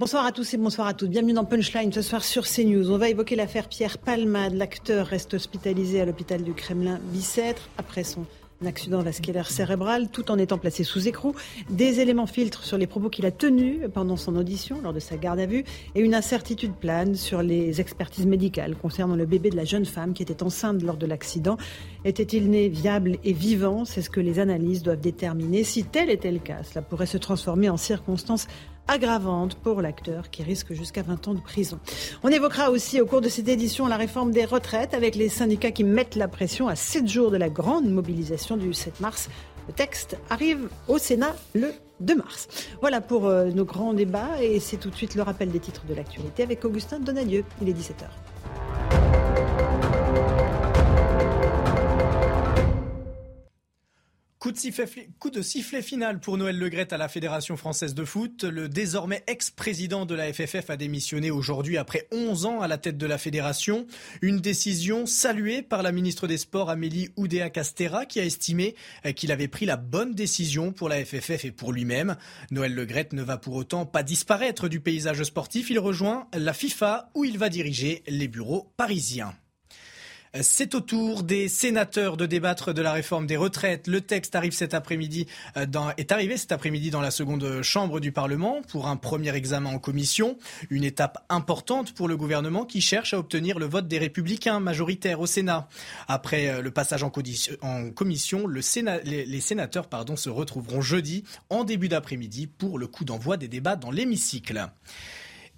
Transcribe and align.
Bonsoir 0.00 0.24
à 0.24 0.32
tous 0.32 0.54
et 0.54 0.56
bonsoir 0.56 0.86
à 0.86 0.94
toutes. 0.94 1.10
Bienvenue 1.10 1.34
dans 1.34 1.44
Punchline 1.44 1.92
ce 1.92 2.00
soir 2.00 2.24
sur 2.24 2.46
CNews. 2.46 2.90
On 2.90 2.96
va 2.96 3.10
évoquer 3.10 3.36
l'affaire 3.36 3.68
Pierre 3.68 3.98
Palmade. 3.98 4.54
L'acteur 4.54 5.06
reste 5.06 5.34
hospitalisé 5.34 6.00
à 6.00 6.06
l'hôpital 6.06 6.42
du 6.42 6.54
Kremlin 6.54 6.98
Bicêtre 7.12 7.68
après 7.76 8.02
son 8.02 8.24
accident 8.66 9.02
vasculaire 9.02 9.50
cérébral 9.50 10.08
tout 10.10 10.30
en 10.30 10.38
étant 10.38 10.58
placé 10.58 10.84
sous 10.84 11.08
écrou, 11.08 11.34
des 11.70 12.00
éléments 12.00 12.26
filtrent 12.26 12.64
sur 12.64 12.76
les 12.78 12.86
propos 12.86 13.08
qu'il 13.08 13.24
a 13.26 13.30
tenus 13.30 13.80
pendant 13.92 14.16
son 14.16 14.36
audition 14.36 14.80
lors 14.82 14.92
de 14.92 15.00
sa 15.00 15.16
garde 15.16 15.40
à 15.40 15.46
vue 15.46 15.64
et 15.94 16.00
une 16.00 16.14
incertitude 16.14 16.74
plane 16.74 17.14
sur 17.14 17.42
les 17.42 17.80
expertises 17.80 18.26
médicales 18.26 18.76
concernant 18.76 19.16
le 19.16 19.26
bébé 19.26 19.50
de 19.50 19.56
la 19.56 19.64
jeune 19.64 19.86
femme 19.86 20.12
qui 20.12 20.22
était 20.22 20.42
enceinte 20.42 20.82
lors 20.82 20.96
de 20.96 21.06
l'accident. 21.06 21.56
Était-il 22.04 22.50
né 22.50 22.68
viable 22.68 23.16
et 23.24 23.32
vivant? 23.32 23.84
C'est 23.84 24.02
ce 24.02 24.10
que 24.10 24.20
les 24.20 24.38
analyses 24.38 24.82
doivent 24.82 25.00
déterminer. 25.00 25.64
Si 25.64 25.84
tel 25.84 26.10
était 26.10 26.32
le 26.32 26.38
cas, 26.38 26.62
cela 26.62 26.82
pourrait 26.82 27.06
se 27.06 27.18
transformer 27.18 27.68
en 27.68 27.76
circonstances 27.76 28.46
aggravante 28.88 29.54
pour 29.54 29.82
l'acteur 29.82 30.30
qui 30.30 30.42
risque 30.42 30.72
jusqu'à 30.72 31.02
20 31.02 31.28
ans 31.28 31.34
de 31.34 31.40
prison. 31.40 31.78
On 32.22 32.28
évoquera 32.28 32.70
aussi 32.70 33.00
au 33.00 33.06
cours 33.06 33.20
de 33.20 33.28
cette 33.28 33.48
édition 33.48 33.86
la 33.86 33.96
réforme 33.96 34.32
des 34.32 34.44
retraites 34.44 34.94
avec 34.94 35.14
les 35.14 35.28
syndicats 35.28 35.70
qui 35.70 35.84
mettent 35.84 36.16
la 36.16 36.28
pression 36.28 36.68
à 36.68 36.76
7 36.76 37.06
jours 37.06 37.30
de 37.30 37.36
la 37.36 37.48
grande 37.48 37.88
mobilisation 37.90 38.56
du 38.56 38.72
7 38.72 39.00
mars. 39.00 39.28
Le 39.68 39.74
texte 39.74 40.16
arrive 40.28 40.68
au 40.88 40.98
Sénat 40.98 41.36
le 41.54 41.72
2 42.00 42.16
mars. 42.16 42.48
Voilà 42.80 43.00
pour 43.00 43.26
euh, 43.26 43.50
nos 43.50 43.64
grands 43.64 43.94
débats 43.94 44.42
et 44.42 44.58
c'est 44.58 44.78
tout 44.78 44.90
de 44.90 44.96
suite 44.96 45.14
le 45.14 45.22
rappel 45.22 45.50
des 45.50 45.60
titres 45.60 45.84
de 45.86 45.94
l'actualité 45.94 46.42
avec 46.42 46.64
Augustin 46.64 46.98
Donadieu. 46.98 47.44
Il 47.62 47.68
est 47.68 47.72
17h. 47.72 48.08
Coup 54.40 54.52
de, 54.52 55.42
sifflet, 55.42 55.82
final 55.82 56.18
pour 56.18 56.38
Noël 56.38 56.58
Legrette 56.58 56.94
à 56.94 56.96
la 56.96 57.08
Fédération 57.08 57.58
française 57.58 57.94
de 57.94 58.06
foot. 58.06 58.44
Le 58.44 58.70
désormais 58.70 59.22
ex-président 59.26 60.06
de 60.06 60.14
la 60.14 60.32
FFF 60.32 60.70
a 60.70 60.78
démissionné 60.78 61.30
aujourd'hui 61.30 61.76
après 61.76 62.08
11 62.10 62.46
ans 62.46 62.60
à 62.62 62.66
la 62.66 62.78
tête 62.78 62.96
de 62.96 63.04
la 63.04 63.18
fédération. 63.18 63.86
Une 64.22 64.40
décision 64.40 65.04
saluée 65.04 65.60
par 65.60 65.82
la 65.82 65.92
ministre 65.92 66.26
des 66.26 66.38
Sports 66.38 66.70
Amélie 66.70 67.10
Oudéa-Castera 67.18 68.06
qui 68.06 68.18
a 68.18 68.24
estimé 68.24 68.76
euh, 69.04 69.12
qu'il 69.12 69.30
avait 69.30 69.46
pris 69.46 69.66
la 69.66 69.76
bonne 69.76 70.14
décision 70.14 70.72
pour 70.72 70.88
la 70.88 71.04
FFF 71.04 71.44
et 71.44 71.52
pour 71.52 71.74
lui-même. 71.74 72.16
Noël 72.50 72.74
Legrette 72.74 73.12
ne 73.12 73.22
va 73.22 73.36
pour 73.36 73.56
autant 73.56 73.84
pas 73.84 74.02
disparaître 74.02 74.68
du 74.68 74.80
paysage 74.80 75.22
sportif. 75.22 75.68
Il 75.68 75.78
rejoint 75.78 76.28
la 76.32 76.54
FIFA 76.54 77.10
où 77.14 77.26
il 77.26 77.36
va 77.36 77.50
diriger 77.50 78.02
les 78.06 78.26
bureaux 78.26 78.72
parisiens. 78.78 79.34
C'est 80.42 80.76
au 80.76 80.80
tour 80.80 81.24
des 81.24 81.48
sénateurs 81.48 82.16
de 82.16 82.24
débattre 82.24 82.72
de 82.72 82.80
la 82.80 82.92
réforme 82.92 83.26
des 83.26 83.36
retraites. 83.36 83.88
Le 83.88 84.00
texte 84.00 84.36
arrive 84.36 84.52
cet 84.52 84.74
après-midi 84.74 85.26
euh, 85.56 85.66
est 85.96 86.12
arrivé 86.12 86.36
cet 86.36 86.52
après-midi 86.52 86.90
dans 86.90 87.00
la 87.00 87.10
seconde 87.10 87.62
chambre 87.62 87.98
du 87.98 88.12
Parlement 88.12 88.62
pour 88.68 88.86
un 88.86 88.94
premier 88.94 89.34
examen 89.34 89.70
en 89.70 89.80
commission. 89.80 90.38
Une 90.70 90.84
étape 90.84 91.24
importante 91.30 91.94
pour 91.94 92.06
le 92.06 92.16
gouvernement 92.16 92.64
qui 92.64 92.80
cherche 92.80 93.12
à 93.12 93.18
obtenir 93.18 93.58
le 93.58 93.66
vote 93.66 93.88
des 93.88 93.98
républicains 93.98 94.60
majoritaires 94.60 95.18
au 95.18 95.26
Sénat. 95.26 95.66
Après 96.06 96.48
euh, 96.48 96.62
le 96.62 96.70
passage 96.70 97.02
en, 97.02 97.10
commission, 97.10 98.46
les, 98.46 99.40
sénateurs 99.40 99.88
se 100.14 100.30
retrouveront 100.30 100.80
jeudi 100.80 101.24
en 101.48 101.64
début 101.64 101.88
d'après-midi 101.88 102.46
pour 102.46 102.78
le 102.78 102.86
coup 102.86 103.04
d'envoi 103.04 103.36
des 103.36 103.48
débats 103.48 103.74
dans 103.74 103.90
l'hémicycle. 103.90 104.68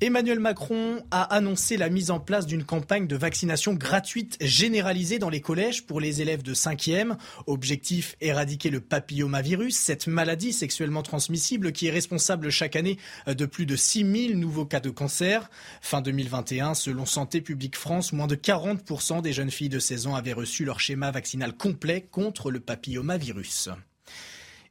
Emmanuel 0.02 0.40
Macron 0.40 1.04
a 1.12 1.22
annoncé 1.32 1.76
la 1.76 1.88
mise 1.88 2.10
en 2.10 2.18
place 2.18 2.44
d'une 2.44 2.64
campagne 2.64 3.06
de 3.06 3.14
vaccination 3.14 3.72
gratuite 3.72 4.36
généralisée 4.40 5.20
dans 5.20 5.30
les 5.30 5.40
collèges 5.40 5.86
pour 5.86 6.00
les 6.00 6.20
élèves 6.20 6.42
de 6.42 6.54
5e. 6.54 7.16
Objectif 7.46 8.16
éradiquer 8.20 8.70
le 8.70 8.80
papillomavirus, 8.80 9.76
cette 9.76 10.08
maladie 10.08 10.52
sexuellement 10.52 11.04
transmissible 11.04 11.70
qui 11.70 11.86
est 11.86 11.92
responsable 11.92 12.50
chaque 12.50 12.74
année 12.74 12.98
de 13.28 13.46
plus 13.46 13.64
de 13.64 13.76
6000 13.76 14.40
nouveaux 14.40 14.66
cas 14.66 14.80
de 14.80 14.90
cancer. 14.90 15.48
Fin 15.80 16.00
2021, 16.00 16.74
selon 16.74 17.06
Santé 17.06 17.40
publique 17.40 17.76
France, 17.76 18.12
moins 18.12 18.26
de 18.26 18.34
40% 18.34 19.22
des 19.22 19.32
jeunes 19.32 19.52
filles 19.52 19.68
de 19.68 19.78
16 19.78 20.08
ans 20.08 20.16
avaient 20.16 20.32
reçu 20.32 20.64
leur 20.64 20.80
schéma 20.80 21.12
vaccinal 21.12 21.56
complet 21.56 22.08
contre 22.10 22.50
le 22.50 22.58
papillomavirus. 22.58 23.68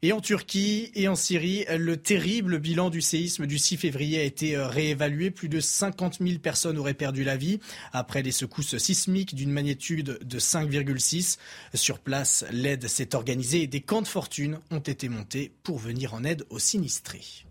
Et 0.03 0.13
en 0.13 0.19
Turquie 0.19 0.91
et 0.95 1.07
en 1.07 1.16
Syrie, 1.16 1.63
le 1.78 1.95
terrible 1.95 2.57
bilan 2.57 2.89
du 2.89 3.01
séisme 3.01 3.45
du 3.45 3.59
6 3.59 3.78
février 3.78 4.19
a 4.19 4.23
été 4.23 4.56
euh, 4.56 4.66
réévalué. 4.66 5.29
Plus 5.29 5.47
de 5.47 5.59
50 5.59 6.17
000 6.19 6.39
personnes 6.39 6.79
auraient 6.79 6.95
perdu 6.95 7.23
la 7.23 7.38
vie 7.38 7.59
après 7.94 8.23
des 8.23 8.31
secousses 8.31 8.79
sismiques 8.79 9.35
d'une 9.35 9.51
magnitude 9.51 10.17
de 10.23 10.39
5,6. 10.39 11.38
Sur 11.75 12.00
place, 12.00 12.45
l'aide 12.51 12.88
s'est 12.88 13.13
organisée 13.13 13.62
et 13.62 13.67
des 13.67 13.81
camps 13.81 14.01
de 14.01 14.07
fortune 14.07 14.57
ont 14.72 14.79
été 14.79 15.07
montés 15.07 15.51
pour 15.62 15.78
venir 15.78 16.16
en 16.16 16.23
aide 16.23 16.45
aux 16.50 16.57
sinistrés. 16.57 17.45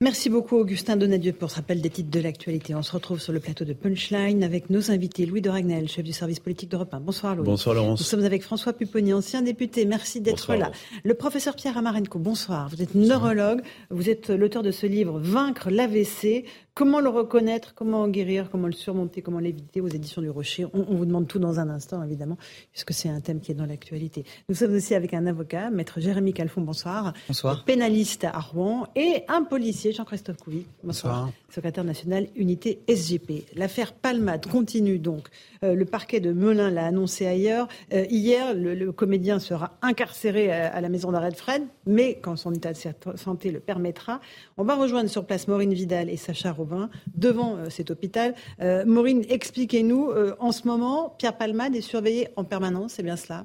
Merci 0.00 0.30
beaucoup 0.30 0.54
Augustin 0.54 0.96
Donadieu 0.96 1.32
pour 1.32 1.50
ce 1.50 1.56
rappel 1.56 1.80
des 1.80 1.90
titres 1.90 2.12
de 2.12 2.20
l'actualité. 2.20 2.72
On 2.72 2.82
se 2.82 2.92
retrouve 2.92 3.20
sur 3.20 3.32
le 3.32 3.40
plateau 3.40 3.64
de 3.64 3.72
Punchline 3.72 4.44
avec 4.44 4.70
nos 4.70 4.92
invités 4.92 5.26
Louis 5.26 5.40
de 5.40 5.50
Ragnel, 5.50 5.88
chef 5.88 6.04
du 6.04 6.12
service 6.12 6.38
politique 6.38 6.70
d'Europe 6.70 6.94
1. 6.94 7.00
Bonsoir 7.00 7.34
Louis. 7.34 7.44
Bonsoir 7.44 7.74
Laurence. 7.74 7.98
Nous 7.98 8.06
sommes 8.06 8.22
avec 8.22 8.44
François 8.44 8.72
Pupponi, 8.72 9.12
ancien 9.12 9.42
député. 9.42 9.86
Merci 9.86 10.20
d'être 10.20 10.54
là. 10.54 10.70
Le 11.02 11.14
professeur 11.14 11.56
Pierre 11.56 11.76
Amarenko, 11.76 12.20
bonsoir. 12.20 12.68
Vous 12.68 12.80
êtes 12.80 12.94
neurologue, 12.94 13.60
vous 13.90 14.08
êtes 14.08 14.30
l'auteur 14.30 14.62
de 14.62 14.70
ce 14.70 14.86
livre 14.86 15.18
Vaincre 15.18 15.68
l'AVC, 15.68 16.44
Comment 16.78 17.00
le 17.00 17.08
reconnaître, 17.08 17.74
comment 17.74 18.02
en 18.02 18.08
guérir, 18.08 18.50
comment 18.52 18.68
le 18.68 18.72
surmonter, 18.72 19.20
comment 19.20 19.40
l'éviter? 19.40 19.80
Aux 19.80 19.88
éditions 19.88 20.22
du 20.22 20.30
Rocher. 20.30 20.64
On, 20.72 20.94
vous 20.94 21.06
demande 21.06 21.26
tout 21.26 21.40
dans 21.40 21.58
un 21.58 21.70
instant, 21.70 22.04
évidemment, 22.04 22.38
puisque 22.70 22.92
c'est 22.92 23.08
un 23.08 23.20
thème 23.20 23.40
qui 23.40 23.50
est 23.50 23.56
dans 23.56 23.66
l'actualité. 23.66 24.22
Nous 24.48 24.54
sommes 24.54 24.76
aussi 24.76 24.94
avec 24.94 25.12
un 25.12 25.26
avocat, 25.26 25.70
maître 25.70 25.98
Jérémy 25.98 26.32
Calfon, 26.32 26.60
bonsoir. 26.60 27.14
Bonsoir. 27.26 27.64
Pénaliste 27.64 28.22
à 28.22 28.38
Rouen. 28.38 28.86
Et 28.94 29.24
un 29.26 29.42
policier, 29.42 29.87
Jean-Christophe 29.92 30.38
Couvi. 30.38 30.66
Bonsoir. 30.84 31.30
Secrétaire 31.50 31.84
national 31.84 32.26
unité 32.36 32.80
SGP. 32.88 33.44
L'affaire 33.54 33.92
Palmade 33.92 34.46
continue 34.46 34.98
donc. 34.98 35.28
Euh, 35.64 35.74
le 35.74 35.84
parquet 35.84 36.20
de 36.20 36.32
Melun 36.32 36.70
l'a 36.70 36.86
annoncé 36.86 37.26
ailleurs. 37.26 37.68
Euh, 37.92 38.04
hier, 38.10 38.54
le, 38.54 38.92
comédien 38.92 39.38
sera 39.38 39.78
incarcéré 39.82 40.50
à, 40.52 40.74
à 40.74 40.80
la 40.80 40.88
maison 40.88 41.12
d'arrêt 41.12 41.30
de 41.30 41.36
Fred, 41.36 41.62
mais 41.86 42.18
quand 42.20 42.36
son 42.36 42.52
état 42.52 42.72
de 42.72 43.16
santé 43.16 43.50
le 43.50 43.60
permettra. 43.60 44.20
On 44.56 44.64
va 44.64 44.74
rejoindre 44.74 45.10
sur 45.10 45.24
place 45.24 45.48
Maureen 45.48 45.72
Vidal 45.72 46.08
et 46.10 46.16
Sacha 46.16 46.52
Robin 46.52 46.90
devant 47.14 47.56
euh, 47.56 47.70
cet 47.70 47.90
hôpital. 47.90 48.34
Euh, 48.60 48.84
Maureen, 48.86 49.24
expliquez-nous, 49.28 50.10
euh, 50.10 50.34
en 50.38 50.52
ce 50.52 50.66
moment, 50.66 51.14
Pierre 51.18 51.36
Palmade 51.36 51.74
est 51.74 51.80
surveillé 51.80 52.28
en 52.36 52.44
permanence, 52.44 52.94
c'est 52.94 53.02
bien 53.02 53.16
cela? 53.16 53.44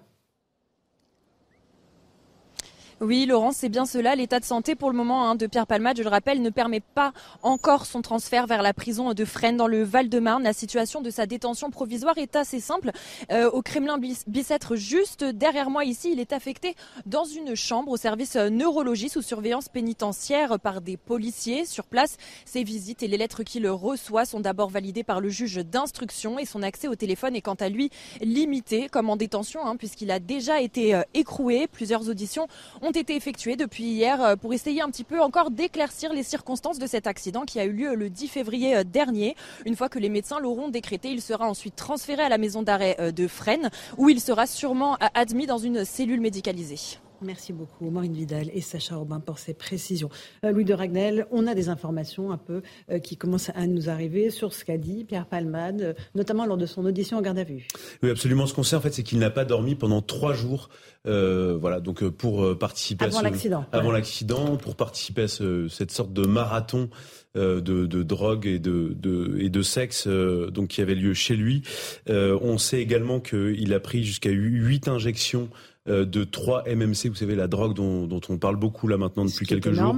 Oui, 3.03 3.25
Laurence, 3.25 3.58
c'est 3.58 3.69
bien 3.69 3.86
cela. 3.86 4.16
L'état 4.16 4.40
de 4.40 4.46
santé 4.46 4.75
pour 4.75 4.90
le 4.90 4.96
moment 4.96 5.30
hein, 5.30 5.36
de 5.36 5.46
Pierre 5.46 5.68
Palmade, 5.68 5.97
je 5.97 6.03
le 6.03 6.09
rappelle, 6.09 6.41
ne 6.41 6.50
permet 6.50 6.80
pas 6.80 7.12
encore 7.41 7.86
son 7.86 8.02
transfert 8.02 8.47
vers 8.47 8.62
la 8.62 8.74
prison 8.74 9.14
de 9.14 9.25
Fresnes 9.25 9.58
dans 9.58 9.68
le 9.68 9.84
Val-de-Marne. 9.84 10.44
La 10.44 10.53
situation 10.53 11.02
de 11.02 11.09
sa 11.09 11.25
détention 11.25 11.69
provisoire 11.69 12.18
est 12.18 12.38
assez 12.38 12.62
simple. 12.62 12.92
Euh, 13.30 13.50
au 13.52 13.62
Kremlin 13.62 13.97
Bicêtre, 13.97 14.78
juste 14.78 15.25
derrière 15.25 15.69
moi 15.69 15.84
ici, 15.84 16.12
il 16.13 16.19
est 16.22 16.31
affecté 16.31 16.75
dans 17.06 17.25
une 17.25 17.56
chambre 17.56 17.92
au 17.92 17.97
service 17.97 18.38
neurologie 18.38 19.09
sous 19.09 19.22
surveillance 19.22 19.68
pénitentiaire 19.68 20.58
par 20.59 20.80
des 20.80 20.95
policiers 20.95 21.66
sur 21.66 21.83
place. 21.83 22.16
Ses 22.45 22.63
visites 22.63 23.04
et 23.04 23.10
les 23.10 23.18
lettres 23.18 23.44
qu'il 23.44 23.68
reçoit 23.68 24.24
sont 24.24 24.39
d'abord 24.39 24.69
validées 24.69 25.04
par 25.04 25.19
le 25.19 25.27
juge 25.27 25.57
d'instruction 25.57 26.39
et 26.39 26.45
son 26.45 26.63
accès 26.63 26.88
au 26.88 26.95
téléphone 26.95 27.36
est 27.36 27.42
quant 27.42 27.54
à 27.56 27.68
lui 27.68 27.89
limité 28.22 28.88
comme 28.88 29.10
en 29.10 29.18
détention 29.18 29.66
hein, 29.66 29.75
puisqu'il 29.75 30.10
a 30.10 30.19
déjà 30.19 30.62
été 30.62 30.95
euh, 30.95 31.01
écroué. 31.13 31.68
Plusieurs 31.68 32.07
auditions 32.07 32.48
ont 32.81 32.93
été 32.98 33.16
effectués 33.16 33.56
depuis 33.56 33.84
hier 33.84 34.22
euh, 34.22 34.36
pour 34.36 34.54
essayer 34.54 34.81
un 34.81 34.90
petit 34.90 35.04
peu 35.04 35.22
encore 35.22 35.51
d'éclaircir 35.51 36.13
les 36.13 36.24
circonstances 36.24 36.80
de 36.80 36.88
cet 36.88 37.07
accident 37.07 37.44
qui 37.44 37.60
a 37.60 37.66
eu 37.66 37.72
lieu 37.72 37.95
le 37.95 38.10
10 38.10 38.28
février 38.28 38.75
euh, 38.75 38.84
dernier. 38.84 39.36
Une 39.66 39.75
fois 39.75 39.90
que 39.90 40.00
les 40.00 40.10
médecins 40.10 40.40
l'auront 40.40 40.69
décrété, 40.69 41.10
il 41.10 41.22
sera 41.22 41.48
ensuite 41.48 41.75
transféré 41.75 42.24
à 42.24 42.30
la 42.30 42.38
maison 42.38 42.63
d'arrêt 42.63 42.95
euh, 43.00 43.12
de 43.12 43.28
Fresnes 43.28 43.69
où 43.98 44.10
il 44.10 44.19
sera 44.19 44.48
sûrement 44.48 44.98
admis 45.13 45.45
dans 45.45 45.57
une 45.57 45.86
cellule 45.86 46.22
médicalisée. 46.22 47.00
Merci 47.24 47.54
beaucoup, 47.54 47.90
Maureen 47.90 48.14
Vidal 48.14 48.50
et 48.54 48.60
Sacha 48.60 48.96
Robin 48.96 49.20
pour 49.22 49.40
ces 49.40 49.54
précisions. 49.54 50.10
Euh, 50.44 50.52
Louis 50.52 50.66
de 50.66 50.74
Ragnel, 50.74 51.25
on 51.31 51.48
a 51.48 51.56
des 51.56 51.70
informations 51.70 52.31
un 52.31 52.38
peu 52.38 52.62
euh, 52.92 53.00
qui 53.00 53.16
commencent 53.16 53.52
à 53.56 53.66
nous 53.66 53.90
arriver 53.90 54.30
sur 54.30 54.54
ce 54.54 54.66
qu'a 54.66 54.78
dit 54.78 55.06
Pierre 55.06 55.25
Palmade, 55.25 55.81
euh, 55.81 55.94
notamment 56.16 56.46
lors 56.46 56.58
de 56.58 56.66
son 56.66 56.86
audition 56.86 57.18
en 57.18 57.22
garde 57.22 57.40
à 57.40 57.44
vue. 57.44 57.68
Oui, 58.02 58.10
absolument. 58.10 58.46
Ce 58.46 58.54
qu'on 58.54 58.64
sait, 58.64 58.75
en 58.75 58.81
fait, 58.81 58.94
c'est 58.94 59.04
qu'il 59.04 59.20
n'a 59.20 59.30
pas 59.30 59.46
dormi 59.46 59.75
pendant 59.75 60.02
trois 60.02 60.34
jours. 60.34 60.70
voilà, 61.06 61.80
donc 61.80 62.04
pour 62.10 62.58
participer 62.58 63.06
avant 63.06 63.22
l'accident. 63.22 63.66
Avant 63.72 63.92
l'accident, 63.92 64.58
pour 64.58 64.75
participer 64.75 65.24
à 65.24 65.28
cette 65.28 65.92
sorte 65.92 66.14
de 66.14 66.25
marathon 66.25 66.90
de, 67.36 67.60
de, 67.60 68.04
drogue 68.04 68.46
et 68.46 68.60
de, 68.60 68.96
de, 68.96 69.38
et 69.40 69.50
de 69.50 69.62
sexe 69.62 70.08
donc 70.08 70.70
qui 70.70 70.81
avait 70.81 70.96
lieu 70.96 71.14
chez 71.14 71.36
lui. 71.36 71.64
on 72.08 72.58
sait 72.58 72.80
également 72.80 73.20
qu'il 73.20 73.74
a 73.74 73.80
pris 73.80 74.04
jusqu'à 74.04 74.30
huit 74.30 74.88
injections 74.88 75.50
de 75.85 76.24
3 76.24 76.63
MMC, 76.68 77.09
vous 77.09 77.15
savez, 77.15 77.35
la 77.35 77.47
drogue 77.47 77.74
dont, 77.74 78.21
on 78.30 78.38
parle 78.38 78.56
beaucoup 78.56 78.88
là 78.88 78.97
maintenant 78.97 79.25
depuis 79.25 79.45
quelques 79.45 79.74
jours, 79.74 79.95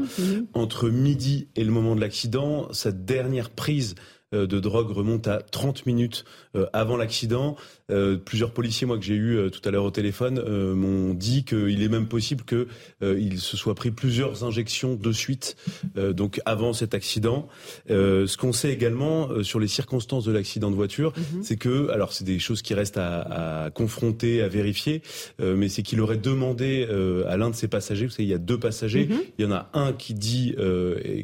entre 0.53 0.89
midi 0.89 1.49
et 1.55 1.63
le 1.63 1.71
moment 1.71 1.95
de 1.95 2.01
l'accident. 2.01 2.71
Sa 2.73 2.91
dernière 2.91 3.49
prise 3.49 3.95
euh, 4.33 4.47
de 4.47 4.59
drogue 4.59 4.89
remonte 4.89 5.27
à 5.27 5.39
30 5.39 5.85
minutes 5.85 6.25
euh, 6.55 6.65
avant 6.73 6.97
l'accident. 6.97 7.55
Euh, 7.91 8.17
plusieurs 8.17 8.51
policiers, 8.51 8.87
moi 8.87 8.97
que 8.97 9.03
j'ai 9.03 9.15
eu 9.15 9.49
tout 9.51 9.61
à 9.67 9.71
l'heure 9.71 9.83
au 9.83 9.91
téléphone, 9.91 10.41
m'ont 10.73 11.13
dit 11.13 11.43
qu'il 11.43 11.81
est 11.81 11.89
même 11.89 12.07
possible 12.07 12.43
qu'il 12.43 13.39
se 13.39 13.57
soit 13.57 13.75
pris 13.75 13.91
plusieurs 13.91 14.43
injections 14.43 14.95
de 14.95 15.11
suite, 15.11 15.55
donc 15.95 16.41
avant 16.45 16.73
cet 16.73 16.93
accident. 16.93 17.47
ce 17.87 18.37
qu'on 18.37 18.53
sait 18.53 18.71
également 18.71 19.43
sur 19.43 19.59
les 19.59 19.67
circonstances 19.67 20.25
de 20.25 20.31
l'accident 20.31 20.71
de 20.71 20.75
voiture, 20.75 21.13
mhm. 21.17 21.43
c'est 21.43 21.57
que, 21.57 21.89
alors 21.89 22.13
c'est 22.13 22.23
des 22.23 22.39
choses 22.39 22.61
qui 22.61 22.73
restent 22.73 22.97
à, 22.97 23.69
confronter, 23.73 24.41
à 24.41 24.47
vérifier, 24.47 25.01
mais 25.39 25.69
c'est 25.69 25.83
qu'il 25.83 26.01
aurait 26.01 26.17
demandé 26.17 26.88
à 27.27 27.38
l'un 27.38 27.49
de 27.49 27.55
ses 27.55 27.67
passagers, 27.67 28.05
vous 28.05 28.11
savez, 28.11 28.23
il 28.23 28.31
y 28.31 28.33
a 28.33 28.39
deux 28.39 28.59
passagers, 28.59 29.07
mhm. 29.07 29.19
il 29.38 29.45
y 29.45 29.47
en 29.47 29.51
a 29.51 29.69
un 29.73 29.93
qui 29.93 30.13
dit 30.13 30.55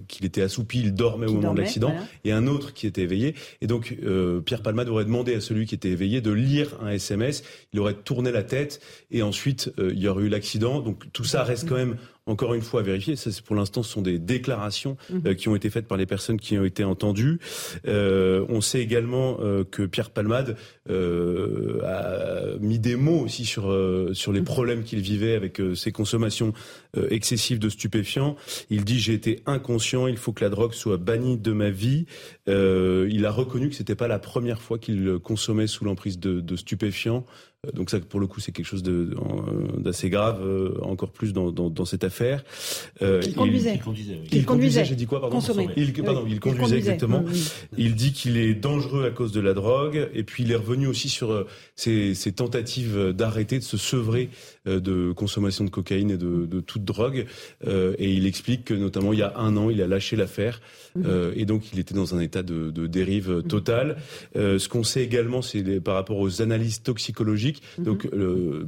qu'il 0.08 0.26
était 0.26 0.42
assoupi, 0.42 0.80
il 0.80 0.94
dormait 0.94 1.28
au 1.28 1.34
moment 1.34 1.54
de 1.54 1.62
l'accident, 1.62 1.94
et 2.24 2.32
un 2.32 2.48
autre 2.48 2.74
qui 2.74 2.88
était 2.88 3.02
éveillé. 3.02 3.36
Et 3.62 3.68
donc, 3.68 3.96
euh, 4.04 4.42
Pierre 4.42 4.62
Palmade 4.62 4.90
aurait 4.90 5.06
demandé 5.06 5.36
à 5.36 5.42
celui 5.42 5.66
qui 5.66 5.76
était 5.76 5.90
éveillé 5.90 6.22
de 6.22 6.32
lire 6.32 6.51
un 6.82 6.90
SMS. 6.90 7.44
Il 7.74 7.80
aurait 7.80 7.94
tourné 7.94 8.32
la 8.32 8.44
tête 8.44 8.82
et 9.10 9.22
ensuite, 9.24 9.72
euh, 9.80 9.92
il 9.94 10.00
y 10.00 10.08
aurait 10.08 10.24
eu 10.24 10.30
l'accident. 10.30 10.80
Donc, 10.80 11.12
tout 11.12 11.24
ça 11.24 11.44
reste 11.44 11.68
quand 11.68 11.76
même 11.76 11.98
encore 12.32 12.54
une 12.54 12.62
fois 12.62 12.80
à 12.80 12.84
vérifier. 12.84 13.16
Ça, 13.16 13.30
pour 13.46 13.56
l'instant, 13.56 13.84
ce 13.84 13.92
sont 13.92 14.02
des 14.02 14.18
déclarations 14.18 14.98
mhm. 15.10 15.22
euh, 15.28 15.34
qui 15.34 15.50
ont 15.50 15.56
été 15.56 15.70
faites 15.70 15.88
par 15.88 15.98
les 15.98 16.06
personnes 16.06 16.40
qui 16.40 16.58
ont 16.58 16.64
été 16.64 16.84
entendues. 16.84 17.40
Euh, 17.88 18.46
on 18.50 18.62
sait 18.62 18.80
également 18.80 19.38
euh, 19.42 19.64
que 19.64 19.84
Pierre 19.84 20.10
Palmade 20.10 20.56
a 20.90 22.58
mis 22.60 22.80
des 22.80 22.96
mots 22.96 23.20
aussi 23.20 23.46
sur 23.46 23.64
sur 24.14 24.32
les 24.32 24.40
mhm. 24.40 24.46
problèmes 24.46 24.84
qu'il 24.84 25.00
vivait 25.00 25.36
avec 25.36 25.62
ses 25.76 25.92
consommations 25.92 26.54
excessives 27.10 27.60
de 27.60 27.70
stupéfiants. 27.70 28.36
Il 28.70 28.84
dit 28.84 29.00
j'ai 29.00 29.14
été 29.14 29.42
inconscient. 29.46 30.08
Il 30.08 30.18
faut 30.18 30.34
que 30.34 30.44
la 30.44 30.50
drogue 30.50 30.74
soit 30.74 30.98
bannie 30.98 31.38
de 31.38 31.52
ma 31.54 31.70
vie. 31.70 32.06
il 32.48 33.26
a 33.26 33.32
reconnu 33.32 33.70
que 33.70 33.76
c'était 33.76 33.96
pas 33.96 34.08
la 34.08 34.20
première 34.20 34.62
fois 34.62 34.80
qu'il 34.80 35.20
consommait 35.20 35.68
sous 35.68 35.86
l'emprise 35.86 36.20
de, 36.20 36.42
de 36.42 36.56
stupéfiants. 36.56 37.26
Donc 37.76 37.92
ça, 37.92 38.00
pour 38.00 38.20
le 38.20 38.26
coup, 38.26 38.40
c'est 38.40 38.52
quelque 38.52 38.66
chose 38.66 38.82
d'assez 38.82 40.10
grave, 40.10 40.42
euh, 40.42 40.80
encore 40.82 41.12
plus 41.12 41.32
dans, 41.32 41.52
dans, 41.52 41.70
dans 41.70 41.86
cette 41.86 42.04
affaire. 42.04 42.44
Euh, 43.04 43.22
il 43.24 43.36
conduisait. 43.36 43.76
Il, 43.76 43.80
conduisait. 43.80 44.20
Il, 44.32 44.46
conduisait. 44.46 44.84
J'ai 44.84 44.96
dit 44.96 45.06
quoi 45.06 45.22
pardon 45.22 45.38
Il, 45.78 45.94
pardon, 45.94 46.26
il 46.28 46.40
conduisait 46.40 46.78
exactement. 46.78 47.24
Il 47.78 47.94
dit 47.94 48.14
qu'il 48.14 48.38
est 48.38 48.56
dangereux 48.56 49.06
à 49.06 49.12
cause 49.12 49.32
de 49.32 49.42
la 49.42 49.54
drogue, 49.54 50.10
et 50.12 50.24
puis 50.24 50.42
il 50.42 50.52
est 50.52 50.56
revenu 50.56 50.88
aussi 50.88 51.08
sur 51.08 51.32
euh, 51.32 51.48
ses, 51.76 52.16
ses 52.16 52.32
tentatives 52.32 53.12
d'arrêter, 53.12 53.60
de 53.60 53.64
se 53.64 53.78
sevrer 53.78 54.30
euh, 54.68 54.80
de 54.80 55.12
consommation 55.12 55.64
de 55.64 55.70
cocaïne 55.70 56.10
et 56.10 56.18
de, 56.18 56.48
de 56.48 56.62
toute 56.62 56.84
drogue. 56.84 57.28
Euh, 57.68 57.94
et 58.00 58.12
il 58.12 58.26
explique 58.26 58.66
que 58.66 58.74
notamment 58.74 59.14
il 59.14 59.20
y 59.20 59.24
a 59.24 59.38
un 59.38 59.56
an, 59.56 59.70
il 59.70 59.84
a 59.84 59.88
lâché 59.88 60.16
l'affaire, 60.16 60.62
mhm. 60.96 61.34
et 61.36 61.46
donc 61.46 61.72
il 61.74 61.80
était 61.80 61.94
dans 61.94 62.16
un 62.16 62.22
état 62.22 62.42
de, 62.42 62.72
de 62.72 62.88
dérive 62.88 63.44
totale. 63.44 63.98
ce 64.34 64.68
qu'on 64.68 64.84
sait 64.84 65.04
également, 65.04 65.44
c'est 65.44 65.80
par 65.80 65.94
rapport 65.94 66.18
aux 66.18 66.42
analyses 66.42 66.82
toxicologiques 66.82 67.51
Mhm. 67.78 67.84
Donc 67.84 68.10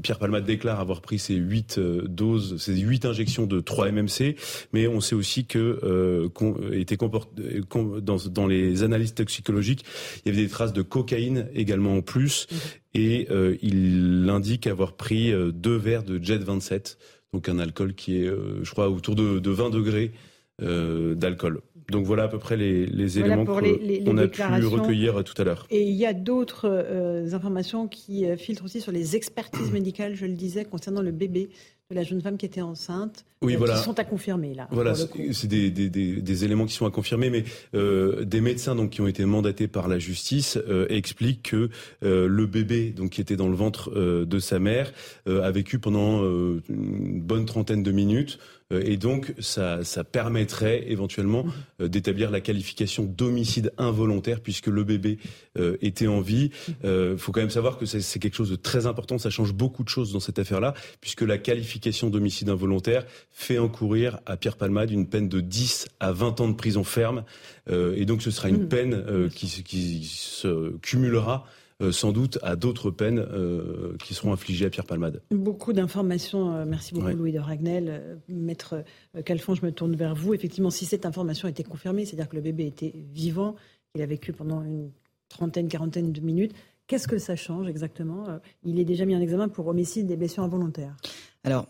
Pierre 0.01 0.19
Palmade 0.19 0.45
déclare 0.45 0.79
avoir 0.79 1.01
pris 1.01 1.19
ses 1.19 1.35
huit 1.35 1.77
euh, 1.77 2.03
doses, 2.07 2.57
ses 2.57 2.75
huit 2.75 3.05
injections 3.05 3.45
de 3.45 3.59
3 3.59 3.91
MMC, 3.91 4.35
mais 4.73 4.87
on 4.87 5.01
sait 5.01 5.15
aussi 5.15 5.45
que 5.45 5.79
euh, 5.83 6.29
était 6.71 6.97
dans, 6.97 8.17
dans, 8.17 8.47
les 8.47 8.83
analyses 8.83 9.13
toxicologiques, 9.13 9.85
il 10.25 10.31
y 10.31 10.35
avait 10.35 10.43
des 10.43 10.49
traces 10.49 10.73
de 10.73 10.81
cocaïne 10.81 11.47
également 11.53 11.97
en 11.97 12.01
plus, 12.01 12.47
mhm. 12.51 12.57
et 12.95 13.27
euh, 13.31 13.57
il 13.61 14.27
indique 14.29 14.67
avoir 14.67 14.93
pris 14.93 15.33
deux 15.53 15.77
verres 15.77 16.03
de 16.03 16.21
Jet 16.21 16.43
27, 16.43 16.97
donc 17.33 17.49
un 17.49 17.59
alcool 17.59 17.93
qui 17.93 18.23
est, 18.23 18.29
je 18.61 18.71
crois, 18.71 18.89
autour 18.89 19.15
de, 19.15 19.39
de 19.39 19.51
20 19.51 19.69
degrés 19.69 20.11
d'alcool. 20.59 21.61
Donc 21.89 22.05
voilà 22.05 22.23
à 22.23 22.27
peu 22.27 22.39
près 22.39 22.57
les, 22.57 23.19
éléments 23.19 23.45
qu'on 23.45 24.17
a 24.17 24.27
pu 24.27 24.65
recueillir 24.65 25.23
tout 25.23 25.39
à 25.41 25.45
l'heure. 25.45 25.67
Et 25.69 25.83
il 25.83 25.95
y 25.95 26.05
a 26.05 26.13
d'autres 26.13 26.69
euh, 26.69 27.33
informations 27.33 27.87
qui 27.87 28.25
euh, 28.25 28.37
filtrent 28.37 28.65
aussi 28.65 28.81
sur 28.81 28.91
les 28.91 29.15
expertises 29.15 29.71
médicales, 29.73 30.15
je 30.15 30.25
le 30.25 30.33
disais, 30.33 30.65
concernant 30.65 31.01
le 31.01 31.11
bébé 31.11 31.49
de 31.89 31.95
la 31.95 32.03
jeune 32.03 32.21
femme 32.21 32.37
qui 32.37 32.45
était 32.45 32.61
enceinte, 32.61 33.25
oui, 33.41 33.55
euh, 33.55 33.67
qui 33.67 33.83
sont 33.83 33.99
à 33.99 34.05
confirmer 34.05 34.53
là. 34.53 34.67
Voilà, 34.71 34.95
c'est 34.95 35.47
des, 35.47 36.45
éléments 36.45 36.65
qui 36.65 36.73
sont 36.73 36.85
à 36.85 36.91
confirmer, 36.91 37.29
mais 37.29 37.43
des 37.73 38.41
médecins 38.41 38.73
donc 38.73 38.91
qui 38.91 39.01
ont 39.01 39.07
été 39.07 39.25
mandatés 39.25 39.67
par 39.67 39.87
la 39.87 39.99
justice 39.99 40.57
expliquent 40.89 41.51
que 41.51 41.69
le 42.01 42.45
bébé 42.45 42.91
donc 42.91 43.11
qui 43.11 43.21
était 43.21 43.35
dans 43.35 43.49
le 43.49 43.55
ventre 43.55 43.91
de 43.93 44.39
sa 44.39 44.59
mère 44.59 44.93
a 45.27 45.51
vécu 45.51 45.77
pendant 45.77 46.23
une 46.23 47.21
bonne 47.21 47.45
trentaine 47.45 47.83
de 47.83 47.91
minutes. 47.91 48.39
Euh, 48.73 48.81
et 48.85 48.97
donc, 48.97 49.33
ça, 49.39 49.81
permettrait 50.11 50.83
éventuellement 50.87 51.45
euh, 51.79 51.87
d'établir 51.87 52.31
la 52.31 52.41
qualification 52.41 53.03
d'homicide 53.03 53.71
involontaire 53.77 54.41
puisque 54.41 54.67
le 54.67 54.83
bébé 54.83 55.17
euh, 55.57 55.77
était 55.81 56.07
en 56.07 56.19
vie. 56.19 56.51
Il 56.83 57.17
faut 57.17 57.31
quand 57.31 57.41
même 57.41 57.49
savoir 57.49 57.77
que 57.77 57.85
c'est 57.85 58.19
quelque 58.19 58.35
chose 58.35 58.49
de 58.49 58.55
très 58.55 58.85
important. 58.85 59.17
Ça 59.17 59.29
change 59.29 59.53
beaucoup 59.53 59.83
de 59.83 59.89
choses 59.89 60.11
dans 60.11 60.19
cette 60.19 60.39
affaire-là 60.39 60.73
puisque 61.01 61.21
la 61.21 61.37
qualification 61.37 62.09
d'homicide 62.09 62.49
involontaire 62.49 63.05
fait 63.31 63.57
encourir 63.57 64.19
à 64.25 64.37
Pierre 64.37 64.57
Palmade 64.57 64.91
une 64.91 65.07
peine 65.07 65.29
de 65.29 65.39
10 65.39 65.87
à 65.99 66.11
20 66.11 66.41
ans 66.41 66.47
de 66.47 66.53
prison 66.53 66.83
ferme. 66.83 67.23
et 67.69 68.05
donc, 68.05 68.21
ce 68.21 68.31
sera 68.31 68.49
une 68.49 68.63
mmh. 68.63 68.67
peine 68.67 69.29
qui, 69.33 69.63
qui 69.63 70.03
se 70.05 70.77
cumulera 70.81 71.45
sans 71.91 72.11
doute 72.11 72.39
à 72.41 72.55
d'autres 72.55 72.91
peines 72.91 73.19
euh, 73.19 73.95
qui 74.03 74.13
seront 74.13 74.33
infligées 74.33 74.65
à 74.65 74.69
Pierre 74.69 74.85
Palmade. 74.85 75.21
Beaucoup 75.31 75.73
d'informations. 75.73 76.55
Euh, 76.55 76.65
merci 76.65 76.93
beaucoup, 76.93 77.07
Louis 77.07 77.31
de 77.31 77.39
Ragnel. 77.39 78.19
Maître 78.29 78.83
Calfon, 79.25 79.55
je 79.55 79.65
me 79.65 79.71
tourne 79.71 79.95
vers 79.95 80.15
vous. 80.15 80.33
Effectivement, 80.33 80.69
si 80.69 80.85
cette 80.85 81.05
information 81.05 81.47
était 81.47 81.63
confirmée, 81.63 82.05
c'est-à-dire 82.05 82.29
que 82.29 82.35
le 82.35 82.41
bébé 82.41 82.65
était 82.65 82.93
vivant, 83.13 83.55
il 83.95 84.01
a 84.01 84.05
vécu 84.05 84.33
pendant 84.33 84.63
une 84.63 84.91
trentaine, 85.29 85.67
quarantaine 85.67 86.11
de 86.11 86.21
minutes, 86.21 86.53
qu'est-ce 86.87 87.07
que 87.07 87.17
ça 87.17 87.35
change 87.35 87.67
exactement 87.67 88.25
Il 88.63 88.79
est 88.79 88.85
déjà 88.85 89.05
mis 89.05 89.15
en 89.15 89.21
examen 89.21 89.49
pour 89.49 89.67
homicide 89.67 90.09
et 90.11 90.15
blessures 90.15 90.43
involontaires. 90.43 90.95
Alors, 91.43 91.67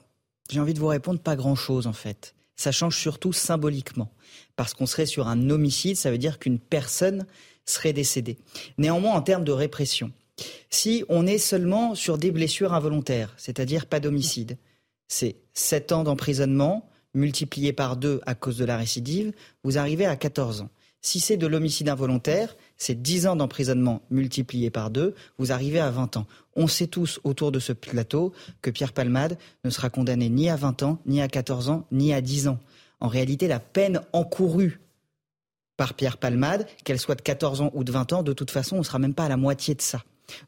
j'ai 0.49 0.59
envie 0.59 0.73
de 0.73 0.79
vous 0.79 0.87
répondre 0.87 1.19
pas 1.19 1.35
grand-chose 1.35 1.87
en 1.87 1.93
fait. 1.93 2.35
Ça 2.55 2.71
change 2.71 2.97
surtout 2.97 3.33
symboliquement. 3.33 4.11
Parce 4.55 4.73
qu'on 4.73 4.85
serait 4.85 5.05
sur 5.05 5.27
un 5.27 5.49
homicide, 5.49 5.95
ça 5.95 6.11
veut 6.11 6.17
dire 6.17 6.39
qu'une 6.39 6.59
personne 6.59 7.25
serait 7.65 7.93
décédé. 7.93 8.37
Néanmoins, 8.77 9.13
en 9.13 9.21
termes 9.21 9.43
de 9.43 9.51
répression, 9.51 10.11
si 10.69 11.03
on 11.09 11.27
est 11.27 11.37
seulement 11.37 11.95
sur 11.95 12.17
des 12.17 12.31
blessures 12.31 12.73
involontaires, 12.73 13.33
c'est-à-dire 13.37 13.85
pas 13.85 13.99
d'homicide, 13.99 14.57
c'est 15.07 15.35
7 15.53 15.91
ans 15.91 16.03
d'emprisonnement 16.03 16.89
multiplié 17.13 17.73
par 17.73 17.97
2 17.97 18.21
à 18.25 18.35
cause 18.35 18.57
de 18.57 18.65
la 18.65 18.77
récidive, 18.77 19.33
vous 19.63 19.77
arrivez 19.77 20.05
à 20.05 20.15
14 20.15 20.61
ans. 20.61 20.69
Si 21.05 21.19
c'est 21.19 21.37
de 21.37 21.47
l'homicide 21.47 21.89
involontaire, 21.89 22.55
c'est 22.77 23.01
10 23.01 23.27
ans 23.27 23.35
d'emprisonnement 23.35 24.01
multiplié 24.09 24.69
par 24.69 24.89
2, 24.89 25.13
vous 25.37 25.51
arrivez 25.51 25.79
à 25.79 25.91
20 25.91 26.17
ans. 26.17 26.25
On 26.55 26.67
sait 26.67 26.87
tous 26.87 27.19
autour 27.25 27.51
de 27.51 27.59
ce 27.59 27.73
plateau 27.73 28.31
que 28.61 28.71
Pierre 28.71 28.93
Palmade 28.93 29.37
ne 29.65 29.69
sera 29.69 29.89
condamné 29.89 30.29
ni 30.29 30.49
à 30.49 30.55
20 30.55 30.81
ans, 30.83 30.99
ni 31.05 31.21
à 31.21 31.27
14 31.27 31.69
ans, 31.69 31.85
ni 31.91 32.13
à 32.13 32.21
10 32.21 32.47
ans. 32.47 32.59
En 33.01 33.09
réalité, 33.09 33.49
la 33.49 33.59
peine 33.59 34.01
encourue 34.13 34.79
par 35.83 35.95
Pierre 35.95 36.15
Palmade, 36.15 36.65
qu'elle 36.85 36.97
soit 36.97 37.15
de 37.15 37.21
14 37.21 37.59
ans 37.59 37.69
ou 37.73 37.83
de 37.83 37.91
20 37.91 38.13
ans, 38.13 38.23
de 38.23 38.31
toute 38.31 38.51
façon, 38.51 38.77
on 38.77 38.79
ne 38.79 38.83
sera 38.85 38.99
même 38.99 39.13
pas 39.13 39.25
à 39.25 39.27
la 39.27 39.35
moitié 39.35 39.75
de 39.75 39.81
ça. 39.81 40.01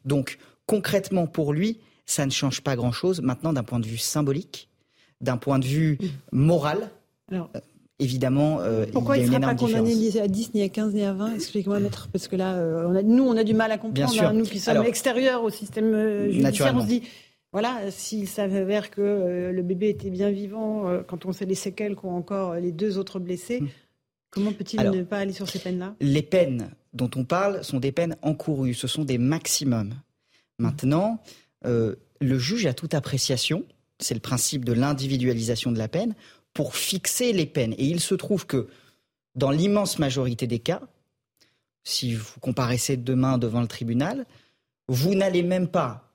Donc, 0.06 0.38
concrètement, 0.64 1.26
pour 1.26 1.52
lui, 1.52 1.78
ça 2.06 2.24
ne 2.24 2.30
change 2.30 2.62
pas 2.62 2.74
grand-chose. 2.74 3.20
Maintenant, 3.20 3.52
d'un 3.52 3.62
point 3.62 3.78
de 3.78 3.84
vue 3.84 3.98
symbolique, 3.98 4.70
d'un 5.20 5.36
point 5.36 5.58
de 5.58 5.66
vue 5.66 5.98
moral, 6.32 6.88
Alors, 7.30 7.50
euh, 7.54 7.60
évidemment, 7.98 8.60
euh, 8.62 8.86
pourquoi 8.90 9.18
il 9.18 9.24
ne 9.24 9.26
sera 9.26 9.40
pas 9.40 9.54
condamné 9.54 9.92
à 10.18 10.26
10, 10.26 10.54
ni 10.54 10.62
à 10.62 10.70
15, 10.70 10.94
ni 10.94 11.02
à 11.02 11.12
20 11.12 11.34
Expliquez-moi, 11.34 11.80
maître, 11.80 12.08
parce 12.10 12.28
que 12.28 12.36
là, 12.36 12.54
euh, 12.54 12.88
on 12.88 12.96
a, 12.96 13.02
nous, 13.02 13.24
on 13.24 13.36
a 13.36 13.44
du 13.44 13.52
mal 13.52 13.70
à 13.70 13.76
comprendre. 13.76 14.22
Hein, 14.22 14.32
nous 14.32 14.46
qui 14.46 14.58
sommes 14.58 14.84
extérieurs 14.84 15.42
au 15.42 15.50
système 15.50 16.30
judiciaire, 16.30 16.74
on 16.74 16.80
se 16.80 16.86
dit, 16.86 17.02
voilà, 17.52 17.90
s'il 17.90 18.26
s'avère 18.26 18.90
que 18.90 19.50
le 19.52 19.62
bébé 19.62 19.90
était 19.90 20.08
bien 20.08 20.30
vivant, 20.30 20.86
quand 21.06 21.26
on 21.26 21.32
sait 21.32 21.44
les 21.44 21.54
séquelles 21.54 21.94
qu'ont 21.94 22.16
encore 22.16 22.54
les 22.54 22.72
deux 22.72 22.96
autres 22.96 23.18
blessés, 23.18 23.60
hmm. 23.60 23.68
Comment 24.36 24.52
peut-il 24.52 24.80
ne 24.80 25.02
pas 25.02 25.18
aller 25.18 25.32
sur 25.32 25.48
ces 25.48 25.58
peines-là? 25.58 25.96
Les 26.00 26.22
peines 26.22 26.70
dont 26.92 27.10
on 27.16 27.24
parle 27.24 27.64
sont 27.64 27.80
des 27.80 27.90
peines 27.90 28.16
encourues, 28.22 28.74
ce 28.74 28.86
sont 28.86 29.04
des 29.04 29.18
maximums. 29.18 29.94
Maintenant, 30.60 31.20
euh, 31.64 31.96
le 32.20 32.38
juge 32.38 32.66
a 32.66 32.74
toute 32.74 32.94
appréciation 32.94 33.64
c'est 33.98 34.14
le 34.14 34.20
principe 34.20 34.64
de 34.64 34.72
l'individualisation 34.72 35.72
de 35.72 35.78
la 35.78 35.88
peine, 35.88 36.14
pour 36.52 36.76
fixer 36.76 37.32
les 37.32 37.46
peines. 37.46 37.74
Et 37.78 37.84
il 37.84 38.00
se 38.00 38.14
trouve 38.14 38.46
que 38.46 38.68
dans 39.34 39.50
l'immense 39.50 39.98
majorité 39.98 40.46
des 40.46 40.58
cas, 40.58 40.80
si 41.84 42.14
vous 42.14 42.40
comparaissez 42.40 42.96
demain 42.96 43.38
devant 43.38 43.60
le 43.60 43.68
tribunal, 43.68 44.26
vous 44.88 45.14
n'allez 45.14 45.42
même 45.42 45.68
pas 45.68 46.12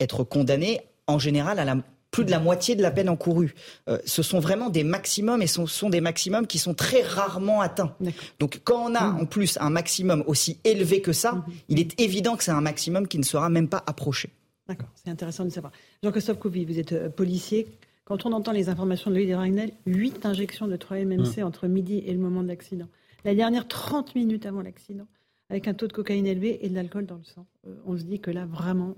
être 0.00 0.24
condamné 0.24 0.80
en 1.06 1.18
général 1.18 1.58
à 1.58 1.64
la 1.64 1.76
plus 2.16 2.24
de 2.24 2.30
la 2.30 2.40
moitié 2.40 2.76
de 2.76 2.80
la 2.80 2.90
peine 2.90 3.10
encourue. 3.10 3.54
Euh, 3.88 3.98
ce 4.06 4.22
sont 4.22 4.40
vraiment 4.40 4.70
des 4.70 4.84
maximums 4.84 5.42
et 5.42 5.46
ce 5.46 5.66
sont 5.66 5.90
des 5.90 6.00
maximums 6.00 6.46
qui 6.46 6.58
sont 6.58 6.72
très 6.72 7.02
rarement 7.02 7.60
atteints. 7.60 7.94
Donc 8.38 8.62
quand 8.64 8.90
on 8.90 8.94
a 8.94 9.12
mmh. 9.12 9.20
en 9.20 9.26
plus 9.26 9.58
un 9.60 9.68
maximum 9.68 10.24
aussi 10.26 10.58
élevé 10.64 11.02
que 11.02 11.12
ça, 11.12 11.32
mmh. 11.32 11.44
il 11.68 11.78
est 11.78 12.00
évident 12.00 12.36
que 12.36 12.42
c'est 12.42 12.52
un 12.52 12.62
maximum 12.62 13.06
qui 13.06 13.18
ne 13.18 13.22
sera 13.22 13.50
même 13.50 13.68
pas 13.68 13.84
approché. 13.86 14.30
D'accord, 14.66 14.88
c'est 14.94 15.10
intéressant 15.10 15.44
de 15.44 15.50
savoir. 15.50 15.74
Jean-Christophe 16.02 16.38
Couvi, 16.38 16.64
vous 16.64 16.78
êtes 16.78 16.92
euh, 16.92 17.10
policier. 17.10 17.68
Quand 18.06 18.24
on 18.24 18.32
entend 18.32 18.52
les 18.52 18.70
informations 18.70 19.10
de 19.10 19.16
Louis 19.16 19.26
de 19.26 19.34
Ragnel, 19.34 19.72
8 19.84 20.24
injections 20.24 20.68
de 20.68 20.76
3-MMC 20.78 21.40
mmh. 21.40 21.44
entre 21.44 21.66
midi 21.66 22.02
et 22.06 22.14
le 22.14 22.18
moment 22.18 22.42
de 22.42 22.48
l'accident. 22.48 22.88
La 23.26 23.34
dernière, 23.34 23.68
30 23.68 24.14
minutes 24.14 24.46
avant 24.46 24.62
l'accident, 24.62 25.06
avec 25.50 25.68
un 25.68 25.74
taux 25.74 25.86
de 25.86 25.92
cocaïne 25.92 26.26
élevé 26.26 26.64
et 26.64 26.70
de 26.70 26.74
l'alcool 26.74 27.04
dans 27.04 27.16
le 27.16 27.24
sang. 27.24 27.44
Euh, 27.66 27.74
on 27.84 27.98
se 27.98 28.04
dit 28.04 28.20
que 28.20 28.30
là, 28.30 28.46
vraiment, 28.46 28.94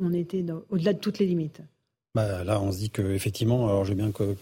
on 0.00 0.14
était 0.14 0.42
au-delà 0.70 0.94
de 0.94 0.98
toutes 0.98 1.18
les 1.18 1.26
limites. 1.26 1.60
Bah, 2.14 2.44
là, 2.44 2.60
on 2.60 2.72
se 2.72 2.76
dit 2.76 2.90
qu'effectivement, 2.90 3.68
alors 3.68 3.86
j'ai 3.86 3.94
bien 3.94 4.12
que, 4.12 4.36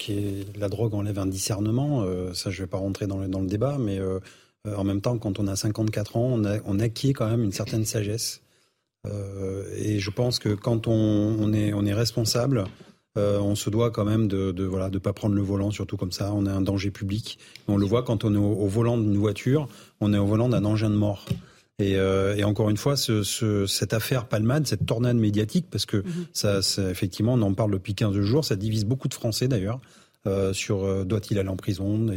la 0.58 0.68
drogue 0.68 0.92
enlève 0.92 1.20
un 1.20 1.26
discernement, 1.26 2.02
euh, 2.02 2.34
ça 2.34 2.50
je 2.50 2.62
vais 2.62 2.66
pas 2.66 2.78
rentrer 2.78 3.06
dans 3.06 3.18
le, 3.18 3.46
débat, 3.46 3.78
mais 3.78 4.00
euh, 4.00 4.18
euh, 4.66 4.74
en 4.74 4.82
même 4.82 5.00
temps, 5.00 5.16
quand 5.18 5.38
on 5.38 5.46
a 5.46 5.54
54 5.54 6.16
ans, 6.16 6.32
on, 6.34 6.44
a, 6.80 6.82
acquiert 6.82 7.12
quand 7.14 7.28
même 7.28 7.44
une 7.44 7.52
certaine 7.52 7.84
sagesse. 7.84 8.42
et 9.76 10.00
je 10.00 10.10
pense 10.10 10.40
que 10.40 10.54
quand 10.54 10.88
on, 10.88 11.52
est, 11.52 11.72
on 11.72 11.86
est 11.86 11.94
responsable, 11.94 12.64
on 13.16 13.54
se 13.54 13.70
doit 13.70 13.90
quand 13.90 14.04
même 14.04 14.26
de, 14.26 14.50
de 14.50 14.64
voilà 14.64 14.90
de 14.90 14.98
pas 14.98 15.12
prendre 15.12 15.36
le 15.36 15.42
volant, 15.42 15.70
surtout 15.70 15.96
comme 15.96 16.12
ça, 16.12 16.32
on 16.34 16.46
est 16.46 16.50
un 16.50 16.62
danger 16.62 16.90
public. 16.90 17.38
On 17.68 17.76
le 17.76 17.86
voit 17.86 18.02
quand 18.02 18.24
on 18.24 18.34
est 18.34 18.38
au 18.38 18.66
volant 18.66 18.98
d'une 18.98 19.16
voiture, 19.16 19.68
on 20.00 20.12
est 20.12 20.18
au 20.18 20.26
volant 20.26 20.48
d'un 20.48 20.64
engin 20.64 20.90
de 20.90 20.96
mort. 20.96 21.24
Euh, 21.80 22.36
et, 22.36 22.44
encore 22.44 22.70
une 22.70 22.76
fois, 22.76 22.94
cette 22.96 23.92
affaire 23.92 24.26
Palmade, 24.26 24.66
cette 24.66 24.86
tornade 24.86 25.16
médiatique, 25.16 25.66
parce 25.70 25.86
que 25.86 25.98
mhm. 25.98 26.26
ça, 26.32 26.60
effectivement, 26.90 27.34
on 27.34 27.42
en 27.42 27.54
parle 27.54 27.72
depuis 27.72 27.94
15 27.94 28.18
jours, 28.20 28.44
ça 28.44 28.56
divise 28.56 28.84
beaucoup 28.84 29.08
de 29.08 29.14
Français 29.14 29.48
d'ailleurs. 29.48 29.80
Euh, 30.26 30.52
sur 30.52 30.84
euh, 30.84 31.02
doit-il 31.04 31.38
aller 31.38 31.48
en 31.48 31.56
prison, 31.56 32.08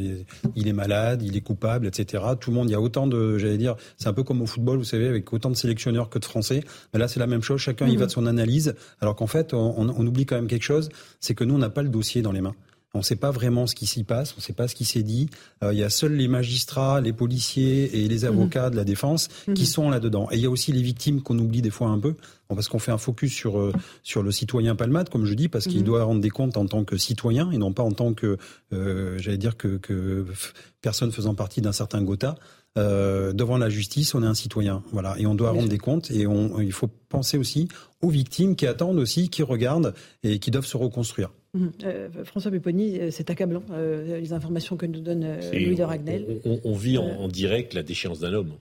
il 0.58 0.67
est 0.67 0.74
malade, 0.74 1.22
il 1.22 1.38
est 1.38 1.41
coupable, 1.41 1.88
etc. 1.88 2.22
Tout 2.38 2.51
le 2.51 2.58
monde, 2.58 2.70
il 2.70 2.74
y 2.74 2.75
a 2.75 2.82
autant 2.82 3.08
de, 3.08 3.38
j'allais 3.38 3.58
dire, 3.58 3.77
c'est 3.96 4.10
un 4.10 4.13
peu 4.13 4.24
comme 4.24 4.41
au 4.41 4.46
football, 4.46 4.77
vous 4.77 4.84
savez, 4.84 5.08
avec 5.08 5.32
autant 5.32 5.50
de 5.50 5.55
sélectionneurs 5.55 6.10
que 6.10 6.20
de 6.20 6.25
Français. 6.25 6.65
Mais 6.91 7.00
là, 7.00 7.08
c'est 7.08 7.22
la 7.22 7.27
même 7.27 7.43
chose. 7.43 7.62
Chacun 7.62 7.88
y 7.88 7.96
va 7.96 8.01
mhm. 8.01 8.08
de 8.08 8.12
son 8.12 8.25
analyse, 8.25 8.75
alors 9.00 9.15
qu'en 9.15 9.27
fait, 9.27 9.53
on 9.53 10.05
oublie 10.05 10.25
quand 10.25 10.36
même 10.36 10.48
quelque 10.48 10.63
chose, 10.63 10.89
c'est 11.22 11.34
que 11.34 11.46
nous, 11.46 11.55
on 11.55 11.60
n'a 11.60 11.70
pas 11.70 11.82
le 11.82 11.88
dossier 11.88 12.22
dans 12.22 12.34
les 12.34 12.41
mains. 12.41 12.55
On 12.95 13.00
ne 13.00 13.03
sait 13.03 13.15
pas 13.15 13.31
vraiment 13.31 13.65
ce 13.65 13.73
qui 13.73 13.88
s'y 13.88 14.03
passe, 14.03 14.33
on 14.33 14.38
ne 14.38 14.41
sait 14.43 14.53
pas 14.53 14.67
ce 14.67 14.75
qui 14.75 14.85
s'est 14.85 15.01
dit. 15.01 15.29
Euh, 15.63 15.73
il 15.73 15.79
y 15.79 15.83
a 15.83 15.89
seuls 15.89 16.13
les 16.13 16.27
magistrats, 16.27 17.01
les 17.01 17.13
policiers 17.13 18.03
et 18.03 18.07
les 18.07 18.19
mhm. 18.19 18.27
avocats 18.27 18.69
de 18.69 18.75
la 18.75 18.83
défense 18.83 19.29
qui 19.55 19.63
mhm. 19.63 19.67
sont 19.67 19.89
là-dedans. 19.89 20.27
Et 20.31 20.35
il 20.35 20.41
y 20.41 20.45
a 20.45 20.50
aussi 20.50 20.71
les 20.71 20.81
victimes 20.81 21.21
qu'on 21.21 21.39
oublie 21.39 21.63
des 21.63 21.71
fois 21.71 21.88
un 21.88 21.97
peu, 22.00 22.15
parce 22.50 22.67
qu'on 22.67 22.79
fait 22.79 22.91
un 22.91 22.97
focus 23.00 23.33
sur 23.33 23.59
euh, 23.59 23.73
sur 24.03 24.21
le 24.21 24.31
citoyen 24.31 24.75
Palmade, 24.75 25.09
comme 25.09 25.25
je 25.25 25.33
dis, 25.33 25.50
parce 25.50 25.65
qu'il 25.65 25.79
mhm. 25.79 25.85
doit 25.85 26.03
rendre 26.03 26.21
des 26.21 26.29
comptes 26.29 26.55
en 26.55 26.67
tant 26.67 26.83
que 26.83 26.97
citoyen 26.97 27.50
et 27.51 27.57
non 27.57 27.73
pas 27.73 27.83
en 27.83 27.91
tant 27.91 28.13
que, 28.13 28.38
euh, 28.73 29.17
j'allais 29.17 29.38
dire 29.38 29.57
que, 29.57 29.77
que 29.77 30.25
personne 30.81 31.12
faisant 31.12 31.35
partie 31.35 31.62
d'un 31.62 31.73
certain 31.73 32.01
Gotha. 32.01 32.35
Euh, 32.75 33.33
devant 33.33 33.57
la 33.57 33.69
justice, 33.69 34.15
on 34.15 34.23
est 34.23 34.27
un 34.27 34.33
citoyen, 34.33 34.83
voilà, 34.91 35.15
et 35.19 35.27
on 35.27 35.35
doit 35.35 35.51
rendre 35.51 35.69
des 35.69 35.77
comptes. 35.77 36.09
Et 36.09 36.25
on, 36.25 36.59
il 36.59 36.71
faut 36.71 36.89
penser 37.09 37.38
aussi 37.38 37.67
aux 38.01 38.09
victimes 38.09 38.55
qui 38.55 38.65
attendent 38.65 38.97
aussi, 39.00 39.29
qui 39.29 39.43
regardent 39.43 39.93
et 40.23 40.39
qui 40.39 40.50
doivent 40.50 40.65
se 40.65 40.77
reconstruire. 40.77 41.29
Mmh. 41.53 41.67
Euh, 41.83 42.10
François 42.24 42.50
Pupponi, 42.50 43.00
euh, 43.00 43.12
c'est 43.12 43.29
accablant, 43.29 43.63
les 43.72 44.33
informations 44.33 44.75
que 44.75 44.86
nous 44.86 45.01
donne 45.01 45.39
Louis 45.51 45.75
de 45.75 45.83
Ragnel. 45.83 46.41
On, 46.45 46.74
vit 46.74 46.98
en, 46.98 47.27
direct 47.27 47.74
la 47.74 47.83
déchéance 47.83 48.19
d'un 48.19 48.33
homme. 48.33 48.57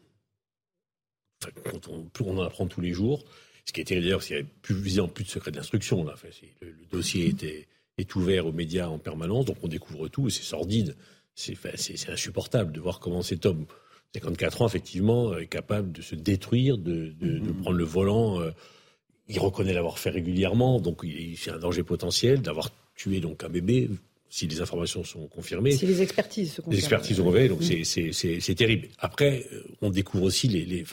on, 1.91 2.05
on, 2.25 2.39
en 2.39 2.43
apprend 2.43 2.67
tous 2.67 2.81
les 2.81 2.93
jours. 2.93 3.25
Ce 3.65 3.73
qui 3.73 3.81
était 3.81 4.01
d'ailleurs, 4.01 4.23
c'est 4.23 4.45
plus 4.63 4.75
visant 4.75 5.09
plus 5.09 5.25
de 5.25 5.31
secret 5.31 5.53
d'instruction. 5.53 6.05
Là. 6.05 6.15
le, 6.61 6.75
dossier 6.91 7.29
était, 7.29 7.69
est 7.99 8.15
ouvert 8.17 8.47
aux 8.47 8.53
médias 8.53 8.89
en 8.89 8.99
permanence, 8.99 9.45
donc 9.45 9.57
on 9.63 9.69
découvre 9.69 10.09
tout 10.09 10.29
et 10.29 10.31
c'est 10.31 10.43
sordide. 10.43 10.97
C'est 11.35 12.11
insupportable 12.11 12.73
de 12.73 12.81
voir 12.81 13.01
comment 13.01 13.23
cet 13.23 13.47
homme 13.47 13.65
54 14.15 14.63
ans, 14.63 14.67
effectivement, 14.67 15.37
est 15.39 15.47
capable 15.47 15.93
de 15.93 16.03
se 16.03 16.15
détruire, 16.15 16.77
de, 16.77 17.15
mhm. 17.21 17.63
prendre 17.63 17.79
le 17.79 17.85
volant. 17.85 18.41
Euh, 18.41 18.51
il 19.29 19.39
reconnaît 19.39 19.73
l'avoir 19.73 19.99
fait 19.99 20.11
régulièrement, 20.11 20.81
donc 20.81 21.07
c'est 21.37 21.51
un 21.51 21.59
danger 21.59 21.83
potentiel 21.83 22.43
d'avoir 22.43 22.71
tué 22.95 23.21
donc 23.21 23.45
un 23.45 23.49
bébé. 23.49 23.91
Si 24.29 24.47
les 24.47 24.63
informations 24.63 25.05
sont 25.05 25.27
confirmées. 25.27 25.73
Si 25.73 25.85
les 25.85 26.01
expertises 26.01 26.53
se 26.55 26.61
confirment. 26.63 26.73
Les 26.73 26.79
expertises 26.79 27.21
ont 27.21 27.29
révélé, 27.29 27.49
donc 27.51 27.61
mhm. 27.61 27.85
c'est 27.85 28.55
terrible. 28.55 28.89
Après, 28.99 29.47
euh, 29.53 29.63
on 29.83 29.91
découvre 29.91 30.25
aussi 30.25 30.49
les, 30.49 30.65
les, 30.65 30.85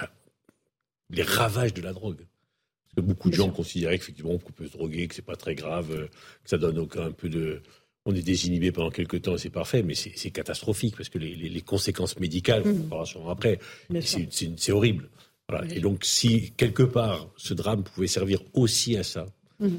les 1.09 1.23
ravages 1.23 1.73
de 1.73 1.81
la 1.81 1.93
drogue. 1.93 2.17
Parce 2.17 2.95
que 2.97 3.01
beaucoup 3.01 3.29
de 3.29 3.35
gens 3.35 3.49
considéraient 3.49 3.97
qu'effectivement, 3.97 4.37
qu'on 4.39 4.51
peut 4.51 4.67
se 4.67 4.73
droguer, 4.73 5.07
que 5.07 5.15
c'est 5.15 5.21
pas 5.21 5.37
très 5.37 5.55
grave, 5.55 5.89
euh, 5.91 6.07
que 6.43 6.49
ça 6.49 6.57
donne 6.57 6.79
aucun 6.79 7.05
un 7.05 7.11
peu 7.11 7.29
de, 7.29 7.61
on 8.05 8.15
est 8.15 8.21
désinhibé 8.21 8.71
pendant 8.71 8.89
quelques 8.89 9.21
temps 9.21 9.35
et 9.35 9.37
c'est 9.37 9.49
parfait, 9.49 9.83
mais 9.83 9.93
c'est 9.95 10.31
catastrophique 10.31 10.95
parce 10.97 11.09
que 11.09 11.19
les, 11.19 11.61
conséquences 11.61 12.19
médicales, 12.19 12.63
on 12.65 12.73
mmh. 12.73 12.89
parlera 12.89 13.31
après, 13.31 13.59
c'est 14.01 14.71
horrible. 14.71 15.09
Et 15.71 15.79
donc, 15.79 16.05
si 16.05 16.51
quelque 16.51 16.83
part 16.83 17.29
ce 17.37 17.53
drame 17.53 17.83
pouvait 17.83 18.07
servir 18.07 18.41
aussi 18.53 18.97
à 18.97 19.03
ça, 19.03 19.27
mmh. 19.59 19.69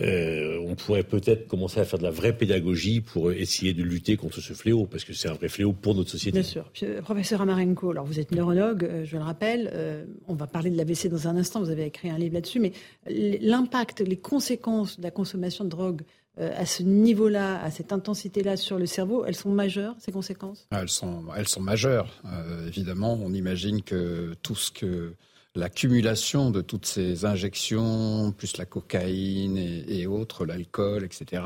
Euh, 0.00 0.58
on 0.66 0.74
pourrait 0.74 1.02
peut-être 1.02 1.46
commencer 1.46 1.80
à 1.80 1.84
faire 1.84 1.98
de 1.98 2.04
la 2.04 2.10
vraie 2.10 2.36
pédagogie 2.36 3.00
pour 3.00 3.32
essayer 3.32 3.72
de 3.72 3.82
lutter 3.82 4.16
contre 4.16 4.40
ce 4.40 4.52
fléau, 4.52 4.86
parce 4.86 5.04
que 5.04 5.12
c'est 5.12 5.28
un 5.28 5.34
vrai 5.34 5.48
fléau 5.48 5.72
pour 5.72 5.94
notre 5.94 6.10
société. 6.10 6.40
Bien 6.40 6.48
sûr. 6.48 6.70
Euh, 6.82 7.02
professeur 7.02 7.40
Amarenko, 7.40 7.90
alors 7.90 8.04
vous 8.04 8.20
êtes 8.20 8.32
neurologue, 8.32 8.84
euh, 8.84 9.04
je 9.04 9.16
le 9.16 9.22
rappelle, 9.22 10.06
on 10.28 10.34
va 10.34 10.46
parler 10.46 10.70
de 10.70 10.76
l'AVC 10.76 11.08
dans 11.08 11.28
un 11.28 11.36
instant, 11.36 11.60
vous 11.60 11.70
avez 11.70 11.86
écrit 11.86 12.10
un 12.10 12.18
livre 12.18 12.34
là-dessus, 12.34 12.60
mais 12.60 12.72
l'impact, 13.06 14.00
les 14.00 14.16
conséquences 14.16 14.98
de 14.98 15.02
la 15.02 15.10
consommation 15.10 15.64
de 15.64 15.70
drogue 15.70 16.02
euh, 16.38 16.52
à 16.56 16.64
ce 16.64 16.82
niveau-là, 16.82 17.62
à 17.62 17.70
cette 17.70 17.92
intensité-là 17.92 18.56
sur 18.56 18.78
le 18.78 18.86
cerveau, 18.86 19.24
elles 19.26 19.34
sont 19.34 19.50
majeures, 19.50 19.94
ces 19.98 20.12
conséquences? 20.12 20.68
Ah, 20.70 20.80
elles 20.80 20.88
sont, 20.88 21.24
elles 21.36 21.48
sont 21.48 21.60
majeures. 21.60 22.22
Euh, 22.24 22.66
évidemment, 22.68 23.18
on 23.20 23.34
imagine 23.34 23.82
que 23.82 24.34
tout 24.42 24.54
ce 24.54 24.70
que 24.70 25.14
l'accumulation 25.54 26.50
de 26.50 26.60
toutes 26.60 26.86
ces 26.86 27.24
injections, 27.24 28.32
plus 28.32 28.56
la 28.56 28.66
cocaïne 28.66 29.56
et, 29.56 30.06
autres, 30.06 30.44
l'alcool, 30.44 31.04
etc., 31.04 31.42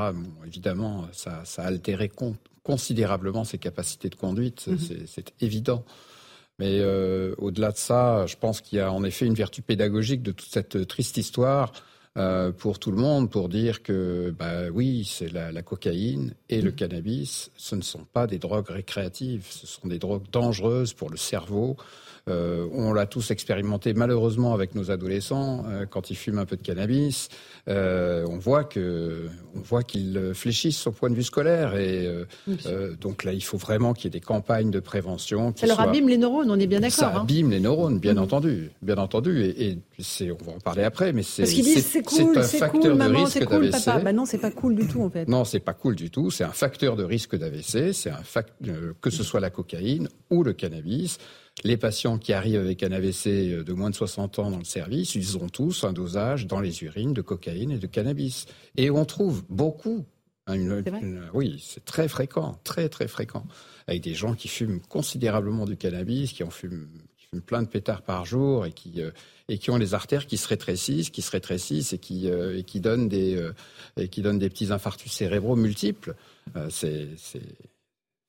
évidemment, 0.46 1.08
ça, 1.12 1.42
a 1.56 1.62
altéré 1.62 2.10
considérablement 2.62 3.44
ses 3.44 3.58
capacités 3.58 4.10
de 4.10 4.14
conduite, 4.14 4.66
mhm. 4.66 4.78
c'est 5.06 5.32
évident. 5.40 5.84
Mais 6.58 6.78
euh, 6.80 7.34
au-delà 7.38 7.72
de 7.72 7.76
ça, 7.76 8.26
je 8.26 8.36
pense 8.36 8.60
qu'il 8.60 8.78
y 8.78 8.80
a 8.80 8.92
en 8.92 9.02
effet 9.02 9.26
une 9.26 9.34
vertu 9.34 9.60
pédagogique 9.60 10.22
de 10.22 10.30
toute 10.30 10.50
cette 10.50 10.86
triste 10.86 11.16
histoire 11.16 11.72
euh, 12.16 12.52
pour 12.52 12.78
tout 12.78 12.92
le 12.92 12.96
monde 12.96 13.28
pour 13.28 13.48
dire 13.48 13.82
que 13.82 14.32
bah 14.38 14.68
oui, 14.72 15.04
c'est 15.04 15.32
la, 15.32 15.50
la, 15.50 15.62
cocaïne 15.62 16.34
et 16.48 16.60
le 16.60 16.70
cannabis, 16.70 17.50
ce 17.56 17.74
ne 17.74 17.82
sont 17.82 18.04
pas 18.04 18.28
des 18.28 18.38
drogues 18.38 18.70
récréatives, 18.70 19.46
ce 19.50 19.66
sont 19.66 19.88
des 19.88 19.98
drogues 19.98 20.30
dangereuses 20.30 20.92
pour 20.92 21.10
le 21.10 21.16
cerveau, 21.16 21.76
euh, 22.30 22.66
on 22.72 22.94
l'a 22.94 23.04
tous 23.04 23.30
expérimenté 23.30 23.92
malheureusement 23.92 24.54
avec 24.54 24.74
nos 24.74 24.90
adolescents 24.90 25.64
euh, 25.68 25.84
quand 25.84 26.10
ils 26.10 26.14
fument 26.14 26.38
un 26.38 26.46
peu 26.46 26.56
de 26.56 26.62
cannabis. 26.62 27.28
Euh, 27.68 28.24
on 28.30 28.38
voit 28.38 28.64
que, 28.64 29.28
on 29.54 29.60
voit 29.60 29.82
qu'ils 29.82 30.32
fléchissent 30.32 30.86
au 30.86 30.92
point 30.92 31.10
de 31.10 31.14
vue 31.14 31.22
scolaire 31.22 31.76
et 31.76 32.08
donc 33.00 33.24
là 33.24 33.32
il 33.32 33.42
faut 33.42 33.58
vraiment 33.58 33.92
qu'il 33.92 34.04
y 34.04 34.08
ait 34.08 34.18
des 34.18 34.24
campagnes 34.24 34.70
de 34.70 34.80
prévention. 34.80 35.52
Ça 35.54 35.66
leur 35.66 35.80
abîme 35.80 36.08
les 36.08 36.16
neurones, 36.16 36.50
on 36.50 36.58
est 36.58 36.66
bien 36.66 36.80
d'accord. 36.80 36.96
Ça 36.96 37.14
hein. 37.14 37.22
abîme 37.22 37.50
les 37.50 37.60
neurones, 37.60 37.98
bien 37.98 38.14
mhm. 38.14 38.22
entendu, 38.22 38.70
bien 38.80 38.96
entendu. 38.96 39.44
Et, 39.44 39.78
c'est, 39.98 40.30
on 40.30 40.44
va 40.44 40.52
en 40.52 40.60
parler 40.60 40.82
après, 40.82 41.12
mais 41.12 41.22
c'est 41.22 41.46
c'est 41.46 42.02
cool, 42.02 42.38
un 42.38 42.42
facteur 42.42 42.96
de 42.96 43.04
risque 43.04 43.44
cool, 43.44 43.70
d'AVC. 43.70 44.02
Bah 44.02 44.12
non, 44.12 44.24
c'est 44.24 44.38
pas 44.38 44.50
cool 44.50 44.74
du 44.74 44.88
tout 44.88 45.02
en 45.02 45.10
fait. 45.10 45.28
Non, 45.28 45.44
c'est 45.44 45.60
pas 45.60 45.74
cool 45.74 45.94
du 45.94 46.10
tout. 46.10 46.30
C'est 46.30 46.44
un 46.44 46.52
facteur 46.52 46.96
de 46.96 47.04
risque 47.04 47.36
d'AVC. 47.36 47.92
C'est 47.92 48.10
un 48.10 48.22
que 49.00 49.10
ce 49.10 49.22
soit 49.22 49.40
la 49.40 49.50
cocaïne 49.50 50.08
ou 50.30 50.42
le 50.42 50.52
cannabis. 50.52 51.18
Les 51.62 51.76
patients 51.76 52.18
qui 52.18 52.32
arrivent 52.32 52.60
avec 52.60 52.82
un 52.82 52.90
AVC 52.90 53.64
de 53.64 53.72
moins 53.72 53.90
de 53.90 53.94
60 53.94 54.38
ans 54.40 54.50
dans 54.50 54.58
le 54.58 54.64
service, 54.64 55.14
ils 55.14 55.38
ont 55.38 55.48
tous 55.48 55.84
un 55.84 55.92
dosage 55.92 56.46
dans 56.46 56.60
les 56.60 56.82
urines 56.82 57.12
de 57.12 57.22
cocaïne 57.22 57.70
et 57.70 57.78
de 57.78 57.86
cannabis. 57.86 58.46
Et 58.76 58.90
on 58.90 59.04
trouve 59.04 59.44
beaucoup. 59.48 60.04
Hein, 60.46 60.58
oui, 61.32 61.62
c'est 61.64 61.84
très 61.84 62.08
fréquent, 62.08 62.58
très 62.64 62.88
très 62.88 63.08
fréquent. 63.08 63.46
Avec 63.86 64.02
des 64.02 64.14
gens 64.14 64.34
qui 64.34 64.48
fument 64.48 64.80
considérablement 64.80 65.64
du 65.64 65.76
cannabis, 65.76 66.32
qui 66.32 66.42
en 66.42 66.50
fument, 66.50 66.88
plein 67.40 67.62
de 67.62 67.68
pétards 67.68 68.02
par 68.02 68.24
jour 68.24 68.66
et 68.66 68.72
qui, 68.72 69.00
euh, 69.02 69.10
et 69.48 69.58
qui 69.58 69.70
ont 69.70 69.76
les 69.76 69.94
artères 69.94 70.26
qui 70.26 70.36
se 70.36 70.48
rétrécissent, 70.48 71.10
qui 71.10 71.22
se 71.22 71.30
rétrécissent 71.30 71.92
et 71.92 71.98
qui, 71.98 72.30
euh, 72.30 72.58
et 72.58 72.64
qui, 72.64 72.80
donnent, 72.80 73.08
des, 73.08 73.36
euh, 73.36 73.52
et 73.96 74.08
qui 74.08 74.22
donnent 74.22 74.38
des 74.38 74.48
petits 74.48 74.72
infarctus 74.72 75.12
cérébraux 75.12 75.56
multiples. 75.56 76.14
c'est 76.70 77.08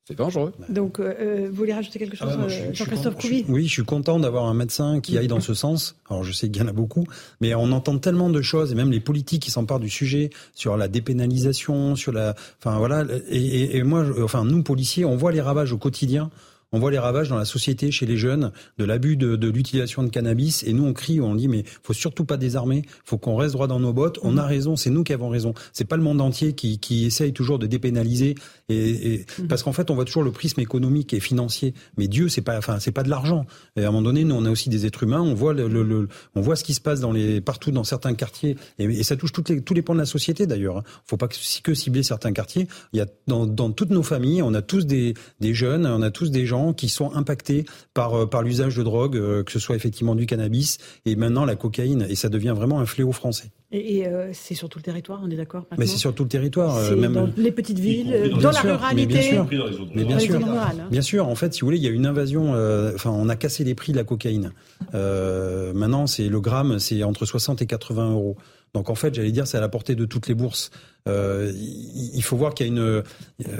C'est 0.08 0.16
dangereux. 0.16 0.52
Donc, 0.68 1.00
euh, 1.00 1.12
euh, 1.18 1.46
vous 1.50 1.56
voulez 1.56 1.72
rajouter 1.74 1.98
quelque 1.98 2.16
chose, 2.16 2.28
Ah 2.30 2.36
bah, 2.36 2.44
je 2.46 2.54
je 2.54 2.60
suis 2.66 2.74
Jean-Christophe 2.74 3.14
je 3.18 3.50
Oui, 3.52 3.66
je 3.66 3.72
suis 3.72 3.84
content 3.84 4.20
d'avoir 4.20 4.44
un 4.46 4.54
médecin 4.54 5.00
qui 5.00 5.18
aille 5.18 5.26
dans 5.26 5.40
ce 5.40 5.52
sens. 5.64 5.96
Alors, 6.08 6.22
je 6.22 6.30
sais 6.30 6.48
qu'il 6.48 6.62
y 6.62 6.64
en 6.64 6.68
a 6.68 6.72
beaucoup, 6.72 7.04
mais 7.40 7.56
on 7.56 7.72
entend 7.72 7.98
tellement 7.98 8.30
de 8.30 8.40
choses, 8.40 8.70
et 8.70 8.76
même 8.76 8.92
les 8.92 9.00
politiques 9.00 9.42
qui 9.42 9.50
s'emparent 9.50 9.80
du 9.80 9.90
sujet 9.90 10.30
sur 10.54 10.76
la 10.76 10.86
dépénalisation, 10.86 11.96
sur 11.96 12.12
la, 12.12 12.36
enfin 12.60 12.78
voilà. 12.78 13.04
Et, 13.30 13.36
et- 13.44 13.76
et 13.78 13.82
moi, 13.82 14.04
enfin 14.22 14.44
nous 14.44 14.62
policiers, 14.62 15.04
on 15.04 15.16
voit 15.16 15.32
les 15.32 15.40
ravages 15.40 15.72
au 15.72 15.78
quotidien. 15.78 16.30
On 16.72 16.78
voit 16.78 16.90
les 16.90 16.98
ravages 16.98 17.28
dans 17.28 17.36
la 17.36 17.44
société, 17.44 17.90
chez 17.90 18.06
les 18.06 18.16
jeunes, 18.16 18.50
de 18.78 18.84
l'abus 18.84 19.16
de, 19.16 19.36
de 19.36 19.48
l'utilisation 19.48 20.02
de 20.02 20.08
cannabis. 20.08 20.62
Et 20.64 20.72
nous, 20.72 20.84
on 20.84 20.92
crie, 20.92 21.20
on 21.20 21.34
dit, 21.34 21.48
mais 21.48 21.64
faut 21.82 21.92
surtout 21.92 22.24
pas 22.24 22.36
désarmer. 22.36 22.82
Faut 23.04 23.18
qu'on 23.18 23.36
reste 23.36 23.52
droit 23.54 23.66
dans 23.68 23.78
nos 23.80 23.92
bottes. 23.92 24.18
On 24.22 24.36
a 24.36 24.44
raison. 24.44 24.74
C'est 24.76 24.90
nous 24.90 25.04
qui 25.04 25.12
avons 25.12 25.28
raison. 25.28 25.54
C'est 25.72 25.84
pas 25.84 25.96
le 25.96 26.02
monde 26.02 26.20
entier 26.20 26.54
qui, 26.54 26.78
qui 26.78 27.06
essaye 27.06 27.32
toujours 27.32 27.58
de 27.58 27.66
dépénaliser. 27.66 28.34
Et, 28.68 29.14
et- 29.14 29.26
parce 29.48 29.62
qu'en 29.62 29.72
fait, 29.72 29.90
on 29.90 29.94
voit 29.94 30.04
toujours 30.04 30.24
le 30.24 30.32
prisme 30.32 30.60
économique 30.60 31.14
et 31.14 31.20
financier. 31.20 31.72
Mais 31.96 32.08
Dieu, 32.08 32.28
c'est 32.28 32.40
pas, 32.42 32.58
enfin, 32.58 32.78
c'est 32.80 32.90
pas 32.92 33.04
de 33.04 33.10
l'argent. 33.10 33.46
Et 33.76 33.84
à 33.84 33.88
un 33.88 33.90
moment 33.92 34.02
donné, 34.02 34.24
nous, 34.24 34.34
on 34.34 34.44
a 34.44 34.50
aussi 34.50 34.68
des 34.68 34.86
êtres 34.86 35.04
humains. 35.04 35.20
On 35.22 35.34
voit 35.34 35.54
le, 35.54 35.68
le- 35.68 35.84
le- 35.84 36.08
on 36.34 36.40
voit 36.40 36.56
ce 36.56 36.64
qui 36.64 36.74
se 36.74 36.80
passe 36.80 36.98
dans 37.00 37.12
les, 37.12 37.40
partout 37.40 37.70
dans 37.70 37.84
certains 37.84 38.14
quartiers. 38.14 38.56
Et, 38.80 38.84
et 38.86 39.02
ça 39.04 39.14
touche 39.16 39.32
toutes 39.32 39.48
les, 39.50 39.60
tous 39.62 39.74
les 39.74 39.82
pans 39.82 39.94
de 39.94 40.00
la 40.00 40.04
société, 40.06 40.46
d'ailleurs. 40.46 40.78
hein. 40.78 40.82
Faut 41.06 41.16
pas 41.16 41.28
que, 41.28 41.36
que 41.62 41.74
cibler 41.74 42.02
certains 42.02 42.32
quartiers. 42.32 42.66
Il 42.92 42.96
y 42.98 43.00
a, 43.00 43.06
dans, 43.28 43.46
dans 43.46 43.70
toutes 43.70 43.90
nos 43.90 44.02
familles, 44.02 44.42
on 44.42 44.52
a 44.52 44.62
tous 44.62 44.84
des, 44.84 45.14
des 45.38 45.54
jeunes, 45.54 45.86
on 45.86 46.02
a 46.02 46.10
tous 46.10 46.30
des 46.32 46.44
gens 46.44 46.55
qui 46.72 46.88
sont 46.88 47.12
impactés 47.14 47.64
par, 47.94 48.14
euh, 48.14 48.26
par 48.26 48.42
l'usage 48.42 48.76
de 48.76 48.82
drogue, 48.82 49.16
euh, 49.16 49.42
que 49.42 49.52
ce 49.52 49.58
soit 49.58 49.76
effectivement 49.76 50.14
du 50.14 50.26
cannabis 50.26 50.78
et 51.04 51.16
maintenant 51.16 51.44
la 51.44 51.56
cocaïne. 51.56 52.06
Et 52.08 52.14
ça 52.14 52.28
devient 52.28 52.54
vraiment 52.56 52.80
un 52.80 52.86
fléau 52.86 53.12
français. 53.12 53.50
Et, 53.72 53.96
et, 53.98 54.06
euh, 54.08 54.30
c'est 54.32 54.54
sur 54.54 54.68
tout 54.68 54.78
le 54.78 54.84
territoire, 54.84 55.20
on 55.24 55.30
est 55.30 55.36
d'accord 55.36 55.64
Mais 55.76 55.86
c'est 55.86 55.96
sur 55.96 56.14
tout 56.14 56.22
le 56.22 56.28
territoire, 56.28 56.76
euh, 56.76 56.90
C'est 56.90 56.96
même. 56.96 57.14
dans 57.14 57.28
les 57.36 57.50
petites 57.50 57.80
villes, 57.80 58.12
euh, 58.14 58.28
dans 58.30 58.50
la 58.50 58.52
sûr, 58.52 58.64
mais 58.70 58.76
ruralité. 58.76 59.06
bien 59.06 59.22
sûr. 59.22 59.46
Mais 59.94 60.04
bien 60.04 60.18
sûr. 60.20 60.36
hein. 60.36 60.88
Bien 60.90 61.02
sûr, 61.02 61.26
en 61.28 61.34
fait, 61.34 61.52
si 61.52 61.60
vous 61.60 61.66
voulez, 61.66 61.78
il 61.78 61.82
y 61.84 61.88
a 61.88 61.90
une 61.90 62.06
invasion. 62.06 62.54
euh, 62.54 62.92
Enfin, 62.94 63.10
on 63.10 63.28
a 63.28 63.34
cassé 63.36 63.64
les 63.64 63.74
prix 63.74 63.90
de 63.92 63.96
la 63.96 64.04
cocaïne. 64.04 64.52
Euh, 64.94 65.72
maintenant, 65.74 66.06
c'est 66.06 66.28
le 66.28 66.40
gramme, 66.40 66.78
c'est 66.78 67.02
entre 67.02 67.26
60 67.26 67.60
et 67.62 67.66
80 67.66 68.12
euros. 68.12 68.36
Donc 68.76 68.90
en 68.90 68.94
fait, 68.94 69.14
j'allais 69.14 69.32
dire, 69.32 69.46
c'est 69.46 69.56
à 69.56 69.62
la 69.62 69.70
portée 69.70 69.94
de 69.94 70.04
toutes 70.04 70.28
les 70.28 70.34
bourses. 70.34 70.70
Euh, 71.08 71.50
il 71.54 72.22
faut 72.22 72.36
voir 72.36 72.52
qu'il 72.52 72.66
y 72.66 72.68
a 72.68 72.72
une, 72.72 72.78
euh, 72.78 73.02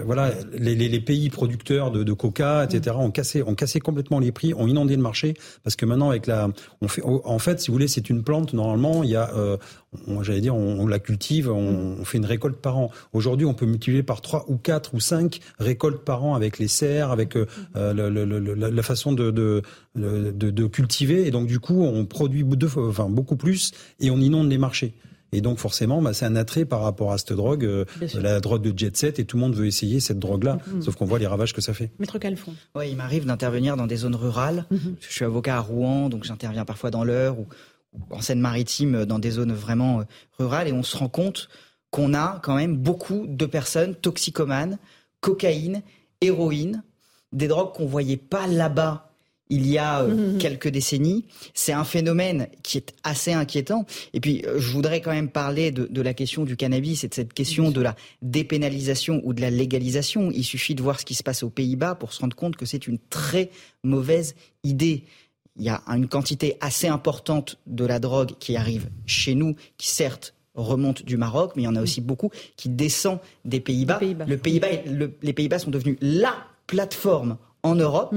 voilà, 0.05 0.31
les, 0.53 1.01
pays 1.01 1.31
producteurs 1.31 1.91
de, 1.91 2.13
coca, 2.13 2.65
etc., 2.65 2.97
ont 2.99 3.11
cassé, 3.11 3.43
ont 3.43 3.55
cassé 3.55 3.81
complètement 3.81 4.19
les 4.19 4.31
prix, 4.31 4.53
ont 4.53 4.67
inondé 4.67 4.95
le 4.95 5.01
marché 5.01 5.33
parce 5.65 5.75
que 5.75 5.87
maintenant 5.87 6.11
avec 6.11 6.27
la, 6.27 6.51
en 7.03 7.39
fait, 7.39 7.61
si 7.61 7.69
vous 7.69 7.73
voulez, 7.73 7.89
c'est 7.89 8.11
une 8.11 8.23
plante. 8.23 8.53
Normalement, 8.53 9.05
il 9.05 9.09
y 9.09 9.17
a, 9.17 9.31
euh, 9.35 9.57
j'allais 10.21 10.43
dire, 10.43 10.55
on, 10.55 10.87
la 10.87 10.99
cultive, 10.99 11.51
on, 11.51 12.05
fait 12.05 12.19
une 12.19 12.27
récolte 12.27 12.57
par 12.59 12.77
an. 12.77 12.91
Aujourd'hui, 13.15 13.47
on 13.47 13.55
peut 13.55 13.65
multiplier 13.65 14.03
par 14.03 14.21
trois 14.21 14.45
ou 14.49 14.59
quatre 14.59 14.93
ou 14.93 15.01
cinq 15.01 15.41
récoltes 15.59 16.05
par 16.05 16.25
an 16.25 16.35
avec 16.35 16.59
les 16.59 16.69
serres, 16.69 17.11
avec 17.11 17.39
la, 17.75 18.83
façon 18.83 19.15
de, 19.15 19.31
de, 19.95 20.67
cultiver. 20.67 21.27
Et 21.27 21.31
donc, 21.31 21.47
du 21.47 21.59
coup, 21.59 21.83
on 21.85 22.05
produit 22.05 22.45
deux 22.45 22.69
enfin, 22.77 23.09
beaucoup 23.09 23.37
plus 23.37 23.73
et 23.99 24.11
on 24.11 24.19
inonde 24.19 24.51
les 24.51 24.59
marchés. 24.59 24.93
Et 25.33 25.41
donc 25.41 25.59
forcément, 25.59 26.01
bah, 26.01 26.13
c'est 26.13 26.25
un 26.25 26.37
attrait 26.37 26.65
par 26.65 26.83
rapport 26.83 27.13
à 27.13 27.19
cette 27.19 27.33
drogue, 27.33 27.65
euh, 27.65 27.85
la 28.15 28.41
drogue 28.41 28.63
de 28.63 28.77
jet 28.77 28.97
set, 28.97 29.19
et 29.19 29.25
tout 29.25 29.37
le 29.37 29.43
monde 29.43 29.55
veut 29.55 29.67
essayer 29.67 30.01
cette 30.01 30.19
drogue-là. 30.19 30.59
Mhm. 30.67 30.83
Sauf 30.83 30.95
qu'on 30.95 31.05
voit 31.05 31.19
les 31.19 31.27
ravages 31.27 31.53
que 31.53 31.61
ça 31.61 31.75
fait. 31.75 31.91
Maître 31.99 32.19
Calfon. 32.19 32.55
Ouais, 32.75 32.91
il 32.91 32.97
m'arrive 32.97 33.27
d'intervenir 33.27 33.77
dans 33.77 33.87
des 33.87 33.97
zones 33.97 34.15
rurales. 34.15 34.67
Mhm. 34.71 34.97
Je 35.01 35.13
suis 35.13 35.25
avocat 35.25 35.57
à 35.57 35.61
Rouen, 35.61 36.09
donc 36.09 36.25
j'interviens 36.25 36.65
parfois 36.65 36.91
dans 36.91 37.05
l'Eure 37.05 37.39
ou, 37.39 37.47
en 38.11 38.21
Seine-Maritime, 38.21 39.05
dans 39.05 39.19
des 39.19 39.33
zones 39.33 39.53
vraiment 39.53 40.01
euh, 40.01 40.05
rurales, 40.39 40.69
et 40.69 40.73
on 40.73 40.83
se 40.83 40.97
rend 40.97 41.09
compte 41.09 41.49
qu'on 41.91 42.15
a 42.15 42.41
quand 42.43 42.57
même 42.57 42.77
beaucoup 42.77 43.27
de 43.27 43.47
personnes 43.47 43.95
toxicomanes, 43.95 44.79
cocaïne, 45.21 45.83
héroïne, 46.21 46.83
des 47.33 47.49
drogues 47.49 47.73
qu'on 47.73 47.87
voyait 47.87 48.17
pas 48.17 48.47
là-bas 48.47 49.06
il 49.49 49.67
y 49.69 49.79
a 49.79 50.03
euh, 50.03 50.33
Mhm. 50.33 50.39
quelques 50.39 50.69
décennies. 50.69 51.25
C'est 51.55 51.73
un 51.73 51.85
phénomène 51.85 52.49
qui 52.63 52.79
est 52.79 52.95
assez 53.05 53.33
inquiétant. 53.33 53.87
Et 54.13 54.21
puis, 54.21 54.43
euh, 54.47 54.59
je 54.59 54.71
voudrais 54.73 55.01
quand 55.01 55.13
même 55.13 55.29
parler 55.31 55.71
de, 55.71 55.87
de 55.87 56.03
la 56.03 56.15
question 56.15 56.45
du 56.45 56.57
cannabis 56.57 57.05
et 57.05 57.09
de 57.09 57.15
cette 57.15 57.33
question 57.33 57.71
de 57.71 57.81
la 57.81 57.95
dépénalisation 58.23 59.21
ou 59.25 59.33
de 59.33 59.41
la 59.41 59.51
légalisation. 59.51 60.31
Il 60.33 60.45
suffit 60.45 60.75
de 60.75 60.83
voir 60.83 61.01
ce 61.01 61.05
qui 61.07 61.15
se 61.15 61.23
passe 61.23 61.43
aux 61.43 61.51
Pays-Bas 61.51 61.95
pour 61.95 62.13
se 62.13 62.21
rendre 62.21 62.37
compte 62.37 62.57
que 62.57 62.67
c'est 62.67 62.87
une 62.87 62.99
très 63.11 63.51
mauvaise 63.83 64.35
idée. 64.65 65.05
Il 65.59 65.65
y 65.65 65.69
a 65.71 65.81
une 65.87 66.07
quantité 66.07 66.57
assez 66.61 66.87
importante 66.87 67.59
de 67.67 67.85
la 67.87 67.99
drogue 67.99 68.33
qui 68.39 68.57
arrive 68.57 68.89
chez 69.07 69.35
nous, 69.35 69.57
qui 69.79 69.89
certes 69.89 70.35
remonte 70.55 71.05
du 71.05 71.17
Maroc, 71.17 71.53
mais 71.57 71.63
il 71.63 71.65
y 71.65 71.69
en 71.69 71.77
a 71.77 71.83
aussi 71.83 72.01
beaucoup 72.01 72.31
qui 72.57 72.69
descend 72.69 73.19
des 73.45 73.61
Pays-Bas. 73.61 73.99
Le 74.27 74.37
le- 74.87 75.13
les 75.23 75.33
Pays-Bas 75.33 75.59
sont 75.59 75.71
devenus 75.71 75.97
la 76.01 76.35
plateforme 76.67 77.37
en 77.63 77.75
Europe. 77.75 78.15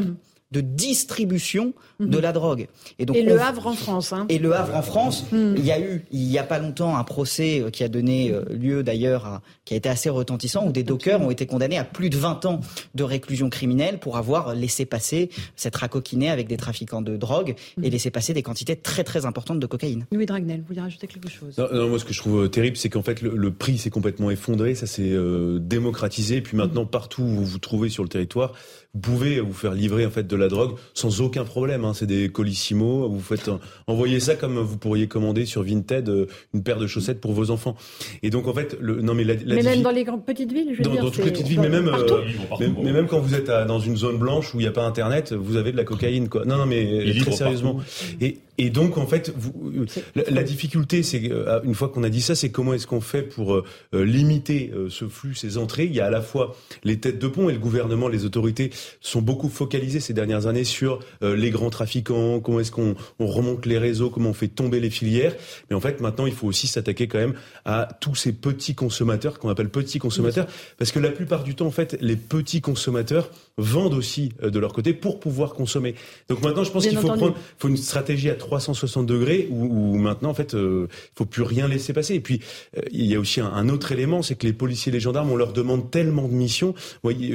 De 0.51 0.61
distribution 0.61 1.73
de 1.99 2.17
la 2.17 2.31
drogue. 2.31 2.67
donc 3.05 3.15
Et 3.15 3.21
on- 3.23 3.33
le 3.33 3.39
Havre 3.41 3.67
en 3.67 3.73
France. 3.73 4.13
Hein. 4.13 4.25
et 4.29 4.39
le 4.39 4.53
Havre 4.55 4.75
en 4.75 4.81
France, 4.81 5.25
Mm. 5.31 5.55
il 5.57 5.65
y 5.65 5.71
a 5.71 5.79
eu 5.79 6.05
il 6.11 6.23
y 6.23 6.37
a 6.37 6.43
pas 6.43 6.57
longtemps 6.59 6.97
un 6.97 7.03
procès 7.03 7.61
euh, 7.61 7.69
qui 7.69 7.83
a 7.83 7.87
donné 7.87 8.31
euh, 8.31 8.43
lieu 8.49 8.81
d'ailleurs 8.83 9.25
à 9.25 9.41
qui 9.65 9.73
a 9.73 9.77
été 9.77 9.89
assez 9.89 10.09
retentissant 10.09 10.65
où 10.67 10.71
des 10.71 10.83
dockers 10.83 11.21
ont 11.21 11.29
été 11.29 11.45
condamnés 11.45 11.77
à 11.77 11.83
plus 11.83 12.09
de 12.09 12.17
20 12.17 12.45
ans 12.45 12.61
de 12.95 13.03
réclusion 13.03 13.49
criminelle 13.49 13.99
pour 13.99 14.17
avoir 14.17 14.55
laissé 14.55 14.85
passer 14.85 15.29
s'être 15.55 15.75
racoquiné 15.77 16.29
avec 16.29 16.47
des 16.47 16.57
trafiquants 16.57 17.01
de 17.01 17.15
drogue 17.17 17.55
et 17.83 17.89
laissé 17.89 18.09
passer 18.09 18.33
des 18.33 18.41
quantités 18.43 18.75
très 18.75 19.03
très 19.03 19.25
importantes 19.25 19.59
de 19.59 19.67
cocaïne. 19.67 20.05
Louis 20.11 20.25
Dragnel, 20.25 20.61
vous 20.61 20.67
voulez 20.67 20.81
rajouter 20.81 21.07
quelque 21.07 21.29
chose? 21.29 21.57
Non, 21.57 21.67
non, 21.71 21.89
moi, 21.89 21.99
ce 21.99 22.05
que 22.05 22.13
je 22.13 22.19
trouve 22.19 22.43
euh, 22.45 22.47
terrible, 22.47 22.77
c'est 22.77 22.89
qu'en 22.89 23.03
fait, 23.03 23.21
le, 23.21 23.35
le 23.35 23.51
prix 23.51 23.77
s'est 23.77 23.89
complètement 23.89 24.31
effondré, 24.31 24.73
ça 24.73 24.87
s'est 24.87 25.11
euh, 25.11 25.59
démocratisé. 25.59 26.37
Et 26.37 26.41
puis 26.41 26.57
maintenant, 26.57 26.85
partout 26.85 27.21
où 27.21 27.27
vous 27.27 27.45
vous 27.45 27.59
trouvez 27.59 27.89
sur 27.89 28.03
le 28.03 28.09
territoire, 28.09 28.53
vous 28.95 29.01
pouvez 29.01 29.39
vous 29.39 29.53
faire 29.53 29.73
livrer 29.73 30.05
en 30.05 30.09
fait 30.09 30.25
de 30.25 30.35
la 30.35 30.47
drogue 30.47 30.71
sans 30.95 31.21
aucun 31.21 31.43
problème. 31.43 31.85
Hein. 31.85 31.93
C'est 31.93 32.07
des 32.07 32.29
colissimo. 32.29 33.07
Vous 33.07 33.19
faites 33.21 33.49
envoyer 33.85 34.19
ça 34.19 34.35
comme 34.35 34.57
vous 34.57 34.77
pourriez 34.77 35.07
commander 35.07 35.45
sur 35.45 35.61
Vinted 35.63 36.09
euh, 36.09 36.25
une 36.55 36.63
paire 36.63 36.79
de 36.79 36.87
chaussettes 36.87 37.21
pour 37.21 37.33
vos 37.33 37.51
enfants. 37.51 37.75
Et 38.23 38.31
donc 38.31 38.47
en 38.47 38.53
fait, 38.53 38.75
le, 38.81 39.01
non 39.01 39.13
mais 39.13 39.23
la, 39.23 39.35
la 39.35 39.55
Mais 39.55 39.61
même 39.63 39.81
dans 39.83 39.91
les 39.91 40.03
grandes 40.03 40.25
petites 40.25 40.51
villes, 40.51 40.69
je 40.71 40.77
veux 40.77 40.83
dans, 40.83 40.91
dire. 40.91 41.03
dans 41.03 41.11
toutes 41.11 41.23
les 41.25 41.31
petites 41.31 41.47
villes, 41.47 41.59
mais 41.61 41.69
même, 41.69 41.85
partout. 41.89 42.15
euh, 42.15 42.23
mais, 42.59 42.67
mais 42.83 42.91
même 42.93 43.07
quand 43.07 43.19
vous 43.19 43.35
êtes 43.35 43.49
à- 43.49 43.65
dans 43.65 43.79
une 43.79 43.95
zone 43.95 44.17
blanche 44.17 44.55
où 44.55 44.59
il 44.59 44.63
n'y 44.63 44.67
a 44.67 44.71
pas 44.71 44.85
Internet, 44.85 45.33
vous 45.33 45.55
avez 45.55 45.71
de 45.71 45.77
la 45.77 45.83
cocaïne, 45.83 46.27
quoi. 46.27 46.45
Non, 46.45 46.57
non, 46.57 46.65
mais 46.65 47.05
Il 47.05 47.21
très 47.21 47.31
sérieusement. 47.31 47.77
Et, 48.21 48.39
et 48.59 48.69
donc, 48.69 48.97
en 48.97 49.07
fait, 49.07 49.33
vous, 49.37 49.71
euh, 49.73 49.85
la, 50.15 50.23
la 50.29 50.43
difficulté, 50.43 51.01
c'est 51.01 51.31
euh, 51.31 51.61
une 51.63 51.73
fois 51.73 51.87
qu'on 51.87 52.03
a 52.03 52.09
dit 52.09 52.21
ça, 52.21 52.35
c'est 52.35 52.49
comment 52.49 52.73
est-ce 52.73 52.87
qu'on 52.87 52.99
fait 52.99 53.21
pour 53.21 53.55
euh, 53.55 53.63
limiter 53.93 54.71
euh, 54.75 54.89
ce 54.89 55.07
flux, 55.07 55.33
ces 55.33 55.57
entrées. 55.57 55.85
Il 55.85 55.95
y 55.95 56.01
a 56.01 56.07
à 56.07 56.09
la 56.09 56.21
fois 56.21 56.57
les 56.83 56.99
têtes 56.99 57.19
de 57.19 57.27
pont 57.29 57.47
et 57.47 57.53
le 57.53 57.59
gouvernement, 57.59 58.09
les 58.09 58.25
autorités 58.25 58.71
sont 58.99 59.21
beaucoup 59.21 59.47
focalisés 59.47 60.01
ces 60.01 60.13
dernières 60.13 60.45
années 60.47 60.65
sur 60.65 60.99
euh, 61.23 61.37
les 61.37 61.51
grands 61.51 61.69
trafiquants, 61.69 62.41
comment 62.41 62.59
est-ce 62.59 62.71
qu'on 62.71 62.95
on 63.19 63.27
remonte 63.27 63.65
les 63.65 63.77
réseaux, 63.77 64.09
comment 64.09 64.31
on 64.31 64.33
fait 64.33 64.49
tomber 64.49 64.81
les 64.81 64.89
filières. 64.89 65.35
Mais 65.69 65.75
en 65.77 65.79
fait, 65.79 66.01
maintenant, 66.01 66.25
il 66.25 66.33
faut 66.33 66.47
aussi 66.47 66.67
s'attaquer 66.67 67.07
quand 67.07 67.19
même 67.19 67.35
à 67.63 67.87
tous 68.01 68.15
ces 68.15 68.33
petits 68.33 68.75
consommateurs 68.75 69.39
qu'on 69.39 69.47
appelle 69.47 69.69
petits 69.69 69.99
consommateurs, 69.99 70.47
parce 70.77 70.91
que 70.91 70.99
la 70.99 71.11
plupart 71.11 71.45
du 71.45 71.55
temps, 71.55 71.67
en 71.67 71.71
fait, 71.71 71.97
les 72.01 72.17
petits 72.17 72.59
consommateurs 72.59 73.29
vendent 73.59 73.93
aussi 73.93 74.31
euh, 74.43 74.49
de 74.49 74.59
leur 74.59 74.73
côté 74.73 74.93
pour 74.93 75.19
pouvoir 75.19 75.53
consommer. 75.53 75.95
Donc 76.29 76.41
maintenant, 76.41 76.63
je 76.63 76.71
pense 76.71 76.83
qu'il 76.89 76.97
faut 77.01 77.07
prendre 77.17 77.35
faut 77.57 77.67
une 77.67 77.77
stratégie 77.77 78.29
à 78.29 78.35
360 78.35 79.05
degrés 79.05 79.47
où, 79.51 79.65
où 79.65 79.97
maintenant, 79.97 80.29
en 80.29 80.33
fait, 80.33 80.53
euh, 80.55 80.87
il 80.89 81.17
faut 81.17 81.25
plus 81.25 81.43
rien 81.43 81.67
laisser 81.67 81.93
passer. 81.93 82.15
Et 82.15 82.19
puis, 82.19 82.39
euh, 82.77 82.81
il 82.91 83.05
y 83.05 83.15
a 83.15 83.19
aussi 83.19 83.41
un, 83.41 83.47
un 83.47 83.69
autre 83.69 83.91
élément, 83.91 84.21
c'est 84.21 84.35
que 84.35 84.45
les 84.47 84.53
policiers 84.53 84.91
et 84.91 84.93
les 84.93 84.99
gendarmes, 84.99 85.31
on 85.31 85.35
leur 85.35 85.53
demande 85.53 85.91
tellement 85.91 86.27
de 86.27 86.33
missions. 86.33 86.73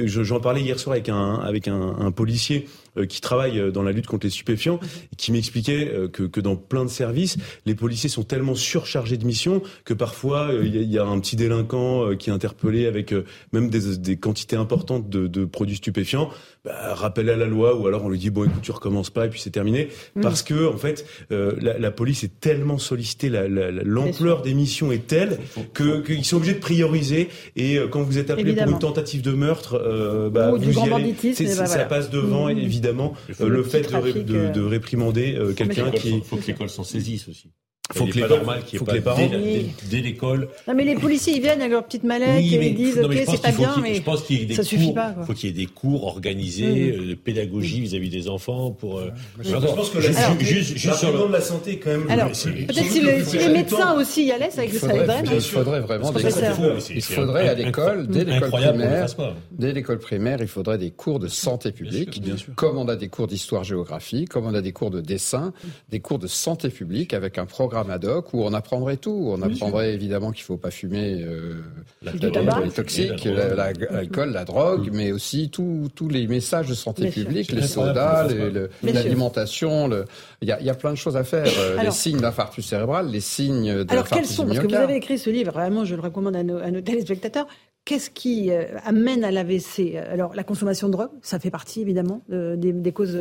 J'en 0.05 0.39
parlais 0.39 0.61
hier 0.61 0.79
soir 0.79 0.93
avec 0.93 1.09
un, 1.09 1.35
avec 1.35 1.67
un, 1.67 1.95
un 1.99 2.11
policier 2.11 2.67
euh, 2.97 3.05
qui 3.05 3.21
travaille 3.21 3.59
euh, 3.59 3.71
dans 3.71 3.83
la 3.83 3.91
lutte 3.91 4.07
contre 4.07 4.25
les 4.25 4.31
stupéfiants, 4.31 4.79
qui 5.17 5.31
m'expliquait 5.31 5.91
euh, 5.93 6.07
que, 6.07 6.23
que 6.23 6.39
dans 6.41 6.55
plein 6.55 6.85
de 6.85 6.89
services, 6.89 7.37
les 7.65 7.75
policiers 7.75 8.09
sont 8.09 8.23
tellement 8.23 8.55
surchargés 8.55 9.17
de 9.17 9.25
missions 9.25 9.61
que 9.83 9.93
parfois, 9.93 10.49
euh, 10.51 10.63
il 10.65 10.75
y, 10.75 10.77
a- 10.79 10.81
il 10.81 10.91
y 10.91 10.97
a 10.97 11.03
un 11.05 11.19
petit 11.19 11.35
délinquant 11.35 12.09
euh, 12.09 12.15
qui 12.15 12.29
est 12.29 12.33
interpellé 12.33 12.85
avec 12.85 13.11
euh, 13.13 13.25
même 13.51 13.69
des, 13.69 13.97
des 13.97 14.15
quantités 14.17 14.55
importantes 14.55 15.09
de, 15.09 15.27
de 15.27 15.45
produits 15.45 15.75
stupéfiants, 15.75 16.14
bah, 16.63 16.93
rappel 16.95 17.29
à 17.29 17.35
la 17.35 17.45
loi, 17.45 17.75
ou 17.79 17.85
alors 17.87 18.03
on 18.05 18.09
lui 18.09 18.17
dit, 18.19 18.29
bon, 18.31 18.43
écoute, 18.45 18.61
tu 18.63 18.71
recommences 18.71 19.09
pas, 19.09 19.25
et 19.25 19.29
puis 19.29 19.39
c'est 19.39 19.49
terminé. 19.51 19.89
Parce 20.21 20.41
que, 20.41 20.67
en 20.67 20.77
fait, 20.77 21.05
euh, 21.31 21.53
la, 21.61 21.77
la 21.77 21.91
police 21.91 22.23
est 22.23 22.39
tellement 22.39 22.77
sollicitée, 22.77 23.29
la- 23.29 23.47
la- 23.47 23.71
la- 23.71 23.83
l'ampleur 23.83 24.41
des 24.41 24.53
missions 24.53 24.91
est 24.91 25.05
telle 25.07 25.37
que 25.73 26.01
qu'ils 26.01 26.25
sont 26.25 26.37
obligés 26.37 26.53
de 26.55 26.59
prioriser. 26.59 27.29
Et 27.55 27.77
euh, 27.77 27.87
quand 27.87 28.01
vous 28.01 28.17
êtes 28.17 28.29
appelé 28.31 28.47
Évidemment. 28.49 28.77
pour 28.77 28.89
une 28.89 28.93
tentative 28.95 29.21
de 29.21 29.31
meurtre, 29.31 29.75
euh, 29.75 30.29
bah, 30.29 30.51
Ou 30.53 30.57
du 30.57 30.65
vous 30.67 30.73
grand 30.73 30.97
y 30.99 31.03
allez. 31.03 31.15
bah 31.57 31.65
Ça 31.67 31.85
passe 31.85 32.09
devant, 32.09 32.47
Mmh. 32.47 32.57
évidemment, 32.57 33.13
euh, 33.41 33.47
le 33.47 33.63
fait 33.63 33.81
de, 33.81 34.21
de, 34.21 34.51
de 34.53 34.61
réprimander 34.61 35.35
euh, 35.35 35.53
quelqu'un 35.53 35.85
mais 35.91 35.91
Il 35.97 35.99
qui. 36.01 36.21
faut 36.21 36.37
que 36.37 36.47
l'école 36.47 36.69
s'en 36.69 36.83
saisisse 36.83 37.27
aussi. 37.27 37.49
Faut 37.93 38.05
que 38.05 38.13
les 38.13 38.27
normal 38.27 38.63
qu'il 38.65 38.81
n'y 38.81 38.97
ait 38.97 39.01
pas 39.01 39.15
dès, 39.89 40.01
l'école. 40.01 40.49
Non, 40.67 40.73
mais 40.73 40.83
les 40.83 40.95
policiers, 40.95 41.35
ils 41.35 41.41
viennent 41.41 41.61
avec 41.61 41.71
leur 41.71 41.85
petite 41.85 42.03
mallette 42.03 42.39
et 42.39 42.69
ils 42.69 42.75
disent, 42.75 42.99
OK, 42.99 43.13
c'est 43.27 43.41
pas 43.41 43.51
bien, 43.51 43.75
mais 43.81 43.95
je 43.95 44.01
pense 44.01 44.23
qu'il 44.23 44.39
y 44.39 44.41
ait 44.41 44.45
des 44.45 44.55
ça 44.55 44.63
cours, 44.63 44.69
suffit 44.69 44.93
pas. 44.93 45.15
Il 45.19 45.25
faut 45.25 45.33
qu'il 45.33 45.49
y 45.49 45.51
ait 45.51 45.65
des 45.65 45.71
cours 45.71 46.05
organisés 46.05 46.93
mmh. 46.97 47.07
de 47.09 47.13
pédagogie 47.13 47.81
vis-à-vis 47.81 48.09
des 48.09 48.27
enfants 48.27 48.71
pour. 48.71 48.97
Euh, 48.97 49.11
je 49.39 49.55
pense 49.55 49.91
que 49.91 50.01
juste, 50.01 50.17
alors, 50.17 50.39
juste, 50.39 50.77
juste 50.77 50.95
sur 50.95 51.11
le... 51.11 51.27
de 51.27 51.33
la 51.33 51.41
santé, 51.41 51.77
quand 51.77 51.91
même. 51.91 52.09
Alors, 52.09 52.29
peut-être 52.29 52.91
si, 52.91 53.01
le, 53.01 53.23
si 53.23 53.37
les 53.37 53.49
médecins 53.49 53.93
aussi 53.93 54.25
y 54.25 54.31
allaient, 54.31 54.49
ça, 54.49 54.65
aiderait. 54.65 55.23
Il 55.31 55.41
faudrait 55.41 55.81
vraiment 55.81 56.11
des 56.11 56.23
Il 56.95 57.03
faudrait 57.03 57.49
à 57.49 57.53
l'école, 57.53 58.07
dès 58.07 58.23
l'école 58.23 58.49
primaire, 58.49 59.07
dès 59.51 59.73
l'école 59.73 59.99
primaire, 59.99 60.37
il 60.41 60.47
faudrait 60.47 60.79
des 60.79 60.91
cours 60.91 61.19
de 61.19 61.27
santé 61.27 61.71
publique, 61.71 62.21
comme 62.55 62.79
on 62.79 62.87
a 62.87 62.95
des 62.95 63.09
cours 63.09 63.27
d'histoire-géographie, 63.27 64.25
comme 64.25 64.47
on 64.47 64.55
a 64.55 64.61
des 64.61 64.71
cours 64.71 64.89
de 64.89 65.01
dessin, 65.01 65.53
des 65.89 65.99
cours 65.99 66.17
de 66.17 66.27
santé 66.27 66.69
publique 66.69 67.13
avec 67.13 67.37
un 67.37 67.45
programme 67.45 67.74
ad 67.77 68.05
hoc 68.05 68.33
où 68.33 68.41
on 68.43 68.53
apprendrait 68.53 68.97
tout. 68.97 69.29
On 69.31 69.41
apprendrait 69.41 69.93
évidemment 69.93 70.31
qu'il 70.31 70.41
ne 70.43 70.45
faut 70.45 70.57
pas 70.57 70.71
fumer 70.71 71.21
euh, 71.23 71.61
la, 72.01 72.11
les 72.13 72.71
toxiques, 72.71 73.25
l'alcool, 73.25 74.31
la, 74.31 74.45
drogue, 74.45 74.89
mais 74.93 75.11
aussi 75.11 75.49
tous 75.49 76.09
les 76.09 76.27
messages 76.27 76.67
de 76.67 76.73
santé 76.73 77.09
publique, 77.09 77.51
les 77.51 77.67
sodas, 77.67 78.27
l'alimentation. 78.83 79.89
Il 80.41 80.47
y, 80.47 80.51
a, 80.51 80.73
plein 80.75 80.91
de 80.91 80.97
choses 80.97 81.17
à 81.17 81.23
faire. 81.23 81.47
Euh, 81.57 81.81
les 81.83 81.91
signes 81.91 82.19
d'infarctus 82.19 82.65
cérébral, 82.65 83.09
les 83.09 83.19
signes 83.19 83.83
de 83.83 83.91
Alors 83.91 84.07
quels 84.07 84.25
sont 84.25 84.45
Parce 84.45 84.59
que 84.59 84.67
vous 84.67 84.73
avez 84.75 84.95
écrit 84.95 85.17
ce 85.17 85.29
livre, 85.29 85.51
vraiment, 85.51 85.85
je 85.85 85.95
le 85.95 86.01
recommande 86.01 86.35
à 86.35 86.43
nos, 86.43 86.57
à 86.57 86.71
nos 86.71 86.81
téléspectateurs. 86.81 87.47
Qu'est-ce 87.85 88.09
qui 88.09 88.51
euh, 88.51 88.65
amène 88.83 89.23
à 89.23 89.31
l'AVC 89.31 89.95
Alors, 89.95 90.33
la 90.33 90.43
consommation 90.43 90.87
de 90.87 90.93
drogue, 90.93 91.11
ça 91.21 91.39
fait 91.39 91.51
partie 91.51 91.81
évidemment 91.81 92.21
des, 92.29 92.91
causes 92.91 93.17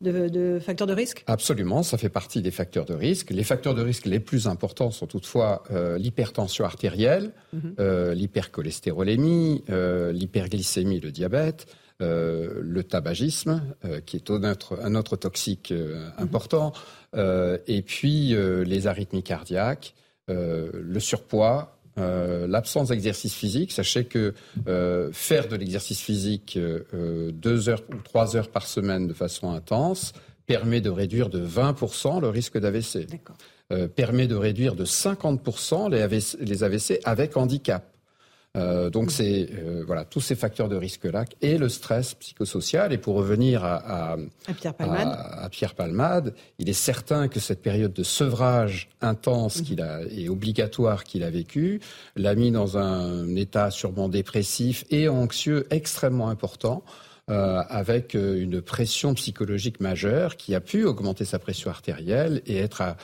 de, 0.00 0.58
facteurs 0.60 0.86
de 0.86 0.94
risque 0.94 1.24
Absolument, 1.26 1.82
ça 1.82 1.98
fait 1.98 2.08
partie 2.08 2.42
des 2.42 2.50
facteurs 2.50 2.84
de 2.84 2.94
risque. 2.94 3.30
Les 3.30 3.44
facteurs 3.44 3.74
de 3.74 3.82
risque 3.82 4.06
les 4.06 4.20
plus 4.20 4.46
importants 4.46 4.90
sont 4.90 5.06
toutefois 5.06 5.62
euh, 5.70 5.98
l'hypertension 5.98 6.64
artérielle, 6.64 7.32
mhm. 7.52 7.74
euh, 7.78 8.14
l'hypercholestérolémie, 8.14 9.64
l'hyperglycémie, 9.68 11.00
le 11.00 11.10
diabète. 11.10 11.66
le 12.00 12.82
tabagisme, 12.82 13.62
qui 14.06 14.16
est 14.16 14.30
un 14.30 14.44
autre, 14.44 14.78
un 14.82 14.94
autre 14.94 15.16
toxique 15.16 15.70
mhm. 15.70 16.12
important, 16.18 16.72
et 17.14 17.82
puis 17.82 18.34
les 18.64 18.86
arythmies 18.86 19.22
cardiaques, 19.22 19.94
le 20.28 21.00
surpoids, 21.00 21.79
euh, 21.98 22.46
l'absence 22.46 22.88
d'exercice 22.88 23.34
physique. 23.34 23.72
Sachez 23.72 24.04
que 24.04 24.34
euh, 24.68 25.10
faire 25.12 25.48
de 25.48 25.56
l'exercice 25.56 26.00
physique 26.00 26.56
euh, 26.56 27.32
deux 27.32 27.68
heures 27.68 27.82
ou 27.92 27.96
trois 27.96 28.36
heures 28.36 28.50
par 28.50 28.66
semaine 28.66 29.06
de 29.06 29.12
façon 29.12 29.50
intense 29.52 30.12
permet 30.46 30.80
de 30.80 30.90
réduire 30.90 31.28
de 31.28 31.44
20% 31.44 32.20
le 32.20 32.28
risque 32.28 32.58
d'AVC. 32.58 33.06
permet 33.94 34.26
de 34.26 34.34
réduire 34.34 34.74
de 34.74 34.84
50% 34.84 35.90
les 36.40 36.64
AVC 36.64 37.00
avec 37.04 37.36
handicap. 37.36 37.89
Euh, 38.56 38.90
donc 38.90 39.12
c'est 39.12 39.48
euh, 39.52 39.84
voilà 39.86 40.04
tous 40.04 40.20
ces 40.20 40.34
facteurs 40.34 40.68
de 40.68 40.74
risque 40.74 41.04
là 41.04 41.24
et 41.40 41.56
le 41.56 41.68
stress 41.68 42.14
psychosocial. 42.14 42.92
Et 42.92 42.98
pour 42.98 43.14
revenir 43.14 43.64
à, 43.64 44.16
Pierre 45.50 45.74
Palmade. 45.74 46.34
il 46.58 46.68
est 46.68 46.72
certain 46.72 47.28
que 47.28 47.38
cette 47.38 47.62
période 47.62 47.92
de 47.92 48.02
sevrage 48.02 48.88
intense 49.00 49.58
mhm. 49.58 49.64
qu'il 49.64 49.82
a 49.82 50.00
et 50.10 50.28
obligatoire 50.28 51.04
qu'il 51.04 51.22
a 51.22 51.30
vécu 51.30 51.80
l'a 52.16 52.34
mis 52.34 52.50
dans 52.50 52.76
un 52.76 53.36
état 53.36 53.70
sûrement 53.70 54.08
dépressif 54.08 54.84
et 54.90 55.08
anxieux 55.08 55.66
extrêmement 55.70 56.28
important. 56.28 56.82
Euh, 57.28 57.62
avec 57.68 58.14
une 58.14 58.60
pression 58.60 59.14
psychologique 59.14 59.78
majeure 59.78 60.36
qui 60.36 60.52
a 60.56 60.60
pu 60.60 60.82
augmenter 60.82 61.24
sa 61.24 61.38
pression 61.38 61.70
artérielle 61.70 62.42
et 62.44 62.56
être 62.56 62.80
à, 62.80 62.96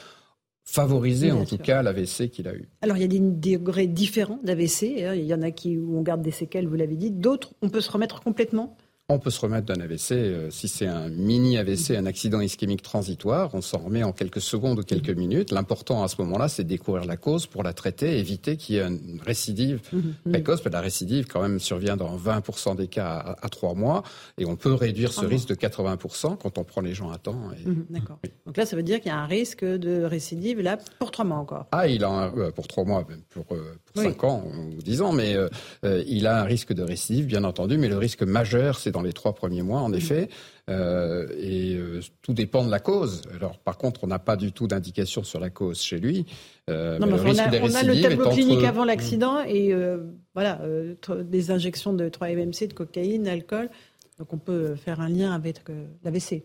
favoriser 0.66 1.30
en 1.30 1.44
tout 1.44 1.58
cas 1.58 1.82
l'AVC 1.82 2.28
qu'il 2.28 2.48
a 2.48 2.54
eu. 2.54 2.68
Alors 2.82 2.96
il 2.96 3.00
y 3.00 3.04
a 3.04 3.08
des 3.08 3.20
degrés 3.20 3.86
différents 3.86 4.40
d'AVC. 4.42 5.04
Hein. 5.04 5.14
Il 5.14 5.24
y 5.24 5.32
en 5.32 5.42
a 5.42 5.52
qui 5.52 5.78
où 5.78 5.96
on 5.96 6.02
garde 6.02 6.22
des 6.22 6.32
séquelles, 6.32 6.66
vous 6.66 6.74
l'avez 6.74 6.96
dit. 6.96 7.10
D'autres, 7.10 7.54
on 7.62 7.70
peut 7.70 7.80
se 7.80 7.90
remettre 7.90 8.20
complètement 8.20 8.76
on 9.08 9.20
peut 9.20 9.30
se 9.30 9.40
remettre 9.40 9.66
d'un 9.66 9.80
AVC. 9.80 10.12
Euh, 10.12 10.50
si 10.50 10.66
c'est 10.66 10.86
un 10.86 11.08
mini 11.08 11.58
AVC, 11.58 11.92
un 11.92 12.06
accident 12.06 12.40
ischémique 12.40 12.82
transitoire, 12.82 13.50
on 13.54 13.60
s'en 13.60 13.78
remet 13.78 14.02
en 14.02 14.12
quelques 14.12 14.40
secondes 14.40 14.80
ou 14.80 14.82
quelques 14.82 15.10
mhm. 15.10 15.18
minutes. 15.18 15.52
L'important 15.52 16.02
à 16.02 16.08
ce 16.08 16.20
moment-là, 16.22 16.48
c'est 16.48 16.64
de 16.64 16.68
découvrir 16.68 17.04
la 17.04 17.16
cause 17.16 17.46
pour 17.46 17.62
la 17.62 17.72
traiter, 17.72 18.18
éviter 18.18 18.56
qu'il 18.56 18.74
y 18.74 18.78
ait 18.78 18.86
une 18.86 19.20
récidive 19.24 19.80
mhm. 19.92 20.14
Mhm. 20.24 20.32
précoce. 20.32 20.64
la 20.64 20.80
récidive, 20.80 21.26
quand 21.26 21.40
même, 21.40 21.60
survient 21.60 21.96
dans 21.96 22.16
20% 22.16 22.74
des 22.74 22.88
cas 22.88 23.36
à, 23.40 23.48
trois 23.48 23.74
mois. 23.74 24.02
Et 24.38 24.44
on 24.44 24.56
peut 24.56 24.74
réduire 24.74 25.12
ce 25.12 25.24
risque 25.24 25.48
de 25.48 25.54
80% 25.54 26.36
quand 26.36 26.58
on 26.58 26.64
prend 26.64 26.80
les 26.80 26.92
gens 26.92 27.10
à 27.10 27.18
temps. 27.18 27.50
D'accord. 27.90 28.18
Donc 28.44 28.56
là, 28.56 28.66
ça 28.66 28.74
veut 28.74 28.82
dire 28.82 29.00
qu'il 29.00 29.12
y 29.12 29.14
a 29.14 29.18
un 29.18 29.26
risque 29.26 29.64
de 29.64 30.02
récidive, 30.02 30.60
là, 30.60 30.78
pour 30.98 31.12
trois 31.12 31.24
mois 31.24 31.38
encore. 31.38 31.66
Ah, 31.70 31.86
il 31.86 32.02
a 32.02 32.08
un, 32.08 32.36
euh, 32.36 32.50
pour 32.50 32.66
trois 32.66 32.84
mois, 32.84 33.06
même 33.08 33.22
pour, 33.30 33.44
euh, 33.52 33.76
pour 33.96 34.04
cinq 34.04 34.24
ans 34.24 34.44
ou 34.76 34.82
dix 34.82 35.02
ans, 35.02 35.12
mais 35.12 35.36
il 35.82 36.26
a 36.26 36.40
un 36.40 36.44
risque 36.44 36.72
de 36.72 36.82
récidive, 36.82 37.26
bien 37.26 37.44
entendu. 37.44 37.78
Mais 37.78 37.88
le 37.88 37.98
risque 37.98 38.22
majeur, 38.22 38.78
c'est 38.78 38.90
dans 38.90 39.02
les 39.02 39.12
trois 39.12 39.34
premiers 39.34 39.62
mois, 39.62 39.80
en 39.80 39.92
effet. 39.92 40.28
Euh, 40.68 41.28
et 41.38 41.76
euh, 41.76 42.00
tout 42.22 42.32
dépend 42.32 42.64
de 42.64 42.70
la 42.70 42.80
cause. 42.80 43.22
Alors, 43.34 43.58
par 43.58 43.78
contre, 43.78 44.02
on 44.02 44.08
n'a 44.08 44.18
pas 44.18 44.36
du 44.36 44.50
tout 44.50 44.66
d'indication 44.66 45.22
sur 45.22 45.38
la 45.38 45.48
cause 45.48 45.80
chez 45.80 45.98
lui. 45.98 46.26
Euh, 46.68 46.98
non, 46.98 47.06
mais 47.06 47.12
on, 47.20 47.38
a, 47.38 47.60
on, 47.62 47.74
a, 47.74 47.82
le 47.84 48.02
tableau 48.02 48.30
clinique 48.30 48.64
avant 48.64 48.84
l'accident 48.84 49.42
et 49.44 49.72
voilà, 50.34 50.60
des 51.24 51.50
injections 51.50 51.92
de 51.92 52.08
3-MMC, 52.08 52.68
de 52.68 52.72
cocaïne, 52.72 53.24
d'alcool. 53.24 53.70
Donc, 54.18 54.32
on 54.32 54.38
peut 54.38 54.74
faire 54.74 55.00
un 55.00 55.08
lien 55.08 55.32
avec 55.32 55.60
l'AVC. 56.02 56.42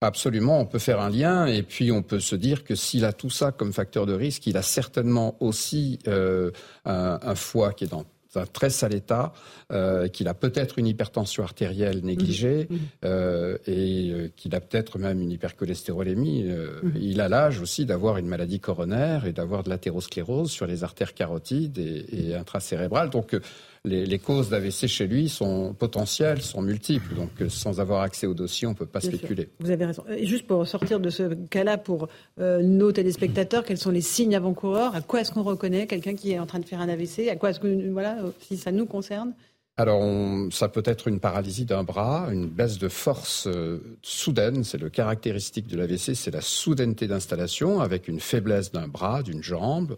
Absolument, 0.00 0.60
on 0.60 0.66
peut 0.66 0.78
faire 0.78 1.00
un 1.00 1.10
lien 1.10 1.46
et 1.46 1.62
puis 1.62 1.92
on 1.92 2.02
peut 2.02 2.20
se 2.20 2.34
dire 2.34 2.64
que 2.64 2.74
s'il 2.74 3.04
a 3.04 3.12
tout 3.12 3.28
ça 3.28 3.52
comme 3.52 3.72
facteur 3.72 4.06
de 4.06 4.14
risque, 4.14 4.46
il 4.46 4.56
a 4.56 4.62
certainement 4.62 5.36
aussi 5.40 5.98
un, 6.06 6.50
un, 6.84 7.34
foie 7.34 7.74
qui 7.74 7.84
est 7.84 7.88
dans 7.88 8.06
un 8.36 8.46
très 8.46 8.70
sale 8.70 8.94
état, 8.94 9.32
euh, 9.72 10.08
qu'il 10.08 10.28
a 10.28 10.34
peut-être 10.34 10.78
une 10.78 10.86
hypertension 10.86 11.42
artérielle 11.42 12.04
négligée 12.04 12.66
mmh. 12.68 12.74
Mmh. 12.74 12.78
Euh, 13.04 13.58
et 13.66 14.10
euh, 14.10 14.28
qu'il 14.36 14.54
a 14.54 14.60
peut-être 14.60 14.98
même 14.98 15.20
une 15.20 15.32
hypercholestérolémie. 15.32 16.44
Mmh. 16.44 16.92
Il 17.00 17.20
a 17.20 17.28
l'âge 17.28 17.60
aussi 17.60 17.86
d'avoir 17.86 18.18
une 18.18 18.26
maladie 18.26 18.60
coronaire 18.60 19.26
et 19.26 19.32
d'avoir 19.32 19.62
de 19.62 19.70
l'athérosclérose 19.70 20.50
sur 20.50 20.66
les 20.66 20.84
artères 20.84 21.14
carotides 21.14 21.78
et, 21.78 22.30
et 22.30 22.34
intracérébrales. 22.34 23.10
Donc 23.10 23.36
les, 23.84 24.18
causes 24.18 24.50
d'AVC 24.50 24.86
chez 24.86 25.06
lui 25.06 25.28
sont 25.28 25.74
potentielles, 25.74 26.42
sont 26.42 26.60
multiples. 26.60 27.14
Donc, 27.14 27.30
euh, 27.40 27.48
sans 27.48 27.80
avoir 27.80 28.02
accès 28.02 28.26
au 28.26 28.34
dossier, 28.34 28.66
on 28.66 28.72
ne 28.72 28.76
peut 28.76 28.86
pas 28.86 29.00
spéculer. 29.00 29.48
Vous 29.60 29.70
avez 29.70 29.86
raison. 29.86 30.04
Et 30.10 30.26
juste 30.26 30.46
pour 30.46 30.66
sortir 30.66 31.00
de 31.00 31.08
ce 31.08 31.34
cas-là, 31.34 31.78
pour 31.78 32.08
euh, 32.40 32.62
nos 32.62 32.92
téléspectateurs, 32.92 33.64
quels 33.64 33.78
sont 33.78 33.90
les 33.90 34.02
signes 34.02 34.36
avant-coureurs? 34.36 34.94
À 34.94 35.00
quoi 35.00 35.20
est-ce 35.20 35.32
qu'on 35.32 35.42
reconnaît 35.42 35.86
quelqu'un 35.86 36.14
qui 36.14 36.32
est 36.32 36.38
en 36.38 36.46
train 36.46 36.58
de 36.58 36.66
faire 36.66 36.80
un 36.80 36.88
AVC 36.88 37.28
À 37.30 37.36
quoi 37.36 37.50
est-ce 37.50 37.60
que, 37.60 37.90
voilà, 37.90 38.18
si 38.40 38.56
ça 38.58 38.70
nous 38.70 38.86
concerne? 38.86 39.32
Alors, 39.76 40.02
ça 40.50 40.68
peut 40.68 40.82
être 40.84 41.08
une 41.08 41.20
paralysie 41.20 41.64
d'un 41.64 41.84
bras, 41.84 42.28
une 42.30 42.48
baisse 42.48 42.76
de 42.76 42.88
force 42.88 43.46
euh, 43.46 43.96
soudaine, 44.02 44.62
c'est 44.62 44.76
le 44.76 44.90
caractéristique 44.90 45.68
de 45.68 45.78
l'AVC, 45.78 46.14
c'est 46.14 46.32
la 46.32 46.42
soudaineté 46.42 47.06
d'installation 47.06 47.80
avec 47.80 48.06
une 48.06 48.20
faiblesse 48.20 48.72
d'un 48.72 48.88
bras, 48.88 49.22
d'une 49.22 49.42
jambe, 49.42 49.96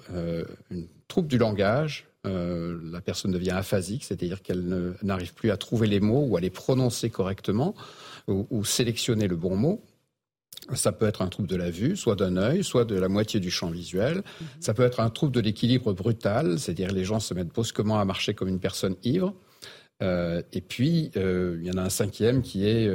une 0.71 0.87
trouble 1.09 1.27
du 1.27 1.38
langage, 1.38 2.12
euh, 2.24 2.78
la 2.85 3.00
personne 3.00 3.32
devient 3.32 3.50
aphasique, 3.50 4.04
c'est-à-dire 4.04 4.42
qu'elle 4.42 4.94
n'arrive 5.02 5.35
plus 5.35 5.50
à 5.50 5.56
trouver 5.56 5.88
les 5.88 5.98
mots 5.98 6.24
ou 6.24 6.37
à 6.37 6.40
les 6.40 6.50
prononcer 6.50 7.11
correctement 7.11 7.74
ou, 8.28 8.64
sélectionner 8.64 9.26
le 9.26 9.35
bon 9.35 9.56
mot. 9.56 9.82
Ça 10.74 10.92
peut 10.92 11.06
être 11.06 11.22
un 11.22 11.28
trouble 11.28 11.48
de 11.48 11.56
la 11.56 11.70
vue, 11.70 11.96
soit 11.96 12.14
d'un 12.14 12.37
œil, 12.37 12.62
soit 12.62 12.85
de 12.85 12.94
la 12.94 13.08
moitié 13.08 13.40
du 13.40 13.50
champ 13.50 13.70
visuel. 13.70 14.18
Mhm. 14.18 14.46
Ça 14.61 14.74
peut 14.74 14.85
être 14.85 15.00
un 15.00 15.11
trouble 15.11 15.32
de 15.32 15.40
l'équilibre 15.40 15.92
brutal, 15.92 16.61
c'est-à-dire 16.61 16.92
les 16.92 17.04
gens 17.04 17.18
se 17.18 17.35
mettent 17.35 17.48
brusquement 17.48 17.98
à 17.98 18.04
marcher 18.04 18.35
comme 18.35 18.48
une 18.48 18.61
personne 18.61 18.94
ivre. 19.02 19.35
Euh, 20.04 20.42
et 20.52 20.61
puis, 20.61 21.11
euh, 21.16 21.58
il 21.61 21.66
y 21.66 21.70
en 21.72 21.78
a 21.78 21.82
un 21.82 21.90
cinquième 21.90 22.42
qui 22.42 22.68
est 22.68 22.88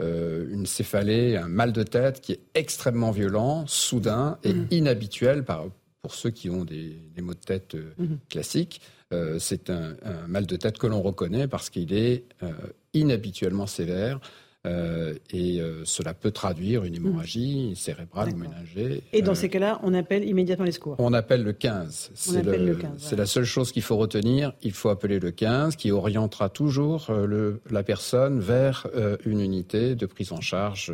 une 0.00 0.64
céphalée, 0.64 1.36
un 1.36 1.48
mal 1.48 1.74
de 1.74 1.82
tête 1.82 2.22
qui 2.22 2.32
est 2.32 2.40
extrêmement 2.54 3.10
violent, 3.10 3.66
soudain 3.66 4.38
et 4.42 4.54
mhm. 4.54 4.66
inhabituel 4.70 5.44
par, 5.44 5.66
pour 6.04 6.14
ceux 6.14 6.28
qui 6.28 6.50
ont 6.50 6.66
des, 6.66 6.98
maux 7.22 7.32
de 7.32 7.38
tête 7.38 7.76
euh, 7.76 7.94
mhm. 7.96 8.18
classiques, 8.28 8.82
euh, 9.14 9.38
c'est 9.38 9.70
un, 9.70 9.96
mal 10.28 10.44
de 10.44 10.56
tête 10.56 10.76
que 10.76 10.86
l'on 10.86 11.00
reconnaît 11.00 11.48
parce 11.48 11.70
qu'il 11.70 11.94
est 11.94 12.24
euh, 12.42 12.52
inhabituellement 12.92 13.66
sévère. 13.66 14.20
et 14.66 15.62
cela 15.84 16.12
peut 16.12 16.30
traduire 16.30 16.84
une 16.84 16.94
hémorragie 16.94 17.70
mhm. 17.70 17.74
cérébrale 17.74 18.34
ou 18.34 18.36
ménagée. 18.36 19.02
Et 19.14 19.22
dans 19.22 19.34
ces 19.34 19.48
cas-là, 19.48 19.80
on 19.82 19.94
appelle 19.94 20.28
immédiatement 20.28 20.66
les 20.66 20.72
secours 20.72 20.96
On 20.98 21.14
appelle 21.14 21.42
le 21.42 21.54
15. 21.54 22.10
C'est 22.14 23.16
la 23.16 23.26
seule 23.26 23.44
chose 23.44 23.72
qu'il 23.72 23.82
faut 23.82 23.96
retenir. 23.96 24.52
Il 24.62 24.72
faut 24.72 24.90
appeler 24.90 25.18
le 25.18 25.30
15 25.30 25.76
qui 25.76 25.90
orientera 25.90 26.50
toujours 26.50 27.10
le, 27.10 27.62
la 27.70 27.82
personne 27.82 28.40
vers 28.40 28.86
une 29.24 29.40
unité 29.40 29.94
de 29.94 30.04
prise 30.04 30.32
en 30.32 30.42
charge 30.42 30.92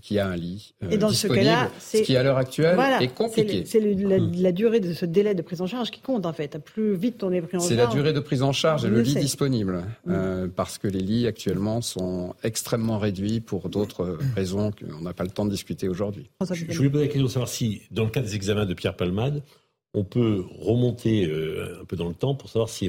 qui, 0.00 0.18
a 0.18 0.28
un 0.28 0.36
lit 0.36 0.74
Et 0.90 0.98
dans 0.98 1.08
disponible, 1.08 1.70
ce, 1.78 1.98
qui 1.98 2.16
à 2.16 2.22
l'heure 2.22 2.36
actuelle 2.36 2.78
est 3.00 3.14
compliqué. 3.14 3.64
C'est 3.64 3.80
la, 3.80 4.52
durée 4.52 4.80
de 4.80 4.92
ce 4.92 5.06
délai 5.06 5.34
de 5.34 5.42
prise 5.42 5.60
en 5.60 5.66
charge 5.66 5.90
qui 5.90 6.00
compte 6.00 6.26
en 6.26 6.32
fait. 6.32 6.58
Plus 6.58 6.94
vite 6.94 7.22
on 7.22 7.32
est 7.32 7.40
pris 7.40 7.56
en 7.56 7.60
charge. 7.60 7.68
C'est 7.68 7.76
la 7.76 7.86
durée 7.86 8.12
de 8.12 8.20
prise 8.20 8.42
en 8.42 8.52
charge 8.52 8.84
et 8.84 8.88
le 8.88 9.00
lit 9.00 9.14
disponible, 9.14 9.84
parce 10.56 10.78
que 10.78 10.88
les 10.88 11.00
lits 11.00 11.26
actuellement 11.26 11.80
sont 11.80 12.34
extrêmement 12.42 12.98
réduits 12.98 13.40
pour 13.40 13.68
d'autres 13.68 14.18
raisons 14.36 14.70
qu'on 14.72 15.02
n'a 15.02 15.12
pas 15.12 15.24
le 15.24 15.30
temps 15.30 15.44
de 15.44 15.50
discuter 15.50 15.88
aujourd'hui. 15.88 16.30
Je 16.52 16.76
voulais 16.76 16.90
poser 16.90 17.04
la 17.04 17.08
question 17.08 17.26
de 17.26 17.28
savoir 17.28 17.48
si, 17.48 17.82
dans 17.90 18.04
le 18.04 18.10
cas 18.10 18.20
des 18.20 18.34
examens 18.34 18.66
de 18.66 18.74
Pierre 18.74 18.96
Palmade, 18.96 19.42
on 19.94 20.04
peut 20.04 20.44
remonter 20.58 21.26
euh, 21.26 21.80
un 21.82 21.84
peu 21.84 21.96
dans 21.96 22.08
le 22.08 22.14
temps 22.14 22.34
pour 22.34 22.48
savoir 22.48 22.68
si, 22.68 22.88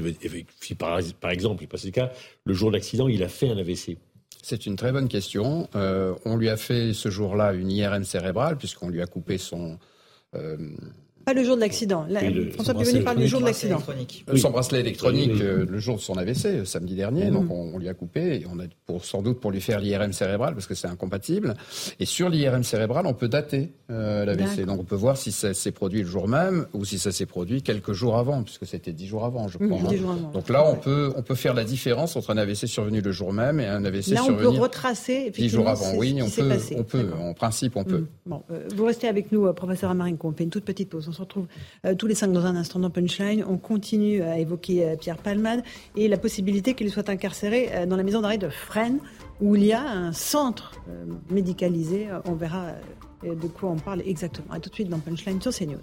par, 0.78 1.00
par, 1.20 1.30
exemple, 1.30 1.64
c'est 1.76 1.86
le 1.86 1.92
cas, 1.92 2.12
le 2.44 2.54
jour 2.54 2.70
de 2.70 2.76
l'accident, 2.76 3.08
il 3.08 3.22
a 3.22 3.28
fait 3.28 3.48
un 3.48 3.58
AVC. 3.58 3.98
C'est 4.46 4.66
une 4.66 4.76
très 4.76 4.92
bonne 4.92 5.08
question. 5.08 5.70
Euh, 5.74 6.14
on 6.26 6.36
lui 6.36 6.50
a 6.50 6.58
fait 6.58 6.92
ce 6.92 7.08
jour-là 7.08 7.54
une 7.54 7.70
IRM 7.70 8.04
cérébrale 8.04 8.58
puisqu'on 8.58 8.90
lui 8.90 9.00
a 9.00 9.06
coupé 9.06 9.38
son, 9.38 9.78
euh, 10.34 10.58
pas 11.24 11.32
le 11.32 11.44
jour 11.44 11.56
de 11.56 11.60
l'accident. 11.60 12.06
François 12.52 12.74
Pivoni 12.74 13.00
parle 13.00 13.18
du 13.18 13.28
jour 13.28 13.40
de 13.40 13.46
l'accident. 13.46 13.82
Son 14.36 14.50
bracelet 14.50 14.80
électronique 14.80 15.40
euh, 15.40 15.66
le 15.68 15.78
jour 15.78 15.96
de 15.96 16.00
son 16.00 16.16
AVC, 16.16 16.46
euh, 16.46 16.64
samedi 16.64 16.94
dernier. 16.94 17.30
Donc 17.30 17.50
on, 17.50 17.78
lui 17.78 17.88
a 17.88 17.94
coupé. 17.94 18.40
Et 18.40 18.46
on 18.52 18.58
a 18.58 18.64
pour, 18.86 19.04
sans 19.04 19.22
doute 19.22 19.40
pour 19.40 19.50
lui 19.50 19.60
faire 19.60 19.80
l'IRM 19.80 20.12
cérébral 20.12 20.54
parce 20.54 20.66
que 20.66 20.74
c'est 20.74 20.86
incompatible. 20.86 21.54
Et 22.00 22.06
sur 22.06 22.28
l'IRM 22.28 22.62
cérébral, 22.62 23.06
on 23.06 23.14
peut 23.14 23.28
dater 23.28 23.72
euh, 23.90 24.24
l'AVC. 24.24 24.64
Donc 24.66 24.80
on 24.80 24.84
peut 24.84 24.94
voir 24.94 25.16
si 25.16 25.32
ça 25.32 25.54
s'est 25.54 25.72
produit 25.72 26.02
le 26.02 26.08
jour 26.08 26.28
même 26.28 26.66
ou 26.72 26.84
si 26.84 26.98
ça 26.98 27.12
s'est 27.12 27.26
produit 27.26 27.62
quelques 27.62 27.92
jours 27.92 28.16
avant, 28.16 28.42
puisque 28.42 28.66
c'était 28.66 28.92
dix 28.92 29.06
jours 29.06 29.24
avant, 29.24 29.48
je 29.48 29.58
crois. 29.58 29.78
Hein. 29.78 30.30
Donc 30.32 30.48
là, 30.48 30.68
on 30.68 30.76
peut 30.76 31.12
on 31.16 31.22
peut 31.22 31.34
faire 31.34 31.54
la 31.54 31.64
différence 31.64 32.16
entre 32.16 32.30
un 32.30 32.36
AVC 32.36 32.66
survenu 32.66 33.00
le 33.00 33.12
jour 33.12 33.32
même 33.32 33.60
et 33.60 33.66
un 33.66 33.84
AVC 33.84 34.08
là, 34.08 34.22
survenu. 34.22 34.42
Là, 34.42 34.48
on 34.48 34.52
peut 34.52 34.60
retracer 34.60 35.30
dix 35.30 35.48
jours 35.48 35.68
avant. 35.68 35.94
Oui, 35.96 36.18
on 36.22 36.30
peut, 36.30 36.50
on 36.76 36.82
peut. 36.82 37.10
En 37.20 37.34
principe, 37.34 37.76
on 37.76 37.84
peut. 37.84 37.98
Mmh. 37.98 38.06
Bon, 38.26 38.42
vous 38.74 38.84
restez 38.84 39.08
avec 39.08 39.32
nous, 39.32 39.52
professeur 39.52 39.90
Amarinko. 39.90 40.28
On 40.28 40.32
fait 40.32 40.44
une 40.44 40.50
toute 40.50 40.64
petite 40.64 40.90
pause. 40.90 41.08
On 41.14 41.18
se 41.18 41.22
retrouve 41.22 41.46
euh, 41.86 41.94
tous 41.94 42.08
les 42.08 42.16
cinq 42.16 42.32
dans 42.32 42.44
un 42.44 42.56
instant 42.56 42.80
dans 42.80 42.90
Punchline. 42.90 43.44
On 43.48 43.56
continue 43.56 44.20
à 44.22 44.36
évoquer 44.40 44.84
euh, 44.84 44.96
Pierre 44.96 45.16
Palmade 45.16 45.62
et 45.94 46.08
la 46.08 46.18
possibilité 46.18 46.74
qu'il 46.74 46.90
soit 46.90 47.08
incarcéré 47.08 47.70
euh, 47.72 47.86
dans 47.86 47.96
la 47.96 48.02
maison 48.02 48.20
d'arrêt 48.20 48.36
de 48.36 48.48
Fresnes, 48.48 48.98
où 49.40 49.54
il 49.54 49.62
y 49.62 49.72
a 49.72 49.80
un 49.80 50.12
centre 50.12 50.72
médicalisé. 51.30 52.08
On 52.24 52.32
verra 52.32 52.72
de 53.22 53.46
quoi 53.46 53.70
on 53.70 53.76
parle 53.76 54.02
exactement. 54.04 54.52
A 54.52 54.58
tout 54.58 54.70
de 54.70 54.74
suite 54.74 54.88
dans 54.88 54.98
Punchline 54.98 55.40
sur 55.40 55.52
CNews. 55.52 55.78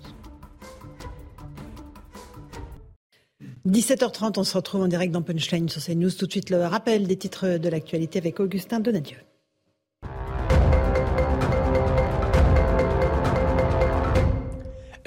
17h30, 3.66 4.38
on 4.38 4.44
se 4.44 4.58
retrouve 4.58 4.82
en 4.82 4.88
direct 4.90 5.14
dans 5.14 5.22
Punchline 5.22 5.70
sur 5.70 5.82
CNews. 5.82 6.12
Tout 6.12 6.26
de 6.26 6.32
suite, 6.32 6.50
le 6.50 6.66
rappel 6.66 7.08
des 7.08 7.16
titres 7.16 7.58
de 7.58 7.70
l'actualité 7.70 8.20
avec 8.20 8.42
Augustin 8.42 8.82
Donadieu. 8.82 9.18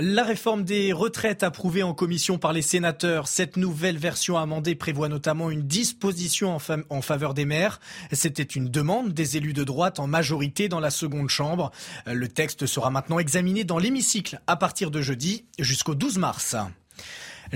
La 0.01 0.25
réforme 0.25 0.65
des 0.65 0.93
retraites 0.93 1.45
approuvée 1.45 1.85
en 1.85 1.95
commission 1.95 2.37
par 2.37 2.53
les 2.53 2.63
sénateurs. 2.63 3.29
Cette 3.29 3.57
nouvelle 3.57 3.97
version 3.97 4.37
amendée 4.37 4.75
prévoit 4.75 5.09
notamment 5.09 5.51
une 5.51 5.63
disposition 5.63 6.59
en, 6.91 7.01
faveur 7.01 7.33
des 7.33 7.45
maires. 7.45 7.79
C'était 8.11 8.43
une 8.43 8.69
demande 8.69 9.13
des 9.13 9.37
élus 9.37 9.53
de 9.53 9.63
droite 9.63 10.01
en 10.01 10.09
majorité 10.09 10.69
dans 10.69 10.81
la 10.81 10.91
seconde 10.91 11.29
chambre. 11.29 11.71
Le 12.07 12.27
texte 12.27 12.67
sera 12.67 12.91
maintenant 12.91 13.21
examiné 13.21 13.63
dans 13.63 13.79
l'hémicycle 13.79 14.41
à 14.49 14.57
partir 14.57 14.91
de 14.91 15.01
jeudi 15.01 15.45
jusqu'au 15.61 15.95
12 15.95 16.19
mars. 16.19 16.57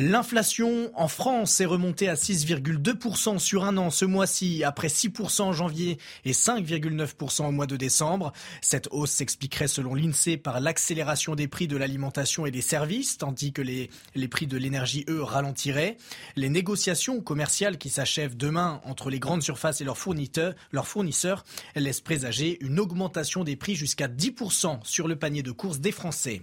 L'inflation 0.00 0.92
en 0.94 1.08
France 1.08 1.60
est 1.60 1.66
remontée 1.66 2.08
à 2.08 2.14
6,2% 2.14 3.40
sur 3.40 3.64
un 3.64 3.76
an 3.78 3.90
ce 3.90 4.04
mois-ci, 4.04 4.62
après 4.62 4.86
6% 4.86 5.42
en 5.42 5.52
janvier 5.52 5.98
et 6.24 6.30
5,9% 6.30 7.48
au 7.48 7.50
mois 7.50 7.66
de 7.66 7.76
décembre. 7.76 8.32
Cette 8.60 8.86
hausse 8.92 9.10
s'expliquerait 9.10 9.66
selon 9.66 9.96
l'INSEE 9.96 10.36
par 10.36 10.60
l'accélération 10.60 11.34
des 11.34 11.48
prix 11.48 11.66
de 11.66 11.76
l'alimentation 11.76 12.46
et 12.46 12.52
des 12.52 12.60
services, 12.60 13.18
tandis 13.18 13.52
que 13.52 13.60
les, 13.60 13.90
prix 14.28 14.46
de 14.46 14.56
l'énergie, 14.56 15.04
eux, 15.08 15.20
ralentiraient. 15.20 15.96
Les 16.36 16.48
négociations 16.48 17.20
commerciales 17.20 17.76
qui 17.76 17.90
s'achèvent 17.90 18.36
demain 18.36 18.80
entre 18.84 19.10
les 19.10 19.18
grandes 19.18 19.42
surfaces 19.42 19.80
et 19.80 19.84
leurs 19.84 19.98
fournisseurs, 19.98 20.54
leurs 20.70 20.86
fournisseurs 20.86 21.44
laissent 21.74 22.02
présager 22.02 22.64
une 22.64 22.78
augmentation 22.78 23.42
des 23.42 23.56
prix 23.56 23.74
jusqu'à 23.74 24.06
10% 24.06 24.78
sur 24.84 25.08
le 25.08 25.16
panier 25.16 25.42
de 25.42 25.50
courses 25.50 25.80
des 25.80 25.90
Français. 25.90 26.42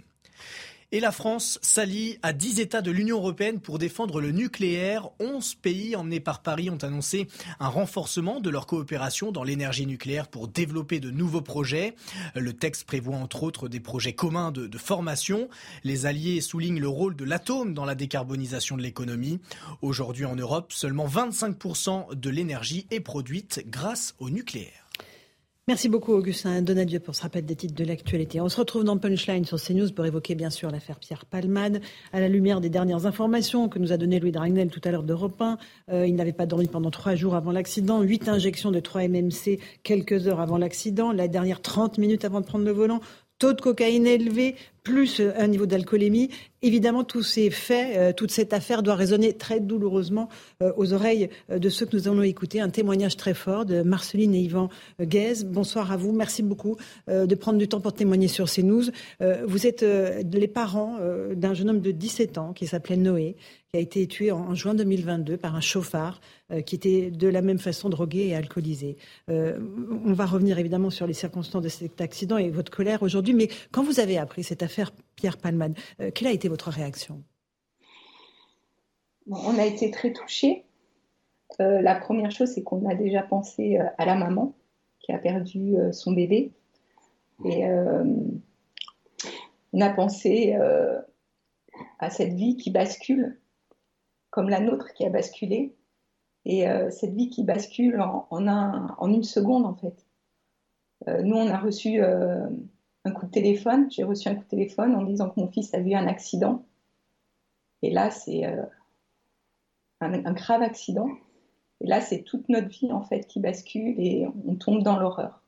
Et 0.91 0.99
la 0.99 1.11
France 1.11 1.57
s'allie 1.61 2.19
à 2.21 2.31
10 2.31 2.59
États 2.59 2.81
de 2.81 2.91
l'Union 2.91 3.17
européenne 3.17 3.59
pour 3.59 3.79
défendre 3.79 4.21
le 4.21 4.31
nucléaire. 4.31 5.09
11 5.19 5.55
pays 5.55 5.95
emmenés 5.95 6.19
par 6.19 6.41
Paris 6.41 6.69
ont 6.69 6.77
annoncé 6.77 7.27
un 7.59 7.67
renforcement 7.67 8.39
de 8.39 8.49
leur 8.51 8.67
coopération 8.67 9.31
dans 9.31 9.43
l'énergie 9.43 9.87
nucléaire 9.87 10.27
pour 10.27 10.47
développer 10.47 10.99
de 10.99 11.09
nouveaux 11.09 11.41
projets. 11.41 11.95
Le 12.35 12.53
texte 12.53 12.85
prévoit 12.85 13.17
entre 13.17 13.43
autres 13.43 13.67
des 13.67 13.79
projets 13.79 14.13
communs 14.13 14.51
de, 14.51 14.67
de 14.67 14.77
formation. 14.77 15.49
Les 15.83 16.05
alliés 16.05 16.39
soulignent 16.39 16.79
le 16.79 16.87
rôle 16.87 17.15
de 17.15 17.25
l'atome 17.25 17.73
dans 17.73 17.85
la 17.85 17.95
décarbonisation 17.95 18.77
de 18.77 18.83
l'économie. 18.83 19.39
Aujourd'hui 19.81 20.25
en 20.25 20.35
Europe, 20.35 20.71
seulement 20.71 21.07
25% 21.07 22.13
de 22.13 22.29
l'énergie 22.29 22.85
est 22.91 22.99
produite 22.99 23.63
grâce 23.67 24.15
au 24.19 24.29
nucléaire. 24.29 24.84
Merci 25.67 25.89
beaucoup 25.89 26.13
Augustin 26.13 26.61
Donadieu 26.61 26.99
pour 26.99 27.15
ce 27.15 27.23
rappel 27.23 27.43
des 27.43 27.55
titres 27.55 27.73
de 27.73 27.83
l'actualité. 27.83 28.39
On 28.39 28.49
se 28.49 28.57
retrouve 28.57 28.83
dans 28.83 28.99
Punchline 28.99 29.45
sur 29.45 29.59
CNews 29.59 29.91
pour 29.93 30.05
évoquer 30.05 30.35
bien 30.35 30.51
sûr 30.51 30.69
l'affaire 30.69 30.99
Pierre 30.99 31.25
Palmade 31.25 31.81
à 32.13 32.19
la 32.19 32.27
lumière 32.29 32.61
des 32.61 32.69
dernières 32.69 33.07
informations 33.07 33.67
que 33.67 33.79
nous 33.79 33.91
a 33.91 33.97
donné 33.97 34.19
Louis 34.19 34.31
Dragnel 34.31 34.69
tout 34.69 34.81
à 34.83 34.91
l'heure 34.91 35.01
d'Europe 35.01 35.41
1. 35.41 35.57
Euh, 35.91 36.05
il 36.05 36.13
n'avait 36.13 36.33
pas 36.33 36.45
dormi 36.45 36.67
pendant 36.67 36.91
trois 36.91 37.15
jours 37.15 37.33
avant 37.33 37.51
l'accident, 37.51 38.03
huit 38.03 38.29
injections 38.29 38.69
de 38.69 38.79
3 38.79 39.07
MMC 39.07 39.59
quelques 39.81 40.27
heures 40.27 40.39
avant 40.39 40.59
l'accident, 40.59 41.11
la 41.11 41.27
dernière 41.27 41.63
30 41.63 41.97
minutes 41.97 42.25
avant 42.25 42.41
de 42.41 42.45
prendre 42.45 42.63
le 42.63 42.71
volant, 42.71 42.99
taux 43.37 43.53
de 43.53 43.61
cocaïne 43.61 44.07
élevé, 44.07 44.55
plus 44.85 45.19
euh, 45.19 45.33
un 45.37 45.47
niveau 45.47 45.65
d'alcoolémie. 45.65 46.29
Évidemment, 46.61 47.03
tous 47.03 47.23
ces 47.23 47.49
faits, 47.49 47.97
euh, 47.97 48.13
toute 48.13 48.31
cette 48.31 48.53
affaire 48.53 48.83
doit 48.83 48.95
résonner 48.95 49.33
très 49.33 49.59
douloureusement 49.59 50.29
euh, 50.61 50.71
aux 50.77 50.93
oreilles 50.93 51.29
de 51.49 51.69
ceux 51.69 51.85
que 51.85 51.95
nous 51.97 52.07
allons 52.07 52.21
écouter. 52.21 52.61
Un 52.61 52.69
témoignage 52.69 53.17
très 53.17 53.33
fort 53.33 53.65
de 53.65 53.81
Marceline 53.81 54.33
et 54.33 54.41
Yvan 54.41 54.69
Guez. 55.01 55.43
Bonsoir 55.45 55.91
à 55.91 55.97
vous. 55.97 56.13
Merci 56.13 56.43
beaucoup 56.43 56.77
de 57.07 57.35
prendre 57.35 57.57
du 57.57 57.67
temps 57.67 57.81
pour 57.81 57.93
témoigner 57.93 58.27
sur 58.27 58.47
ces 58.47 58.63
news. 58.63 58.83
Vous 59.45 59.67
êtes 59.67 59.81
les 59.83 60.47
parents 60.47 60.97
d'un 61.33 61.53
jeune 61.53 61.69
homme 61.69 61.81
de 61.81 61.91
17 61.91 62.37
ans 62.37 62.53
qui 62.53 62.67
s'appelait 62.67 62.97
Noé, 62.97 63.35
qui 63.71 63.77
a 63.77 63.79
été 63.79 64.07
tué 64.07 64.31
en 64.31 64.53
juin 64.53 64.75
2022 64.75 65.37
par 65.37 65.55
un 65.55 65.61
chauffard 65.61 66.21
qui 66.65 66.75
était 66.75 67.09
de 67.11 67.27
la 67.27 67.41
même 67.41 67.57
façon 67.57 67.89
drogué 67.89 68.27
et 68.27 68.35
alcoolisé. 68.35 68.97
on 69.27 70.13
va 70.13 70.25
revenir 70.25 70.59
évidemment 70.59 70.89
sur 70.89 71.07
les 71.07 71.13
circonstances 71.13 71.63
de 71.63 71.69
cet 71.69 72.01
accident 72.01 72.37
et 72.37 72.49
votre 72.49 72.71
colère 72.71 73.01
aujourd'hui, 73.03 73.33
mais 73.33 73.49
quand 73.71 73.83
vous 73.83 73.99
avez 73.99 74.17
appris 74.17 74.43
cette 74.43 74.61
affaire, 74.61 74.91
Pierre 75.15 75.37
Palmade. 75.37 75.77
Euh, 75.99 76.11
quelle 76.13 76.27
a 76.27 76.31
été 76.31 76.47
votre 76.47 76.69
réaction? 76.69 77.23
On 79.27 79.57
a 79.57 79.65
été 79.65 79.89
très 79.91 80.13
touchés. 80.13 80.65
Euh, 81.59 81.81
la 81.81 81.95
première 81.95 82.31
chose, 82.31 82.49
c'est 82.49 82.63
qu'on 82.63 82.87
a 82.87 82.95
déjà 82.95 83.23
pensé 83.23 83.79
euh, 83.79 83.85
à 83.97 84.05
la 84.05 84.15
maman 84.15 84.55
qui 84.99 85.11
a 85.11 85.17
perdu 85.17 85.75
son 85.91 86.13
bébé. 86.13 86.51
Et 87.43 87.63
on 89.71 89.81
a 89.81 89.89
pensé 89.91 90.55
à 91.99 92.09
cette 92.09 92.33
vie 92.33 92.57
qui 92.57 92.71
bascule, 92.71 93.39
comme 94.31 94.49
la 94.49 94.59
nôtre 94.59 94.93
qui 94.95 95.05
a 95.05 95.11
basculé. 95.11 95.75
Et 96.45 96.65
cette 96.91 97.13
vie 97.15 97.29
qui 97.29 97.43
bascule 97.43 97.99
en, 98.01 98.27
en, 98.29 99.11
une 99.11 99.23
seconde, 99.23 99.65
en 99.65 99.73
fait. 99.73 100.05
nous, 101.23 101.35
on 101.35 101.47
a 101.47 101.57
reçu 101.57 102.01
un 102.01 103.11
coup 103.11 103.25
de 103.25 103.31
téléphone. 103.31 103.89
J'ai 103.89 104.03
reçu 104.03 104.27
un 104.27 104.35
coup 104.35 104.43
de 104.43 104.49
téléphone 104.49 104.95
en 104.95 105.03
disant 105.03 105.29
que 105.29 105.39
mon 105.39 105.47
fils 105.47 105.73
a 105.73 105.79
eu 105.79 105.93
un 105.93 106.07
accident. 106.07 106.65
Et 107.81 107.91
là, 107.91 108.09
c'est 108.09 108.45
euh, 108.45 108.65
un, 110.01 110.33
grave 110.33 110.63
accident. 110.63 111.09
Et 111.81 111.87
là, 111.87 112.01
c'est 112.01 112.23
toute 112.23 112.49
notre 112.49 112.67
vie 112.67 112.91
en 112.91 113.01
fait 113.01 113.27
qui 113.27 113.39
bascule 113.39 113.99
et 113.99 114.27
on 114.45 114.55
tombe 114.55 114.81
dans 114.81 114.97
l'horreur. 114.97 115.44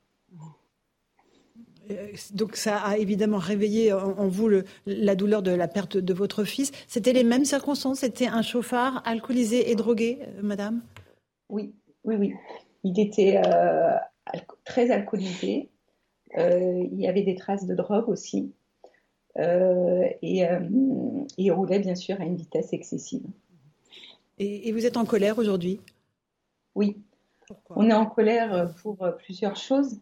Euh, 1.92 2.08
donc 2.34 2.56
ça 2.56 2.78
a 2.78 2.98
évidemment 2.98 3.38
réveillé 3.38 3.94
en, 3.94 4.28
vous 4.28 4.50
la 4.86 5.16
douleur 5.16 5.42
de 5.42 5.52
la 5.52 5.68
perte 5.68 5.98
de 5.98 6.14
votre 6.14 6.44
fils. 6.44 6.72
C'était 6.88 7.14
les 7.14 7.24
mêmes 7.24 7.46
circonstances 7.46 8.00
C'était 8.00 8.28
un 8.28 8.42
chauffard 8.42 9.02
alcoolisé 9.06 9.72
et 9.72 9.76
drogué, 9.76 10.20
euh, 10.22 10.42
madame? 10.42 10.82
Oui, 11.50 11.74
oui, 12.04 12.16
oui. 12.16 12.34
Il 12.84 13.00
était 13.00 13.42
très 14.66 14.92
alcoolisé. 14.92 15.70
Euh, 16.38 16.88
il 16.92 17.00
y 17.00 17.08
avait 17.08 17.24
des 17.24 17.36
traces 17.36 17.66
de 17.66 17.74
drogue 17.74 18.10
aussi. 18.10 18.52
Euh, 19.38 20.08
et 20.22 20.46
euh, 20.46 20.60
il 21.38 21.52
roulait 21.52 21.80
bien 21.80 21.96
sûr 21.96 22.20
à 22.20 22.26
une 22.26 22.36
vitesse 22.36 22.74
excessive. 22.74 23.24
Et, 24.40 24.72
vous 24.72 24.86
êtes 24.86 24.98
en 24.98 25.06
colère 25.06 25.40
aujourd'hui? 25.40 25.80
Oui. 26.76 26.98
On 27.72 27.90
est 27.90 27.94
en 27.94 28.06
colère 28.06 28.72
pour 28.84 28.98
plusieurs 29.18 29.56
choses. 29.56 30.00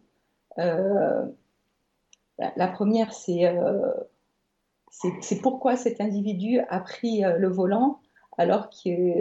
La 2.37 2.67
première, 2.67 3.13
c'est 3.13 3.53
c'est 5.21 5.41
pourquoi 5.41 5.75
cet 5.75 5.99
individu 5.99 6.59
a 6.69 6.79
pris 6.79 7.21
le 7.21 7.47
volant 7.49 7.99
alors 8.37 8.69
qu'il 8.69 9.13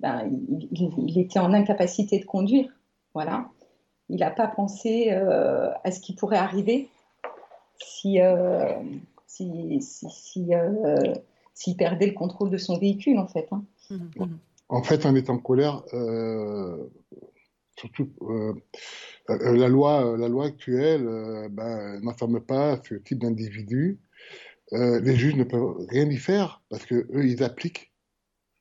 ben, 0.00 0.30
il, 0.76 1.18
était 1.18 1.38
en 1.38 1.52
incapacité 1.52 2.18
de 2.18 2.24
conduire. 2.24 2.70
Voilà. 3.14 3.48
il 4.08 4.20
n'a 4.20 4.30
pas 4.30 4.46
pensé 4.46 5.10
à 5.10 5.90
ce 5.90 6.00
qui 6.00 6.14
pourrait 6.14 6.38
arriver 6.38 6.88
si, 7.78 8.18
si, 9.26 9.80
si, 9.80 10.50
s'il 11.54 11.76
perdait 11.76 12.06
le 12.06 12.14
contrôle 12.14 12.50
de 12.50 12.58
son 12.58 12.78
véhicule, 12.78 13.18
en 13.18 13.26
fait. 13.26 13.48
Hein. 13.50 13.64
Mmh, 13.90 13.94
mmh. 13.94 14.38
En 14.68 14.82
fait, 14.82 15.06
en 15.06 15.14
étant 15.14 15.34
en 15.34 15.38
colère, 15.38 15.82
surtout 17.78 18.12
la 19.28 19.68
loi, 19.68 20.16
la 20.18 20.28
loi 20.28 20.46
actuelle 20.46 21.48
ben, 21.50 22.00
n'enferme 22.02 22.40
pas 22.40 22.80
ce 22.88 22.94
type 22.94 23.20
d'individu. 23.20 23.98
les 24.72 25.16
juges 25.16 25.36
ne 25.36 25.44
peuvent 25.44 25.86
rien 25.88 26.08
y 26.10 26.16
faire 26.16 26.62
parce 26.68 26.84
que 26.84 26.94
eux, 26.94 27.24
ils 27.24 27.42
appliquent 27.42 27.92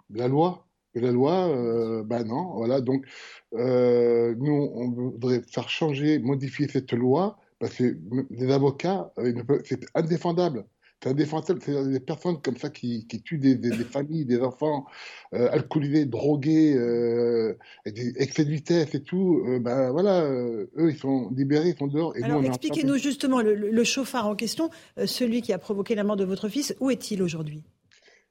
la 0.09 0.27
loi. 0.27 0.67
Et 0.95 0.99
la 0.99 1.11
loi, 1.11 1.47
euh, 1.49 2.03
ben 2.03 2.23
non, 2.23 2.55
voilà. 2.55 2.81
Donc, 2.81 3.05
euh, 3.53 4.33
nous, 4.39 4.71
on 4.73 4.89
voudrait 4.89 5.41
faire 5.43 5.69
changer, 5.69 6.17
modifier 6.19 6.67
cette 6.67 6.91
loi 6.93 7.37
parce 7.59 7.75
que 7.75 7.97
les 8.31 8.51
avocats, 8.51 9.11
euh, 9.19 9.33
c'est 9.63 9.85
indéfendable. 9.93 10.65
C'est 11.01 11.09
indéfendable. 11.09 11.59
C'est 11.61 11.89
des 11.89 11.99
personnes 11.99 12.41
comme 12.41 12.57
ça 12.57 12.69
qui, 12.69 13.05
qui 13.07 13.21
tuent 13.21 13.37
des, 13.37 13.55
des, 13.55 13.71
familles, 13.71 14.25
des 14.25 14.41
enfants 14.41 14.85
euh, 15.33 15.47
alcoolisés, 15.51 16.05
drogués, 16.05 16.73
euh, 16.75 17.55
des 17.85 18.13
excès 18.17 18.45
de 18.45 18.49
vitesse 18.49 18.95
et 18.95 19.03
tout. 19.03 19.43
Euh, 19.47 19.59
ben 19.59 19.91
voilà, 19.91 20.27
eux, 20.27 20.69
ils 20.77 20.97
sont 20.97 21.29
libérés, 21.35 21.69
ils 21.69 21.77
sont 21.77 21.87
dehors. 21.87 22.13
Alors, 22.23 22.43
expliquez-nous 22.43 22.97
justement 22.97 23.41
le, 23.41 23.53
le, 23.53 23.83
chauffard 23.83 24.27
en 24.27 24.35
question, 24.35 24.69
celui 25.05 25.41
qui 25.41 25.53
a 25.53 25.59
provoqué 25.59 25.93
la 25.93 26.03
mort 26.03 26.15
de 26.15 26.25
votre 26.25 26.49
fils. 26.49 26.75
Où 26.79 26.89
est-il 26.89 27.21
aujourd'hui? 27.21 27.63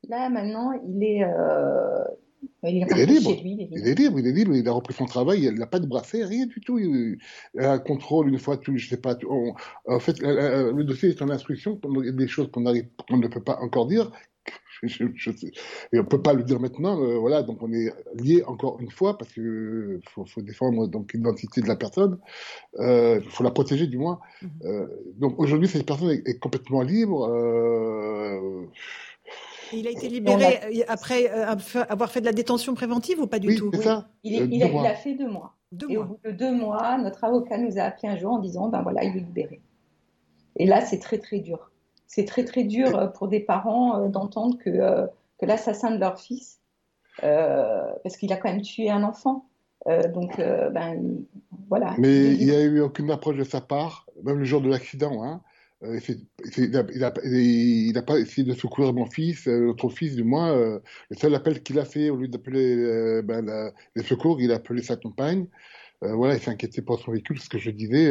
Là, 0.08 0.28
maintenant, 0.28 0.72
il 0.72 1.02
est, 1.04 1.24
euh, 2.64 2.70
il 2.70 2.82
est, 2.82 3.06
libre. 3.06 3.30
Lui, 3.42 3.68
il, 3.70 3.88
est 3.88 3.94
libre. 3.94 4.18
il 4.18 4.26
est 4.26 4.32
libre, 4.32 4.54
il 4.54 4.68
a 4.68 4.72
repris 4.72 4.94
son 4.94 5.06
travail, 5.06 5.44
il 5.44 5.54
n'a 5.54 5.66
pas 5.66 5.78
de 5.78 5.86
bracelet, 5.86 6.24
rien 6.24 6.46
du 6.46 6.60
tout. 6.60 6.78
Il, 6.78 7.18
a 7.58 7.72
un 7.72 7.78
contrôle 7.78 8.28
une 8.28 8.38
fois, 8.38 8.56
tout, 8.56 8.76
je 8.76 8.88
sais 8.88 8.96
pas. 8.96 9.16
en 9.86 10.00
fait, 10.00 10.18
le 10.20 10.82
dossier 10.82 11.10
est 11.10 11.22
en 11.22 11.30
instruction, 11.30 11.80
il 11.84 12.06
y 12.06 12.08
a 12.08 12.12
des 12.12 12.28
choses 12.28 12.50
qu'on 12.50 12.60
ne 12.60 13.28
peut 13.28 13.42
pas 13.42 13.58
encore 13.60 13.86
dire. 13.86 14.10
Je, 14.82 15.30
et 15.92 15.98
on 15.98 16.04
peut 16.04 16.20
pas 16.20 16.34
le 16.34 16.42
dire 16.42 16.60
maintenant, 16.60 17.00
euh, 17.00 17.16
voilà. 17.16 17.42
Donc 17.42 17.62
on 17.62 17.72
est 17.72 17.92
lié 18.14 18.42
encore 18.46 18.80
une 18.80 18.90
fois 18.90 19.16
parce 19.16 19.32
que 19.32 20.00
faut, 20.10 20.24
faut 20.26 20.42
défendre 20.42 20.86
donc 20.86 21.12
l'identité 21.12 21.60
de 21.60 21.68
la 21.68 21.76
personne, 21.76 22.18
il 22.78 22.84
euh, 22.84 23.20
faut 23.30 23.44
la 23.44 23.50
protéger 23.50 23.86
du 23.86 23.98
moins. 23.98 24.20
Euh, 24.64 24.86
donc 25.16 25.38
aujourd'hui 25.38 25.68
cette 25.68 25.86
personne 25.86 26.10
est, 26.10 26.28
est 26.28 26.38
complètement 26.38 26.82
libre. 26.82 27.28
Il 29.72 29.86
a 29.86 29.90
été 29.90 30.08
libéré 30.08 30.60
euh, 30.64 30.84
après 30.88 31.30
euh, 31.30 31.54
avoir 31.88 32.10
fait 32.10 32.20
de 32.20 32.26
la 32.26 32.32
détention 32.32 32.74
préventive 32.74 33.20
ou 33.20 33.26
pas 33.26 33.38
du 33.38 33.56
tout? 33.56 33.70
ça. 33.82 34.08
Il, 34.24 34.40
euh, 34.40 34.46
il, 34.50 34.62
a, 34.62 34.94
fait 34.94 35.14
deux 35.14 35.28
mois. 35.28 35.54
et 35.88 35.96
au 35.96 36.04
bout 36.04 36.18
de 36.24 36.30
deux 36.30 36.52
mois, 36.52 36.98
notre 36.98 37.24
avocat 37.24 37.58
nous 37.58 37.78
a 37.78 37.82
appelé 37.82 38.08
un 38.08 38.16
jour 38.16 38.32
en 38.32 38.38
disant 38.38 38.68
ben 38.68 38.82
voilà, 38.82 39.04
il 39.04 39.16
est 39.16 39.20
libéré. 39.20 39.60
Et 40.56 40.66
là, 40.66 40.80
c'est 40.80 40.98
très 40.98 41.18
très 41.18 41.40
dur. 41.40 41.70
C'est 42.06 42.24
très 42.24 42.44
très 42.44 42.64
dur 42.64 43.12
pour 43.12 43.28
des 43.28 43.40
parents 43.40 44.08
d'entendre 44.08 44.56
que, 44.58 44.70
que 45.38 45.46
l'assassin 45.46 45.90
de 45.90 45.98
leur 45.98 46.18
fils, 46.18 46.60
parce 47.20 48.16
qu'il 48.16 48.32
a 48.32 48.36
quand 48.36 48.50
même 48.50 48.62
tué 48.62 48.90
un 48.90 49.02
enfant, 49.02 49.46
donc, 50.14 50.38
ben, 50.38 51.24
voilà. 51.68 51.94
Mais 51.98 52.32
il 52.32 52.46
n'y 52.46 52.52
a 52.52 52.62
eu 52.62 52.80
aucune 52.80 53.10
approche 53.10 53.36
de 53.36 53.44
sa 53.44 53.60
part, 53.60 54.06
même 54.22 54.38
le 54.38 54.44
jour 54.44 54.60
de 54.60 54.70
l'accident. 54.70 55.22
Hein. 55.24 55.42
Euh, 55.82 56.00
il 56.56 57.92
n'a 57.92 58.02
pas 58.02 58.18
essayé 58.18 58.46
de 58.46 58.54
secourir 58.54 58.94
mon 58.94 59.06
fils, 59.06 59.46
euh, 59.46 59.66
notre 59.66 59.88
fils 59.90 60.16
du 60.16 60.24
moins. 60.24 60.52
Euh, 60.52 60.80
le 61.10 61.16
seul 61.16 61.34
appel 61.34 61.62
qu'il 61.62 61.78
a 61.78 61.84
fait, 61.84 62.08
au 62.10 62.16
lieu 62.16 62.28
d'appeler 62.28 63.22
ben, 63.22 63.72
les 63.94 64.02
secours, 64.02 64.40
il 64.40 64.52
a 64.52 64.56
appelé 64.56 64.82
sa 64.82 64.96
compagne. 64.96 65.46
voilà, 66.02 66.34
il 66.36 66.40
s'est 66.40 66.50
inquiété 66.50 66.82
pour 66.82 67.00
son 67.00 67.12
véhicule, 67.12 67.40
ce 67.40 67.48
que 67.48 67.58
je 67.58 67.70
disais. 67.70 68.06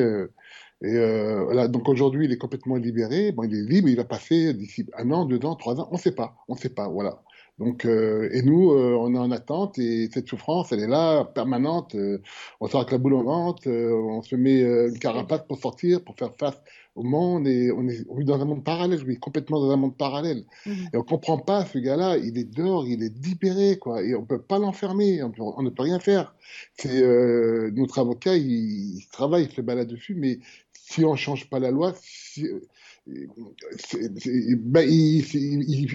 et 0.81 0.97
voilà, 1.45 1.67
donc 1.67 1.89
aujourd'hui, 1.89 2.25
il 2.25 2.31
est 2.31 2.37
complètement 2.37 2.75
libéré. 2.75 3.31
Bon, 3.31 3.43
il 3.43 3.55
est 3.55 3.63
libre, 3.69 3.89
il 3.89 3.97
va 3.97 4.05
passer 4.05 4.53
d'ici 4.53 4.85
un 4.97 5.11
an, 5.11 5.25
deux 5.25 5.43
ans, 5.45 5.55
trois 5.55 5.79
ans, 5.79 5.87
on 5.91 5.95
ne 5.95 5.99
sait 5.99 6.13
pas, 6.15 6.37
on 6.47 6.55
ne 6.55 6.59
sait 6.59 6.69
pas. 6.69 6.87
Voilà. 6.89 7.23
Donc, 7.57 7.85
euh, 7.85 8.29
et 8.33 8.41
nous, 8.41 8.71
euh, 8.71 8.97
on 8.99 9.13
est 9.15 9.17
en 9.17 9.31
attente 9.31 9.79
et 9.79 10.09
cette 10.13 10.27
souffrance, 10.27 10.73
elle 10.73 10.81
est 10.81 10.87
là, 10.87 11.23
permanente. 11.23 11.95
Euh, 11.95 12.21
on 12.59 12.67
sort 12.67 12.81
avec 12.81 12.91
la 12.91 12.97
boule 12.97 13.13
au 13.13 13.23
ventre, 13.23 13.69
on 13.69 14.21
se 14.21 14.35
met 14.35 14.61
une 14.61 14.99
carapace 14.99 15.43
pour 15.47 15.57
sortir, 15.57 16.03
pour 16.03 16.15
faire 16.15 16.33
face 16.37 16.61
au 16.95 17.03
monde 17.03 17.47
et 17.47 17.71
on 17.71 17.87
est, 17.87 18.05
on 18.09 18.19
est 18.19 18.25
dans 18.25 18.41
un 18.41 18.45
monde 18.45 18.63
parallèle, 18.63 19.01
oui, 19.07 19.17
complètement 19.17 19.61
dans 19.61 19.71
un 19.71 19.77
monde 19.77 19.95
parallèle. 19.95 20.43
Mhm. 20.65 20.89
Et 20.93 20.97
on 20.97 21.03
comprend 21.03 21.37
pas 21.37 21.65
ce 21.65 21.77
gars-là, 21.77 22.17
il 22.17 22.37
est 22.37 22.43
dehors, 22.43 22.85
il 22.87 23.03
est 23.03 23.25
libéré, 23.25 23.77
quoi, 23.77 24.03
et 24.03 24.15
on 24.15 24.25
peut 24.25 24.41
pas 24.41 24.59
l'enfermer, 24.59 25.23
on, 25.23 25.61
ne 25.61 25.69
peut 25.69 25.83
rien 25.83 25.99
faire. 25.99 26.35
C'est 26.75 27.03
notre 27.71 27.99
avocat, 27.99 28.35
il, 28.35 28.97
il, 28.97 29.07
travaille, 29.11 29.45
il 29.45 29.51
se 29.51 29.61
balade 29.61 29.87
dessus, 29.87 30.15
mais 30.15 30.39
si 30.73 31.05
on 31.05 31.15
change 31.15 31.49
pas 31.49 31.59
la 31.59 31.71
loi, 31.71 31.93
si, 32.01 32.47
ben, 33.07 34.87
il, 34.89 35.23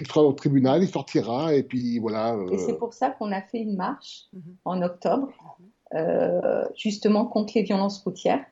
sera 0.07 0.23
au 0.23 0.33
tribunal, 0.33 0.83
il 0.83 0.89
sortira, 0.89 1.55
et 1.55 1.63
puis 1.63 1.99
voilà. 1.99 2.37
Et 2.53 2.59
c'est 2.59 2.73
euh. 2.73 2.79
pour 2.79 2.95
ça 2.95 3.11
qu'on 3.11 3.33
a 3.33 3.43
fait 3.43 3.59
une 3.59 3.77
marche 3.77 4.27
mhm. 4.33 4.57
en 4.65 4.83
octobre, 4.83 5.29
euh, 5.95 6.65
justement 6.77 7.27
contre 7.27 7.53
les 7.57 7.63
violences 7.63 8.03
routières. 8.03 8.45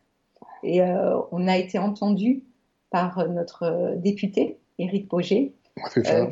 Et 0.64 0.83
euh, 0.83 1.21
on 1.31 1.47
a 1.47 1.57
été 1.57 1.79
entendu 1.79 2.42
par 2.90 3.29
notre 3.29 3.94
député, 3.97 4.59
Éric 4.79 5.09
Boger, 5.09 5.55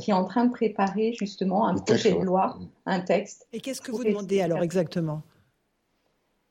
qui 0.01 0.11
est 0.11 0.15
en 0.15 0.25
train 0.25 0.47
de 0.47 0.51
préparer 0.51 1.13
justement 1.13 1.69
un 1.69 1.75
projet 1.77 2.13
de 2.13 2.25
loi, 2.25 2.59
un 2.87 3.01
texte. 3.01 3.47
Et 3.53 3.61
qu'est-ce 3.61 3.81
que 3.81 3.93
vous 3.93 4.03
demandez 4.03 4.41
alors 4.41 4.63
exactement? 4.63 5.23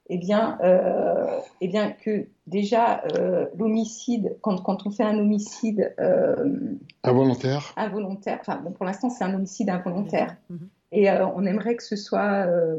Eh 0.08 0.18
bien, 0.18 0.58
euh, 0.64 1.40
eh 1.62 1.68
bien 1.68 1.92
que 1.92 2.28
déjà 2.46 3.04
euh, 3.16 3.48
l'homicide, 3.58 4.38
quand, 4.42 4.58
quand, 4.62 4.86
on 4.86 4.92
fait 4.92 5.04
un 5.04 5.18
homicide 5.18 5.96
euh, 6.00 6.76
involontaire, 7.04 7.74
involontaire, 7.76 8.38
enfin 8.42 8.62
bon, 8.64 8.72
pour 8.72 8.86
l'instant 8.86 9.10
c'est 9.10 9.24
un 9.24 9.34
homicide 9.34 9.70
involontaire, 9.70 10.38
mhm. 10.50 10.70
et 10.92 11.10
euh, 11.10 11.26
on 11.36 11.46
aimerait 11.46 11.76
que 11.76 11.84
ce 11.84 11.96
soit 11.96 12.46
euh, 12.46 12.78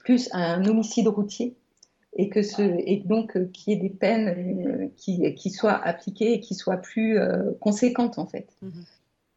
plus 0.00 0.28
un 0.32 0.64
homicide 0.66 1.08
routier 1.08 1.56
et 2.18 2.28
que 2.28 2.42
ce 2.42 2.62
et 2.62 3.02
donc 3.06 3.36
euh, 3.36 3.46
qu'il 3.52 3.72
y 3.72 3.76
ait 3.76 3.80
des 3.80 3.90
peines 3.90 4.90
qui, 4.96 5.34
qui 5.34 5.50
soient 5.50 5.80
appliquées 5.82 6.34
et 6.34 6.40
qui 6.40 6.54
soient 6.54 6.76
plus 6.76 7.18
conséquentes 7.60 8.18
en 8.18 8.26
fait. 8.26 8.48
Mhm. 8.60 8.84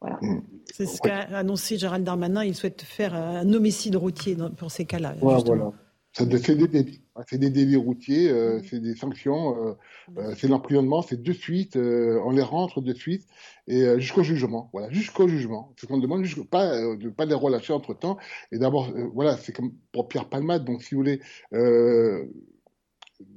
Voilà. 0.01 0.17
Mm. 0.21 0.41
C'est 0.73 0.85
ce 0.85 1.01
qu'a 1.01 1.23
annoncé 1.35 1.77
Gérald 1.77 2.05
Darmanin. 2.05 2.45
Il 2.45 2.55
souhaite 2.55 2.83
faire 2.83 3.13
un 3.13 3.51
homicide 3.53 3.97
routier 3.97 4.37
pour 4.55 4.71
ces 4.71 4.85
cas-là. 4.85 5.13
voilà. 5.19 5.73
C'est 6.19 6.55
des 6.55 6.67
délits. 6.67 7.01
C'est 7.27 7.37
des 7.37 7.49
délits 7.49 7.75
routiers, 7.75 8.29
euh, 8.29 8.61
c'est 8.63 8.79
des 8.79 8.95
sanctions, 8.95 9.57
euh, 9.65 9.73
euh, 10.17 10.33
c'est 10.37 10.47
l'emprisonnement, 10.47 11.01
c'est 11.01 11.21
de 11.21 11.33
suite, 11.33 11.75
on 11.75 12.31
les 12.31 12.41
rentre 12.41 12.81
de 12.81 12.93
suite, 12.93 13.27
et 13.67 13.99
jusqu'au 13.99 14.23
jugement. 14.23 14.69
Voilà, 14.73 14.89
jusqu'au 14.89 15.27
jugement. 15.27 15.73
Ce 15.77 15.85
qu'on 15.85 15.97
demande, 15.97 16.25
pas 16.49 16.77
de 16.77 17.05
ne 17.05 17.09
pas 17.09 17.25
les 17.25 17.33
relâcher 17.33 17.73
entre 17.73 17.93
temps. 17.93 18.17
Et 18.51 18.57
d'abord, 18.57 18.91
voilà, 19.13 19.37
c'est 19.37 19.53
comme 19.53 19.73
pour 19.91 20.07
Pierre 20.07 20.29
Palmade. 20.29 20.65
Donc, 20.65 20.83
si 20.83 20.95
vous 20.95 21.01
voulez, 21.01 21.21
le, 21.51 22.29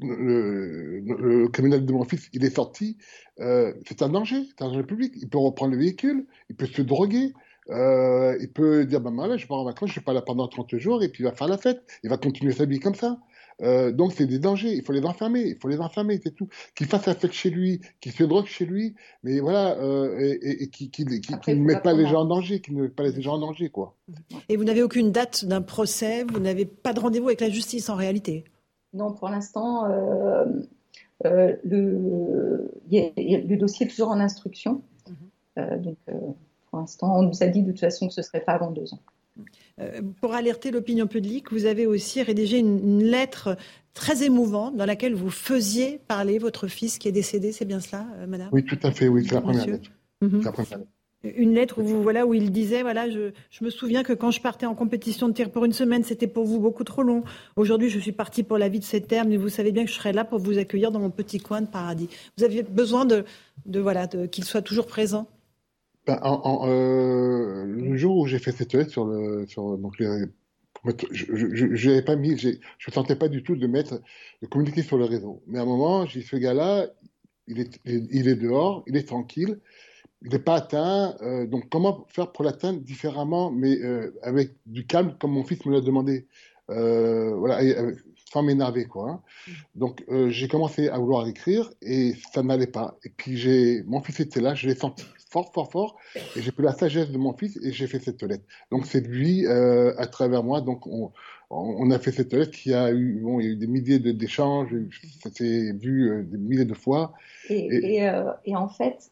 le, 0.00 1.48
criminel 1.48 1.84
de 1.84 1.92
mon 1.92 2.04
fils, 2.04 2.28
il 2.32 2.44
est 2.44 2.54
sorti. 2.54 2.96
c'est 3.38 4.02
un 4.02 4.08
danger, 4.08 4.44
c'est 4.48 4.62
un 4.62 4.68
danger 4.68 4.84
public. 4.84 5.12
Il 5.16 5.28
peut 5.28 5.38
reprendre 5.38 5.72
le 5.72 5.78
véhicule, 5.78 6.26
il 6.48 6.56
peut 6.56 6.66
se 6.66 6.82
droguer. 6.82 7.32
Euh, 7.72 8.36
il 8.40 8.52
peut 8.52 8.84
dire, 8.84 9.00
bah, 9.00 9.10
là, 9.26 9.36
je 9.36 9.46
pars 9.46 9.58
en 9.58 9.64
vacances, 9.64 9.88
je 9.88 9.94
suis 9.94 10.00
pas 10.00 10.12
là 10.12 10.22
pendant 10.22 10.46
30 10.48 10.76
jours, 10.76 11.02
et 11.02 11.08
puis 11.08 11.22
il 11.22 11.26
va 11.26 11.32
faire 11.32 11.48
la 11.48 11.58
fête. 11.58 11.82
Il 12.04 12.10
va 12.10 12.18
continuer 12.18 12.52
sa 12.52 12.64
vie 12.64 12.80
comme 12.80 12.94
ça. 12.94 13.18
Euh, 13.60 13.92
donc 13.92 14.12
c'est 14.12 14.26
des 14.26 14.38
dangers, 14.38 14.72
il 14.72 14.82
faut 14.82 14.92
les 14.92 15.04
enfermer, 15.04 15.42
il 15.42 15.56
faut 15.60 15.68
les 15.68 15.80
enfermer, 15.80 16.18
c'est 16.22 16.34
tout. 16.34 16.48
Qu'il 16.74 16.86
fasse 16.86 17.06
la 17.06 17.14
fête 17.14 17.32
chez 17.32 17.50
lui, 17.50 17.80
qu'il 18.00 18.12
se 18.12 18.24
drogue 18.24 18.46
chez 18.46 18.64
lui, 18.64 18.94
mais 19.22 19.40
voilà, 19.40 19.76
euh, 19.78 20.18
et, 20.18 20.64
et, 20.64 20.68
qui, 20.68 20.90
qui, 20.90 21.04
ne 21.04 21.54
met 21.54 21.80
pas 21.80 21.92
les 21.92 22.06
gens 22.06 22.22
en 22.22 22.24
danger, 22.24 22.60
qui 22.60 22.72
ne 22.72 22.82
met 22.82 22.88
pas 22.88 23.04
les 23.04 23.22
gens 23.22 23.34
en 23.34 23.38
danger, 23.38 23.68
quoi. 23.68 23.94
Et 24.48 24.56
vous 24.56 24.64
n'avez 24.64 24.82
aucune 24.82 25.12
date 25.12 25.44
d'un 25.44 25.62
procès, 25.62 26.24
vous 26.24 26.40
n'avez 26.40 26.64
pas 26.64 26.92
de 26.92 27.00
rendez-vous 27.00 27.28
avec 27.28 27.40
la 27.40 27.50
justice 27.50 27.88
en 27.88 27.94
réalité? 27.94 28.44
Non, 28.94 29.12
pour 29.12 29.28
l'instant, 29.28 29.84
euh, 29.86 30.44
le, 31.22 32.68
le, 32.90 33.56
dossier 33.56 33.86
est 33.86 33.90
toujours 33.90 34.08
en 34.08 34.18
instruction. 34.18 34.82
Mhm. 35.56 35.82
donc 35.82 35.98
pour 36.72 36.80
l'instant. 36.80 37.18
On 37.18 37.22
nous 37.22 37.42
a 37.42 37.46
dit 37.46 37.62
de 37.62 37.70
toute 37.70 37.80
façon 37.80 38.08
que 38.08 38.14
ce 38.14 38.20
ne 38.22 38.24
serait 38.24 38.40
pas 38.40 38.52
avant 38.52 38.70
deux 38.70 38.94
ans. 38.94 39.00
Euh, 39.78 40.00
pour 40.20 40.34
alerter 40.34 40.70
l'opinion 40.70 41.06
publique, 41.06 41.52
vous 41.52 41.66
avez 41.66 41.86
aussi 41.86 42.22
rédigé 42.22 42.58
une, 42.58 43.02
lettre 43.02 43.56
très 43.94 44.24
émouvante 44.24 44.76
dans 44.76 44.86
laquelle 44.86 45.14
vous 45.14 45.30
faisiez 45.30 46.00
parler 46.08 46.38
votre 46.38 46.66
fils 46.68 46.98
qui 46.98 47.08
est 47.08 47.12
décédé, 47.12 47.52
c'est 47.52 47.66
bien 47.66 47.80
cela, 47.80 48.06
euh, 48.16 48.26
madame? 48.26 48.48
Oui, 48.52 48.64
tout 48.64 48.78
à 48.82 48.90
fait, 48.90 49.08
oui, 49.08 49.26
c'est 49.28 49.34
la 49.34 49.42
première 49.42 49.66
lettre. 49.66 49.90
Mhm. 50.22 50.42
Une 51.24 51.54
lettre 51.54 51.80
où, 51.80 51.84
vous, 51.84 52.02
voilà, 52.02 52.26
où 52.26 52.34
il 52.34 52.50
disait 52.50 52.82
voilà, 52.82 53.08
je, 53.08 53.30
je, 53.50 53.64
me 53.64 53.70
souviens 53.70 54.02
que 54.02 54.12
quand 54.12 54.32
je 54.32 54.40
partais 54.40 54.66
en 54.66 54.74
compétition 54.74 55.28
de 55.28 55.34
tir 55.34 55.50
pour 55.50 55.64
une 55.64 55.72
semaine, 55.72 56.02
c'était 56.02 56.26
pour 56.26 56.44
vous 56.44 56.58
beaucoup 56.58 56.84
trop 56.84 57.02
long. 57.02 57.22
Aujourd'hui, 57.54 57.90
je 57.90 58.00
suis 58.00 58.12
parti 58.12 58.42
pour 58.42 58.58
la 58.58 58.68
vie 58.68 58.80
de 58.80 58.84
ces 58.84 59.02
termes, 59.02 59.28
mais 59.28 59.36
vous 59.36 59.50
savez 59.50 59.72
bien 59.72 59.84
que 59.84 59.90
je 59.90 59.94
serai 59.94 60.12
là 60.12 60.24
pour 60.24 60.40
vous 60.40 60.58
accueillir 60.58 60.90
dans 60.90 60.98
mon 61.00 61.10
petit 61.10 61.38
coin 61.38 61.60
de 61.60 61.66
paradis. 61.66 62.08
Vous 62.36 62.44
aviez 62.44 62.62
besoin 62.62 63.04
de, 63.04 63.24
de 63.66 63.78
voilà, 63.78 64.08
qu'il 64.08 64.44
soit 64.44 64.62
toujours 64.62 64.86
présent? 64.86 65.28
Ben, 66.06 66.18
en, 66.22 66.66
euh, 66.68 67.64
le 67.64 67.96
jour 67.96 68.16
où 68.16 68.26
j'ai 68.26 68.38
fait 68.38 68.52
cette 68.52 68.72
lettre 68.72 68.90
sur 68.90 69.04
le, 69.04 69.46
sur, 69.46 69.78
donc 69.78 69.94
je 69.98 71.88
n'avais 71.88 72.02
pas 72.02 72.16
mis, 72.16 72.36
je 72.36 72.48
ne 72.48 72.92
sentais 72.92 73.16
pas 73.16 73.28
du 73.28 73.42
tout 73.42 73.54
de 73.54 73.66
mettre, 73.66 74.00
de 74.42 74.46
communiquer 74.46 74.82
sur 74.82 74.98
le 74.98 75.04
réseau. 75.04 75.42
Mais 75.46 75.58
à 75.58 75.62
un 75.62 75.66
moment, 75.66 76.06
j'ai 76.06 76.20
dit, 76.20 76.26
ce 76.26 76.36
gars-là, 76.36 76.88
il 77.46 77.60
est, 77.60 77.80
il 77.84 78.28
est 78.28 78.34
dehors, 78.34 78.82
il 78.86 78.96
est 78.96 79.06
tranquille, 79.06 79.60
il 80.24 80.30
n'est 80.30 80.38
pas 80.38 80.56
atteint. 80.56 81.16
Euh, 81.22 81.46
donc, 81.46 81.68
comment 81.68 82.06
faire 82.08 82.32
pour 82.32 82.44
l'atteindre 82.44 82.80
différemment, 82.80 83.50
mais 83.50 83.78
euh, 83.82 84.12
avec 84.22 84.54
du 84.66 84.86
calme, 84.86 85.16
comme 85.18 85.32
mon 85.32 85.44
fils 85.44 85.64
me 85.66 85.72
l'a 85.72 85.80
demandé 85.80 86.26
euh, 86.70 87.34
Voilà, 87.36 87.60
sans 88.32 88.42
m'énerver, 88.42 88.86
quoi. 88.86 89.10
Hein. 89.10 89.22
Donc, 89.74 90.04
j'ai 90.28 90.48
commencé 90.48 90.88
à 90.88 90.98
vouloir 90.98 91.26
écrire 91.26 91.70
et 91.82 92.14
ça 92.32 92.42
n'allait 92.42 92.66
pas. 92.66 92.98
Et 93.04 93.10
puis, 93.10 93.36
j'ai, 93.36 93.82
mon 93.84 94.00
fils 94.00 94.20
était 94.20 94.40
là, 94.40 94.54
je 94.54 94.68
l'ai 94.68 94.74
senti 94.74 95.04
fort, 95.32 95.52
fort, 95.52 95.70
fort, 95.70 95.96
et 96.36 96.42
j'ai 96.42 96.52
pris 96.52 96.62
la 96.62 96.72
sagesse 96.72 97.10
de 97.10 97.18
mon 97.18 97.32
fils 97.32 97.58
et 97.62 97.72
j'ai 97.72 97.86
fait 97.86 97.98
cette 97.98 98.22
lettre. 98.22 98.44
Donc, 98.70 98.86
c'est 98.86 99.00
lui, 99.00 99.46
à 99.46 100.06
travers 100.06 100.42
moi, 100.44 100.60
donc 100.60 100.86
on, 100.86 101.10
on, 101.50 101.90
a 101.90 101.98
fait 101.98 102.12
cette 102.12 102.32
lettre 102.32 102.52
qui 102.52 102.72
a 102.72 102.92
eu, 102.92 103.20
bon, 103.22 103.40
il 103.40 103.46
y 103.46 103.48
a 103.48 103.52
eu 103.52 103.56
des 103.56 103.66
milliers 103.66 103.98
d'échanges, 103.98 104.74
ça 105.20 105.30
s'est 105.30 105.72
vu 105.72 106.24
des 106.30 106.38
milliers 106.38 106.64
de 106.64 106.74
fois. 106.74 107.12
Et, 107.48 107.96
et, 107.96 108.12
et 108.44 108.56
en 108.56 108.68
fait, 108.68 109.10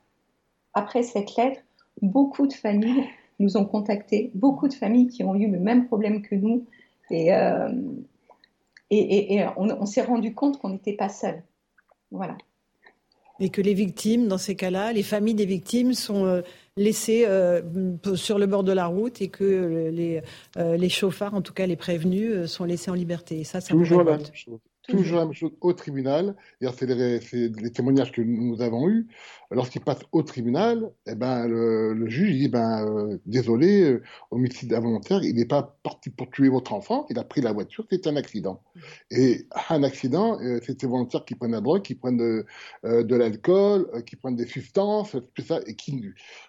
après 0.75 1.03
cette 1.03 1.37
lettre, 1.37 1.61
beaucoup 2.03 2.47
de 2.47 2.53
familles 2.53 3.05
nous 3.39 3.57
ont 3.57 3.65
contactés, 3.65 4.31
beaucoup 4.35 4.69
de 4.69 4.75
familles 4.75 5.09
qui 5.09 5.25
ont 5.25 5.35
eu 5.35 5.51
le 5.51 5.59
même 5.59 5.87
problème 5.87 6.23
que 6.23 6.35
nous. 6.35 6.67
Et, 7.11 7.35
euh, 7.35 7.71
et, 8.91 9.45
on, 9.57 9.87
s'est 9.87 10.03
rendu 10.03 10.35
compte 10.35 10.61
qu'on 10.61 10.71
n'était 10.71 10.93
pas 10.93 11.09
seuls. 11.09 11.43
Voilà. 12.11 12.37
Et 13.41 13.49
que 13.49 13.61
les 13.61 13.75
victimes, 13.75 14.29
dans 14.29 14.39
ces 14.39 14.55
cas-là, 14.55 14.93
les 14.93 15.03
familles 15.03 15.35
des 15.35 15.47
victimes 15.47 15.95
sont 15.95 16.27
euh, 16.27 16.43
laissées 16.77 17.25
euh, 17.27 17.63
sur 18.15 18.39
le 18.39 18.47
bord 18.47 18.65
de 18.65 18.73
la 18.73 18.87
route 18.87 19.21
et 19.23 19.29
que 19.29 19.91
les, 19.91 20.23
les 20.57 20.89
chauffards, 20.89 21.35
en 21.35 21.43
tout 21.43 21.53
cas 21.53 21.67
les 21.67 21.77
prévenus, 21.77 22.47
sont 22.47 22.65
laissés 22.65 22.91
en 22.91 22.95
liberté. 22.95 23.41
Et 23.41 23.45
ça, 23.45 23.61
ça 23.61 23.71
Toujours 23.71 24.05
la 24.05 24.19
même 24.19 24.27
chose. 24.35 24.59
Toujours 24.91 25.19
la 25.19 25.25
même 25.25 25.35
chose 25.35 25.53
au 25.61 25.73
tribunal. 25.73 26.37
C'est 26.61 26.87
les, 26.87 27.21
les, 27.33 27.73
témoignages 27.73 28.13
que 28.13 28.23
nous 28.23 28.61
avons 28.61 28.89
eus 28.89 29.07
lorsqu'il 29.51 29.81
passe 29.81 30.01
au 30.13 30.23
tribunal, 30.23 30.93
eh 31.07 31.15
ben, 31.15 31.47
le, 31.49 32.09
juge 32.09 32.33
dit 32.37 32.49
ben, 32.49 32.87
euh, 32.87 33.19
désolé, 33.27 33.83
euh, 33.83 34.03
homicide 34.31 34.73
involontaire, 34.73 35.23
il 35.25 35.35
n'est 35.35 35.45
pas 35.45 35.77
parti 35.83 36.11
pour 36.11 36.31
tuer 36.31 36.49
votre 36.49 36.73
enfant, 36.73 37.07
il 37.11 37.19
a 37.19 37.25
pris 37.25 37.41
la 37.41 37.53
voiture, 37.53 37.85
c'est 37.91 38.07
un 38.07 38.17
accident. 38.17 38.63
Et 39.11 39.47
un 39.69 39.83
accident, 39.83 40.41
euh, 40.41 40.61
c'était 40.65 40.87
volontaire 40.87 41.25
qui 41.25 41.35
prennent 41.35 41.53
la 41.53 41.61
drogue, 41.61 41.83
qui 41.83 41.95
prennent 41.95 42.17
de, 42.17 42.47
de 42.85 43.17
l'alcool, 43.17 43.89
qui 44.07 44.17
prennent 44.17 44.37
des 44.37 44.47
substances, 44.47 45.17
tout 45.35 45.43
ça, 45.43 45.61
et 45.67 45.75
qui. 45.75 46.01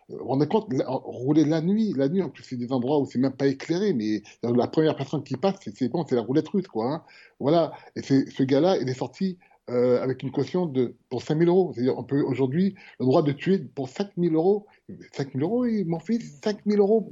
vous 0.09 0.23
rendez 0.23 0.47
compte, 0.47 0.71
rouler 0.85 1.45
la 1.45 1.61
nuit, 1.61 1.93
la 1.95 2.07
nuit, 2.07 2.21
en 2.21 2.29
plus, 2.29 2.43
c'est 2.43 2.57
des 2.57 2.71
endroits 2.71 2.99
où 2.99 3.05
c'est 3.05 3.19
même 3.19 3.33
pas 3.33 3.47
éclairé, 3.47 3.93
mais 3.93 4.21
la 4.43 4.67
première 4.67 4.95
personne 4.95 5.23
qui 5.23 5.35
passe, 5.37 5.55
c'est 5.73 5.89
bon, 5.89 6.05
c'est 6.07 6.15
la 6.15 6.21
roulette 6.21 6.49
russe, 6.49 6.67
quoi. 6.67 6.93
Hein. 6.93 7.03
Voilà. 7.41 7.73
Et 7.95 8.01
ce 8.01 8.43
gars-là, 8.43 8.77
il 8.77 8.87
est 8.87 8.93
sorti 8.93 9.37
euh, 9.69 10.01
avec 10.01 10.23
une 10.23 10.31
caution 10.31 10.65
de, 10.65 10.95
pour 11.09 11.21
5 11.21 11.37
000 11.37 11.49
euros. 11.49 11.71
C'est-à-dire, 11.73 11.97
on 11.97 12.03
peut 12.03 12.21
aujourd'hui 12.21 12.75
le 12.99 13.05
droit 13.05 13.21
de 13.21 13.31
tuer 13.31 13.59
pour 13.59 13.89
5 13.89 14.11
000 14.17 14.33
euros. 14.33 14.65
5 15.13 15.33
000 15.33 15.45
euros, 15.45 15.65
mon 15.85 15.99
fils, 15.99 16.39
5 16.43 16.59
000 16.65 16.81
euros. 16.81 17.09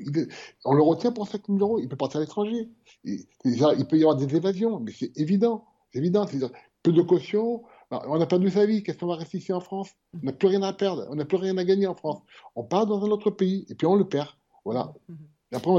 on 0.66 0.74
le 0.74 0.82
retient 0.82 1.12
pour 1.12 1.28
5 1.28 1.48
000 1.48 1.60
euros. 1.60 1.80
Il 1.80 1.88
peut 1.88 1.96
partir 1.96 2.18
à 2.20 2.22
l'étranger. 2.22 2.70
Il, 3.04 3.26
il 3.46 3.88
peut 3.88 3.98
y 3.98 4.02
avoir 4.02 4.16
des 4.16 4.36
évasions, 4.36 4.80
mais 4.80 4.92
c'est 4.92 5.18
évident. 5.18 5.66
C'est 5.92 6.00
évident. 6.00 6.28
C'est-à-dire, 6.28 6.52
peu 6.84 6.92
de 6.92 7.02
caution. 7.02 7.64
on 7.92 8.20
a 8.20 8.26
perdu 8.26 8.50
sa 8.50 8.66
vie. 8.66 8.84
Qu'est-ce 8.84 8.98
qu'on 8.98 9.08
va 9.08 9.16
rester 9.16 9.38
ici 9.38 9.54
en 9.54 9.62
France? 9.62 9.92
On 10.16 10.26
n'a 10.26 10.34
plus 10.34 10.48
rien 10.48 10.64
à 10.64 10.74
perdre. 10.74 11.08
On 11.10 11.16
n'a 11.16 11.26
plus 11.26 11.38
rien 11.38 11.58
à 11.58 11.64
gagner 11.64 11.88
en 11.88 11.96
France. 11.96 12.22
On 12.56 12.64
part 12.64 12.88
dans 12.88 13.06
un 13.06 13.10
autre 13.10 13.32
pays 13.32 13.66
et 13.70 13.76
puis 13.76 13.88
on 13.88 13.96
le 13.96 14.08
perd. 14.08 14.30
Voilà. 14.66 14.94
Mm-hmm. 15.10 15.16
Après, 15.52 15.72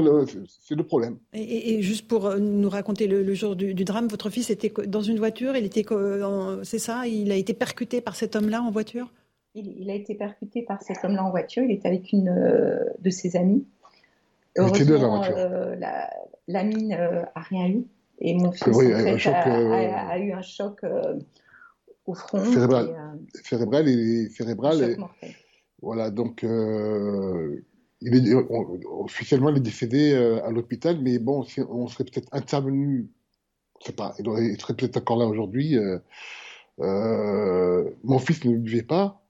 c'est 0.47 0.75
le 0.75 0.83
problème. 0.83 1.17
Et, 1.33 1.81
juste 1.81 2.05
pour 2.07 2.25
euh, 2.25 2.39
nous 2.39 2.69
raconter 2.69 3.07
le, 3.07 3.33
jour 3.33 3.55
du, 3.55 3.73
drame, 3.85 4.07
votre 4.07 4.29
fils 4.29 4.49
était 4.49 4.71
dans 4.85 5.01
une 5.01 5.17
voiture, 5.17 5.55
il 5.55 5.65
était, 5.65 5.85
c'est 6.63 6.79
ça, 6.79 7.07
il 7.07 7.31
a 7.31 7.35
été 7.35 7.53
percuté 7.53 8.01
par 8.01 8.15
cet 8.15 8.35
homme-là 8.35 8.61
en 8.61 8.71
voiture? 8.71 9.11
Il, 9.53 9.89
a 9.89 9.95
été 9.95 10.15
percuté 10.15 10.63
par 10.63 10.81
cet 10.81 11.03
homme-là 11.03 11.23
en 11.23 11.29
voiture, 11.29 11.63
il 11.63 11.71
était 11.71 11.87
avec 11.87 12.11
une 12.11 12.29
euh, 12.29 12.83
de 12.99 13.09
ses 13.09 13.35
amies. 13.37 13.65
Heureusement, 14.57 15.23
euh, 15.23 15.75
la, 16.47 16.63
mine 16.63 16.93
a 16.93 17.39
rien 17.39 17.69
eu. 17.69 17.85
Et 18.19 18.33
mon 18.33 18.51
fils 18.51 18.67
a, 18.67 20.17
eu 20.19 20.33
un 20.33 20.41
choc 20.41 20.81
au 22.05 22.13
front. 22.13 22.43
Cérébral. 22.43 23.17
cérébral 23.43 23.87
et 23.87 24.29
cérébral. 24.29 24.97
voilà, 25.81 26.11
donc 26.11 26.45
il 28.01 28.15
est, 28.15 28.33
officiellement, 28.33 29.49
il 29.49 29.57
est 29.57 29.61
décédé 29.61 30.13
euh, 30.13 30.43
à 30.45 30.51
l'hôpital, 30.51 30.99
mais 31.01 31.19
bon, 31.19 31.45
on 31.69 31.87
serait 31.87 32.03
peut-être 32.03 32.29
intervenu, 32.31 33.09
je 33.79 33.87
sais 33.87 33.93
pas, 33.93 34.15
il, 34.19 34.59
serait 34.59 34.73
peut-être 34.73 34.97
encore 34.97 35.17
là 35.17 35.25
aujourd'hui. 35.25 35.77
Euh, 35.77 35.99
euh, 36.79 37.91
mon 38.03 38.17
fils 38.17 38.43
ne 38.43 38.57
buvait 38.57 38.81
pas, 38.81 39.23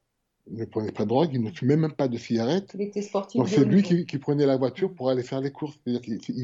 ne 0.50 0.64
prenait 0.64 0.94
pas 0.94 1.04
de 1.04 1.10
drogue, 1.10 1.32
il 1.34 1.42
ne 1.42 1.52
fumait 1.52 1.76
même 1.76 1.92
pas 1.92 2.08
de 2.08 2.18
cigarette. 2.18 2.72
Il 2.76 2.82
était 2.84 3.02
sportif. 3.02 3.40
Donc 3.40 3.50
c'est 3.50 3.66
lui 3.66 3.84
qui, 3.84 4.18
prenait 4.18 4.46
la 4.46 4.56
voiture 4.56 4.94
pour 4.94 5.10
aller 5.10 5.24
faire 5.24 5.42
les 5.42 5.52
courses. 5.52 5.78
Il 5.86 5.98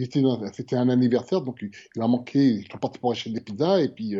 était 0.03 0.21
c'était 0.53 0.75
un 0.75 0.89
anniversaire, 0.89 1.41
donc 1.41 1.61
il, 1.61 2.01
a 2.01 2.07
manqué, 2.07 2.39
il 2.39 2.59
est 2.59 2.79
parti 2.79 2.99
pour 2.99 3.11
acheter 3.11 3.29
des 3.29 3.39
pizzas, 3.39 3.79
et 3.79 3.89
puis 3.89 4.15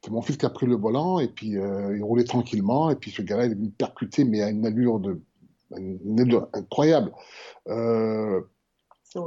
c'est 0.00 0.12
mon 0.12 0.22
fils 0.22 0.36
qui 0.36 0.46
a 0.46 0.50
pris 0.50 0.66
le 0.66 0.76
volant, 0.76 1.18
et 1.18 1.28
puis 1.28 1.48
il 1.48 2.02
roulait 2.04 2.24
tranquillement, 2.24 2.88
et 2.90 2.94
puis 2.94 3.10
ce 3.10 3.22
gars-là, 3.22 3.46
il 3.46 3.52
est 3.52 3.56
venu 3.56 3.70
percuter, 3.70 4.24
mais 4.24 4.42
à 4.42 4.50
une 4.50 4.64
allure 4.64 5.00
de 5.00 5.20
incroyable. 6.52 7.12
Euh, 7.68 8.40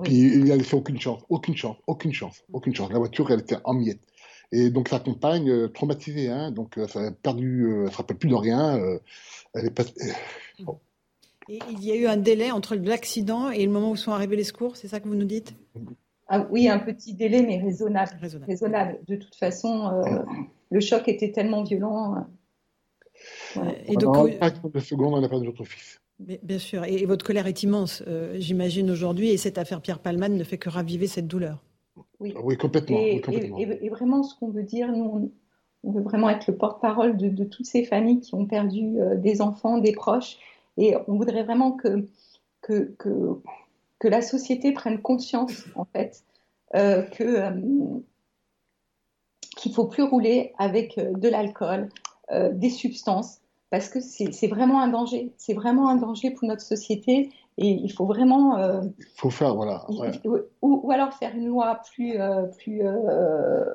puis 0.03 0.15
il 0.15 0.51
a 0.51 0.55
laissé 0.55 0.75
aucune 0.75 0.99
chance, 0.99 1.21
aucune 1.29 1.55
chance, 1.55 1.77
aucune 1.87 2.13
chance, 2.13 2.43
aucune 2.51 2.73
chance. 2.73 2.91
La 2.91 2.99
voiture, 2.99 3.29
elle 3.31 3.41
était 3.41 3.57
en 3.63 3.73
miettes. 3.73 4.01
Et 4.51 4.69
donc 4.69 4.89
sa 4.89 4.99
compagne, 4.99 5.49
euh, 5.49 5.67
traumatisée, 5.67 6.29
hein, 6.29 6.51
donc 6.51 6.77
euh, 6.77 6.87
ça 6.87 6.99
a 7.01 7.11
perdu, 7.11 7.65
euh, 7.65 7.85
elle 7.85 7.91
se 7.91 7.97
rappelle 7.97 8.17
plus 8.17 8.29
de 8.29 8.35
rien. 8.35 8.79
elle 9.53 9.65
est 9.65 9.71
pas... 9.71 9.83
Et 11.47 11.59
il 11.69 11.83
y 11.83 11.91
a 11.91 11.95
eu 11.95 12.07
un 12.07 12.17
délai 12.17 12.49
entre 12.49 12.75
l'accident 12.75 13.51
et 13.51 13.63
le 13.63 13.71
moment 13.71 13.91
où 13.91 13.95
sont 13.95 14.11
arrivés 14.11 14.35
les 14.35 14.43
secours, 14.43 14.77
c'est 14.77 14.87
ça 14.87 14.99
que 14.99 15.07
vous 15.07 15.13
nous 15.15 15.25
dites? 15.25 15.53
Ah, 16.27 16.47
Oui, 16.49 16.67
un 16.67 16.79
petit 16.79 17.13
délai, 17.13 17.43
mais 17.43 17.61
raisonnable. 17.61 18.17
Raisonnable. 18.47 18.99
De 19.07 19.15
toute 19.15 19.35
façon, 19.35 20.25
le 20.71 20.79
choc 20.79 21.07
était 21.07 21.31
tellement 21.31 21.63
violent. 21.63 22.25
Et 23.85 23.95
donc, 23.95 24.31
de 24.39 24.79
secondes, 24.79 25.13
on 25.13 25.21
n'a 25.21 25.29
pas 25.29 25.37
de 25.37 25.45
notre 25.45 25.65
fils. 25.65 26.01
Bien 26.19 26.59
sûr, 26.59 26.85
et 26.85 27.05
votre 27.05 27.25
colère 27.25 27.45
est 27.45 27.63
immense, 27.63 28.01
euh, 28.07 28.35
j'imagine, 28.39 28.89
aujourd'hui, 28.89 29.31
et 29.31 29.37
cette 29.37 29.57
affaire 29.57 29.81
Pierre 29.81 29.99
Palman 29.99 30.29
ne 30.29 30.43
fait 30.45 30.57
que 30.57 30.69
raviver 30.69 31.07
cette 31.07 31.27
douleur. 31.27 31.61
Oui, 32.21 32.33
oui 32.41 32.57
complètement. 32.57 32.97
Et, 32.97 33.89
vraiment, 33.89 34.23
ce 34.23 34.33
qu'on 34.39 34.49
veut 34.49 34.63
dire, 34.63 34.89
nous, 34.93 35.31
on, 35.83 35.91
veut 35.91 36.01
vraiment 36.01 36.29
être 36.29 36.47
le 36.47 36.55
porte-parole 36.55 37.17
de, 37.17 37.43
toutes 37.43 37.65
ces 37.65 37.83
familles 37.83 38.21
qui 38.21 38.33
ont 38.33 38.45
perdu 38.45 38.97
euh, 38.97 39.17
des 39.17 39.41
enfants, 39.41 39.77
des 39.77 39.91
proches, 39.91 40.37
et 40.77 40.95
on 41.09 41.15
voudrait 41.15 41.43
vraiment 41.43 41.73
que, 41.73 42.07
que, 42.61 42.95
que, 42.97 44.07
la 44.07 44.21
société 44.21 44.71
prenne 44.71 45.01
conscience, 45.01 45.65
en 45.75 45.85
fait, 45.85 46.23
euh, 46.75 47.01
que 47.01 47.51
qu'il 49.57 49.73
faut 49.73 49.85
plus 49.85 50.03
rouler 50.03 50.53
avec 50.59 50.97
de 50.97 51.27
l'alcool, 51.27 51.89
des 52.31 52.69
substances 52.69 53.41
parce 53.75 53.89
que 53.89 53.99
c'est 53.99 54.47
vraiment 54.47 54.79
un 54.79 54.87
danger. 54.87 55.33
C'est 55.37 55.53
vraiment 55.53 55.89
un 55.89 55.97
danger 55.97 56.31
pour 56.31 56.47
notre 56.47 56.61
société 56.61 57.29
et 57.57 57.67
il 57.67 57.91
faut 57.91 58.05
vraiment. 58.05 58.57
Euh, 58.57 58.83
il 58.97 59.05
faut 59.17 59.29
faire, 59.29 59.53
voilà. 59.53 59.85
Ou, 60.61 60.91
alors 60.91 61.11
faire 61.11 61.35
une 61.35 61.47
loi 61.47 61.81
plus. 61.93 62.17
Euh, 62.17 62.43
plus 62.57 62.83
euh, 62.83 63.65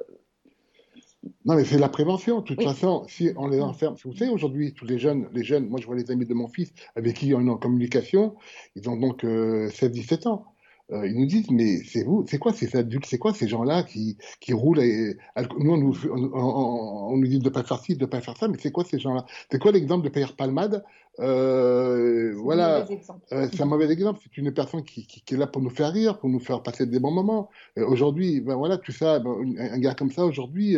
Non, 1.44 1.54
mais 1.54 1.64
c'est 1.64 1.76
la 1.76 1.90
prévention. 1.90 2.40
De 2.40 2.44
toute 2.44 2.62
façon, 2.62 3.04
si 3.08 3.30
on 3.36 3.46
les 3.46 3.60
enferme, 3.60 3.94
vous 4.02 4.16
savez, 4.16 4.30
aujourd'hui, 4.30 4.72
tous 4.72 4.86
les 4.86 4.98
jeunes, 4.98 5.28
les 5.34 5.44
jeunes, 5.44 5.68
moi 5.68 5.78
je 5.78 5.86
vois 5.86 5.96
les 5.96 6.10
amis 6.10 6.24
de 6.24 6.32
mon 6.32 6.48
fils 6.48 6.72
avec 6.96 7.16
qui 7.16 7.34
on 7.34 7.46
est 7.46 7.50
en 7.50 7.58
communication, 7.58 8.36
ils 8.76 8.88
ont 8.88 8.96
donc 8.96 9.22
16-17 9.22 10.28
ans. 10.28 10.46
Euh, 10.92 11.06
ils 11.06 11.16
nous 11.16 11.26
disent 11.26 11.50
mais 11.50 11.82
c'est 11.84 12.02
vous, 12.02 12.24
c'est 12.28 12.38
quoi 12.38 12.52
ces 12.52 12.74
adultes, 12.76 13.06
c'est 13.06 13.18
quoi 13.18 13.32
ces 13.32 13.46
gens-là 13.46 13.84
qui, 13.84 14.16
qui 14.40 14.52
roulent 14.52 14.80
et, 14.80 15.16
nous 15.58 15.72
on 15.72 15.76
nous, 15.76 15.96
on, 16.34 17.16
nous 17.16 17.26
dit 17.28 17.38
de 17.38 17.48
pas 17.48 17.62
faire 17.62 17.78
ci, 17.80 17.96
de 17.96 18.06
pas 18.06 18.20
faire 18.20 18.36
ça, 18.36 18.48
mais 18.48 18.58
c'est 18.58 18.72
quoi 18.72 18.84
ces 18.84 18.98
gens-là? 18.98 19.24
C'est 19.50 19.60
quoi 19.60 19.70
l'exemple 19.70 20.04
de 20.04 20.08
Pierre 20.08 20.34
Palmade? 20.34 20.84
Euh, 21.20 22.34
Voilà, 22.36 22.86
euh, 23.32 23.48
c'est 23.52 23.60
un 23.60 23.66
mauvais 23.66 23.90
exemple. 23.90 24.20
C'est 24.22 24.36
une 24.36 24.52
personne 24.52 24.82
qui, 24.82 25.06
qui, 25.06 25.34
est 25.34 25.36
là 25.36 25.46
pour 25.46 25.62
nous 25.62 25.70
faire 25.70 25.92
rire, 25.92 26.18
pour 26.18 26.28
nous 26.28 26.40
faire 26.40 26.62
passer 26.62 26.86
des 26.86 26.98
bons 26.98 27.12
moments. 27.12 27.50
aujourd'hui, 27.76 28.40
ben 28.40 28.56
voilà, 28.56 28.76
tout 28.78 28.92
ça, 28.92 29.20
ben, 29.20 29.54
un, 29.58 29.78
gars 29.78 29.94
comme 29.94 30.10
ça 30.10 30.24
aujourd'hui, 30.24 30.76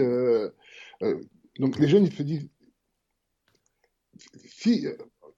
donc 1.58 1.78
les 1.78 1.88
jeunes 1.88 2.04
ils 2.04 2.12
se 2.12 2.22
disent 2.22 2.48
si 4.46 4.86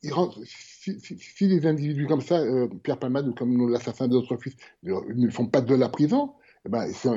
ils 0.04 0.12
rentrent, 0.12 0.38
si, 0.44 1.48
les 1.48 1.66
individus 1.66 2.06
comme 2.06 2.20
ça, 2.20 2.38
euh, 2.38 2.68
Pierre 2.82 2.98
Palmade 2.98 3.26
ou 3.28 3.34
comme 3.34 3.70
l'assassin 3.70 4.06
de 4.06 4.14
notre 4.14 4.36
fils, 4.36 4.54
ne 4.82 5.30
font 5.30 5.46
pas 5.46 5.60
de 5.60 5.74
la 5.74 5.88
prison, 5.88 6.32
eh 6.66 6.70
ben, 6.70 6.86
c'est 6.92 7.10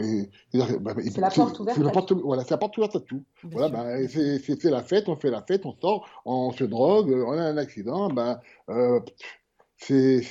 bah, 0.80 0.94
la 1.18 1.30
porte 1.30 1.60
ouverte. 1.60 1.78
La 1.78 1.92
porte, 1.92 2.12
voilà, 2.14 2.44
c'est 2.44 2.52
la 2.52 2.58
porte 2.58 2.78
ouverte 2.78 2.96
à 2.96 3.00
tout. 3.00 3.24
voilà, 3.44 3.70
ben, 3.70 4.08
c'est 4.08 4.64
la 4.66 4.84
fête, 4.84 5.08
on 5.08 5.16
fait 5.16 5.30
la 5.30 5.42
fête, 5.42 5.66
on 5.66 5.74
sort, 5.74 6.08
on 6.26 6.52
se 6.52 6.64
drogue, 6.64 7.12
on 7.12 7.32
a 7.32 7.44
un 7.44 7.58
accident, 7.58 8.10
ben, 8.10 8.40
euh, 8.70 9.00
c'est 9.78 10.22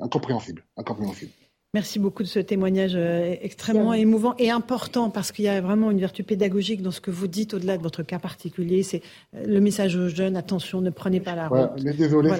incompréhensible, 0.00 0.64
incompréhensible. 0.76 1.32
Merci 1.74 1.98
beaucoup 1.98 2.22
de 2.22 2.28
ce 2.28 2.38
témoignage 2.38 2.92
euh, 2.94 3.34
extrêmement 3.42 3.94
émouvant 3.94 4.36
et 4.38 4.48
important 4.48 5.10
parce 5.10 5.32
qu'il 5.32 5.44
y 5.44 5.48
a 5.48 5.60
vraiment 5.60 5.90
une 5.90 5.98
vertu 5.98 6.22
pédagogique 6.22 6.82
dans 6.82 6.92
ce 6.92 7.00
que 7.00 7.10
vous 7.10 7.26
dites 7.26 7.52
au-delà 7.52 7.76
de 7.76 7.82
votre 7.82 8.04
cas 8.04 8.20
particulier. 8.20 8.84
C'est 8.84 9.02
euh, 9.34 9.44
le 9.44 9.60
message 9.60 9.96
aux 9.96 10.08
jeunes 10.08 10.36
attention, 10.36 10.80
ne 10.80 10.90
prenez 10.90 11.18
pas 11.18 11.34
la 11.34 11.48
route. 11.48 11.82
mais 11.82 11.92
désolé, 11.92 12.30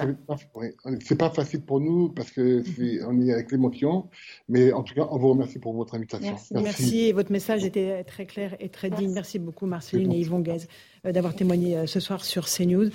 c'est 1.03 1.17
pas 1.17 1.29
facile 1.31 1.63
pour 1.63 1.81
nous 1.81 2.07
parce 2.07 2.31
que 2.31 2.63
est, 2.81 3.03
on 3.03 3.19
est 3.19 3.33
avec 3.33 3.51
l'émotion. 3.51 4.07
Mais 4.47 4.71
en 4.71 4.83
tout 4.83 4.95
cas, 4.95 5.05
on 5.11 5.17
vous 5.17 5.31
remercie 5.31 5.59
pour 5.59 5.73
votre 5.73 5.95
invitation. 5.95 6.37
Merci. 6.53 7.11
Votre 7.11 7.33
message 7.33 7.65
était 7.65 8.05
très 8.05 8.25
clair 8.25 8.55
et 8.61 8.69
très 8.69 8.89
digne. 8.89 9.11
Merci 9.11 9.37
beaucoup, 9.37 9.65
Marceline 9.65 10.13
et 10.13 10.19
Yvon 10.19 10.39
Guez, 10.39 10.59
euh, 11.05 11.11
d'avoir 11.11 11.35
témoigné 11.35 11.85
ce 11.87 11.99
soir 11.99 12.23
sur 12.23 12.45
CNews. 12.45 12.89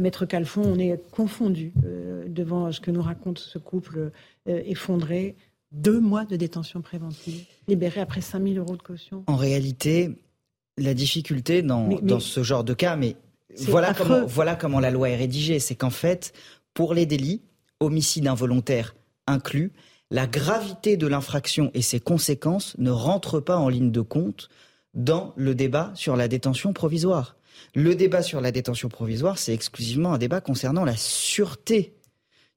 Maître 0.00 0.26
Calfon, 0.26 0.62
on 0.64 0.78
est 0.80 1.00
confondu 1.12 1.72
devant 2.26 2.72
ce 2.72 2.80
que 2.80 2.90
nous 2.90 3.02
raconte 3.02 3.38
ce 3.38 3.58
couple 3.58 4.10
effondré 4.46 5.36
deux 5.74 6.00
mois 6.00 6.24
de 6.24 6.36
détention 6.36 6.80
préventive, 6.80 7.44
libéré 7.68 8.00
après 8.00 8.20
5 8.20 8.42
000 8.42 8.54
euros 8.56 8.76
de 8.76 8.82
caution. 8.82 9.24
En 9.26 9.36
réalité, 9.36 10.10
la 10.78 10.94
difficulté 10.94 11.62
dans, 11.62 12.20
ce 12.20 12.42
genre 12.42 12.64
de 12.64 12.74
cas, 12.74 12.96
mais 12.96 13.16
voilà 13.58 13.92
comment, 13.92 14.24
voilà 14.24 14.54
comment 14.54 14.80
la 14.80 14.90
loi 14.90 15.10
est 15.10 15.16
rédigée, 15.16 15.58
c'est 15.58 15.74
qu'en 15.74 15.90
fait, 15.90 16.32
pour 16.72 16.94
les 16.94 17.06
délits, 17.06 17.42
homicide 17.80 18.26
involontaire 18.26 18.94
inclus, 19.26 19.72
la 20.10 20.26
gravité 20.26 20.96
de 20.96 21.06
l'infraction 21.06 21.70
et 21.74 21.82
ses 21.82 22.00
conséquences 22.00 22.76
ne 22.78 22.90
rentrent 22.90 23.40
pas 23.40 23.56
en 23.56 23.68
ligne 23.68 23.90
de 23.90 24.00
compte 24.00 24.48
dans 24.94 25.32
le 25.36 25.54
débat 25.54 25.90
sur 25.94 26.16
la 26.16 26.28
détention 26.28 26.72
provisoire. 26.72 27.36
Le 27.74 27.94
débat 27.94 28.22
sur 28.22 28.40
la 28.40 28.52
détention 28.52 28.88
provisoire, 28.88 29.38
c'est 29.38 29.54
exclusivement 29.54 30.12
un 30.14 30.18
débat 30.18 30.40
concernant 30.40 30.84
la 30.84 30.96
sûreté 30.96 31.94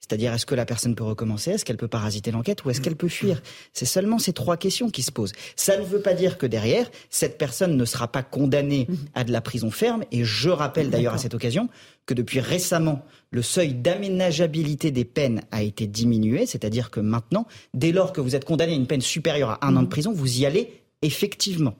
c'est-à-dire, 0.07 0.33
est-ce 0.33 0.45
que 0.45 0.55
la 0.55 0.65
personne 0.65 0.95
peut 0.95 1.03
recommencer? 1.03 1.51
Est-ce 1.51 1.65
qu'elle 1.65 1.77
peut 1.77 1.89
parasiter 1.89 2.31
l'enquête 2.31 2.63
Ou 2.63 2.69
est-ce 2.69 2.79
qu'elle 2.79 2.95
peut 2.95 3.09
fuir? 3.09 3.41
C'est 3.73 3.85
seulement 3.85 4.19
ces 4.19 4.31
trois 4.31 4.55
questions 4.55 4.89
qui 4.89 5.03
se 5.03 5.11
posent. 5.11 5.33
Ça 5.57 5.77
ne 5.77 5.83
veut 5.83 6.01
pas 6.01 6.13
dire 6.13 6.37
que 6.37 6.45
derrière, 6.45 6.89
cette 7.09 7.37
personne 7.37 7.75
ne 7.75 7.85
sera 7.85 8.07
pas 8.07 8.23
condamnée 8.23 8.87
à 9.15 9.25
de 9.25 9.33
la 9.33 9.41
prison 9.41 9.69
ferme. 9.69 10.03
Et 10.13 10.23
je 10.23 10.49
rappelle 10.49 10.89
d'ailleurs 10.89 11.13
à 11.13 11.17
cette 11.17 11.33
occasion 11.33 11.67
que 12.05 12.13
depuis 12.13 12.39
récemment, 12.39 13.03
le 13.31 13.41
seuil 13.41 13.73
d'aménageabilité 13.73 14.91
des 14.91 15.03
peines 15.03 15.41
a 15.51 15.61
été 15.61 15.87
diminué. 15.87 16.45
C'est-à-dire 16.45 16.89
que 16.89 17.01
maintenant, 17.01 17.45
dès 17.73 17.91
lors 17.91 18.13
que 18.13 18.21
vous 18.21 18.35
êtes 18.35 18.45
condamné 18.45 18.71
à 18.71 18.75
une 18.75 18.87
peine 18.87 19.01
supérieure 19.01 19.57
à 19.61 19.67
un 19.67 19.75
an 19.75 19.83
de 19.83 19.89
prison, 19.89 20.13
vous 20.13 20.39
y 20.39 20.45
allez 20.45 20.83
effectivement. 21.01 21.75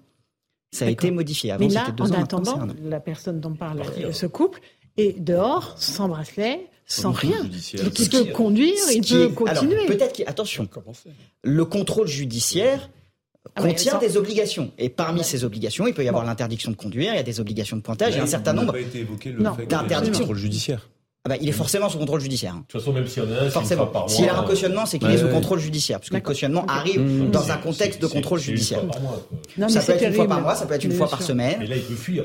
Ça 0.73 0.85
a 0.85 0.89
été 0.89 1.11
modifié. 1.11 1.51
Avant, 1.51 1.65
Mais 1.65 1.73
là, 1.73 1.95
en 1.97 2.11
attendant, 2.11 2.67
la 2.83 2.99
personne 2.99 3.39
dont 3.39 3.53
parle 3.53 3.83
ce 4.11 4.25
couple 4.25 4.59
est 4.97 5.17
dehors, 5.17 5.75
sans 5.77 6.09
bracelet, 6.09 6.67
sans 6.87 7.11
rien. 7.11 7.47
Il 7.73 8.09
peut 8.09 8.25
conduire, 8.33 8.73
il 8.91 9.05
peut 9.05 9.29
continuer. 9.29 9.85
Peut-être 9.85 10.23
attention, 10.25 10.67
le 11.43 11.65
contrôle 11.65 12.07
judiciaire 12.07 12.89
ah 13.55 13.61
contient 13.61 13.99
des 13.99 14.17
obligations. 14.17 14.71
Et 14.77 14.89
parmi 14.89 15.23
ces 15.23 15.43
obligations, 15.43 15.85
il 15.87 15.93
peut 15.93 16.03
y 16.03 16.07
avoir 16.07 16.25
l'interdiction 16.25 16.71
de 16.71 16.75
conduire, 16.75 17.13
il 17.13 17.17
y 17.17 17.19
a 17.19 17.23
des 17.23 17.39
obligations 17.39 17.77
de 17.77 17.81
pointage, 17.81 18.13
il 18.13 18.17
y 18.17 18.19
a 18.19 18.23
un 18.23 18.27
certain 18.27 18.53
nombre 18.53 18.73
d'interdictions. 19.67 20.33
judiciaire. 20.33 20.89
Ah 21.27 21.31
bah, 21.31 21.35
il 21.41 21.49
est 21.49 21.53
forcément 21.53 21.89
sous 21.89 21.97
contrôle 21.97 22.21
judiciaire. 22.21 22.53
De 22.53 22.59
toute 22.59 22.79
façon, 22.79 22.93
même 22.93 23.05
s'il 23.05 23.21
y 23.21 23.25
en 23.25 23.29
a 23.31 23.41
un, 23.41 23.49
forcément. 23.49 24.07
S'il 24.07 24.29
a 24.29 24.39
un 24.39 24.43
cautionnement, 24.43 24.85
c'est 24.85 24.97
qu'il 24.97 25.09
est 25.09 25.17
sous 25.17 25.27
contrôle 25.27 25.59
judiciaire, 25.59 25.99
puisque 25.99 26.13
le 26.13 26.21
cautionnement 26.21 26.65
arrive 26.67 27.01
mmh. 27.01 27.31
dans 27.31 27.51
un 27.51 27.57
contexte 27.57 28.01
de 28.01 28.07
contrôle 28.07 28.39
judiciaire. 28.39 28.79
ça 29.67 29.81
peut 29.81 29.91
être 29.91 30.07
une 30.07 30.13
fois 30.13 30.27
par 30.27 30.41
mois, 30.41 30.55
ça 30.55 30.65
peut 30.65 30.75
être 30.75 30.85
une 30.85 30.93
fois 30.93 31.09
par 31.09 31.21
semaine. 31.21 31.57
Mais 31.59 31.67
là, 31.67 31.75
il 31.75 31.81
peut 31.81 31.95
fuir. 31.95 32.23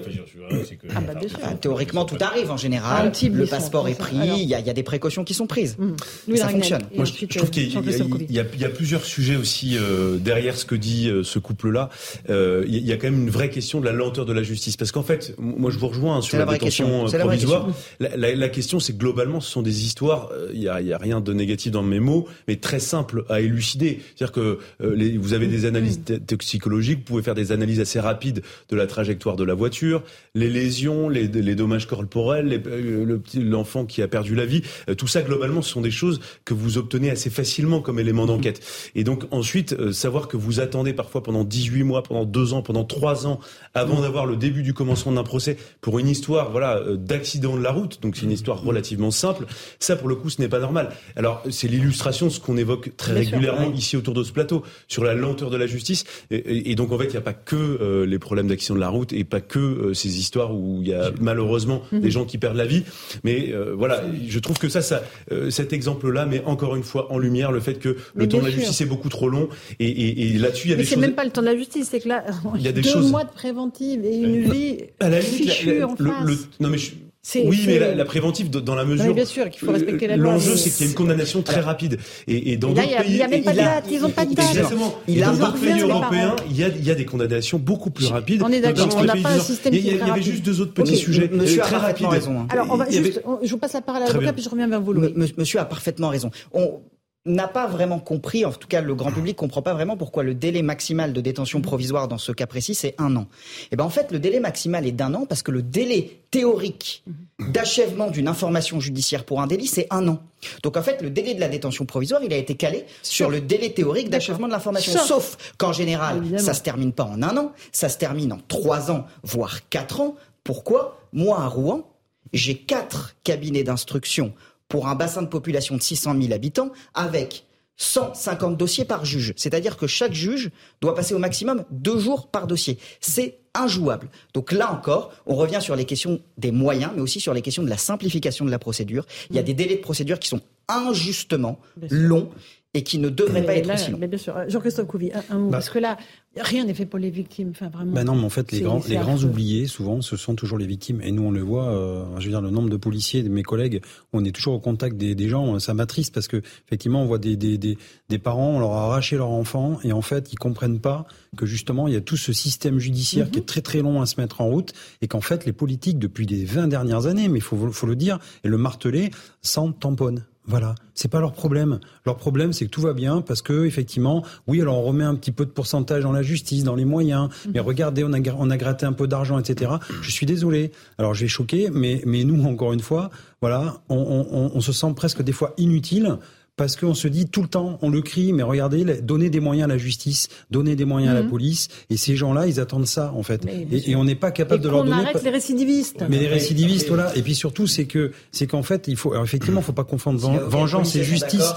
Ah 0.94 1.00
bah, 1.00 1.14
théoriquement, 1.60 2.04
tout 2.04 2.16
arrive 2.20 2.50
en 2.52 2.56
général. 2.56 3.10
Le 3.22 3.46
passeport 3.46 3.88
est 3.88 3.98
pris, 3.98 4.16
il 4.16 4.48
y, 4.48 4.54
a 4.54 4.72
des 4.72 4.82
précautions 4.84 5.24
qui 5.24 5.34
sont 5.34 5.48
prises. 5.48 5.76
Mmh. 5.78 6.36
Ça 6.36 6.48
fonctionne. 6.48 6.82
je 6.96 7.38
trouve 7.38 7.50
qu'il 7.50 8.30
y, 8.30 8.64
a 8.64 8.68
plusieurs 8.68 9.04
sujets 9.04 9.36
aussi 9.36 9.76
euh, 9.76 10.18
derrière 10.18 10.56
ce 10.56 10.64
que 10.64 10.76
dit 10.76 11.08
euh, 11.08 11.24
ce 11.24 11.38
couple-là. 11.38 11.88
Euh, 12.30 12.64
il 12.68 12.86
y 12.86 12.92
a 12.92 12.96
quand 12.96 13.10
même 13.10 13.22
une 13.22 13.30
vraie 13.30 13.50
question 13.50 13.80
de 13.80 13.86
la 13.86 13.92
lenteur 13.92 14.26
de 14.26 14.32
la 14.32 14.42
justice, 14.42 14.76
parce 14.76 14.92
qu'en 14.92 15.02
fait, 15.02 15.34
moi, 15.38 15.70
je 15.70 15.78
vous 15.78 15.88
rejoins 15.88 16.20
sur 16.22 16.38
la 16.38 16.46
détention 16.46 17.06
provisoire. 17.06 17.68
La 17.98 18.48
question, 18.48 18.78
c'est 18.78 18.91
globalement, 18.96 19.40
ce 19.40 19.50
sont 19.50 19.62
des 19.62 19.84
histoires, 19.84 20.30
il 20.52 20.68
euh, 20.68 20.80
n'y 20.80 20.92
a, 20.92 20.96
a, 20.96 20.98
rien 20.98 21.20
de 21.20 21.32
négatif 21.32 21.72
dans 21.72 21.82
mes 21.82 22.00
mots, 22.00 22.26
mais 22.48 22.56
très 22.56 22.80
simples 22.80 23.24
à 23.28 23.40
élucider. 23.40 24.00
C'est-à-dire 24.16 24.32
que 24.32 24.58
euh, 24.82 24.94
les, 24.94 25.16
vous 25.16 25.32
avez 25.32 25.46
des 25.46 25.64
analyses 25.64 26.00
toxicologiques, 26.26 26.98
vous 26.98 27.04
pouvez 27.04 27.22
faire 27.22 27.34
des 27.34 27.52
analyses 27.52 27.80
assez 27.80 28.00
rapides 28.00 28.42
de 28.68 28.76
la 28.76 28.86
trajectoire 28.86 29.36
de 29.36 29.44
la 29.44 29.54
voiture, 29.54 30.02
les 30.34 30.50
lésions, 30.50 31.08
les, 31.08 31.26
les 31.28 31.54
dommages 31.54 31.86
corporels, 31.86 32.62
euh, 32.66 33.18
l'enfant 33.34 33.84
qui 33.84 34.02
a 34.02 34.08
perdu 34.08 34.34
la 34.34 34.46
vie. 34.46 34.62
tout 34.96 35.06
ça, 35.06 35.22
globalement, 35.22 35.62
ce 35.62 35.70
sont 35.70 35.80
des 35.80 35.90
choses 35.90 36.20
que 36.44 36.54
vous 36.54 36.78
obtenez 36.78 37.10
assez 37.10 37.30
facilement 37.30 37.80
comme 37.80 37.98
élément 37.98 38.26
d'enquête. 38.26 38.60
Et 38.94 39.04
donc, 39.04 39.24
ensuite, 39.30 39.92
savoir 39.92 40.28
que 40.28 40.36
vous 40.36 40.60
attendez 40.60 40.92
parfois 40.92 41.22
pendant 41.22 41.44
18 41.44 41.82
mois, 41.82 42.02
pendant 42.02 42.24
2 42.24 42.52
ans, 42.52 42.62
pendant 42.62 42.84
3 42.84 43.26
ans, 43.26 43.40
avant 43.74 44.00
d'avoir 44.00 44.26
le 44.26 44.36
début 44.36 44.62
du 44.62 44.74
commencement 44.74 45.12
d'un 45.12 45.24
procès 45.24 45.56
pour 45.80 45.98
une 45.98 46.08
histoire 46.08 46.50
voilà, 46.50 46.80
d'accident 46.96 47.56
de 47.56 47.62
la 47.62 47.72
route, 47.72 48.00
donc 48.02 48.16
c'est 48.16 48.24
une 48.24 48.32
histoire 48.32 48.62
relativement 48.62 48.81
relativement 48.82 49.10
simple. 49.10 49.46
Ça, 49.78 49.96
pour 49.96 50.08
le 50.08 50.16
coup, 50.16 50.28
ce 50.28 50.40
n'est 50.40 50.48
pas 50.48 50.58
normal. 50.58 50.90
Alors, 51.16 51.42
c'est 51.50 51.68
l'illustration 51.68 52.26
de 52.26 52.32
ce 52.32 52.40
qu'on 52.40 52.56
évoque 52.56 52.96
très 52.96 53.12
régulièrement 53.12 53.72
ici 53.72 53.96
autour 53.96 54.14
de 54.14 54.24
ce 54.24 54.32
plateau, 54.32 54.62
sur 54.88 55.04
la 55.04 55.14
lenteur 55.14 55.50
de 55.50 55.56
la 55.56 55.66
justice. 55.66 56.04
Et, 56.30 56.74
donc, 56.74 56.92
en 56.92 56.98
fait, 56.98 57.04
il 57.04 57.10
n'y 57.10 57.16
a 57.16 57.22
pas 57.22 57.32
que 57.32 57.56
euh, 57.56 58.04
les 58.06 58.18
problèmes 58.18 58.48
d'accident 58.48 58.74
de 58.74 58.80
la 58.80 58.88
route 58.88 59.12
et 59.12 59.24
pas 59.24 59.40
que 59.40 59.58
euh, 59.58 59.94
ces 59.94 60.18
histoires 60.18 60.54
où 60.54 60.80
il 60.82 60.88
y 60.88 60.94
a 60.94 61.10
malheureusement 61.20 61.82
mhm. 61.92 62.00
des 62.00 62.10
gens 62.10 62.24
qui 62.24 62.38
perdent 62.38 62.56
la 62.56 62.66
vie. 62.66 62.82
Mais 63.24 63.52
euh, 63.52 63.74
voilà, 63.76 64.02
je 64.26 64.38
trouve 64.38 64.58
que 64.58 64.68
ça, 64.68 64.82
ça 64.82 65.02
cet 65.50 65.72
exemple-là 65.72 66.26
met 66.26 66.42
encore 66.44 66.76
une 66.76 66.82
fois 66.82 67.12
en 67.12 67.18
lumière 67.18 67.52
le 67.52 67.60
fait 67.60 67.74
que 67.74 67.96
le 68.14 68.28
temps 68.28 68.38
de 68.38 68.44
la 68.44 68.50
justice 68.50 68.80
est 68.80 68.86
beaucoup 68.86 69.08
trop 69.08 69.28
long. 69.28 69.48
Et, 69.78 70.32
là-dessus, 70.38 70.68
il 70.68 70.70
y 70.70 70.74
a 70.74 70.76
des 70.76 70.82
choses. 70.84 70.94
C'est 70.94 71.00
même 71.00 71.14
pas 71.14 71.24
le 71.24 71.30
temps 71.30 71.40
de 71.40 71.46
la 71.46 71.56
justice, 71.56 71.88
c'est 71.90 72.00
que 72.00 72.08
là, 72.08 72.24
il 72.56 72.62
y 72.62 72.68
a 72.68 72.72
des 72.72 72.82
deux 72.82 73.00
mois 73.02 73.24
de 73.24 73.30
préventive 73.30 74.04
et 74.04 74.16
une 74.16 74.50
vie 74.50 74.78
à 75.00 75.08
la 75.08 75.20
limite, 75.20 75.84
en 75.84 75.96
face. 75.96 76.48
non 76.60 76.68
mais 76.68 76.78
je, 76.78 76.92
oui, 77.36 77.64
mais 77.66 77.94
la, 77.94 78.04
préventive, 78.04 78.50
dans 78.50 78.74
la 78.74 78.84
mesure. 78.84 79.14
bien 79.14 79.24
sûr 79.24 79.48
qu'il 79.48 79.64
faut 79.64 79.72
respecter 79.72 80.08
la 80.08 80.16
loi. 80.16 80.32
L'enjeu, 80.32 80.56
c'est 80.56 80.70
qu'il 80.70 80.86
y 80.86 80.88
a 80.88 80.90
une 80.90 80.96
condamnation 80.96 81.42
très 81.42 81.60
rapide. 81.60 81.98
Et, 82.26 82.56
dans 82.56 82.70
d'autres 82.70 82.82
pays. 82.82 83.12
Il 83.12 83.14
n'y 83.14 83.22
a 83.22 83.28
même 83.28 83.44
pas 83.44 83.52
de 83.52 83.58
date, 83.58 83.84
ils 83.90 84.00
n'ont 84.00 84.10
pas 84.10 84.26
de 84.26 84.34
date. 84.34 84.48
Exactement. 84.48 84.94
Il 85.06 85.20
dans 85.20 85.32
d'autres 85.32 85.60
pays 85.60 85.80
européens, 85.80 86.36
il 86.50 86.56
y, 86.56 86.64
a, 86.64 86.68
il 86.68 86.84
y 86.84 86.90
a 86.90 86.94
des 86.94 87.04
condamnations 87.04 87.58
beaucoup 87.58 87.90
plus 87.90 88.06
rapides. 88.06 88.42
On 88.44 88.50
est 88.50 88.60
d'accord, 88.60 88.88
on 88.96 89.04
n'a 89.04 89.16
pas 89.16 89.34
un 89.34 89.38
système 89.38 89.72
Il 89.72 89.86
y 89.86 90.00
avait 90.00 90.22
juste 90.22 90.44
deux 90.44 90.60
autres 90.60 90.74
petits 90.74 90.96
sujets 90.96 91.30
Monsieur 91.32 91.60
très 91.60 91.76
rapides. 91.76 92.06
Raison. 92.06 92.40
Hein. 92.40 92.48
Alors, 92.50 92.66
on 92.70 92.76
va 92.76 92.90
juste, 92.90 93.22
je 93.42 93.50
vous 93.50 93.58
passe 93.58 93.74
la 93.74 93.80
parole 93.80 94.02
à 94.02 94.06
l'avocat, 94.06 94.32
puis 94.32 94.42
je 94.42 94.48
reviens 94.48 94.68
vers 94.68 94.80
vous. 94.80 94.94
Monsieur 95.38 95.60
a 95.60 95.64
parfaitement 95.64 96.08
raison. 96.08 96.30
On, 96.52 96.80
n'a 97.24 97.46
pas 97.46 97.68
vraiment 97.68 98.00
compris, 98.00 98.44
en 98.44 98.50
tout 98.52 98.66
cas 98.66 98.80
le 98.80 98.94
grand 98.96 99.12
public 99.12 99.36
comprend 99.36 99.62
pas 99.62 99.74
vraiment 99.74 99.96
pourquoi 99.96 100.24
le 100.24 100.34
délai 100.34 100.62
maximal 100.62 101.12
de 101.12 101.20
détention 101.20 101.60
provisoire 101.60 102.08
dans 102.08 102.18
ce 102.18 102.32
cas 102.32 102.46
précis 102.46 102.74
c'est 102.74 102.96
un 102.98 103.14
an. 103.14 103.28
Et 103.64 103.68
eh 103.72 103.76
ben 103.76 103.84
en 103.84 103.90
fait 103.90 104.10
le 104.10 104.18
délai 104.18 104.40
maximal 104.40 104.86
est 104.86 104.92
d'un 104.92 105.14
an 105.14 105.24
parce 105.26 105.42
que 105.42 105.52
le 105.52 105.62
délai 105.62 106.18
théorique 106.32 107.04
d'achèvement 107.38 108.10
d'une 108.10 108.26
information 108.26 108.80
judiciaire 108.80 109.24
pour 109.24 109.40
un 109.40 109.46
délit 109.46 109.68
c'est 109.68 109.86
un 109.90 110.08
an. 110.08 110.20
Donc 110.64 110.76
en 110.76 110.82
fait 110.82 111.00
le 111.00 111.10
délai 111.10 111.34
de 111.34 111.40
la 111.40 111.48
détention 111.48 111.86
provisoire 111.86 112.22
il 112.24 112.32
a 112.32 112.36
été 112.36 112.56
calé 112.56 112.86
sur 113.02 113.30
le 113.30 113.40
délai 113.40 113.72
théorique 113.72 114.10
d'achèvement 114.10 114.48
de 114.48 114.52
l'information. 114.52 114.98
Sauf, 114.98 115.36
qu'en 115.58 115.72
général 115.72 116.40
ça 116.40 116.54
se 116.54 116.62
termine 116.62 116.92
pas 116.92 117.04
en 117.04 117.22
un 117.22 117.36
an, 117.36 117.52
ça 117.70 117.88
se 117.88 117.98
termine 117.98 118.32
en 118.32 118.40
trois 118.48 118.90
ans 118.90 119.06
voire 119.22 119.68
quatre 119.68 120.00
ans. 120.00 120.16
Pourquoi? 120.42 120.98
Moi 121.12 121.38
à 121.40 121.46
Rouen 121.46 121.88
j'ai 122.32 122.56
quatre 122.56 123.14
cabinets 123.24 123.62
d'instruction 123.62 124.32
pour 124.72 124.88
un 124.88 124.94
bassin 124.94 125.20
de 125.20 125.26
population 125.26 125.76
de 125.76 125.82
600 125.82 126.18
000 126.18 126.32
habitants 126.32 126.70
avec 126.94 127.44
150 127.76 128.56
dossiers 128.56 128.86
par 128.86 129.04
juge. 129.04 129.34
C'est-à-dire 129.36 129.76
que 129.76 129.86
chaque 129.86 130.14
juge 130.14 130.50
doit 130.80 130.94
passer 130.94 131.12
au 131.12 131.18
maximum 131.18 131.66
deux 131.70 131.98
jours 131.98 132.28
par 132.28 132.46
dossier. 132.46 132.78
C'est 132.98 133.40
injouable. 133.54 134.08
Donc 134.32 134.50
là 134.50 134.72
encore, 134.72 135.12
on 135.26 135.34
revient 135.34 135.58
sur 135.60 135.76
les 135.76 135.84
questions 135.84 136.22
des 136.38 136.52
moyens, 136.52 136.90
mais 136.94 137.02
aussi 137.02 137.20
sur 137.20 137.34
les 137.34 137.42
questions 137.42 137.62
de 137.62 137.68
la 137.68 137.76
simplification 137.76 138.46
de 138.46 138.50
la 138.50 138.58
procédure. 138.58 139.04
Il 139.28 139.36
y 139.36 139.38
a 139.38 139.42
des 139.42 139.52
délais 139.52 139.76
de 139.76 139.82
procédure 139.82 140.18
qui 140.18 140.28
sont 140.28 140.40
injustement 140.68 141.58
longs 141.90 142.30
et 142.74 142.82
qui 142.82 142.98
ne 142.98 143.08
devraient 143.08 143.44
pas 143.44 143.56
être 143.56 143.72
aussi 143.72 143.90
longs. 143.90 143.98
Mais 143.98 144.08
bien 144.08 144.18
sûr. 144.18 144.34
Jean-Christophe 144.48 144.86
Couvi, 144.86 145.10
un, 145.30 145.38
mot, 145.38 145.50
bah. 145.50 145.58
parce 145.58 145.68
que 145.68 145.78
là, 145.78 145.98
Rien 146.40 146.64
n'est 146.64 146.72
fait 146.72 146.86
pour 146.86 146.98
les 146.98 147.10
victimes, 147.10 147.50
enfin 147.50 147.68
vraiment. 147.68 147.92
Ben 147.92 148.04
non, 148.04 148.14
mais 148.14 148.24
en 148.24 148.30
fait, 148.30 148.52
les 148.52 148.60
grands, 148.60 148.80
les 148.88 148.96
grands 148.96 149.22
oubliés, 149.22 149.66
souvent, 149.66 150.00
ce 150.00 150.16
sont 150.16 150.34
toujours 150.34 150.56
les 150.56 150.66
victimes. 150.66 151.02
Et 151.02 151.12
nous, 151.12 151.24
on 151.24 151.30
le 151.30 151.42
voit. 151.42 151.68
Euh, 151.68 152.06
je 152.18 152.24
veux 152.24 152.30
dire, 152.30 152.40
le 152.40 152.48
nombre 152.48 152.70
de 152.70 152.76
policiers, 152.78 153.22
de 153.22 153.28
mes 153.28 153.42
collègues, 153.42 153.82
on 154.14 154.24
est 154.24 154.32
toujours 154.32 154.54
au 154.54 154.58
contact 154.58 154.96
des, 154.96 155.14
des 155.14 155.28
gens. 155.28 155.58
Ça 155.58 155.74
m'attriste 155.74 156.14
parce 156.14 156.28
que 156.28 156.40
effectivement, 156.66 157.02
on 157.02 157.06
voit 157.06 157.18
des, 157.18 157.36
des, 157.36 157.58
des, 157.58 157.76
des, 158.08 158.18
parents, 158.18 158.52
on 158.52 158.60
leur 158.60 158.72
a 158.72 158.84
arraché 158.84 159.16
leur 159.16 159.28
enfant, 159.28 159.78
et 159.84 159.92
en 159.92 160.00
fait, 160.00 160.32
ils 160.32 160.38
comprennent 160.38 160.80
pas 160.80 161.04
que 161.36 161.44
justement, 161.44 161.86
il 161.86 161.92
y 161.92 161.98
a 161.98 162.00
tout 162.00 162.16
ce 162.16 162.32
système 162.32 162.78
judiciaire 162.78 163.30
qui 163.30 163.38
est 163.38 163.42
mhm. 163.42 163.46
très 163.46 163.60
très 163.60 163.82
long 163.82 164.00
à 164.00 164.06
se 164.06 164.18
mettre 164.18 164.40
en 164.40 164.46
route, 164.46 164.72
et 165.02 165.08
qu'en 165.08 165.20
fait, 165.20 165.44
les 165.44 165.52
politiques 165.52 165.98
depuis 165.98 166.24
les 166.24 166.46
20 166.46 166.68
dernières 166.68 167.06
années, 167.06 167.28
mais 167.28 167.40
il 167.40 167.42
faut, 167.42 167.70
faut 167.72 167.86
le 167.86 167.96
dire 167.96 168.18
et 168.42 168.48
le 168.48 168.56
marteler, 168.56 169.10
s'en 169.42 169.70
tamponnent. 169.70 170.24
Voilà, 170.44 170.74
c'est 170.94 171.10
pas 171.10 171.20
leur 171.20 171.32
problème. 171.32 171.78
Leur 172.04 172.16
problème, 172.16 172.52
c'est 172.52 172.64
que 172.64 172.70
tout 172.70 172.80
va 172.80 172.94
bien 172.94 173.20
parce 173.20 173.42
que 173.42 173.64
effectivement, 173.64 174.24
oui, 174.48 174.60
alors 174.60 174.78
on 174.78 174.82
remet 174.82 175.04
un 175.04 175.14
petit 175.14 175.30
peu 175.30 175.46
de 175.46 175.50
pourcentage 175.50 176.02
dans 176.02 176.10
la 176.10 176.22
justice, 176.22 176.64
dans 176.64 176.74
les 176.74 176.84
moyens. 176.84 177.28
Mais 177.54 177.60
mhm. 177.60 177.66
regardez, 177.66 178.04
on 178.04 178.12
a, 178.12 178.18
on 178.36 178.50
a 178.50 178.56
gratté 178.56 178.84
un 178.84 178.92
peu 178.92 179.06
d'argent, 179.06 179.38
etc. 179.38 179.72
Je 180.02 180.10
suis 180.10 180.26
désolé. 180.26 180.72
Alors, 180.98 181.14
je 181.14 181.20
vais 181.22 181.28
choquer, 181.28 181.70
mais, 181.70 182.02
mais 182.06 182.24
nous, 182.24 182.42
encore 182.44 182.72
une 182.72 182.80
fois, 182.80 183.10
voilà, 183.40 183.82
on, 183.88 183.96
on, 183.96 184.50
on 184.52 184.60
se 184.60 184.72
sent 184.72 184.92
presque 184.96 185.22
des 185.22 185.32
fois 185.32 185.54
inutile 185.58 186.18
parce 186.56 186.76
qu'on 186.76 186.94
se 186.94 187.08
dit 187.08 187.26
tout 187.26 187.42
le 187.42 187.48
temps, 187.48 187.78
on 187.80 187.88
le 187.88 188.02
crie, 188.02 188.32
mais 188.32 188.42
regardez, 188.42 188.84
donnez 189.02 189.30
des 189.30 189.40
moyens 189.40 189.70
à 189.70 189.72
la 189.72 189.78
justice, 189.78 190.28
donnez 190.50 190.76
des 190.76 190.84
moyens 190.84 191.12
à 191.12 191.14
la 191.14 191.22
mhm. 191.22 191.30
police, 191.30 191.68
et 191.88 191.96
ces 191.96 192.14
gens-là, 192.14 192.46
ils 192.46 192.60
attendent 192.60 192.86
ça 192.86 193.12
en 193.16 193.22
fait. 193.22 193.46
Et, 193.70 193.96
on 193.96 194.04
n'est 194.04 194.14
pas 194.14 194.30
capable 194.30 194.62
de 194.62 194.68
leur 194.68 194.84
donner. 194.84 194.96
On 194.96 195.00
arrête 195.00 195.22
les 195.22 195.30
récidivistes. 195.30 196.04
Mais 196.08 196.18
les 196.18 196.28
récidivistes, 196.28 196.88
voilà. 196.88 197.16
Et 197.16 197.22
puis 197.22 197.34
surtout, 197.34 197.66
c'est 197.66 197.86
que 197.86 198.12
c'est 198.32 198.46
qu'en 198.46 198.62
fait, 198.62 198.86
il 198.88 198.96
faut 198.96 199.12
alors 199.12 199.24
effectivement, 199.24 199.62
faut 199.62 199.72
pas 199.72 199.84
confondre 199.84 200.20
vengeance 200.20 200.94
et 200.96 201.04
justice. 201.04 201.54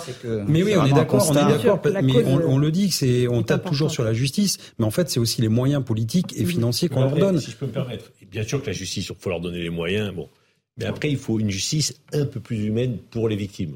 Mais 0.48 0.64
oui, 0.64 0.76
on 0.78 0.86
est 0.86 0.94
d'accord, 0.94 1.30
on 1.30 1.34
est 1.34 1.36
d'accord. 1.36 1.82
Mais 2.02 2.24
on, 2.26 2.58
le 2.58 2.72
dit, 2.72 2.92
c'est 2.92 3.28
on 3.28 3.44
tape 3.44 3.66
toujours 3.66 3.92
sur 3.92 4.04
la 4.04 4.14
justice, 4.14 4.58
mais 4.80 4.86
en 4.86 4.92
fait, 4.92 5.10
c'est 5.10 5.20
aussi 5.20 5.42
les 5.42 5.50
moyens 5.50 5.84
politiques 5.84 6.34
et 6.38 6.46
financiers 6.46 6.90
qu'on 6.90 7.02
leur 7.02 7.16
donne. 7.16 7.40
Si 7.40 7.52
je 7.52 7.58
peux 7.58 7.66
me 7.66 7.72
permettre, 7.72 8.12
bien 8.32 8.44
sûr 8.44 8.62
que 8.62 8.68
la 8.68 8.74
justice, 8.74 9.10
il 9.10 9.16
faut 9.16 9.30
leur 9.30 9.42
donner 9.42 9.62
les 9.62 9.70
moyens. 9.70 10.14
Bon, 10.14 10.30
mais 10.78 10.86
après, 10.86 11.10
il 11.10 11.18
faut 11.18 11.40
une 11.40 11.50
justice 11.50 11.96
un 12.14 12.26
peu 12.26 12.40
plus 12.40 12.66
humaine 12.66 12.98
pour 13.12 13.30
les 13.30 13.36
victimes. 13.36 13.76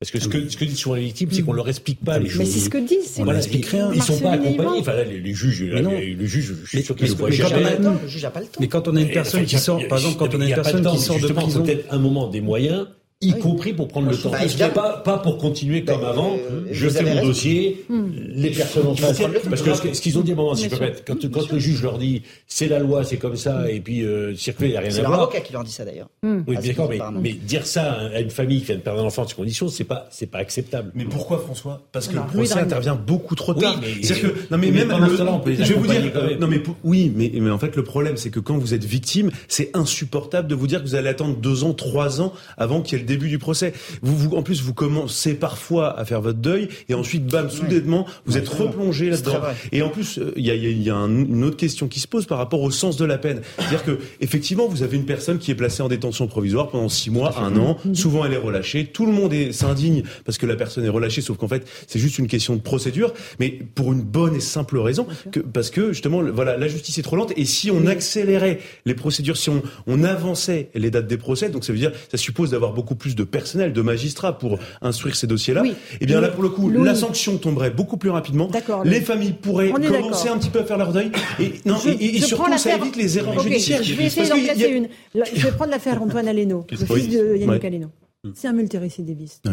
Parce 0.00 0.12
que 0.12 0.18
ce 0.18 0.28
que, 0.28 0.48
ce 0.48 0.56
que 0.56 0.64
disent 0.64 0.78
souvent 0.78 0.94
les 0.94 1.02
victimes, 1.02 1.28
c'est 1.30 1.42
qu'on 1.42 1.52
leur 1.52 1.68
explique 1.68 2.02
pas 2.02 2.18
les 2.18 2.30
choses. 2.30 2.38
Mais 2.38 2.46
c'est 2.46 2.60
ce 2.60 2.70
que 2.70 2.78
disent. 2.78 3.16
On 3.18 3.24
leur 3.24 3.36
explique 3.36 3.66
rien. 3.66 3.92
Ils 3.92 4.02
sont 4.02 4.18
pas 4.18 4.30
accompagnés. 4.32 4.80
Enfin, 4.80 4.94
là, 4.94 5.04
les, 5.04 5.34
juges, 5.34 5.62
les, 5.62 6.26
juges, 6.26 6.54
je 6.64 6.68
suis 6.68 6.82
sûr 6.82 6.96
qu'ils 6.96 7.08
le 7.08 7.14
voient 7.14 7.30
jamais. 7.30 7.76
Le 7.78 8.08
juge 8.08 8.22
n'a 8.22 8.30
pas 8.30 8.40
le 8.40 8.46
temps. 8.46 8.60
Mais 8.60 8.68
quand 8.68 8.88
on 8.88 8.96
a 8.96 9.00
une 9.02 9.10
personne 9.10 9.44
qui 9.44 9.58
sort, 9.58 9.86
par 9.88 9.98
exemple, 9.98 10.16
quand 10.16 10.34
on 10.34 10.40
a 10.40 10.46
une 10.46 10.54
personne 10.54 10.86
qui 10.86 10.98
sort 10.98 11.20
de 11.20 11.28
prison. 11.28 11.62
peut-être 11.62 11.92
un 11.92 11.98
moment 11.98 12.28
des 12.28 12.40
moyens 12.40 12.86
y 13.22 13.38
compris 13.38 13.74
pour 13.74 13.88
prendre 13.88 14.10
le 14.10 14.16
temps. 14.16 14.30
pas, 14.74 14.96
pas 15.04 15.18
pour 15.18 15.36
continuer 15.36 15.84
comme 15.84 16.04
avant. 16.04 16.36
Euh, 16.36 16.66
je 16.70 16.88
fais 16.88 17.02
mon 17.02 17.26
dossier, 17.26 17.84
hmm. 17.90 18.06
les 18.16 18.50
personnes 18.50 18.86
en 18.86 18.94
face. 18.94 19.20
Parce 19.48 19.60
que 19.62 19.94
ce 19.94 20.00
qu'ils 20.00 20.18
ont 20.18 20.22
dit 20.22 20.30
à 20.30 20.34
un 20.34 20.36
moment, 20.38 20.54
si 20.54 20.70
je 20.70 20.76
peux 20.76 20.90
quand, 21.06 21.30
quand 21.30 21.52
le 21.52 21.58
juge 21.58 21.82
leur 21.82 21.98
dit 21.98 22.22
c'est 22.46 22.68
la 22.68 22.78
loi, 22.78 23.04
c'est 23.04 23.18
comme 23.18 23.36
ça, 23.36 23.70
et 23.70 23.80
puis 23.80 24.02
euh, 24.02 24.34
circuler, 24.34 24.70
il 24.70 24.72
n'y 24.72 24.78
a 24.78 24.80
rien 24.80 24.90
à 24.90 25.00
voir. 25.00 25.10
C'est 25.10 25.16
l'avocat 25.16 25.40
qui 25.40 25.52
leur 25.52 25.64
dit 25.64 25.72
ça 25.72 25.84
d'ailleurs. 25.84 26.08
Hmm. 26.22 26.40
Oui, 26.46 26.56
d'accord, 26.64 26.88
mais, 26.88 26.98
mais, 27.20 27.32
dire 27.32 27.66
ça 27.66 27.92
à 28.14 28.20
une 28.20 28.30
famille 28.30 28.60
qui 28.60 28.66
vient 28.66 28.76
de 28.76 28.80
perdre 28.80 29.02
un 29.02 29.04
enfant 29.04 29.22
dans 29.22 29.28
ces 29.28 29.34
conditions, 29.34 29.68
c'est 29.68 29.84
pas, 29.84 30.08
c'est 30.10 30.26
pas 30.26 30.38
acceptable. 30.38 30.90
Mais 30.94 31.04
pourquoi, 31.04 31.38
François? 31.38 31.82
Parce 31.92 32.08
que 32.08 32.16
le 32.16 32.22
procès 32.22 32.58
intervient 32.58 32.94
beaucoup 32.94 33.34
trop 33.34 33.52
tard. 33.52 33.78
C'est 34.02 34.18
que, 34.18 34.28
non, 34.50 34.56
mais 34.56 34.70
même, 34.70 34.90
je 34.90 35.74
vais 35.74 35.74
vous 35.74 35.86
dire, 35.86 36.00
non, 36.40 36.46
mais 36.46 36.62
oui, 36.84 37.12
mais, 37.14 37.30
mais 37.34 37.50
en 37.50 37.58
fait, 37.58 37.76
le 37.76 37.84
problème, 37.84 38.16
c'est 38.16 38.30
que 38.30 38.40
quand 38.40 38.56
vous 38.56 38.72
êtes 38.72 38.84
victime, 38.84 39.30
c'est 39.46 39.70
insupportable 39.74 40.48
de 40.48 40.54
vous 40.54 40.66
dire 40.66 40.82
que 40.82 40.88
vous 40.88 40.94
allez 40.94 41.10
attendre 41.10 41.36
deux 41.36 41.64
ans, 41.64 41.74
trois 41.74 42.22
ans 42.22 42.32
avant 42.56 42.80
qu'il 42.80 42.96
y 42.96 43.00
ait 43.00 43.04
le 43.04 43.09
début 43.10 43.28
du 43.28 43.38
procès. 43.38 43.72
Vous, 44.02 44.16
vous, 44.16 44.36
en 44.36 44.42
plus, 44.42 44.62
vous 44.62 44.74
commencez 44.74 45.34
parfois 45.34 45.98
à 45.98 46.04
faire 46.04 46.20
votre 46.20 46.38
deuil 46.38 46.68
et 46.88 46.94
ensuite, 46.94 47.26
bam, 47.26 47.50
soudainement, 47.50 48.06
vous 48.26 48.36
êtes 48.38 48.48
replongé 48.48 49.10
là-dedans. 49.10 49.40
Et 49.72 49.82
en 49.82 49.88
plus, 49.88 50.18
euh, 50.18 50.32
il 50.36 50.46
y 50.46 50.50
a, 50.50 50.54
y 50.54 50.90
a 50.90 50.94
une 50.94 51.44
autre 51.44 51.56
question 51.56 51.88
qui 51.88 52.00
se 52.00 52.06
pose 52.06 52.26
par 52.26 52.38
rapport 52.38 52.62
au 52.62 52.70
sens 52.70 52.96
de 52.96 53.04
la 53.04 53.18
peine. 53.18 53.40
C'est-à-dire 53.58 53.84
que, 53.84 53.98
effectivement, 54.20 54.68
vous 54.68 54.82
avez 54.82 54.96
une 54.96 55.06
personne 55.06 55.38
qui 55.38 55.50
est 55.50 55.54
placée 55.54 55.82
en 55.82 55.88
détention 55.88 56.26
provisoire 56.26 56.68
pendant 56.68 56.88
six 56.88 57.10
mois, 57.10 57.38
un 57.38 57.56
an. 57.56 57.76
Souvent, 57.94 58.24
elle 58.24 58.32
est 58.32 58.38
relâchée. 58.38 58.86
Tout 58.86 59.06
le 59.06 59.12
monde 59.12 59.34
s'indigne 59.52 60.02
parce 60.24 60.38
que 60.38 60.46
la 60.46 60.56
personne 60.56 60.84
est 60.84 60.88
relâchée, 60.88 61.20
sauf 61.20 61.36
qu'en 61.36 61.48
fait, 61.48 61.66
c'est 61.86 61.98
juste 61.98 62.18
une 62.18 62.28
question 62.28 62.54
de 62.54 62.60
procédure, 62.60 63.12
mais 63.38 63.50
pour 63.74 63.92
une 63.92 64.02
bonne 64.02 64.34
et 64.36 64.40
simple 64.40 64.78
raison, 64.78 65.06
que, 65.32 65.40
parce 65.40 65.70
que 65.70 65.92
justement, 65.92 66.22
voilà, 66.22 66.56
la 66.56 66.68
justice 66.68 66.98
est 66.98 67.02
trop 67.02 67.16
lente. 67.16 67.32
Et 67.36 67.44
si 67.44 67.70
on 67.70 67.86
accélérait 67.86 68.60
les 68.86 68.94
procédures, 68.94 69.36
si 69.36 69.50
on, 69.50 69.62
on 69.86 70.04
avançait 70.04 70.70
les 70.74 70.90
dates 70.90 71.06
des 71.06 71.16
procès, 71.16 71.48
donc 71.48 71.64
ça 71.64 71.72
veut 71.72 71.78
dire, 71.78 71.92
ça 72.10 72.16
suppose 72.16 72.50
d'avoir 72.50 72.72
beaucoup 72.72 72.94
plus 73.00 73.16
de 73.16 73.24
personnel, 73.24 73.72
de 73.72 73.82
magistrats 73.82 74.38
pour 74.38 74.60
instruire 74.80 75.16
ces 75.16 75.26
dossiers-là. 75.26 75.64
Et 75.66 75.74
eh 76.02 76.06
bien 76.06 76.20
là, 76.20 76.28
pour 76.28 76.44
le 76.44 76.50
coup, 76.50 76.70
la 76.70 76.94
sanction 76.94 77.38
tomberait 77.38 77.70
beaucoup 77.70 77.96
plus 77.96 78.10
rapidement. 78.10 78.48
Les 78.84 79.00
familles 79.00 79.32
pourraient 79.32 79.70
commencer 79.70 80.28
un 80.28 80.38
petit 80.38 80.50
peu 80.50 80.60
à 80.60 80.64
faire 80.64 80.78
leur 80.78 80.92
deuil. 80.92 81.10
Et, 81.40 81.54
non, 81.64 81.78
et, 81.84 82.20
surtout, 82.20 82.56
ça 82.58 82.76
évite 82.76 82.96
les 82.96 83.18
erreurs 83.18 83.40
judiciaires. 83.40 83.82
Je 83.82 83.94
vais 83.94 84.04
essayer 84.04 84.28
d'en 84.28 84.38
placer 84.38 84.68
une. 84.68 84.88
Je 85.14 85.40
vais 85.40 85.52
prendre 85.52 85.72
l'affaire 85.72 86.00
Antoine 86.00 86.28
Aleno, 86.28 86.66
le 86.70 86.76
fils 86.76 87.08
de 87.08 87.36
Yannick 87.36 87.64
Aleno. 87.64 87.90
Hmm. 88.22 88.32
C'est 88.34 88.48
un 88.48 88.52
multirécidiviste 88.52 89.48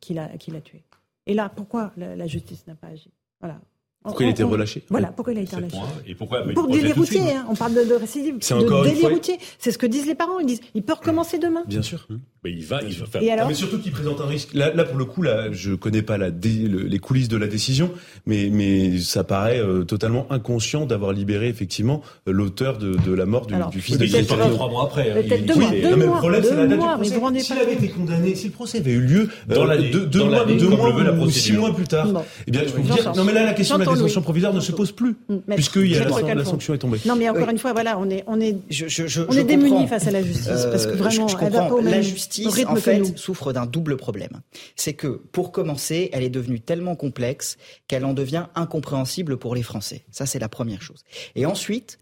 qui 0.00 0.14
l'a 0.14 0.28
tué. 0.62 0.84
Et 1.26 1.34
là, 1.34 1.50
pourquoi 1.54 1.92
la 1.96 2.26
justice 2.26 2.66
n'a 2.68 2.74
pas 2.74 2.88
agi? 2.88 3.10
Voilà. 3.40 3.58
Pourquoi 4.02 4.24
il 4.24 4.28
a 4.28 4.30
été 4.30 4.42
relâché? 4.42 4.82
Voilà, 4.88 5.08
pourquoi 5.08 5.34
il 5.34 5.40
a 5.40 5.42
été 5.42 5.56
relâché. 5.56 5.76
Et 6.06 6.14
pourquoi 6.14 6.42
Pour 6.54 6.68
délit 6.68 6.92
routier, 6.92 7.20
hein, 7.20 7.44
on 7.50 7.54
parle 7.54 7.74
de, 7.74 7.84
de 7.84 7.94
récidive. 7.94 8.36
C'est 8.40 8.54
encore 8.54 8.82
délit 8.82 9.06
routier. 9.06 9.38
C'est 9.58 9.72
ce 9.72 9.78
que 9.78 9.86
disent 9.86 10.06
les 10.06 10.14
parents. 10.14 10.38
Ils 10.40 10.46
disent, 10.46 10.62
il 10.74 10.82
peut 10.82 10.94
recommencer 10.94 11.38
demain. 11.38 11.64
Bien 11.66 11.82
sûr. 11.82 12.06
Mais 12.42 12.52
il 12.52 12.64
va, 12.64 12.80
il 12.82 12.98
va 12.98 13.04
faire. 13.04 13.22
Et 13.22 13.30
alors 13.30 13.48
mais 13.48 13.54
surtout 13.54 13.78
qu'il 13.78 13.92
présente 13.92 14.22
un 14.22 14.26
risque. 14.26 14.54
Là, 14.54 14.72
là, 14.72 14.84
pour 14.84 14.96
le 14.96 15.04
coup, 15.04 15.20
là, 15.20 15.52
je 15.52 15.74
connais 15.74 16.00
pas 16.00 16.16
la 16.16 16.30
les 16.30 16.98
coulisses 16.98 17.28
de 17.28 17.36
la 17.36 17.46
décision, 17.46 17.90
mais 18.24 18.48
mais 18.50 18.98
ça 18.98 19.24
paraît 19.24 19.60
euh, 19.60 19.84
totalement 19.84 20.26
inconscient 20.30 20.86
d'avoir 20.86 21.12
libéré 21.12 21.48
effectivement 21.48 22.00
l'auteur 22.26 22.78
de, 22.78 22.96
de, 23.04 23.12
la 23.12 23.26
mort 23.26 23.46
du, 23.46 23.54
du 23.70 23.82
fils 23.82 23.98
de 23.98 24.06
Yannick 24.06 24.28
Trois 24.28 24.70
mois 24.70 24.84
après. 24.84 25.10
Hein. 25.10 25.22
Peut-être 25.22 25.44
deux 25.44 25.54
mois. 25.56 25.70
Deux 25.70 25.96
mais 25.96 26.06
le 26.06 26.12
problème, 26.12 26.42
c'est 26.42 26.56
la 26.56 26.66
date 26.66 27.02
du 27.02 27.10
procès. 27.10 27.40
S'il 27.40 27.58
avait 27.58 27.74
été 27.74 27.88
condamné, 27.90 28.34
si 28.34 28.46
le 28.46 28.52
procès 28.52 28.78
avait 28.78 28.92
eu 28.92 29.00
lieu 29.00 29.28
dans 29.46 29.68
euh, 29.68 29.76
deux, 30.06 30.24
mois, 30.24 30.46
deux 30.46 30.68
mois 30.68 31.12
ou 31.20 31.30
six 31.30 31.52
mois 31.52 31.74
plus 31.74 31.84
tard, 31.84 32.08
eh 32.46 32.50
bien, 32.50 32.62
je 32.66 32.72
peux 32.72 32.80
vous 32.80 32.94
dire. 32.94 33.12
Non, 33.14 33.24
mais 33.24 33.34
là, 33.34 33.44
la 33.44 33.52
question 33.52 33.76
de 33.76 33.89
la 33.90 33.96
détention 33.96 34.22
provisoire 34.22 34.52
ne 34.52 34.60
se 34.60 34.72
pose 34.72 34.92
plus, 34.92 35.16
mm, 35.28 35.38
puisque 35.54 35.76
la 35.76 36.44
sanction 36.44 36.74
est 36.74 36.78
tombée. 36.78 36.98
Non, 37.04 37.16
mais 37.16 37.28
encore 37.28 37.48
une 37.48 37.58
fois, 37.58 37.72
voilà, 37.72 37.98
on 37.98 38.08
est 38.10 38.24
on 38.26 38.40
est 38.40 38.56
on 39.28 39.36
est 39.36 39.44
démunis 39.44 39.86
face 39.86 40.06
à 40.06 40.10
la 40.10 40.22
justice 40.22 40.66
parce 40.70 40.86
que 40.86 40.92
vraiment, 40.92 41.26
elle 41.40 41.52
va 41.52 41.68
pas 41.68 41.74
au 41.74 41.82
même 41.82 42.02
rythme 42.02 42.80
que 42.80 42.98
nous 42.98 43.16
souffre 43.16 43.52
d'un 43.52 43.66
double 43.66 43.96
problème. 43.96 44.40
C'est 44.76 44.94
que, 44.94 45.08
pour 45.08 45.52
commencer, 45.52 46.10
elle 46.12 46.22
est 46.22 46.30
devenue 46.30 46.60
tellement 46.60 46.96
complexe 46.96 47.56
qu'elle 47.88 48.04
en 48.04 48.14
devient 48.14 48.46
incompréhensible 48.54 49.36
pour 49.36 49.54
les 49.54 49.62
Français. 49.62 50.02
Ça, 50.10 50.26
c'est 50.26 50.38
la 50.38 50.48
première 50.48 50.82
chose. 50.82 51.04
Et 51.34 51.46
ensuite, 51.46 51.98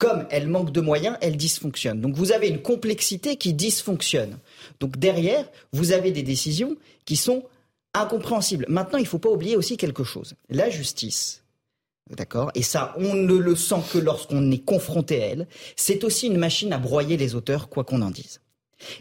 comme 0.00 0.26
elle 0.30 0.48
manque 0.48 0.72
de 0.72 0.80
moyens, 0.80 1.16
elle 1.20 1.36
dysfonctionne. 1.36 2.00
Donc 2.00 2.14
vous 2.16 2.32
avez 2.32 2.48
une 2.48 2.62
complexité 2.62 3.36
qui 3.36 3.52
dysfonctionne. 3.52 4.38
Donc 4.80 4.98
derrière, 4.98 5.44
vous 5.72 5.92
avez 5.92 6.10
des 6.10 6.22
décisions 6.22 6.76
qui 7.04 7.16
sont 7.16 7.44
incompréhensibles. 7.94 8.66
Maintenant, 8.68 8.98
il 8.98 9.02
ne 9.02 9.08
faut 9.08 9.18
pas 9.18 9.30
oublier 9.30 9.56
aussi 9.56 9.76
quelque 9.76 10.04
chose. 10.04 10.34
La 10.48 10.70
justice, 10.70 11.40
D'accord? 12.16 12.50
Et 12.54 12.62
ça, 12.62 12.94
on 12.98 13.14
ne 13.14 13.34
le 13.34 13.54
sent 13.54 13.82
que 13.92 13.98
lorsqu'on 13.98 14.50
est 14.50 14.64
confronté 14.64 15.22
à 15.22 15.26
elle. 15.26 15.48
C'est 15.76 16.04
aussi 16.04 16.26
une 16.26 16.38
machine 16.38 16.72
à 16.72 16.78
broyer 16.78 17.16
les 17.16 17.34
auteurs, 17.34 17.68
quoi 17.68 17.84
qu'on 17.84 18.02
en 18.02 18.10
dise. 18.10 18.40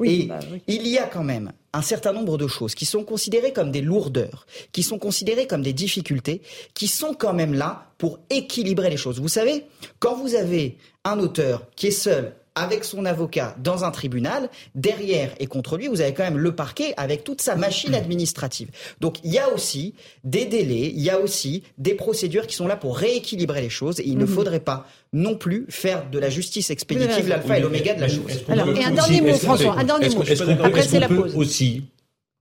Et 0.03 0.23
bah 0.23 0.39
il 0.67 0.87
y 0.87 0.97
a 0.97 1.07
quand 1.07 1.23
même 1.23 1.53
un 1.71 1.81
certain 1.81 2.11
nombre 2.11 2.37
de 2.37 2.47
choses 2.47 2.75
qui 2.75 2.85
sont 2.85 3.03
considérées 3.05 3.53
comme 3.53 3.71
des 3.71 3.81
lourdeurs, 3.81 4.45
qui 4.73 4.83
sont 4.83 4.99
considérées 4.99 5.47
comme 5.47 5.61
des 5.61 5.71
difficultés, 5.71 6.41
qui 6.73 6.87
sont 6.87 7.13
quand 7.13 7.33
même 7.33 7.53
là 7.53 7.93
pour 7.97 8.19
équilibrer 8.29 8.89
les 8.89 8.97
choses. 8.97 9.21
Vous 9.21 9.29
savez, 9.29 9.65
quand 9.99 10.15
vous 10.15 10.35
avez 10.35 10.77
un 11.05 11.17
auteur 11.19 11.65
qui 11.77 11.87
est 11.87 11.91
seul 11.91 12.35
avec 12.59 12.83
son 12.83 13.05
avocat 13.05 13.55
dans 13.63 13.85
un 13.85 13.91
tribunal, 13.91 14.49
derrière 14.75 15.31
et 15.39 15.47
contre 15.47 15.77
lui, 15.77 15.87
vous 15.87 16.01
avez 16.01 16.13
quand 16.13 16.23
même 16.23 16.37
le 16.37 16.53
parquet 16.53 16.93
avec 16.97 17.23
toute 17.23 17.41
sa 17.41 17.55
machine 17.55 17.95
administrative. 17.95 18.69
Donc 18.99 19.17
il 19.23 19.31
y 19.31 19.39
a 19.39 19.49
aussi 19.49 19.93
des 20.23 20.45
délais, 20.45 20.91
il 20.93 21.01
y 21.01 21.09
a 21.09 21.19
aussi 21.19 21.63
des 21.77 21.93
procédures 21.93 22.47
qui 22.47 22.55
sont 22.55 22.67
là 22.67 22.75
pour 22.75 22.97
rééquilibrer 22.97 23.61
les 23.61 23.69
choses 23.69 23.99
et 23.99 24.07
il 24.07 24.17
ne 24.17 24.25
mhm. 24.25 24.27
faudrait 24.27 24.59
pas 24.59 24.85
non 25.13 25.35
plus 25.35 25.65
faire 25.69 26.09
de 26.09 26.19
la 26.19 26.29
justice 26.29 26.69
expéditive 26.69 27.27
l'alpha 27.27 27.57
et 27.57 27.61
l'oméga 27.61 27.95
de 27.95 28.01
la 28.01 28.09
chose. 28.09 28.43
Alors, 28.49 28.67
et 28.69 28.83
un 28.83 28.91
dernier 28.91 29.21
mot, 29.21 29.33
François, 29.35 29.79
un 29.79 29.83
dernier 29.83 30.09
mot. 30.09 30.21
Après, 30.63 30.83
c'est 30.83 30.99
la 30.99 31.07
pause. 31.07 31.35
aussi 31.35 31.85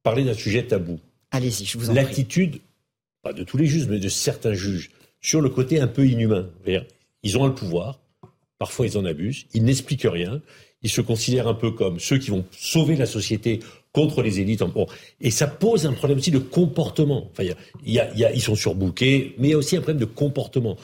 parler 0.02 0.24
d'un 0.24 0.34
sujet 0.34 0.64
tabou? 0.64 0.98
Allez-y, 1.30 1.64
je 1.64 1.78
vous 1.78 1.90
en 1.90 1.94
prie. 1.94 2.02
L'attitude, 2.02 2.60
pas 3.22 3.32
de 3.32 3.44
tous 3.44 3.56
les 3.56 3.66
juges, 3.66 3.86
mais 3.88 3.98
de 3.98 4.08
certains 4.08 4.54
juges, 4.54 4.90
sur 5.20 5.40
le 5.40 5.48
côté 5.48 5.80
un 5.80 5.86
peu 5.86 6.06
inhumain. 6.06 6.48
Ils 7.22 7.38
ont 7.38 7.46
le 7.46 7.54
pouvoir, 7.54 8.00
Parfois, 8.59 8.86
ils 8.86 8.98
en 8.98 9.04
abusent. 9.04 9.46
Ils 9.54 9.64
n'expliquent 9.64 10.06
rien. 10.11 10.40
Ils 10.82 10.90
se 10.90 11.00
considèrent 11.00 11.48
un 11.48 11.54
peu 11.54 11.72
comme 11.72 11.98
ceux 11.98 12.18
qui 12.18 12.30
vont 12.30 12.44
sauver 12.52 12.96
la 12.96 13.06
société 13.06 13.61
contre 13.92 14.22
les 14.22 14.38
élites. 14.40 14.62
Et 15.20 15.30
ça 15.30 15.46
pose 15.46 15.86
un 15.86 15.92
problème 15.92 16.18
aussi 16.18 16.30
de 16.30 16.38
comportement. 16.38 17.28
Enfin, 17.32 17.42
il 17.84 17.92
y 17.92 17.98
a, 17.98 18.14
y 18.14 18.24
a, 18.24 18.32
ils 18.32 18.42
sont 18.42 18.54
surbookés, 18.54 19.34
mais 19.38 19.48
il 19.48 19.50
y 19.52 19.54
a 19.54 19.59
aussi 19.59 19.76
un 19.76 19.80
problème 19.80 20.00
de 20.00 20.04
comportement. 20.04 20.76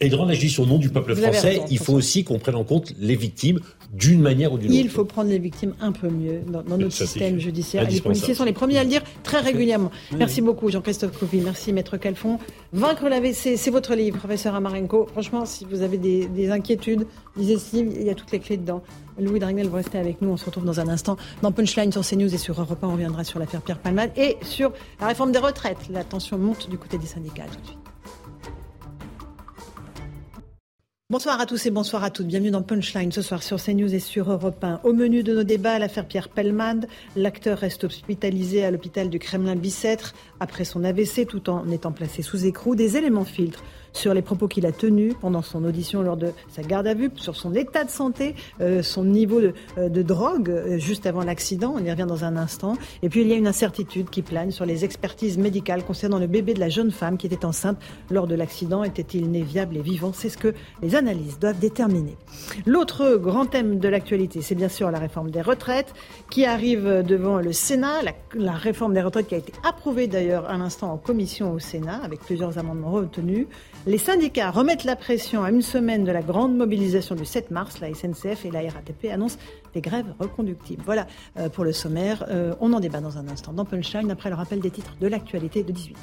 Et 0.00 0.08
de 0.08 0.14
rendre 0.14 0.28
la 0.28 0.34
justice 0.34 0.58
au 0.58 0.66
nom 0.66 0.78
du 0.78 0.90
peuple 0.90 1.16
français, 1.16 1.60
il 1.70 1.78
faut 1.78 1.94
aussi 1.94 2.24
qu'on 2.24 2.38
prenne 2.38 2.54
en 2.54 2.64
compte 2.64 2.92
les 2.98 3.16
victimes 3.16 3.60
d'une 3.92 4.20
manière 4.20 4.52
ou 4.52 4.58
d'une 4.58 4.70
autre. 4.70 4.80
Il 4.80 4.88
faut 4.88 5.04
prendre 5.04 5.28
les 5.28 5.38
victimes 5.38 5.74
un 5.80 5.92
peu 5.92 6.08
mieux 6.08 6.40
dans, 6.46 6.62
notre 6.78 6.92
système 6.92 7.38
judiciaire. 7.38 7.88
Les 7.88 8.00
policiers 8.00 8.34
sont 8.34 8.44
les 8.44 8.52
premiers 8.52 8.78
à 8.78 8.84
le 8.84 8.88
dire 8.88 9.02
très 9.22 9.40
régulièrement. 9.40 9.90
Merci 10.16 10.40
beaucoup 10.40 10.70
Jean-Christophe 10.70 11.18
Couvi, 11.18 11.40
merci 11.40 11.72
Maître 11.72 11.98
Calfon. 11.98 12.38
Vaincre 12.72 13.08
l'AVC, 13.08 13.56
c'est 13.56 13.70
votre 13.70 13.94
livre, 13.94 14.18
professeur 14.18 14.54
Amarenko. 14.54 15.06
Franchement, 15.12 15.44
si 15.44 15.66
vous 15.66 15.82
avez 15.82 15.98
des, 15.98 16.50
inquiétudes, 16.50 17.06
lisez 17.36 17.58
ce 17.58 17.76
livre, 17.76 17.92
il 17.94 18.06
y 18.06 18.10
a 18.10 18.14
toutes 18.14 18.32
les 18.32 18.40
clés 18.40 18.56
dedans. 18.56 18.82
Louis 19.18 19.40
Dragnel, 19.40 19.68
vous 19.68 19.76
restez 19.76 19.98
avec 19.98 20.22
nous. 20.22 20.30
On 20.30 20.36
se 20.38 20.46
retrouve 20.46 20.64
dans 20.64 20.80
un 20.80 20.88
instant 20.88 21.18
dans 21.42 21.52
Punchline 21.52 21.92
sur 21.92 22.02
CNews 22.02 22.34
et 22.34 22.38
sur 22.38 22.58
Europe 22.58 22.82
1. 22.82 22.88
On 22.88 22.92
reviendra 22.92 23.24
sur 23.24 23.38
l'affaire 23.38 23.60
Pierre 23.60 23.78
Palmade 23.78 24.10
et 24.16 24.36
sur 24.40 24.72
la 25.00 25.08
réforme 25.08 25.32
des 25.32 25.38
retraites. 25.38 25.88
La 25.90 26.02
tension 26.02 26.38
monte 26.38 26.70
du 26.70 26.78
côté 26.78 26.96
des 26.96 27.06
syndicats. 27.06 27.44
tout 27.44 27.60
de 27.60 27.66
suite. 27.66 27.81
Bonsoir 31.10 31.40
à 31.40 31.46
tous 31.46 31.66
et 31.66 31.70
bonsoir 31.70 32.04
à 32.04 32.10
toutes. 32.10 32.28
Bienvenue 32.28 32.52
dans 32.52 32.62
Punchline 32.62 33.12
ce 33.12 33.20
soir 33.20 33.42
sur 33.42 33.62
CNews 33.62 33.92
et 33.92 33.98
sur 33.98 34.30
Europe 34.30 34.64
1. 34.64 34.80
Au 34.84 34.94
menu 34.94 35.22
de 35.22 35.34
nos 35.34 35.42
débats, 35.42 35.78
l'affaire 35.78 36.06
Pierre 36.06 36.30
Pelmade. 36.30 36.88
L'acteur 37.16 37.58
reste 37.58 37.84
hospitalisé 37.84 38.64
à 38.64 38.70
l'hôpital 38.70 39.10
du 39.10 39.18
Kremlin-Bicêtre 39.18 40.14
après 40.40 40.64
son 40.64 40.84
AVC 40.84 41.26
tout 41.26 41.50
en 41.50 41.68
étant 41.70 41.92
placé 41.92 42.22
sous 42.22 42.46
écrou. 42.46 42.76
Des 42.76 42.96
éléments 42.96 43.26
filtres 43.26 43.62
sur 43.92 44.14
les 44.14 44.22
propos 44.22 44.48
qu'il 44.48 44.66
a 44.66 44.72
tenus 44.72 45.14
pendant 45.20 45.42
son 45.42 45.64
audition 45.64 46.02
lors 46.02 46.16
de 46.16 46.32
sa 46.48 46.62
garde 46.62 46.86
à 46.86 46.94
vue, 46.94 47.10
sur 47.16 47.36
son 47.36 47.54
état 47.54 47.84
de 47.84 47.90
santé, 47.90 48.34
euh, 48.60 48.82
son 48.82 49.04
niveau 49.04 49.40
de, 49.40 49.54
euh, 49.78 49.88
drogue 49.88 50.50
euh, 50.50 50.78
juste 50.78 51.06
avant 51.06 51.22
l'accident. 51.22 51.74
On 51.76 51.84
y 51.84 51.90
revient 51.90 52.06
dans 52.08 52.24
un 52.24 52.36
instant. 52.36 52.76
Et 53.02 53.08
puis 53.08 53.22
il 53.22 53.28
y 53.28 53.32
a 53.32 53.36
une 53.36 53.46
incertitude 53.46 54.10
qui 54.10 54.22
plane 54.22 54.50
sur 54.50 54.66
les 54.66 54.84
expertises 54.84 55.38
médicales 55.38 55.84
concernant 55.84 56.18
le 56.18 56.26
bébé 56.26 56.54
de 56.54 56.60
la 56.60 56.68
jeune 56.68 56.90
femme 56.90 57.18
qui 57.18 57.26
était 57.26 57.44
enceinte 57.44 57.78
lors 58.10 58.26
de 58.26 58.34
l'accident. 58.34 58.84
Était-il 58.84 59.30
né 59.30 59.42
viable 59.42 59.76
et 59.76 59.82
vivant? 59.82 60.12
C'est 60.12 60.28
ce 60.28 60.38
que 60.38 60.54
les 60.82 60.94
analyses 60.94 61.38
doivent 61.38 61.58
déterminer. 61.58 62.16
L'autre 62.66 63.16
grand 63.16 63.46
thème 63.46 63.78
de 63.78 63.88
l'actualité, 63.88 64.42
c'est 64.42 64.54
bien 64.54 64.68
sûr 64.68 64.90
la 64.90 64.98
réforme 64.98 65.30
des 65.30 65.42
retraites 65.42 65.94
qui 66.30 66.44
arrive 66.44 67.02
devant 67.06 67.38
le 67.38 67.52
Sénat. 67.52 68.00
La 68.34 68.52
réforme 68.52 68.94
des 68.94 69.02
retraites 69.02 69.28
qui 69.28 69.34
a 69.34 69.38
été 69.38 69.52
approuvée 69.64 70.06
d'ailleurs 70.06 70.48
à 70.48 70.56
l'instant 70.56 70.92
en 70.92 70.96
commission 70.96 71.52
au 71.52 71.58
Sénat 71.58 72.00
avec 72.02 72.20
plusieurs 72.20 72.58
amendements 72.58 72.92
retenus. 72.92 73.46
Les 73.84 73.98
syndicats 73.98 74.52
remettent 74.52 74.84
la 74.84 74.94
pression 74.94 75.42
à 75.42 75.50
une 75.50 75.60
semaine 75.60 76.04
de 76.04 76.12
la 76.12 76.22
grande 76.22 76.56
mobilisation 76.56 77.16
du 77.16 77.24
7 77.24 77.50
mars. 77.50 77.80
La 77.80 77.92
SNCF 77.92 78.44
et 78.44 78.50
la 78.52 78.60
RATP 78.60 79.06
annoncent 79.12 79.38
des 79.74 79.80
grèves 79.80 80.14
reconductibles. 80.20 80.82
Voilà 80.86 81.08
euh, 81.36 81.48
pour 81.48 81.64
le 81.64 81.72
sommaire. 81.72 82.24
Euh, 82.28 82.54
on 82.60 82.72
en 82.74 82.78
débat 82.80 83.00
dans 83.00 83.18
un 83.18 83.26
instant 83.26 83.52
dans 83.52 83.64
Punchline 83.64 84.08
après 84.12 84.30
le 84.30 84.36
rappel 84.36 84.60
des 84.60 84.70
titres 84.70 84.94
de 85.00 85.08
l'actualité 85.08 85.64
de 85.64 85.72
18h. 85.72 85.96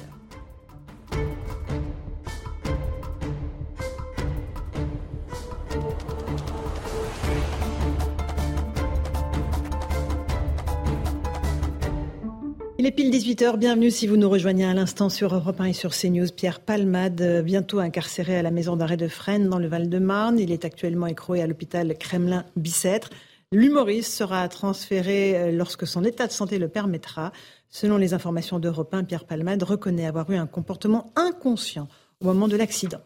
Il 12.80 12.86
est 12.86 12.92
pile 12.92 13.10
18h, 13.10 13.58
bienvenue 13.58 13.90
si 13.90 14.06
vous 14.06 14.16
nous 14.16 14.30
rejoignez 14.30 14.64
à 14.64 14.72
l'instant 14.72 15.10
sur 15.10 15.34
Europe 15.34 15.60
1 15.60 15.66
et 15.66 15.72
sur 15.74 15.90
CNews. 15.90 16.28
Pierre 16.34 16.60
Palmade, 16.60 17.20
euh, 17.20 17.42
bientôt 17.42 17.78
incarcéré 17.78 18.38
à 18.38 18.42
la 18.42 18.50
maison 18.50 18.74
d'arrêt 18.74 18.96
de 18.96 19.06
Fresnes 19.06 19.50
dans 19.50 19.58
le 19.58 19.68
Val-de-Marne. 19.68 20.38
Il 20.38 20.50
est 20.50 20.64
actuellement 20.64 21.06
écroué 21.06 21.42
à 21.42 21.46
l'hôpital 21.46 21.94
Kremlin-Bicêtre. 21.98 23.10
L'humoriste 23.52 24.14
sera 24.14 24.48
transféré 24.48 25.36
euh, 25.36 25.52
lorsque 25.52 25.86
son 25.86 26.04
état 26.04 26.26
de 26.26 26.32
santé 26.32 26.58
le 26.58 26.68
permettra. 26.68 27.32
Selon 27.68 27.98
les 27.98 28.14
informations 28.14 28.58
d'Europe 28.58 28.94
1, 28.94 29.04
Pierre 29.04 29.26
Palmade 29.26 29.62
reconnaît 29.62 30.06
avoir 30.06 30.30
eu 30.30 30.36
un 30.36 30.46
comportement 30.46 31.12
inconscient 31.16 31.86
au 32.22 32.24
moment 32.24 32.48
de 32.48 32.56
l'accident. 32.56 33.02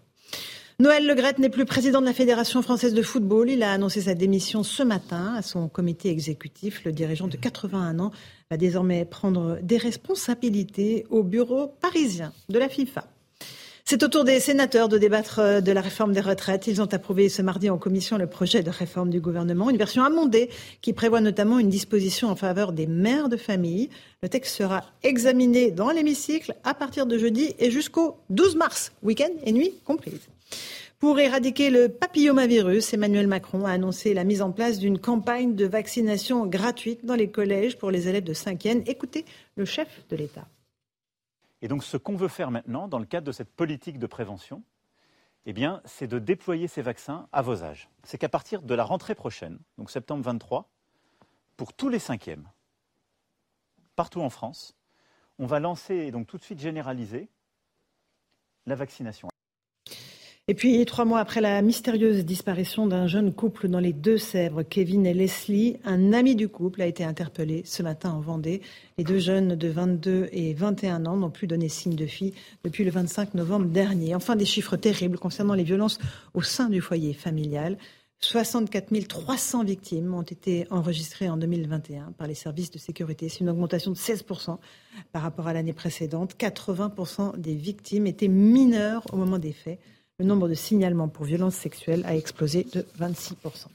Noël 0.80 1.06
Legrette 1.06 1.38
n'est 1.38 1.50
plus 1.50 1.66
président 1.66 2.00
de 2.00 2.06
la 2.06 2.12
Fédération 2.12 2.60
française 2.60 2.94
de 2.94 3.02
football. 3.02 3.48
Il 3.48 3.62
a 3.62 3.70
annoncé 3.70 4.00
sa 4.00 4.14
démission 4.14 4.64
ce 4.64 4.82
matin 4.82 5.34
à 5.36 5.40
son 5.40 5.68
comité 5.68 6.10
exécutif. 6.10 6.82
Le 6.84 6.90
dirigeant 6.90 7.28
de 7.28 7.36
81 7.36 8.00
ans 8.00 8.10
va 8.50 8.56
désormais 8.56 9.04
prendre 9.04 9.60
des 9.62 9.76
responsabilités 9.76 11.06
au 11.10 11.22
bureau 11.22 11.68
parisien 11.80 12.32
de 12.48 12.58
la 12.58 12.68
FIFA. 12.68 13.04
C'est 13.84 14.02
au 14.02 14.08
tour 14.08 14.24
des 14.24 14.40
sénateurs 14.40 14.88
de 14.88 14.98
débattre 14.98 15.62
de 15.62 15.70
la 15.70 15.80
réforme 15.80 16.12
des 16.12 16.20
retraites. 16.20 16.66
Ils 16.66 16.82
ont 16.82 16.92
approuvé 16.92 17.28
ce 17.28 17.42
mardi 17.42 17.70
en 17.70 17.78
commission 17.78 18.18
le 18.18 18.26
projet 18.26 18.64
de 18.64 18.70
réforme 18.70 19.10
du 19.10 19.20
gouvernement, 19.20 19.70
une 19.70 19.76
version 19.76 20.02
amendée 20.02 20.50
qui 20.80 20.92
prévoit 20.92 21.20
notamment 21.20 21.60
une 21.60 21.68
disposition 21.68 22.30
en 22.30 22.36
faveur 22.36 22.72
des 22.72 22.88
mères 22.88 23.28
de 23.28 23.36
famille. 23.36 23.90
Le 24.24 24.28
texte 24.28 24.56
sera 24.56 24.82
examiné 25.04 25.70
dans 25.70 25.90
l'hémicycle 25.90 26.52
à 26.64 26.74
partir 26.74 27.06
de 27.06 27.16
jeudi 27.16 27.54
et 27.60 27.70
jusqu'au 27.70 28.16
12 28.30 28.56
mars, 28.56 28.90
week-end 29.04 29.30
et 29.44 29.52
nuit 29.52 29.72
comprises. 29.84 30.28
Pour 30.98 31.18
éradiquer 31.18 31.70
le 31.70 31.88
papillomavirus, 31.88 32.94
Emmanuel 32.94 33.26
Macron 33.26 33.66
a 33.66 33.72
annoncé 33.72 34.14
la 34.14 34.24
mise 34.24 34.40
en 34.40 34.52
place 34.52 34.78
d'une 34.78 34.98
campagne 34.98 35.54
de 35.54 35.66
vaccination 35.66 36.46
gratuite 36.46 37.04
dans 37.04 37.14
les 37.14 37.30
collèges 37.30 37.76
pour 37.76 37.90
les 37.90 38.08
élèves 38.08 38.24
de 38.24 38.32
5e. 38.32 38.82
Écoutez 38.86 39.24
le 39.56 39.64
chef 39.64 40.06
de 40.08 40.16
l'État. 40.16 40.46
Et 41.60 41.68
donc 41.68 41.84
ce 41.84 41.96
qu'on 41.96 42.16
veut 42.16 42.28
faire 42.28 42.50
maintenant, 42.50 42.88
dans 42.88 42.98
le 42.98 43.04
cadre 43.06 43.26
de 43.26 43.32
cette 43.32 43.50
politique 43.50 43.98
de 43.98 44.06
prévention, 44.06 44.62
eh 45.46 45.52
bien, 45.52 45.82
c'est 45.84 46.06
de 46.06 46.18
déployer 46.18 46.68
ces 46.68 46.82
vaccins 46.82 47.28
à 47.32 47.42
vos 47.42 47.62
âges. 47.62 47.90
C'est 48.04 48.16
qu'à 48.16 48.28
partir 48.28 48.62
de 48.62 48.74
la 48.74 48.84
rentrée 48.84 49.14
prochaine, 49.14 49.58
donc 49.76 49.90
septembre 49.90 50.24
23, 50.24 50.70
pour 51.56 51.72
tous 51.72 51.88
les 51.88 51.98
cinquièmes, 51.98 52.48
partout 53.94 54.22
en 54.22 54.30
France, 54.30 54.74
on 55.38 55.46
va 55.46 55.60
lancer 55.60 55.94
et 55.94 56.10
donc 56.10 56.26
tout 56.26 56.38
de 56.38 56.42
suite 56.42 56.60
généraliser 56.60 57.28
la 58.66 58.74
vaccination. 58.74 59.28
Et 60.46 60.52
puis, 60.52 60.84
trois 60.84 61.06
mois 61.06 61.20
après 61.20 61.40
la 61.40 61.62
mystérieuse 61.62 62.22
disparition 62.22 62.86
d'un 62.86 63.06
jeune 63.06 63.32
couple 63.32 63.66
dans 63.66 63.78
les 63.78 63.94
Deux-Sèvres, 63.94 64.62
Kevin 64.62 65.06
et 65.06 65.14
Leslie, 65.14 65.78
un 65.86 66.12
ami 66.12 66.36
du 66.36 66.48
couple 66.48 66.82
a 66.82 66.86
été 66.86 67.02
interpellé 67.02 67.62
ce 67.64 67.82
matin 67.82 68.10
en 68.10 68.20
Vendée. 68.20 68.60
Les 68.98 69.04
deux 69.04 69.20
jeunes 69.20 69.56
de 69.56 69.68
22 69.68 70.28
et 70.32 70.52
21 70.52 71.06
ans 71.06 71.16
n'ont 71.16 71.30
plus 71.30 71.46
donné 71.46 71.70
signe 71.70 71.96
de 71.96 72.04
vie 72.04 72.34
depuis 72.62 72.84
le 72.84 72.90
25 72.90 73.32
novembre 73.32 73.64
dernier. 73.64 74.14
Enfin, 74.14 74.36
des 74.36 74.44
chiffres 74.44 74.76
terribles 74.76 75.18
concernant 75.18 75.54
les 75.54 75.64
violences 75.64 75.98
au 76.34 76.42
sein 76.42 76.68
du 76.68 76.82
foyer 76.82 77.14
familial. 77.14 77.78
64 78.20 78.92
300 79.08 79.64
victimes 79.64 80.12
ont 80.12 80.20
été 80.20 80.66
enregistrées 80.68 81.30
en 81.30 81.38
2021 81.38 82.12
par 82.18 82.26
les 82.26 82.34
services 82.34 82.70
de 82.70 82.78
sécurité. 82.78 83.30
C'est 83.30 83.40
une 83.40 83.48
augmentation 83.48 83.92
de 83.92 83.96
16% 83.96 84.58
par 85.10 85.22
rapport 85.22 85.46
à 85.46 85.54
l'année 85.54 85.72
précédente. 85.72 86.34
80% 86.38 87.40
des 87.40 87.54
victimes 87.54 88.06
étaient 88.06 88.28
mineures 88.28 89.06
au 89.10 89.16
moment 89.16 89.38
des 89.38 89.52
faits 89.52 89.80
le 90.20 90.26
nombre 90.26 90.48
de 90.48 90.54
signalements 90.54 91.08
pour 91.08 91.24
violences 91.24 91.56
sexuelles 91.56 92.04
a 92.06 92.14
explosé 92.14 92.64
de 92.72 92.86
26%. 93.00 93.66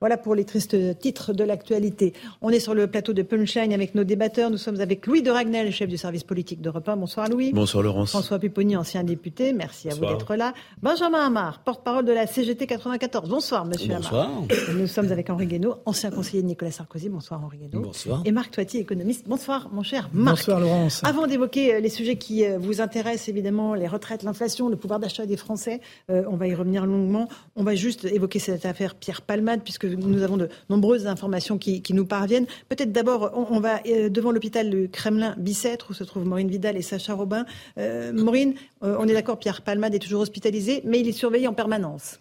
Voilà 0.00 0.16
pour 0.16 0.34
les 0.34 0.44
tristes 0.44 0.76
titres 0.98 1.32
de 1.32 1.44
l'actualité. 1.44 2.12
On 2.42 2.50
est 2.50 2.60
sur 2.60 2.74
le 2.74 2.86
plateau 2.86 3.12
de 3.12 3.22
Punchline 3.22 3.72
avec 3.72 3.94
nos 3.94 4.04
débatteurs. 4.04 4.50
Nous 4.50 4.58
sommes 4.58 4.80
avec 4.80 5.06
Louis 5.06 5.22
de 5.22 5.30
Ragnel, 5.30 5.72
chef 5.72 5.88
du 5.88 5.96
service 5.96 6.24
politique 6.24 6.60
d'Europe 6.60 6.88
1. 6.88 6.96
Bonsoir 6.96 7.28
Louis. 7.28 7.52
Bonsoir 7.52 7.82
Laurence. 7.82 8.10
François 8.10 8.38
Pupponi, 8.38 8.76
ancien 8.76 9.04
député. 9.04 9.52
Merci 9.52 9.88
à 9.88 9.94
vous 9.94 10.06
d'être 10.06 10.34
là. 10.36 10.54
Benjamin 10.82 11.26
Amar, 11.26 11.60
porte-parole 11.60 12.04
de 12.04 12.12
la 12.12 12.26
CGT 12.26 12.66
94. 12.66 13.28
Bonsoir 13.28 13.64
Monsieur 13.64 13.94
Bonsoir. 13.94 14.30
Nous 14.74 14.86
sommes 14.86 15.10
avec 15.12 15.30
Henri 15.30 15.46
Guénaud, 15.46 15.76
ancien 15.84 16.10
conseiller 16.10 16.42
de 16.42 16.48
Nicolas 16.48 16.70
Sarkozy. 16.70 17.08
Bonsoir 17.08 17.42
Henri 17.42 17.58
Guénaud. 17.58 17.84
Bonsoir. 17.84 18.22
Et 18.24 18.32
Marc 18.32 18.50
Toiti, 18.52 18.78
économiste. 18.78 19.26
Bonsoir 19.26 19.68
mon 19.72 19.82
cher 19.82 20.10
Marc. 20.12 20.36
Bonsoir 20.36 20.60
Laurence. 20.60 21.02
Avant 21.04 21.26
d'évoquer 21.26 21.74
euh, 21.74 21.80
les 21.80 21.88
sujets 21.88 22.16
qui 22.16 22.44
euh, 22.44 22.58
vous 22.58 22.80
intéressent, 22.80 23.28
évidemment, 23.28 23.74
les 23.74 23.86
retraites, 23.86 24.22
l'inflation, 24.22 24.68
le 24.68 24.76
pouvoir 24.76 25.00
d'achat 25.00 25.26
des 25.26 25.36
Français, 25.36 25.80
euh, 26.10 26.24
on 26.28 26.36
va 26.36 26.46
y 26.46 26.54
revenir 26.54 26.86
longuement. 26.86 27.28
On 27.54 27.62
va 27.62 27.74
juste 27.74 28.04
évoquer 28.04 28.38
cette 28.38 28.66
affaire 28.66 28.94
Pierre 28.94 29.22
Palmade, 29.22 29.60
puisque 29.62 29.85
nous 29.88 30.22
avons 30.22 30.36
de 30.36 30.48
nombreuses 30.70 31.06
informations 31.06 31.58
qui, 31.58 31.82
nous 31.90 32.06
parviennent. 32.06 32.46
Peut-être 32.68 32.92
d'abord, 32.92 33.32
on, 33.50 33.60
va 33.60 33.80
euh, 33.86 34.08
devant 34.08 34.32
l'hôpital 34.32 34.68
du 34.68 34.88
Kremlin-Bicêtre, 34.88 35.86
où 35.90 35.94
se 35.94 36.04
trouvent 36.04 36.26
Maureen 36.26 36.48
Vidal 36.48 36.76
et 36.76 36.82
Sacha 36.82 37.14
Robin. 37.14 37.46
Euh, 37.78 38.12
Maureen, 38.12 38.54
euh, 38.82 38.96
on 38.98 39.08
est 39.08 39.14
d'accord, 39.14 39.38
Pierre 39.38 39.62
Palmade 39.62 39.94
est 39.94 39.98
toujours 39.98 40.20
hospitalisé, 40.20 40.82
mais 40.84 41.00
il 41.00 41.08
est 41.08 41.12
surveillé 41.12 41.48
en 41.48 41.54
permanence. 41.54 42.18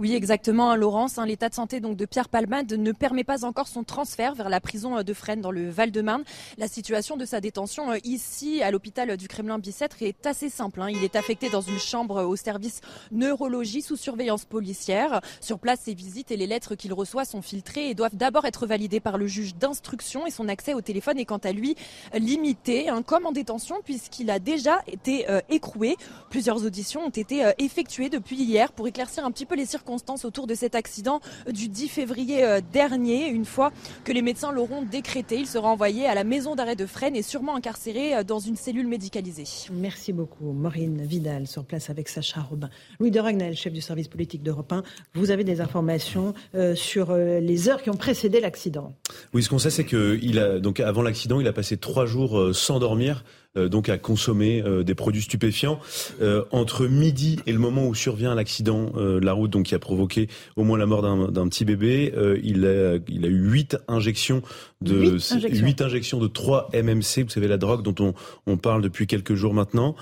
Oui, 0.00 0.14
exactement, 0.14 0.70
hein, 0.70 0.76
Laurence. 0.76 1.18
Hein, 1.18 1.26
L'état 1.26 1.50
de 1.50 1.54
santé 1.54 1.78
donc 1.78 1.94
de 1.94 2.06
Pierre 2.06 2.30
Palmade 2.30 2.72
ne 2.72 2.90
permet 2.90 3.22
pas 3.22 3.44
encore 3.44 3.68
son 3.68 3.84
transfert 3.84 4.34
vers 4.34 4.48
la 4.48 4.58
prison 4.58 4.96
euh, 4.96 5.02
de 5.02 5.12
Fresnes 5.12 5.42
dans 5.42 5.50
le 5.50 5.68
Val-de-Marne. 5.68 6.24
La 6.56 6.68
situation 6.68 7.18
de 7.18 7.26
sa 7.26 7.42
détention 7.42 7.90
euh, 7.90 7.98
ici 8.02 8.62
à 8.62 8.70
l'hôpital 8.70 9.14
du 9.18 9.28
Kremlin-Bicêtre 9.28 10.02
est 10.02 10.24
assez 10.26 10.48
simple. 10.48 10.80
Hein. 10.80 10.88
Il 10.88 11.04
est 11.04 11.16
affecté 11.16 11.50
dans 11.50 11.60
une 11.60 11.78
chambre 11.78 12.24
au 12.24 12.34
service 12.34 12.80
neurologie 13.12 13.82
sous 13.82 13.96
surveillance 13.96 14.46
policière. 14.46 15.20
Sur 15.42 15.58
place, 15.58 15.80
ses 15.80 15.92
visites 15.92 16.30
et 16.30 16.38
les 16.38 16.46
lettres 16.46 16.76
qu'il 16.76 16.94
reçoit 16.94 17.26
sont 17.26 17.42
filtrées 17.42 17.90
et 17.90 17.94
doivent 17.94 18.16
d'abord 18.16 18.46
être 18.46 18.66
validées 18.66 19.00
par 19.00 19.18
le 19.18 19.26
juge 19.26 19.54
d'instruction 19.54 20.26
et 20.26 20.30
son 20.30 20.48
accès 20.48 20.72
au 20.72 20.80
téléphone 20.80 21.18
est 21.18 21.26
quant 21.26 21.36
à 21.36 21.52
lui 21.52 21.76
limité, 22.14 22.86
comme 23.06 23.26
en 23.26 23.32
détention 23.32 23.76
puisqu'il 23.84 24.30
a 24.30 24.38
déjà 24.38 24.80
été 24.86 25.28
euh, 25.28 25.42
écroué. 25.50 25.96
Plusieurs 26.30 26.64
auditions 26.64 27.04
ont 27.04 27.10
été 27.10 27.44
euh, 27.44 27.52
effectuées 27.58 28.08
depuis 28.08 28.36
hier 28.36 28.72
pour 28.72 28.88
éclaircir 28.88 29.26
un 29.26 29.30
petit 29.30 29.44
peu 29.44 29.56
les 29.56 29.66
circonstances 29.66 29.89
autour 30.24 30.46
de 30.46 30.54
cet 30.54 30.74
accident 30.74 31.20
du 31.50 31.68
10 31.68 31.88
février 31.88 32.44
euh, 32.44 32.60
dernier. 32.72 33.28
Une 33.28 33.44
fois 33.44 33.72
que 34.04 34.12
les 34.12 34.22
médecins 34.22 34.52
l'auront 34.52 34.82
décrété, 34.82 35.36
il 35.38 35.46
sera 35.46 35.68
envoyé 35.68 36.06
à 36.06 36.14
la 36.14 36.24
maison 36.24 36.54
d'arrêt 36.54 36.76
de 36.76 36.86
Fresnes 36.86 37.16
et 37.16 37.22
sûrement 37.22 37.56
incarcéré 37.56 38.14
euh, 38.14 38.24
dans 38.24 38.38
une 38.38 38.56
cellule 38.56 38.86
médicalisée. 38.86 39.44
Merci 39.72 40.12
beaucoup. 40.12 40.52
Maureen 40.52 41.02
Vidal 41.02 41.46
sur 41.46 41.64
place 41.64 41.90
avec 41.90 42.08
Sacha 42.08 42.40
Robin. 42.40 42.70
Louis 42.98 43.10
de 43.10 43.20
Ragnel, 43.20 43.56
chef 43.56 43.72
du 43.72 43.80
service 43.80 44.08
politique 44.08 44.42
d'Europe 44.42 44.72
1, 44.72 44.82
vous 45.14 45.30
avez 45.30 45.44
des 45.44 45.60
informations 45.60 46.34
euh, 46.54 46.74
sur 46.74 47.10
euh, 47.10 47.40
les 47.40 47.68
heures 47.68 47.82
qui 47.82 47.90
ont 47.90 47.96
précédé 47.96 48.40
l'accident. 48.40 48.92
Oui, 49.32 49.42
ce 49.42 49.48
qu'on 49.48 49.58
sait, 49.58 49.70
c'est 49.70 49.84
que 49.84 50.18
il 50.22 50.38
a, 50.38 50.60
donc 50.60 50.80
avant 50.80 51.02
l'accident, 51.02 51.40
il 51.40 51.48
a 51.48 51.52
passé 51.52 51.76
trois 51.76 52.06
jours 52.06 52.54
sans 52.54 52.78
dormir. 52.78 53.24
Euh, 53.56 53.68
donc 53.68 53.88
à 53.88 53.98
consommer 53.98 54.62
euh, 54.64 54.84
des 54.84 54.94
produits 54.94 55.22
stupéfiants. 55.22 55.80
Euh, 56.22 56.44
entre 56.52 56.86
midi 56.86 57.40
et 57.46 57.52
le 57.52 57.58
moment 57.58 57.84
où 57.84 57.96
survient 57.96 58.32
l'accident 58.32 58.92
de 58.94 59.18
la 59.18 59.32
route, 59.32 59.50
donc 59.50 59.66
qui 59.66 59.74
a 59.74 59.80
provoqué 59.80 60.28
au 60.54 60.62
moins 60.62 60.78
la 60.78 60.86
mort 60.86 61.02
d'un 61.02 61.48
petit 61.48 61.64
bébé, 61.64 62.12
il, 62.44 62.64
a, 62.64 62.98
il 63.08 63.24
a 63.24 63.28
eu 63.28 63.50
huit 63.50 63.76
injections 63.88 64.42
de 64.82 64.94
8 64.94 65.32
injections. 65.32 65.66
8 65.66 65.82
injections 65.82 66.18
de 66.18 66.26
3 66.26 66.70
MMC, 66.72 67.24
vous 67.24 67.28
savez 67.28 67.48
la 67.48 67.58
drogue 67.58 67.82
dont 67.82 67.94
on, 68.00 68.14
on 68.46 68.56
parle 68.56 68.80
depuis 68.80 69.06
quelques 69.06 69.34
jours 69.34 69.52
maintenant. 69.52 69.94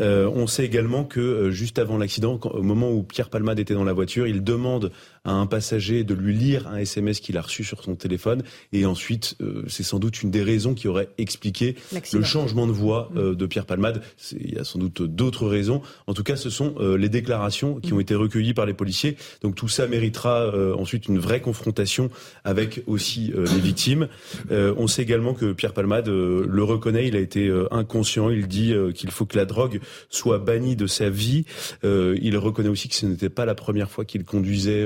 Euh, 0.00 0.28
on 0.34 0.46
sait 0.46 0.64
également 0.64 1.04
que 1.04 1.20
euh, 1.20 1.50
juste 1.50 1.78
avant 1.78 1.98
l'accident, 1.98 2.40
au 2.42 2.62
moment 2.62 2.90
où 2.90 3.04
Pierre 3.04 3.30
Palmade 3.30 3.60
était 3.60 3.74
dans 3.74 3.84
la 3.84 3.92
voiture, 3.92 4.26
il 4.26 4.42
demande 4.42 4.90
à 5.24 5.32
un 5.32 5.46
passager 5.46 6.04
de 6.04 6.14
lui 6.14 6.34
lire 6.34 6.68
un 6.68 6.76
SMS 6.76 7.20
qu'il 7.20 7.38
a 7.38 7.42
reçu 7.42 7.64
sur 7.64 7.82
son 7.82 7.94
téléphone 7.94 8.42
et 8.72 8.84
ensuite 8.84 9.36
euh, 9.40 9.64
c'est 9.68 9.82
sans 9.82 9.98
doute 9.98 10.22
une 10.22 10.30
des 10.30 10.42
raisons 10.42 10.74
qui 10.74 10.86
aurait 10.86 11.08
expliqué 11.16 11.76
le 12.12 12.22
changement 12.22 12.66
de 12.66 12.72
voix 12.72 13.10
mm. 13.14 13.34
de 13.34 13.46
Pierre 13.46 13.66
Palmade. 13.66 14.02
Il 14.38 14.54
y 14.54 14.58
a 14.58 14.64
sans 14.64 14.78
doute 14.78 15.02
d'autres 15.02 15.46
raisons. 15.46 15.80
En 16.06 16.14
tout 16.14 16.22
cas, 16.22 16.36
ce 16.36 16.50
sont 16.50 16.74
les 16.78 17.08
déclarations 17.08 17.76
qui 17.76 17.92
ont 17.92 18.00
été 18.00 18.14
recueillies 18.14 18.54
par 18.54 18.66
les 18.66 18.74
policiers. 18.74 19.16
Donc 19.42 19.54
tout 19.54 19.68
ça 19.68 19.86
méritera 19.86 20.52
ensuite 20.76 21.06
une 21.06 21.18
vraie 21.18 21.40
confrontation 21.40 22.10
avec 22.44 22.82
aussi 22.86 23.32
les 23.34 23.60
victimes. 23.60 24.08
on 24.50 24.86
sait 24.86 25.02
également 25.02 25.34
que 25.34 25.52
Pierre 25.52 25.72
Palmade 25.72 26.08
le 26.08 26.62
reconnaît, 26.62 27.06
il 27.08 27.16
a 27.16 27.20
été 27.20 27.52
inconscient. 27.70 28.30
Il 28.30 28.46
dit 28.46 28.74
qu'il 28.94 29.10
faut 29.10 29.26
que 29.26 29.36
la 29.36 29.44
drogue 29.44 29.80
soit 30.10 30.38
bannie 30.38 30.76
de 30.76 30.86
sa 30.86 31.10
vie. 31.10 31.44
il 31.82 32.36
reconnaît 32.36 32.68
aussi 32.68 32.88
que 32.88 32.94
ce 32.94 33.06
n'était 33.06 33.30
pas 33.30 33.44
la 33.44 33.54
première 33.54 33.90
fois 33.90 34.04
qu'il 34.04 34.24
conduisait 34.24 34.84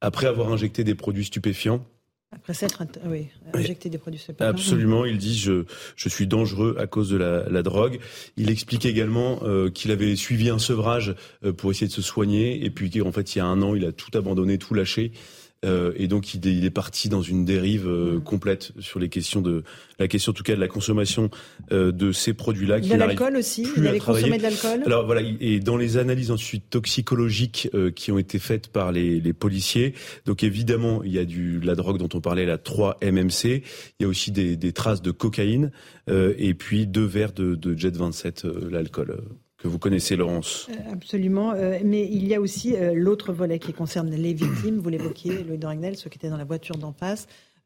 après 0.00 0.26
avoir 0.26 0.52
injecté 0.52 0.84
des 0.84 0.94
produits 0.94 1.24
stupéfiants. 1.24 1.84
Après 2.32 2.54
s'être 2.54 2.82
oui, 3.06 3.28
injecté 3.54 3.88
des 3.88 3.98
produits 3.98 4.18
stupéfiants. 4.18 4.50
Absolument, 4.50 5.04
il 5.04 5.16
dit 5.16 5.38
je, 5.38 5.64
je 5.94 6.08
suis 6.08 6.26
dangereux 6.26 6.76
à 6.78 6.86
cause 6.86 7.08
de 7.08 7.16
la, 7.16 7.48
la 7.48 7.62
drogue. 7.62 8.00
Il 8.36 8.50
explique 8.50 8.84
également 8.84 9.40
euh, 9.44 9.70
qu'il 9.70 9.90
avait 9.90 10.16
suivi 10.16 10.50
un 10.50 10.58
sevrage 10.58 11.14
euh, 11.44 11.52
pour 11.52 11.70
essayer 11.70 11.86
de 11.86 11.92
se 11.92 12.02
soigner 12.02 12.64
et 12.64 12.70
puis 12.70 12.90
qu'en 12.90 13.12
fait 13.12 13.34
il 13.34 13.38
y 13.38 13.40
a 13.40 13.46
un 13.46 13.62
an 13.62 13.74
il 13.74 13.84
a 13.86 13.92
tout 13.92 14.10
abandonné, 14.18 14.58
tout 14.58 14.74
lâché. 14.74 15.12
Euh, 15.66 15.92
et 15.96 16.06
donc 16.08 16.34
il 16.34 16.64
est, 16.64 16.70
parti 16.70 17.08
dans 17.08 17.22
une 17.22 17.44
dérive 17.44 17.88
euh, 17.88 18.20
complète 18.20 18.72
sur 18.78 18.98
les 18.98 19.08
questions 19.08 19.40
de 19.40 19.64
la 19.98 20.08
question 20.08 20.30
en 20.30 20.34
tout 20.34 20.42
cas 20.42 20.54
de 20.54 20.60
la 20.60 20.68
consommation 20.68 21.30
euh, 21.72 21.90
de 21.92 22.12
ces 22.12 22.34
produits-là. 22.34 22.80
De 22.80 22.94
l'alcool 22.94 23.36
aussi. 23.36 23.66
il 23.76 23.86
avait 23.86 23.98
consommé 23.98 24.38
de 24.38 24.42
l'alcool? 24.42 24.82
Alors 24.84 25.06
voilà, 25.06 25.22
et 25.40 25.60
dans 25.60 25.76
les 25.76 25.96
analyses 25.96 26.30
ensuite 26.30 26.70
toxicologiques 26.70 27.70
qui 27.94 28.12
ont 28.12 28.18
été 28.18 28.38
faites 28.38 28.68
par 28.68 28.92
les, 28.92 29.20
les, 29.20 29.32
policiers, 29.32 29.94
donc 30.24 30.42
évidemment 30.42 31.02
il 31.02 31.12
y 31.12 31.18
a 31.18 31.24
du 31.24 31.60
la 31.60 31.74
drogue 31.74 31.98
dont 31.98 32.08
on 32.14 32.20
parlait, 32.20 32.46
la 32.46 32.58
3 32.58 32.98
MMC. 33.02 33.62
Il 33.98 34.02
y 34.02 34.04
a 34.04 34.08
aussi 34.08 34.30
des, 34.30 34.56
des 34.56 34.72
traces 34.72 35.02
de 35.02 35.10
cocaïne 35.10 35.70
et 36.08 36.54
puis 36.54 36.86
deux 36.86 37.04
verres 37.04 37.32
de, 37.32 37.54
de 37.54 37.76
Jet 37.76 37.96
27, 37.96 38.46
l'alcool 38.70 39.18
vous 39.66 39.78
connaissez, 39.78 40.16
Laurence. 40.16 40.68
Euh, 40.70 40.92
absolument. 40.92 41.52
Euh, 41.52 41.78
mais 41.84 42.06
il 42.06 42.26
y 42.26 42.34
a 42.34 42.40
aussi 42.40 42.76
euh, 42.76 42.92
l'autre 42.94 43.32
volet 43.32 43.58
qui 43.58 43.72
concerne 43.72 44.10
les 44.10 44.32
victimes. 44.32 44.78
Vous 44.78 44.88
l'évoquiez, 44.88 45.44
Louis 45.44 45.58
Doragnel, 45.58 45.96
ceux 45.96 46.10
qui 46.10 46.18
étaient 46.18 46.30
dans 46.30 46.36
la 46.36 46.44
voiture 46.44 46.76
d'en 46.76 46.92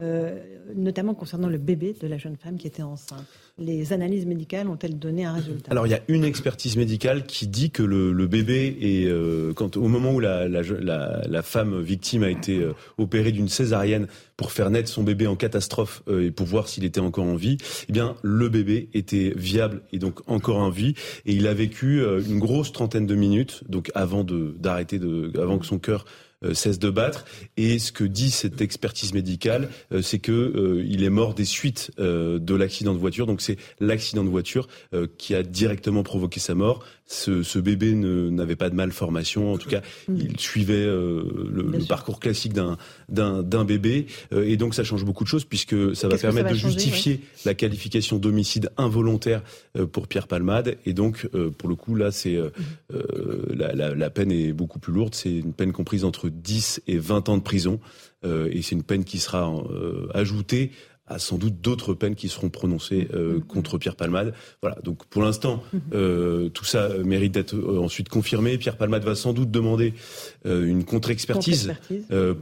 face, 0.00 0.60
notamment 0.74 1.14
concernant 1.14 1.48
le 1.48 1.58
bébé 1.58 1.94
de 2.00 2.06
la 2.06 2.18
jeune 2.18 2.36
femme 2.36 2.56
qui 2.56 2.66
était 2.66 2.82
enceinte. 2.82 3.24
Les 3.58 3.92
analyses 3.92 4.26
médicales 4.26 4.68
ont-elles 4.68 4.98
donné 4.98 5.24
un 5.24 5.34
résultat? 5.34 5.70
Alors 5.70 5.86
il 5.86 5.90
y 5.90 5.94
a 5.94 6.00
une 6.08 6.24
expertise 6.24 6.76
médicale 6.76 7.26
qui 7.26 7.46
dit 7.46 7.70
que 7.70 7.82
le, 7.82 8.26
bébé 8.26 8.76
est, 8.80 9.06
euh, 9.06 9.52
quand, 9.52 9.76
au 9.76 9.88
moment 9.88 10.12
où 10.12 10.20
la, 10.20 10.48
la, 10.48 11.42
femme 11.42 11.80
victime 11.80 12.22
a 12.22 12.30
été 12.30 12.58
euh, 12.58 12.72
opérée 12.98 13.32
d'une 13.32 13.48
césarienne 13.48 14.06
pour 14.36 14.52
faire 14.52 14.70
naître 14.70 14.88
son 14.88 15.02
bébé 15.02 15.26
en 15.26 15.36
catastrophe 15.36 16.02
euh, 16.08 16.26
et 16.26 16.30
pour 16.30 16.46
voir 16.46 16.68
s'il 16.68 16.84
était 16.84 17.00
encore 17.00 17.24
en 17.24 17.36
vie, 17.36 17.58
eh 17.88 17.92
bien 17.92 18.16
le 18.22 18.48
bébé 18.48 18.88
était 18.94 19.32
viable 19.36 19.82
et 19.92 19.98
donc 19.98 20.20
encore 20.28 20.58
en 20.58 20.70
vie. 20.70 20.94
Et 21.26 21.32
il 21.32 21.46
a 21.46 21.54
vécu 21.54 22.02
une 22.02 22.38
grosse 22.38 22.72
trentaine 22.72 23.06
de 23.06 23.14
minutes 23.14 23.62
donc 23.68 23.90
avant 23.94 24.24
de 24.24 24.54
d'arrêter 24.58 24.98
de 24.98 25.32
avant 25.40 25.58
que 25.58 25.66
son 25.66 25.78
cœur 25.78 26.04
euh, 26.04 26.29
cesse 26.52 26.78
de 26.78 26.90
battre. 26.90 27.24
Et 27.56 27.78
ce 27.78 27.92
que 27.92 28.04
dit 28.04 28.30
cette 28.30 28.60
expertise 28.60 29.12
médicale, 29.12 29.68
euh, 29.92 30.02
c'est 30.02 30.18
que 30.18 30.32
euh, 30.32 30.84
il 30.86 31.04
est 31.04 31.10
mort 31.10 31.34
des 31.34 31.44
suites 31.44 31.90
de 31.98 32.54
l'accident 32.54 32.94
de 32.94 32.98
voiture. 32.98 33.26
Donc 33.26 33.40
c'est 33.40 33.56
l'accident 33.78 34.24
de 34.24 34.28
voiture 34.28 34.68
qui 35.18 35.34
a 35.34 35.42
directement 35.42 36.02
provoqué 36.02 36.40
sa 36.40 36.54
mort. 36.54 36.84
Ce, 37.12 37.42
ce 37.42 37.58
bébé 37.58 37.94
n'avait 37.94 38.54
pas 38.54 38.70
de 38.70 38.76
malformation. 38.76 39.52
En 39.52 39.58
tout 39.58 39.68
cas, 39.68 39.80
mm. 40.08 40.16
il 40.16 40.38
suivait 40.38 40.86
le, 40.86 41.86
parcours 41.88 42.20
classique 42.20 42.52
d'un 42.52 42.76
d'un 43.08 43.64
bébé. 43.64 44.06
et 44.32 44.56
donc 44.56 44.74
ça 44.74 44.84
change 44.84 45.04
beaucoup 45.04 45.24
de 45.24 45.28
choses 45.28 45.44
puisque 45.44 45.96
ça 45.96 46.06
va 46.06 46.16
permettre 46.16 46.50
de 46.50 46.54
justifier 46.54 47.20
la 47.44 47.54
qualification 47.54 48.18
d'homicide 48.18 48.70
involontaire 48.76 49.42
pour 49.92 50.06
Pierre 50.06 50.28
Palmade. 50.28 50.76
Et 50.86 50.92
donc 50.92 51.28
pour 51.58 51.68
le 51.68 51.74
coup 51.74 51.96
là, 51.96 52.12
c'est 52.12 52.38
la, 52.90 53.72
la, 53.72 53.94
la 53.94 54.10
peine 54.10 54.30
est 54.30 54.52
beaucoup 54.52 54.78
plus 54.78 54.92
lourde. 54.92 55.14
C'est 55.14 55.34
une 55.34 55.52
peine 55.52 55.72
comprise 55.72 56.04
entre 56.04 56.28
10 56.28 56.82
et 56.86 56.98
20 56.98 57.28
ans 57.28 57.36
de 57.36 57.42
prison. 57.42 57.80
Euh, 58.24 58.48
et 58.52 58.62
c'est 58.62 58.74
une 58.74 58.82
peine 58.82 59.04
qui 59.04 59.18
sera 59.18 59.50
euh, 59.50 60.08
ajoutée 60.14 60.72
à 61.10 61.18
sans 61.18 61.36
doute 61.36 61.60
d'autres 61.60 61.92
peines 61.92 62.14
qui 62.14 62.28
seront 62.28 62.48
prononcées 62.48 63.08
euh, 63.12 63.38
mm-hmm. 63.38 63.42
contre 63.42 63.76
Pierre 63.76 63.96
Palmade. 63.96 64.32
Voilà. 64.62 64.78
Donc 64.82 65.04
pour 65.06 65.22
l'instant, 65.22 65.62
mm-hmm. 65.74 66.50
tout 66.50 66.64
ça 66.64 66.88
mérite 67.04 67.32
d'être 67.32 67.56
ensuite 67.78 68.08
confirmé. 68.08 68.56
Pierre 68.56 68.76
Palmade 68.76 69.04
va 69.04 69.14
sans 69.14 69.32
doute 69.32 69.50
demander 69.50 69.92
une 70.44 70.84
contre-expertise 70.84 71.74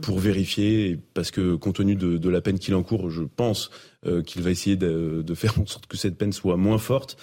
pour 0.01 0.19
vérifier, 0.19 0.97
parce 1.13 1.31
que 1.31 1.55
compte 1.55 1.75
tenu 1.75 1.95
de, 1.95 2.17
de 2.17 2.29
la 2.29 2.41
peine 2.41 2.59
qu'il 2.59 2.75
encourt, 2.75 3.09
je 3.09 3.23
pense 3.23 3.71
euh, 4.05 4.23
qu'il 4.23 4.41
va 4.43 4.49
essayer 4.49 4.77
de, 4.77 5.21
de, 5.27 5.35
faire 5.35 5.59
en 5.59 5.65
sorte 5.65 5.85
que 5.85 5.97
cette 5.97 6.17
peine 6.17 6.31
soit 6.31 6.55
moins 6.55 6.77
forte. 6.77 7.17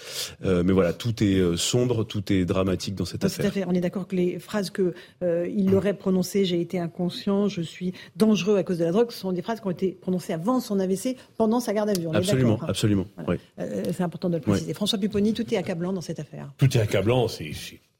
Euh, 0.44 0.62
mais 0.62 0.74
voilà, 0.74 0.92
tout 0.92 1.24
est 1.24 1.38
euh, 1.38 1.56
sombre, 1.56 2.04
tout 2.04 2.30
est 2.30 2.44
dramatique 2.44 2.94
dans 2.94 3.06
cette 3.06 3.24
affaire. 3.24 3.66
On 3.66 3.72
est 3.72 3.80
d'accord 3.80 4.06
que 4.06 4.14
les 4.14 4.38
phrases 4.38 4.68
que 4.68 4.92
il 5.22 5.74
aurait 5.74 5.94
prononcées, 5.94 6.44
j'ai 6.44 6.60
été 6.60 6.78
inconscient, 6.78 7.48
je 7.48 7.62
suis 7.62 7.94
dangereux 8.16 8.58
à 8.58 8.62
cause 8.62 8.76
de 8.76 8.84
la 8.84 8.92
drogue, 8.92 9.10
ce 9.10 9.20
sont 9.20 9.32
des 9.32 9.40
phrases 9.40 9.60
qui 9.60 9.66
ont 9.68 9.70
été 9.70 9.92
prononcées 9.92 10.34
avant 10.34 10.60
son 10.60 10.78
AVC, 10.78 11.16
pendant 11.38 11.60
sa 11.60 11.72
garde 11.72 11.88
à 11.88 11.94
vue. 11.94 12.08
absolument, 12.12 12.60
absolument. 12.68 13.06
c'est 13.56 14.02
important 14.02 14.28
de 14.28 14.36
le 14.36 14.42
préciser. 14.42 14.74
François 14.74 14.98
Pupponi, 14.98 15.32
tout 15.32 15.54
est 15.54 15.56
accablant 15.56 15.94
dans 15.94 16.02
cette 16.02 16.20
affaire. 16.20 16.52
Tout 16.58 16.76
est 16.76 16.80
accablant, 16.80 17.26
c'est 17.28 17.52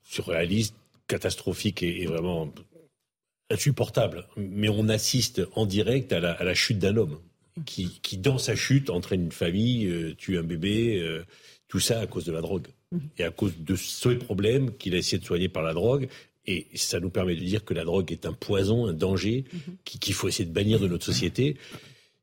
surréaliste, 0.03 0.74
catastrophique 1.09 1.83
et, 1.83 2.05
vraiment 2.05 2.53
insupportable. 3.51 4.27
Mais 4.37 4.68
on 4.68 4.91
assiste 4.91 5.41
en 5.55 5.64
direct 5.64 6.12
à 6.12 6.20
la 6.20 6.55
chute 6.55 6.79
d'un 6.79 6.99
homme 6.99 7.16
qui, 7.65 8.01
qui, 8.03 8.19
dans 8.19 8.39
sa 8.39 8.55
chute, 8.55 8.91
entraîne 8.91 9.25
une 9.25 9.33
famille, 9.33 9.87
euh, 9.87 10.15
tue 10.17 10.39
un 10.39 10.43
bébé, 10.43 11.01
euh, 11.01 11.25
tout 11.69 11.81
ça 11.81 12.01
à 12.01 12.07
cause 12.07 12.25
de 12.25 12.33
la 12.33 12.41
drogue. 12.41 12.67
Mhm. 12.93 13.01
Et 13.19 13.25
à 13.25 13.31
cause 13.31 13.55
de 13.59 13.75
ce 13.77 14.11
problème 14.11 14.77
qu'il 14.77 14.95
a 14.95 14.99
essayé 14.99 15.19
de 15.19 15.25
soigner 15.25 15.49
par 15.49 15.63
la 15.63 15.75
drogue. 15.75 16.09
Et 16.47 16.67
ça 16.75 17.01
nous 17.01 17.11
permet 17.11 17.35
de 17.35 17.41
dire 17.41 17.65
que 17.65 17.75
la 17.75 17.85
drogue 17.85 18.13
est 18.13 18.25
un 18.25 18.33
poison, 18.33 18.87
un 18.87 18.93
danger, 18.93 19.45
mhm. 19.53 19.77
qu'il 19.85 20.15
faut 20.15 20.29
essayer 20.29 20.45
de 20.45 20.53
bannir 20.53 20.79
de 20.79 20.87
notre 20.87 21.05
société. 21.05 21.57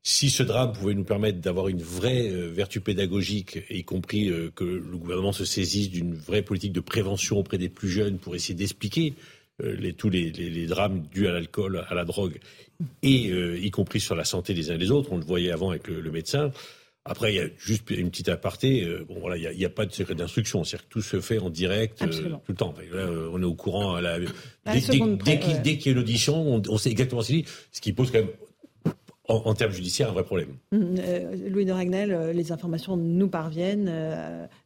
Si 0.02 0.30
ce 0.30 0.42
drame 0.42 0.72
pouvait 0.72 0.94
nous 0.94 1.04
permettre 1.04 1.40
d'avoir 1.40 1.68
une 1.68 1.82
vraie 1.82 2.28
euh, 2.30 2.48
vertu 2.48 2.80
pédagogique, 2.80 3.58
y 3.70 3.84
compris 3.84 4.30
que 4.54 4.64
le 4.64 4.96
gouvernement 4.96 5.32
se 5.32 5.44
saisisse 5.44 5.90
d'une 5.90 6.14
vraie 6.14 6.42
politique 6.42 6.72
de 6.72 6.80
prévention 6.80 7.38
auprès 7.38 7.58
des 7.58 7.68
plus 7.68 7.88
jeunes 7.88 8.18
pour 8.18 8.34
essayer 8.34 8.54
d'expliquer 8.54 9.14
les, 9.62 9.92
tous 9.92 10.10
les, 10.10 10.30
les, 10.30 10.50
les, 10.50 10.66
drames 10.66 11.02
dus 11.12 11.28
à 11.28 11.32
l'alcool, 11.32 11.84
à 11.88 11.94
la 11.94 12.04
drogue, 12.04 12.38
et 13.02 13.30
euh, 13.30 13.58
y 13.58 13.70
compris 13.70 14.00
sur 14.00 14.14
la 14.14 14.24
santé 14.24 14.54
des 14.54 14.70
uns 14.70 14.74
et 14.74 14.78
des 14.78 14.90
autres. 14.90 15.12
On 15.12 15.18
le 15.18 15.24
voyait 15.24 15.52
avant 15.52 15.70
avec 15.70 15.86
le, 15.88 16.10
médecin. 16.10 16.50
Après, 17.04 17.34
il 17.34 17.36
y 17.36 17.40
a 17.40 17.46
juste 17.58 17.90
une 17.90 18.10
petite 18.10 18.30
aparté. 18.30 18.84
Euh, 18.84 19.04
bon, 19.06 19.20
voilà, 19.20 19.36
il 19.36 19.56
n'y 19.56 19.64
a, 19.64 19.70
pas 19.70 19.86
de 19.86 19.92
secret 19.92 20.14
d'instruction. 20.14 20.64
C'est-à-dire 20.64 20.88
que 20.88 20.92
tout 20.92 21.02
se 21.02 21.20
fait 21.20 21.38
en 21.38 21.50
direct 21.50 22.02
euh, 22.02 22.06
tout 22.06 22.52
le 22.52 22.54
temps. 22.54 22.74
Là, 22.92 23.06
on 23.32 23.40
est 23.40 23.44
au 23.44 23.54
courant. 23.54 23.94
À 23.94 24.00
la, 24.00 24.18
dès, 24.18 24.26
dès, 24.66 24.80
qu'il 24.80 25.86
y 25.86 25.88
a 25.88 25.92
une 25.92 25.98
audition, 25.98 26.34
on, 26.34 26.62
on 26.68 26.78
sait 26.78 26.90
exactement 26.90 27.22
ce 27.22 27.28
qu'il 27.28 27.44
dit, 27.44 27.50
ce 27.72 27.80
qui 27.80 27.92
pose 27.92 28.10
quand 28.10 28.20
même 28.20 28.30
en, 29.28 29.54
termes 29.54 29.72
judiciaires, 29.72 30.10
un 30.10 30.12
vrai 30.12 30.24
problème. 30.24 30.56
Mmh, 30.72 30.96
Louis 31.48 31.64
de 31.64 31.72
Ragnel, 31.72 32.30
les 32.34 32.52
informations 32.52 32.96
nous 32.96 33.28
parviennent. 33.28 33.90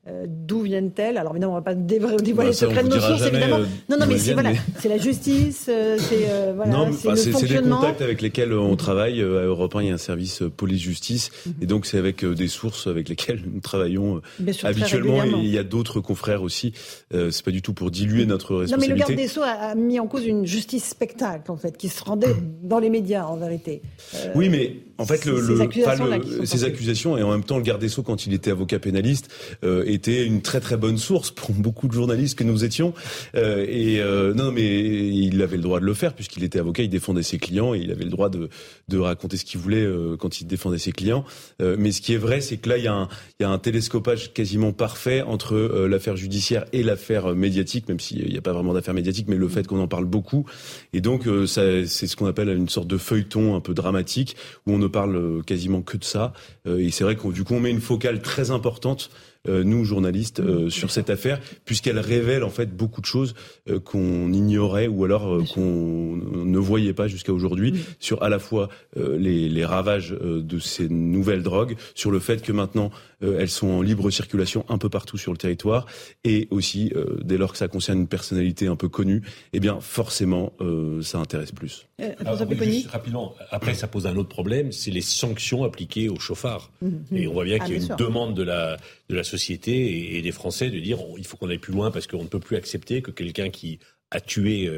Euh, 0.09 0.25
d'où 0.27 0.63
viennent-elles? 0.63 1.19
Alors 1.19 1.33
évidemment, 1.33 1.55
on 1.55 1.57
ne 1.57 1.61
va 1.61 1.65
pas 1.65 1.75
dévoiler 1.75 2.33
bah, 2.33 2.45
le 2.45 2.53
secret 2.53 2.83
de 2.83 2.89
nos 2.89 3.01
sources, 3.01 3.27
évidemment. 3.27 3.59
Non, 3.91 3.99
non, 3.99 4.07
mais 4.07 4.19
c'est 4.19 4.33
voilà, 4.33 4.53
la 4.85 4.99
justice, 4.99 5.67
euh, 5.69 5.99
c'est 5.99 6.31
euh, 6.31 6.53
voilà, 6.57 6.91
c'est 7.15 7.47
des 7.47 7.61
contacts 7.61 8.01
avec 8.01 8.23
lesquels 8.23 8.55
on 8.55 8.77
travaille. 8.77 9.21
À 9.21 9.25
Europe 9.25 9.77
1, 9.77 9.83
il 9.83 9.89
y 9.89 9.91
a 9.91 9.95
un 9.95 9.99
service 9.99 10.43
police-justice, 10.57 11.31
mhm. 11.47 11.55
et 11.61 11.67
donc 11.67 11.85
c'est 11.85 11.99
avec 11.99 12.25
des 12.25 12.49
sources 12.49 12.87
avec 12.87 13.09
lesquelles 13.09 13.43
nous 13.53 13.61
travaillons 13.61 14.23
habituellement. 14.63 15.25
Et 15.25 15.45
il 15.45 15.51
y 15.51 15.59
a 15.59 15.65
d'autres 15.65 16.01
confrères 16.01 16.43
aussi. 16.43 16.73
c'est 17.11 17.45
pas 17.45 17.51
du 17.51 17.61
tout 17.61 17.75
pour 17.75 17.91
diluer 17.91 18.25
notre 18.25 18.57
responsabilité. 18.57 18.77
Non, 18.77 18.97
mais 18.97 19.01
le 19.01 19.07
garde 19.07 19.21
des 19.21 19.29
Sceaux 19.29 19.43
a, 19.43 19.75
mis 19.75 20.01
en 20.01 20.07
cause 20.07 20.27
une 20.27 20.47
justice 20.47 20.85
spectacle, 20.85 21.51
en 21.51 21.57
fait, 21.57 21.77
qui 21.77 21.89
se 21.89 22.03
rendait 22.03 22.35
dans 22.63 22.79
les 22.79 22.91
médias, 22.91 23.27
en 23.27 23.37
vérité. 23.37 23.83
oui, 24.35 24.48
mais 24.49 24.77
en 24.99 25.07
fait, 25.07 25.25
le, 25.27 25.41
ces, 25.41 25.61
accusations, 25.61 26.07
ces 26.45 26.65
accusations, 26.65 27.19
et 27.19 27.23
en 27.23 27.31
même 27.31 27.45
temps, 27.45 27.57
le 27.57 27.63
garde 27.63 27.81
des 27.81 27.89
Sceaux, 27.89 28.03
quand 28.03 28.27
il 28.27 28.35
était 28.35 28.51
avocat 28.51 28.81
pénaliste, 28.81 29.29
et 29.63 29.95
était 29.95 30.25
une 30.25 30.43
très 30.43 30.61
très 30.61 30.77
bonne 30.77 30.99
source 30.99 31.31
pour 31.31 31.51
beaucoup 31.53 31.89
de 31.89 31.93
journalistes 31.93 32.39
que 32.39 32.45
nous 32.45 32.65
étions. 32.65 32.95
Euh, 33.37 33.65
et 33.69 34.01
euh, 34.01 34.35
non, 34.35 34.51
mais 34.53 35.09
il 35.09 35.41
avait 35.43 35.57
le 35.57 35.63
droit 35.63 35.81
de 35.81 35.85
le 35.85 35.95
faire 35.95 36.15
puisqu'il 36.15 36.45
était 36.45 36.59
avocat, 36.59 36.83
il 36.83 36.89
défendait 36.89 37.23
ses 37.23 37.39
clients 37.39 37.75
et 37.75 37.79
il 37.79 37.91
avait 37.91 38.05
le 38.05 38.11
droit 38.11 38.29
de, 38.29 38.49
de 38.89 38.99
raconter 38.99 39.37
ce 39.37 39.45
qu'il 39.45 39.61
voulait 39.61 39.85
euh, 39.85 40.17
quand 40.17 40.41
il 40.41 40.47
défendait 40.47 40.79
ses 40.79 40.93
clients. 40.93 41.25
Euh, 41.61 41.77
mais 41.79 41.93
ce 41.93 42.01
qui 42.01 42.15
est 42.15 42.19
vrai, 42.19 42.41
c'est 42.41 42.57
que 42.57 42.69
là, 42.69 42.79
il 42.79 42.85
y, 42.85 42.89
a 42.89 42.95
un, 42.95 43.09
il 43.39 43.43
y 43.43 43.47
a 43.47 43.51
un 43.51 43.59
télescopage 43.59 44.33
quasiment 44.33 44.73
parfait 44.73 45.23
entre 45.23 45.55
euh, 45.55 45.89
l'affaire 45.89 46.17
judiciaire 46.17 46.65
et 46.73 46.83
l'affaire 46.83 47.35
médiatique, 47.35 47.89
même 47.89 48.01
s'il 48.01 48.29
n'y 48.29 48.39
a 48.39 48.41
pas 48.41 48.53
vraiment 48.53 48.75
d'affaire 48.75 48.95
médiatique, 48.95 49.27
mais 49.29 49.37
le 49.37 49.49
fait 49.49 49.67
qu'on 49.67 49.81
en 49.81 49.89
parle 49.89 50.07
beaucoup. 50.07 50.47
Et 50.93 51.01
donc, 51.01 51.29
c'est 51.47 51.87
ce 51.87 52.17
qu'on 52.17 52.27
appelle 52.27 52.49
une 52.49 52.69
sorte 52.69 52.89
de 52.89 52.97
feuilleton 52.97 53.55
un 53.55 53.61
peu 53.61 53.75
dramatique 53.75 54.37
où 54.67 54.73
on 54.73 54.79
ne 54.79 54.87
parle 54.87 55.43
quasiment 55.45 55.83
que 55.83 55.97
de 55.97 56.05
ça. 56.05 56.33
et 56.67 56.91
c'est 56.91 57.05
vrai 57.05 57.17
qu'on 57.17 57.31
du 57.31 57.45
coup, 57.45 57.55
on 57.55 57.61
met 57.61 57.71
une 57.71 57.81
focale 57.81 58.23
très 58.23 58.51
importante 58.51 59.11
nous 59.47 59.85
journalistes, 59.85 60.43
sur 60.69 60.91
cette 60.91 61.11
affaire, 61.11 61.41
puisqu'elle 61.65 61.99
révèle 61.99 62.45
en 62.45 62.51
fait 62.51 62.77
beaucoup 62.77 63.01
de 63.01 63.07
choses 63.07 63.35
qu'on 63.85 64.33
ignorait 64.33 64.89
ou 64.89 65.05
alors 65.05 65.43
qu'on 65.55 66.17
ne 66.17 66.59
voyait 66.59 66.93
pas 66.93 67.09
jusqu'à 67.09 67.33
aujourd'hui 67.33 67.75
sur 67.99 68.23
à 68.23 68.29
la 68.29 68.39
fois 68.39 68.69
les, 68.97 69.49
les 69.49 69.65
ravages 69.65 70.11
de 70.11 70.59
ces 70.59 70.89
nouvelles 70.89 71.43
drogues, 71.43 71.77
sur 71.95 72.11
le 72.11 72.19
fait 72.19 72.43
que 72.43 72.53
maintenant 72.53 72.91
elles 73.21 73.49
sont 73.49 73.69
en 73.69 73.83
libre 73.83 74.11
circulation 74.11 74.65
un 74.69 74.79
peu 74.79 74.89
partout 74.89 75.19
sur 75.19 75.33
le 75.33 75.39
territoire, 75.39 75.87
et 76.25 76.49
aussi 76.51 76.93
dès 77.23 77.39
lors 77.39 77.53
que 77.53 77.59
ça 77.59 77.69
concerne 77.69 78.01
une 78.01 78.09
personnalité 78.09 78.67
un 78.67 78.77
peu 78.77 78.89
connue, 78.89 79.23
eh 79.53 79.61
bien 79.61 79.81
forcément 79.81 80.53
ça 81.01 81.19
intéresse 81.19 81.53
plus. 81.53 81.87
rapidement, 82.91 83.35
après 83.51 83.75
ça 83.75 83.89
pose 83.89 84.07
un 84.07 84.17
autre 84.17 84.29
problème, 84.29 84.73
c'est 84.73 84.91
les 84.91 85.01
sanctions 85.01 85.65
appliquées 85.65 86.09
aux 86.09 86.19
chauffards. 86.19 86.71
Mhm. 86.83 87.05
Et 87.13 87.27
on 87.27 87.33
voit 87.33 87.45
bien 87.45 87.59
ah, 87.61 87.65
qu'il 87.65 87.77
y 87.77 87.79
a 87.79 87.83
une 87.83 87.97
demande 87.97 88.35
de 88.35 88.43
la, 88.43 88.77
de 89.09 89.17
la 89.17 89.25
société 89.25 90.17
et, 90.17 90.23
des 90.23 90.33
Français 90.33 90.71
de 90.71 90.79
dire 90.79 90.99
il 91.17 91.27
faut 91.27 91.37
qu'on 91.37 91.49
aille 91.49 91.59
plus 91.59 91.73
loin 91.73 91.91
parce 91.91 92.07
qu'on 92.07 92.25
ne 92.25 92.29
peut 92.29 92.41
plus 92.41 92.57
accepter 92.57 93.03
que 93.03 93.11
quelqu'un 93.11 93.51
qui 93.51 93.79
a 94.11 94.21
tué 94.21 94.71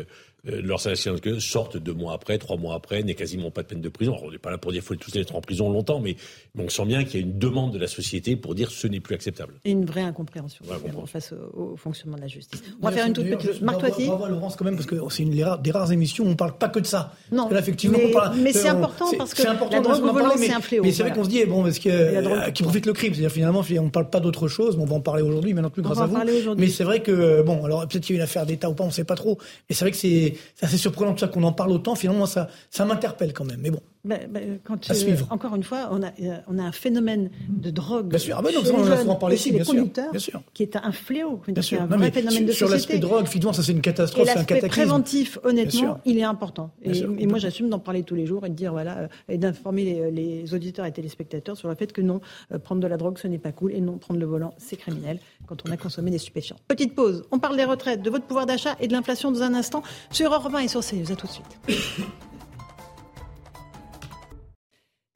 euh, 0.48 0.52
euh, 0.52 0.62
leurs 0.62 0.80
que 1.20 1.38
sortent 1.38 1.76
deux 1.76 1.92
mois 1.92 2.14
après, 2.14 2.38
trois 2.38 2.56
mois 2.56 2.74
après, 2.74 3.02
n'est 3.02 3.14
quasiment 3.14 3.50
pas 3.50 3.62
de 3.62 3.68
peine 3.68 3.80
de 3.80 3.88
prison. 3.88 4.16
on 4.22 4.30
n'est 4.30 4.38
pas 4.38 4.50
là 4.50 4.58
pour 4.58 4.72
dire 4.72 4.80
qu'il 4.80 4.88
faut 4.88 4.94
tous 4.96 5.16
être 5.16 5.34
en 5.36 5.40
prison 5.40 5.70
longtemps, 5.70 6.00
mais, 6.00 6.16
on 6.58 6.68
sent 6.68 6.84
bien 6.84 7.04
qu'il 7.04 7.20
y 7.20 7.22
a 7.22 7.26
une 7.26 7.38
demande 7.38 7.72
de 7.72 7.78
la 7.78 7.86
société 7.86 8.36
pour 8.36 8.54
dire 8.54 8.70
ce 8.70 8.86
n'est 8.86 9.00
plus 9.00 9.14
acceptable. 9.14 9.54
Et 9.64 9.70
une 9.70 9.84
vraie 9.84 10.02
incompréhension 10.02 10.64
face 11.06 11.32
au, 11.54 11.76
fonctionnement 11.76 12.16
de 12.16 12.22
la 12.22 12.28
justice. 12.28 12.62
On 12.80 12.86
va 12.86 12.92
faire 12.92 13.06
une 13.06 13.12
toute 13.12 13.28
petite. 13.28 13.62
Marc 13.62 13.80
Toiti 13.80 14.06
Bravo 14.06 14.26
Laurence 14.26 14.56
quand 14.56 14.64
même, 14.64 14.76
parce 14.76 14.86
que 14.86 14.96
c'est 15.10 15.22
une 15.22 15.30
des 15.30 15.70
rares 15.70 15.92
émissions 15.92 16.24
où 16.24 16.28
on 16.28 16.30
ne 16.30 16.36
parle 16.36 16.56
pas 16.58 16.68
que 16.68 16.80
de 16.80 16.86
ça. 16.86 17.14
Non, 17.32 17.50
effectivement, 17.50 17.98
mais, 18.36 18.52
c'est 18.52 18.68
important 18.68 19.10
parce 19.16 19.34
que 19.34 19.46
important 19.46 19.76
la 19.76 19.82
drogue 19.82 20.04
au 20.04 20.12
volant, 20.12 20.32
c'est 20.36 20.52
un 20.52 20.60
fléau. 20.60 20.82
Mais 20.82 20.92
c'est 20.92 21.02
vrai 21.02 21.12
qu'on 21.12 21.24
se 21.24 21.30
dit, 21.30 21.44
bon, 21.44 21.66
est-ce 21.66 21.80
que, 21.80 22.50
qui 22.50 22.62
profite 22.62 22.86
le 22.86 22.92
crime 22.92 23.14
C'est-à-dire 23.14 23.32
finalement, 23.32 23.62
on 23.78 23.84
ne 23.84 23.90
parle 23.90 24.10
pas 24.10 24.20
d'autre 24.20 24.48
chose, 24.48 24.76
mais 24.76 24.82
on 24.82 24.86
va 24.86 24.96
en 24.96 25.00
parler 25.00 25.22
aujourd'hui, 25.22 25.54
maintenant 25.54 25.70
plus 25.70 25.82
grâce 25.82 25.98
à 25.98 26.06
vous. 26.06 26.16
Mais 26.56 26.68
c'est 26.68 26.84
vrai 26.84 27.00
que, 27.00 27.42
bon, 27.42 27.64
alors 27.64 27.86
peut-être 27.86 28.04
qu'il 28.04 28.16
y 28.16 28.18
a 28.18 28.20
une 28.20 28.24
affaire 28.24 28.46
d'État 28.46 28.68
ou 28.68 28.74
pas, 28.74 28.84
on 28.84 28.88
ne 28.88 28.92
sait 28.92 29.04
pas 29.04 29.14
trop. 29.14 29.38
Mais 29.68 29.74
c'est 29.74 29.84
vrai 29.84 29.90
que 29.90 29.96
c'est 29.96 30.29
assez 30.60 30.78
surprenant 30.78 31.10
pour 31.12 31.20
ça 31.20 31.28
qu'on 31.28 31.42
en 31.42 31.52
parle 31.52 31.72
autant, 31.72 31.94
finalement, 31.94 32.26
ça, 32.26 32.48
ça 32.70 32.84
m'interpelle 32.84 33.32
quand 33.32 33.44
même. 33.44 33.60
Mais 33.60 33.70
bon. 33.70 33.80
Bah, 34.02 34.16
bah, 34.30 34.40
quand, 34.64 34.90
à 34.90 34.94
suivre. 34.94 35.26
Encore 35.28 35.54
une 35.54 35.62
fois, 35.62 35.90
on 35.90 36.02
a, 36.02 36.06
euh, 36.22 36.38
on 36.48 36.58
a 36.58 36.62
un 36.62 36.72
phénomène 36.72 37.28
de 37.48 37.70
drogue. 37.70 38.08
Bien 38.08 38.18
sûr, 38.18 38.36
ah 38.38 38.42
ben 38.42 38.50
non, 38.54 38.62
on 39.06 39.08
en 39.10 39.16
parler 39.16 39.36
ici, 39.36 39.52
bien 39.52 39.62
sûr, 39.62 39.84
bien 39.84 40.18
sûr. 40.18 40.42
Qui 40.54 40.62
est 40.62 40.76
un 40.76 40.92
fléau, 40.92 41.42
bien 41.46 41.62
sûr. 41.62 41.82
un 41.82 41.86
vrai 41.86 42.10
phénomène 42.10 42.46
de 42.46 42.52
sur 42.52 42.70
l'aspect 42.70 42.98
drogue, 42.98 43.26
finalement, 43.26 43.52
ça 43.52 43.62
c'est 43.62 43.72
une 43.72 43.82
catastrophe, 43.82 44.28
c'est 44.32 44.38
un 44.38 44.44
cataclysme. 44.44 44.68
préventif, 44.68 45.38
honnêtement, 45.44 46.00
il 46.06 46.18
est 46.18 46.22
important. 46.22 46.70
Et, 46.82 47.26
moi, 47.26 47.38
j'assume 47.38 47.68
d'en 47.68 47.78
parler 47.78 48.02
tous 48.02 48.14
les 48.14 48.26
jours 48.26 48.46
et 48.46 48.48
de 48.48 48.54
dire, 48.54 48.72
voilà, 48.72 48.98
euh, 48.98 49.08
et 49.28 49.38
d'informer 49.38 50.10
les, 50.10 50.54
auditeurs 50.54 50.86
et 50.86 50.92
téléspectateurs 50.92 51.56
sur 51.56 51.68
le 51.68 51.74
fait 51.74 51.92
que 51.92 52.00
non, 52.00 52.20
euh, 52.52 52.58
prendre 52.58 52.80
de 52.80 52.86
la 52.86 52.96
drogue, 52.96 53.18
ce 53.18 53.28
n'est 53.28 53.38
pas 53.38 53.52
cool, 53.52 53.72
et 53.72 53.80
non, 53.80 53.98
prendre 53.98 54.18
le 54.18 54.26
volant, 54.26 54.54
c'est 54.56 54.76
criminel 54.76 55.18
quand 55.46 55.62
on 55.68 55.70
a 55.70 55.76
consommé 55.76 56.10
des 56.10 56.18
stupéfiants. 56.18 56.56
Petite 56.68 56.94
pause. 56.94 57.24
On 57.30 57.38
parle 57.38 57.56
des 57.56 57.64
retraites, 57.64 58.02
de 58.02 58.10
votre 58.10 58.24
pouvoir 58.24 58.46
d'achat 58.46 58.76
et 58.80 58.88
de 58.88 58.92
l'inflation 58.92 59.30
dans 59.30 59.42
un 59.42 59.54
instant 59.54 59.82
sur 60.10 60.32
Europe 60.32 60.54
1 60.54 60.60
et 60.60 60.68
sur 60.68 60.80
CNews. 60.80 61.12
À 61.12 61.16
tout 61.16 61.26
de 61.26 61.32
suite. 61.32 61.76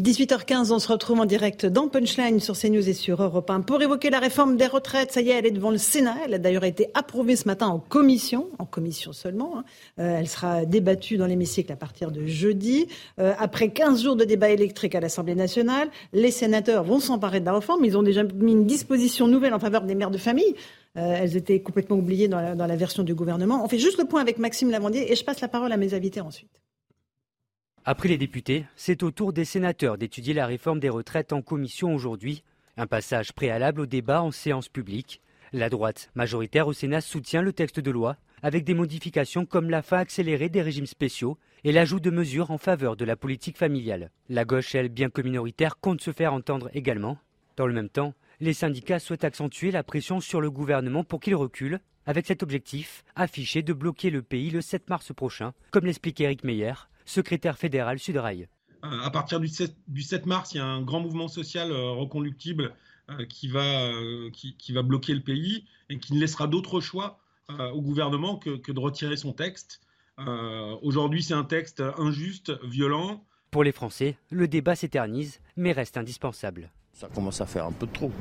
18h15, 0.05 0.71
on 0.71 0.79
se 0.79 0.89
retrouve 0.89 1.21
en 1.21 1.25
direct 1.25 1.65
dans 1.65 1.89
Punchline 1.89 2.39
sur 2.39 2.59
CNews 2.59 2.91
et 2.91 2.93
sur 2.93 3.23
Europe 3.23 3.49
1 3.49 3.63
pour 3.63 3.81
évoquer 3.81 4.11
la 4.11 4.19
réforme 4.19 4.59
des 4.59 4.67
retraites. 4.67 5.13
Ça 5.13 5.23
y 5.23 5.31
est, 5.31 5.39
elle 5.39 5.47
est 5.47 5.51
devant 5.51 5.71
le 5.71 5.79
Sénat. 5.79 6.15
Elle 6.27 6.35
a 6.35 6.39
d'ailleurs 6.39 6.65
été 6.65 6.91
approuvée 6.93 7.37
ce 7.37 7.49
matin 7.49 7.69
en 7.69 7.79
commission, 7.79 8.51
en 8.59 8.67
commission 8.67 9.15
seulement. 9.15 9.57
Hein. 9.57 9.65
Euh, 10.01 10.19
elle 10.19 10.29
sera 10.29 10.67
débattue 10.67 11.17
dans 11.17 11.25
l'hémicycle 11.25 11.73
à 11.73 11.77
partir 11.77 12.11
de 12.11 12.27
jeudi. 12.27 12.87
Euh, 13.19 13.33
après 13.39 13.71
15 13.71 14.03
jours 14.03 14.15
de 14.15 14.25
débat 14.25 14.51
électrique 14.51 14.95
à 14.95 15.01
l'Assemblée 15.01 15.35
nationale, 15.35 15.89
les 16.13 16.31
sénateurs 16.31 16.85
vont 16.85 17.01
s'emparer 17.01 17.41
de 17.41 17.47
la 17.47 17.55
réforme. 17.55 17.83
Ils 17.87 17.97
ont 17.97 18.03
déjà 18.03 18.25
mis 18.25 18.53
une 18.53 18.67
disposition 18.67 19.27
nouvelle 19.27 19.55
en 19.55 19.59
faveur 19.59 19.85
des 19.85 19.95
mères 19.95 20.11
de 20.11 20.19
famille. 20.19 20.55
Euh, 20.99 21.17
elles 21.19 21.35
étaient 21.35 21.61
complètement 21.61 21.97
oubliées 21.97 22.29
dans 22.29 22.43
la, 22.43 22.55
dans 22.55 22.67
la 22.67 22.77
version 22.77 23.05
du 23.05 23.15
gouvernement. 23.15 23.65
On 23.65 23.69
fait 23.69 23.79
juste 23.79 23.97
le 23.97 24.05
point 24.05 24.21
avec 24.21 24.37
Maxime 24.37 24.71
Lavandier 24.71 25.11
et 25.11 25.17
je 25.17 25.25
passe 25.25 25.41
la 25.41 25.49
parole 25.49 25.73
à 25.73 25.79
mes 25.79 25.95
invités 25.95 26.21
ensuite. 26.21 26.64
Après 27.87 28.09
les 28.09 28.17
députés, 28.17 28.65
c'est 28.77 29.03
au 29.03 29.11
tour 29.11 29.35
des 29.35 29.45
sénateurs 29.45 29.99
d'étudier 29.99 30.33
la 30.33 30.47
réforme 30.47 30.81
des 30.81 30.89
retraites 30.89 31.35
en 31.35 31.43
commission 31.43 31.95
aujourd'hui. 31.95 32.43
Un 32.79 32.87
passage 32.87 33.35
préalable 33.35 33.83
au 33.83 33.87
débat 33.87 34.23
en 34.23 34.31
séance 34.31 34.71
publique. 34.71 35.21
La 35.53 35.69
droite, 35.69 36.11
majoritaire 36.15 36.67
au 36.67 36.73
Sénat, 36.73 37.03
soutient 37.03 37.43
le 37.43 37.53
texte 37.53 37.81
de 37.81 37.91
loi 37.91 38.17
avec 38.43 38.65
des 38.65 38.73
modifications 38.73 39.45
comme 39.45 39.69
la 39.69 39.83
fin 39.83 39.99
accélérée 39.99 40.49
des 40.49 40.63
régimes 40.63 40.87
spéciaux 40.87 41.37
et 41.63 41.73
l'ajout 41.73 42.01
de 42.01 42.09
mesures 42.09 42.51
en 42.51 42.57
faveur 42.57 42.97
de 42.97 43.05
la 43.05 43.17
politique 43.17 43.59
familiale. 43.59 44.11
La 44.31 44.47
gauche, 44.47 44.75
elle, 44.75 44.89
bien 44.89 45.11
que 45.11 45.21
minoritaire, 45.21 45.79
compte 45.79 46.01
se 46.01 46.13
faire 46.13 46.33
entendre 46.33 46.71
également. 46.73 47.19
Dans 47.59 47.67
le 47.67 47.75
même 47.75 47.91
temps, 47.91 48.15
les 48.41 48.55
syndicats 48.55 48.99
souhaitent 48.99 49.25
accentuer 49.25 49.71
la 49.71 49.83
pression 49.83 50.21
sur 50.21 50.41
le 50.41 50.51
gouvernement 50.51 51.05
pour 51.05 51.21
qu'il 51.21 51.35
recule, 51.35 51.81
avec 52.07 52.27
cet 52.27 52.43
objectif 52.43 53.05
affiché 53.15 53.63
de 53.63 53.75
bloquer 53.75 54.09
le 54.09 54.23
pays 54.23 54.51
le 54.51 54.63
7 54.63 54.89
mars 54.89 55.13
prochain, 55.15 55.53
comme 55.71 55.85
l'explique 55.85 56.21
Eric 56.21 56.45
Meyer, 56.45 56.73
secrétaire 57.05 57.59
fédéral 57.59 57.99
Sudrail. 57.99 58.49
Euh, 58.85 59.01
à 59.03 59.11
partir 59.11 59.41
du 59.41 59.49
7, 59.49 60.27
mars, 60.27 60.53
il 60.55 60.59
y 60.59 60.61
a 60.61 60.67
un 60.67 60.83
grand 60.83 61.01
mouvement 61.01 61.29
social 61.29 61.71
euh, 61.73 61.91
reconductible 61.91 62.75
euh, 63.11 63.25
qui, 63.27 63.49
va, 63.49 63.91
qui, 64.33 64.73
va 64.73 64.83
bloquer 64.83 65.15
le 65.15 65.21
pays 65.21 65.65
et 65.89 65.99
qui 65.99 66.15
ne 66.15 66.21
laissera 66.21 66.47
d'autre 66.47 66.81
choix 66.81 67.19
au 67.75 67.83
gouvernement 67.83 68.39
que, 68.39 68.57
que, 68.57 68.73
de 68.73 68.81
retirer 68.81 69.19
son 69.19 69.35
texte. 69.35 69.83
Aujourd'hui, 70.81 71.23
c'est 71.23 71.35
un 71.35 71.45
texte 71.45 71.83
injuste, 71.99 72.53
violent. 72.65 73.23
Pour 73.51 73.65
les 73.65 73.73
Français, 73.73 74.17
le 74.31 74.49
débat 74.49 74.75
s'éternise, 74.75 75.41
mais 75.55 75.73
reste 75.73 75.99
indispensable. 75.99 76.71
Ça 76.95 77.09
commence 77.13 77.41
à 77.41 77.47
faire 77.47 77.67
un 77.67 77.73
peu 77.73 77.89
trop. 77.89 78.13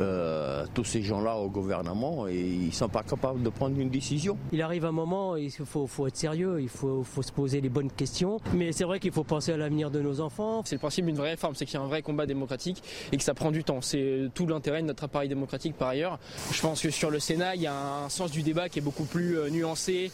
Euh, 0.00 0.66
tous 0.74 0.82
ces 0.82 1.00
gens-là 1.00 1.36
au 1.36 1.48
gouvernement, 1.48 2.26
et 2.26 2.40
ils 2.40 2.66
ne 2.66 2.72
sont 2.72 2.88
pas 2.88 3.04
capables 3.04 3.40
de 3.40 3.48
prendre 3.50 3.78
une 3.78 3.88
décision. 3.88 4.36
Il 4.50 4.62
arrive 4.62 4.84
un 4.84 4.90
moment, 4.90 5.36
il 5.36 5.50
faut, 5.52 5.86
faut 5.86 6.08
être 6.08 6.16
sérieux, 6.16 6.60
il 6.60 6.68
faut, 6.68 7.04
faut, 7.04 7.22
se 7.22 7.30
poser 7.30 7.60
les 7.60 7.68
bonnes 7.68 7.90
questions. 7.90 8.40
Mais 8.52 8.72
c'est 8.72 8.82
vrai 8.82 8.98
qu'il 8.98 9.12
faut 9.12 9.22
penser 9.22 9.52
à 9.52 9.56
l'avenir 9.56 9.92
de 9.92 10.00
nos 10.00 10.20
enfants. 10.20 10.62
C'est 10.64 10.74
le 10.74 10.80
principe 10.80 11.06
d'une 11.06 11.14
vraie 11.14 11.30
réforme, 11.30 11.54
c'est 11.54 11.66
qu'il 11.66 11.74
y 11.74 11.76
a 11.76 11.84
un 11.84 11.86
vrai 11.86 12.02
combat 12.02 12.26
démocratique 12.26 12.82
et 13.12 13.16
que 13.16 13.22
ça 13.22 13.32
prend 13.32 13.52
du 13.52 13.62
temps. 13.62 13.80
C'est 13.80 14.28
tout 14.34 14.48
l'intérêt 14.48 14.82
de 14.82 14.88
notre 14.88 15.04
appareil 15.04 15.28
démocratique 15.28 15.76
par 15.76 15.88
ailleurs. 15.88 16.18
Je 16.50 16.60
pense 16.60 16.80
que 16.80 16.90
sur 16.90 17.10
le 17.10 17.20
Sénat, 17.20 17.54
il 17.54 17.62
y 17.62 17.68
a 17.68 18.04
un 18.04 18.08
sens 18.08 18.32
du 18.32 18.42
débat 18.42 18.68
qui 18.68 18.80
est 18.80 18.82
beaucoup 18.82 19.04
plus 19.04 19.38
euh, 19.38 19.50
nuancé 19.50 20.10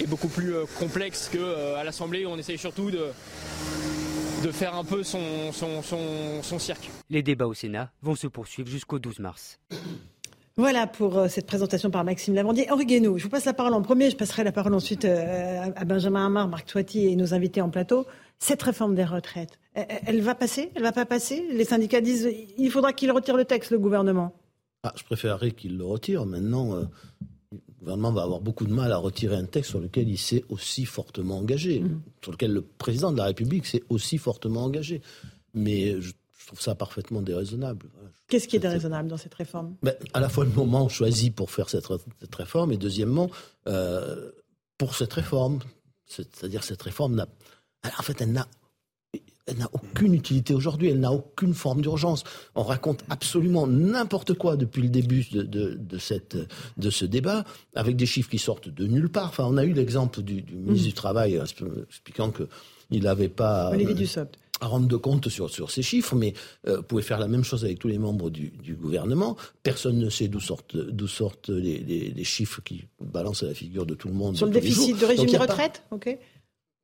et 0.00 0.06
beaucoup 0.06 0.28
plus 0.28 0.54
euh, 0.54 0.64
complexe 0.78 1.28
qu'à 1.32 1.82
l'Assemblée 1.82 2.26
où 2.26 2.28
on 2.28 2.38
essaye 2.38 2.58
surtout 2.58 2.92
de 2.92 3.08
de 4.46 4.52
faire 4.52 4.76
un 4.76 4.84
peu 4.84 5.02
son, 5.02 5.50
son, 5.50 5.82
son, 5.82 6.58
cirque. 6.60 6.88
Les 7.10 7.22
débats 7.22 7.48
au 7.48 7.54
Sénat 7.54 7.90
vont 8.00 8.14
se 8.14 8.28
poursuivre 8.28 8.68
jusqu'au 8.68 9.00
12 9.00 9.18
mars. 9.18 9.58
Voilà 10.56 10.86
pour 10.86 11.18
euh, 11.18 11.28
cette 11.28 11.46
présentation 11.46 11.90
par 11.90 12.04
Maxime 12.04 12.34
Lavandier. 12.34 12.70
Henri 12.70 12.86
Guénaud, 12.86 13.18
je 13.18 13.24
vous 13.24 13.28
passe 13.28 13.44
la 13.44 13.54
parole 13.54 13.74
en 13.74 13.82
premier, 13.82 14.08
je 14.08 14.16
passerai 14.16 14.44
la 14.44 14.52
parole 14.52 14.74
ensuite 14.74 15.04
euh, 15.04 15.66
à 15.74 15.84
Benjamin 15.84 16.26
Hamar, 16.26 16.46
Marc 16.46 16.66
Toiti 16.66 17.06
et 17.08 17.16
nos 17.16 17.34
invités 17.34 17.60
en 17.60 17.70
plateau. 17.70 18.06
Cette 18.38 18.62
réforme 18.62 18.94
des 18.94 19.04
retraites, 19.04 19.58
elle, 19.74 20.20
va 20.20 20.36
passer? 20.36 20.70
Elle 20.76 20.82
va 20.82 20.92
pas 20.92 21.06
passer? 21.06 21.44
Les 21.50 21.64
syndicats 21.64 22.00
disent 22.00 22.30
il 22.56 22.70
faudra 22.70 22.92
qu'il 22.92 23.10
retire 23.10 23.36
le 23.36 23.46
texte, 23.46 23.72
le 23.72 23.78
gouvernement. 23.78 24.32
Ah, 24.84 24.92
je 24.96 25.02
préférerais 25.02 25.50
qu'il 25.50 25.76
le 25.76 25.84
retire. 25.84 26.24
Maintenant, 26.24 26.76
euh, 26.76 26.84
gouvernement 27.86 28.12
va 28.12 28.22
avoir 28.22 28.40
beaucoup 28.40 28.66
de 28.66 28.72
mal 28.72 28.90
à 28.90 28.96
retirer 28.96 29.36
un 29.36 29.44
texte 29.44 29.70
sur 29.70 29.80
lequel 29.80 30.08
il 30.08 30.18
s'est 30.18 30.44
aussi 30.48 30.84
fortement 30.84 31.38
engagé, 31.38 31.80
mhm. 31.80 32.00
sur 32.20 32.32
lequel 32.32 32.52
le 32.52 32.62
président 32.62 33.12
de 33.12 33.16
la 33.16 33.26
République 33.26 33.64
s'est 33.64 33.84
aussi 33.88 34.18
fortement 34.18 34.64
engagé. 34.64 35.00
Mais 35.54 36.00
je, 36.00 36.12
trouve 36.46 36.60
ça 36.60 36.76
parfaitement 36.76 37.22
déraisonnable. 37.22 37.86
Qu'est-ce 38.28 38.46
qui 38.46 38.54
est 38.54 38.60
déraisonnable 38.60 39.08
dans 39.08 39.16
cette 39.16 39.34
réforme? 39.34 39.74
Ben, 39.82 39.94
À 40.14 40.20
la 40.20 40.28
fois 40.28 40.44
le 40.44 40.52
moment 40.52 40.88
choisi 40.88 41.32
pour 41.32 41.50
faire 41.50 41.68
cette, 41.68 41.88
réforme, 42.36 42.70
et 42.70 42.76
deuxièmement, 42.76 43.28
euh, 43.66 44.30
pour 44.78 44.94
cette 44.94 45.12
réforme. 45.12 45.58
C'est-à-dire 46.06 46.62
cette 46.62 46.82
réforme 46.82 47.16
n'a... 47.16 47.26
En 47.98 48.02
fait, 48.02 48.20
elle 48.20 48.30
n'a 48.30 48.46
elle 49.46 49.58
n'a 49.58 49.70
aucune 49.72 50.14
utilité 50.14 50.54
aujourd'hui, 50.54 50.88
elle 50.88 51.00
n'a 51.00 51.12
aucune 51.12 51.54
forme 51.54 51.80
d'urgence. 51.80 52.24
On 52.54 52.64
raconte 52.64 53.04
absolument 53.08 53.66
n'importe 53.66 54.34
quoi 54.34 54.56
depuis 54.56 54.82
le 54.82 54.88
début 54.88 55.24
de, 55.32 55.98
cette, 55.98 56.36
de 56.76 56.90
ce 56.90 57.04
débat, 57.04 57.44
avec 57.74 57.96
des 57.96 58.06
chiffres 58.06 58.28
qui 58.28 58.38
sortent 58.38 58.68
de 58.68 58.86
nulle 58.86 59.08
part. 59.08 59.28
Enfin, 59.28 59.44
on 59.46 59.56
a 59.56 59.64
eu 59.64 59.72
l'exemple 59.72 60.22
du, 60.22 60.44
ministre 60.52 60.88
du 60.88 60.94
Travail 60.94 61.40
expliquant 61.88 62.32
qu'il 62.32 63.02
n'avait 63.02 63.28
pas 63.28 63.72
euh, 63.72 64.24
à 64.60 64.66
rendre 64.66 64.88
de 64.88 64.96
compte 64.96 65.28
sur, 65.28 65.48
sur 65.50 65.70
ces 65.70 65.82
chiffres, 65.82 66.16
mais 66.16 66.34
euh, 66.66 66.78
vous 66.78 66.82
pouvez 66.82 67.02
faire 67.02 67.18
la 67.18 67.28
même 67.28 67.44
chose 67.44 67.64
avec 67.64 67.78
tous 67.78 67.88
les 67.88 67.98
membres 67.98 68.30
du, 68.30 68.52
gouvernement. 68.80 69.36
Personne 69.62 69.98
ne 69.98 70.10
sait 70.10 70.26
d'où 70.26 70.40
sortent, 70.40 70.76
d'où 70.76 71.06
sortent 71.06 71.50
les, 71.50 72.24
chiffres 72.24 72.62
qui 72.62 72.84
balancent 73.00 73.44
à 73.44 73.46
la 73.46 73.54
figure 73.54 73.86
de 73.86 73.94
tout 73.94 74.08
le 74.08 74.14
monde. 74.14 74.36
Sur 74.36 74.46
le 74.46 74.52
déficit 74.52 74.98
de 74.98 75.04
régime 75.04 75.30
de 75.30 75.36
retraite 75.36 75.82
ok 75.92 76.18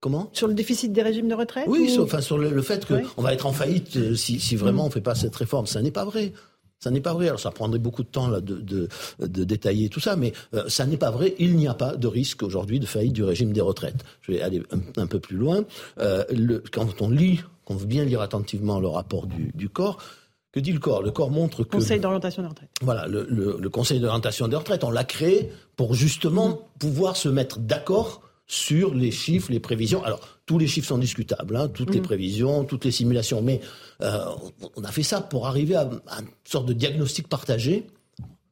Comment? 0.02 0.30
Sur 0.32 0.48
le 0.48 0.54
déficit 0.54 0.92
des 0.92 1.02
régimes 1.02 1.28
de 1.28 1.34
retraite 1.34 1.66
Oui, 1.68 1.88
sur, 1.88 2.02
enfin, 2.02 2.20
sur 2.20 2.36
le, 2.36 2.60
fait 2.60 2.84
qu'on 2.84 3.22
va 3.22 3.32
être 3.32 3.46
en 3.46 3.52
faillite 3.52 3.96
euh, 3.96 4.16
si, 4.16 4.40
si, 4.40 4.56
vraiment 4.56 4.82
mm. 4.82 4.86
on 4.86 4.88
ne 4.88 4.92
fait 4.92 5.00
pas 5.00 5.14
cette 5.14 5.36
réforme. 5.36 5.66
Ça 5.66 5.80
n'est 5.80 5.92
pas 5.92 6.04
vrai. 6.04 6.32
Ça 6.80 6.90
n'est 6.90 7.00
pas 7.00 7.14
vrai. 7.14 7.28
Alors 7.28 7.38
ça 7.38 7.52
prendrait 7.52 7.78
beaucoup 7.78 8.02
de 8.02 8.08
temps 8.08 8.26
là, 8.26 8.40
de, 8.40 8.56
de, 8.56 8.88
de 9.20 9.44
détailler 9.44 9.88
tout 9.88 10.00
ça, 10.00 10.16
mais 10.16 10.32
euh, 10.54 10.64
ça 10.66 10.86
n'est 10.86 10.96
pas 10.96 11.12
vrai. 11.12 11.36
Il 11.38 11.54
n'y 11.54 11.68
a 11.68 11.74
pas 11.74 11.94
de 11.94 12.08
risque 12.08 12.42
aujourd'hui 12.42 12.80
de 12.80 12.86
faillite 12.86 13.12
du 13.12 13.22
régime 13.22 13.52
des 13.52 13.60
retraites. 13.60 14.04
Je 14.22 14.32
vais 14.32 14.42
aller 14.42 14.60
un, 14.96 15.06
peu 15.06 15.20
plus 15.20 15.36
loin. 15.36 15.64
Euh, 16.00 16.24
le, 16.32 16.64
quand 16.72 17.00
on 17.00 17.08
lit, 17.08 17.40
qu'on 17.64 17.76
veut 17.76 17.86
bien 17.86 18.04
lire 18.04 18.22
attentivement 18.22 18.80
le 18.80 18.88
rapport 18.88 19.28
du, 19.28 19.52
du 19.54 19.68
corps, 19.68 19.98
Que 20.50 20.58
dit 20.58 20.72
le 20.72 20.80
corps? 20.80 21.04
Le 21.04 21.12
corps 21.12 21.30
montre 21.30 21.62
que... 21.62 21.76
Conseil 21.76 22.00
d'orientation 22.00 22.42
des 22.42 22.48
retraites. 22.48 22.70
Voilà, 22.82 23.06
le, 23.06 23.68
Conseil 23.70 24.00
d'orientation 24.00 24.48
des 24.48 24.56
retraites, 24.56 24.82
on 24.82 24.90
l'a 24.90 25.04
créé 25.04 25.52
pour 25.76 25.94
justement 25.94 26.48
mmh. 26.48 26.58
pouvoir 26.80 27.16
se 27.16 27.28
mettre 27.28 27.60
d'accord 27.60 28.20
sur 28.52 28.94
les 28.94 29.10
chiffres, 29.10 29.50
les 29.50 29.60
prévisions. 29.60 30.04
Alors, 30.04 30.20
tous 30.44 30.58
les 30.58 30.66
chiffres 30.66 30.88
sont 30.88 30.98
discutables, 30.98 31.56
hein, 31.56 31.68
toutes 31.68 31.94
les 31.94 32.00
mmh. 32.00 32.04
prévisions, 32.04 32.64
toutes 32.64 32.84
les 32.84 32.90
simulations, 32.90 33.40
mais 33.40 33.62
euh, 34.02 34.26
on 34.76 34.84
a 34.84 34.92
fait 34.92 35.02
ça 35.02 35.22
pour 35.22 35.46
arriver 35.46 35.74
à, 35.74 35.88
une 36.18 36.26
sorte 36.44 36.66
de 36.66 36.74
diagnostic 36.74 37.28
partagé. 37.28 37.86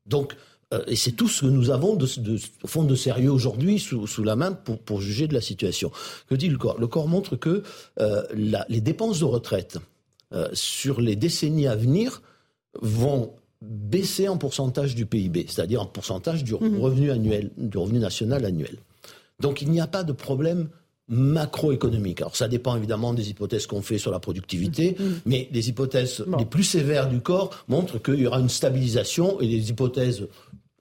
Donc, 0.07 0.37
euh, 0.73 0.83
et 0.87 0.97
c'est 0.97 1.13
tout 1.13 1.29
ce 1.29 1.43
que 1.43 1.47
nous 1.49 1.69
avons 1.69 1.97
de, 1.97 2.07
au 2.63 2.67
fond 2.67 2.85
de 2.85 2.95
sérieux 2.95 3.31
aujourd'hui 3.31 3.79
sous, 3.79 4.25
la 4.25 4.37
main 4.37 4.53
pour, 4.53 5.03
juger 5.03 5.29
de 5.29 5.35
la 5.35 5.43
situation. 5.43 5.93
Que 6.31 6.35
dit 6.35 6.49
le 6.49 6.57
corps? 6.57 6.81
Le 6.81 6.87
corps 6.87 7.07
montre 7.07 7.37
que 7.37 7.63
euh, 8.01 8.23
les 8.33 8.81
dépenses 8.81 9.21
de 9.21 9.27
retraite 9.27 9.77
sur 10.55 11.01
les 11.01 11.17
décennies 11.17 11.67
à 11.67 11.77
venir 11.77 12.23
vont 12.81 13.35
baisser 13.61 14.29
en 14.29 14.39
pourcentage 14.39 14.95
du 14.95 15.05
PIB, 15.05 15.45
c'est-à-dire 15.47 15.83
en 15.83 15.87
pourcentage 15.87 16.43
du 16.43 16.55
mmh. 16.55 16.79
revenu 16.79 17.11
annuel, 17.11 17.51
du 17.59 17.77
revenu 17.77 17.99
national 17.99 18.47
annuel. 18.47 18.79
Donc 19.41 19.62
il 19.62 19.70
n'y 19.70 19.80
a 19.80 19.86
pas 19.86 20.05
de 20.05 20.12
problème 20.12 20.68
macroéconomique. 21.09 22.20
Alors 22.20 22.36
ça 22.36 22.47
dépend 22.47 22.76
évidemment 22.76 23.12
des 23.12 23.30
hypothèses 23.30 23.66
qu'on 23.66 23.82
fait 23.82 23.99
sur 23.99 24.12
la 24.12 24.20
productivité, 24.20 24.97
mm. 24.99 25.03
Mm. 25.03 25.20
mais 25.26 25.49
les 25.51 25.68
hypothèses 25.68 26.24
les 26.38 26.45
plus 26.45 26.62
sévères 26.62 27.09
du 27.09 27.20
corps 27.20 27.51
montrent 27.68 27.99
qu'il 27.99 28.20
y 28.20 28.26
aura 28.26 28.38
une 28.38 28.49
stabilisation 28.49 29.41
et 29.41 29.47
les 29.47 29.70
hypothèses 29.70 30.26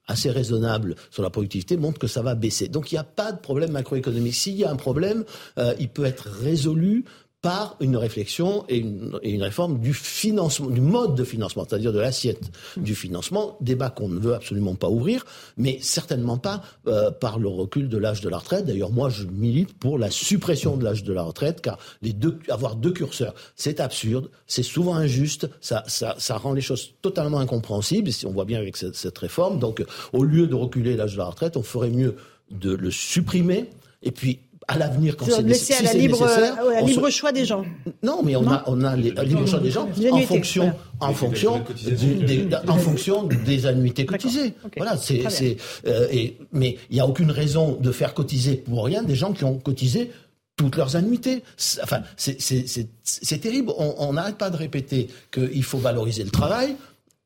assez 0.06 0.30
raisonnables 0.30 0.96
sur 1.10 1.22
la 1.22 1.30
productivité 1.30 1.76
montrent 1.76 1.98
que 1.98 2.06
ça 2.06 2.22
va 2.22 2.34
baisser. 2.34 2.68
Donc 2.68 2.90
il 2.90 2.96
n'y 2.96 3.00
a 3.00 3.04
pas 3.04 3.32
de 3.32 3.38
problème 3.38 3.72
macroéconomique. 3.72 4.34
S'il 4.34 4.56
y 4.56 4.64
a 4.64 4.70
un 4.70 4.76
problème, 4.76 5.24
euh, 5.58 5.74
il 5.78 5.88
peut 5.88 6.04
être 6.04 6.28
résolu 6.28 7.04
par 7.42 7.76
une 7.80 7.96
réflexion 7.96 8.64
et 8.68 8.78
une, 8.78 9.42
réforme 9.42 9.78
du 9.78 9.94
financement, 9.94 10.68
du 10.68 10.82
mode 10.82 11.14
de 11.14 11.24
financement, 11.24 11.64
c'est-à-dire 11.66 11.92
de 11.92 11.98
l'assiette 11.98 12.50
du 12.76 12.94
financement, 12.94 13.56
débat 13.62 13.88
qu'on 13.88 14.08
ne 14.08 14.18
veut 14.18 14.34
absolument 14.34 14.74
pas 14.74 14.90
ouvrir, 14.90 15.24
mais 15.56 15.78
certainement 15.80 16.36
pas 16.36 16.62
euh, 16.86 17.10
par 17.10 17.38
le 17.38 17.48
recul 17.48 17.88
de 17.88 17.96
l'âge 17.96 18.20
de 18.20 18.28
la 18.28 18.38
retraite. 18.38 18.66
D'ailleurs, 18.66 18.90
moi, 18.90 19.08
je 19.08 19.24
milite 19.24 19.72
pour 19.72 19.98
la 19.98 20.10
suppression 20.10 20.76
de 20.76 20.84
l'âge 20.84 21.02
de 21.02 21.12
la 21.14 21.22
retraite, 21.22 21.62
car 21.62 21.78
les 22.02 22.12
deux, 22.12 22.38
avoir 22.48 22.76
deux 22.76 22.92
curseurs, 22.92 23.34
c'est 23.56 23.80
absurde, 23.80 24.28
c'est 24.46 24.62
souvent 24.62 24.94
injuste, 24.94 25.48
ça, 25.62 25.82
ça, 25.86 26.16
ça, 26.18 26.36
rend 26.36 26.52
les 26.52 26.60
choses 26.60 26.92
totalement 27.00 27.38
incompréhensibles, 27.38 28.10
on 28.26 28.32
voit 28.32 28.44
bien 28.44 28.58
avec 28.58 28.76
cette, 28.76 28.96
cette 28.96 29.16
réforme. 29.16 29.58
Donc, 29.58 29.82
au 30.12 30.24
lieu 30.24 30.46
de 30.46 30.54
reculer 30.54 30.94
l'âge 30.94 31.14
de 31.14 31.18
la 31.18 31.24
retraite, 31.24 31.56
on 31.56 31.62
ferait 31.62 31.90
mieux 31.90 32.16
de 32.50 32.74
le 32.74 32.90
supprimer 32.90 33.70
et 34.02 34.10
puis 34.10 34.40
à 34.70 34.78
l'avenir 34.78 35.16
quand 35.16 35.26
c'est 35.26 35.42
nécessaire. 35.42 35.80
à 35.80 35.92
la 35.92 35.94
libre, 35.94 36.22
euh, 36.22 36.80
libre 36.82 37.10
choix 37.10 37.32
des 37.32 37.44
gens. 37.44 37.64
Non, 38.04 38.22
mais 38.22 38.36
on 38.36 38.48
a 38.48 38.62
on 38.68 38.82
a 38.84 38.96
le 38.96 39.02
libre 39.02 39.46
choix 39.46 39.58
des 39.58 39.70
gens 39.70 39.88
en 40.12 40.20
fonction 40.20 40.72
en 41.00 41.12
fonction 41.12 41.62
des, 41.84 42.48
en 42.68 42.76
fonction 42.76 43.24
des 43.24 43.66
annuités 43.66 44.06
cotisées. 44.06 44.54
Voilà, 44.76 44.96
c'est 44.96 45.28
c'est 45.28 45.56
euh, 45.86 46.06
et 46.12 46.36
mais 46.52 46.78
il 46.88 46.94
n'y 46.94 47.00
a 47.00 47.06
aucune 47.06 47.32
raison 47.32 47.76
de 47.80 47.90
faire 47.90 48.14
cotiser 48.14 48.56
pour 48.56 48.84
rien 48.84 49.02
des 49.02 49.16
gens 49.16 49.32
qui 49.32 49.44
ont 49.44 49.58
cotisé 49.58 50.12
toutes 50.56 50.76
leurs 50.76 50.94
annuités. 50.94 51.42
Enfin, 51.82 52.02
c'est 52.16 53.40
terrible. 53.40 53.72
On 53.76 54.12
n'arrête 54.12 54.38
pas 54.38 54.50
de 54.50 54.56
répéter 54.56 55.08
qu'il 55.32 55.64
faut 55.64 55.78
valoriser 55.78 56.22
le 56.22 56.30
travail 56.30 56.76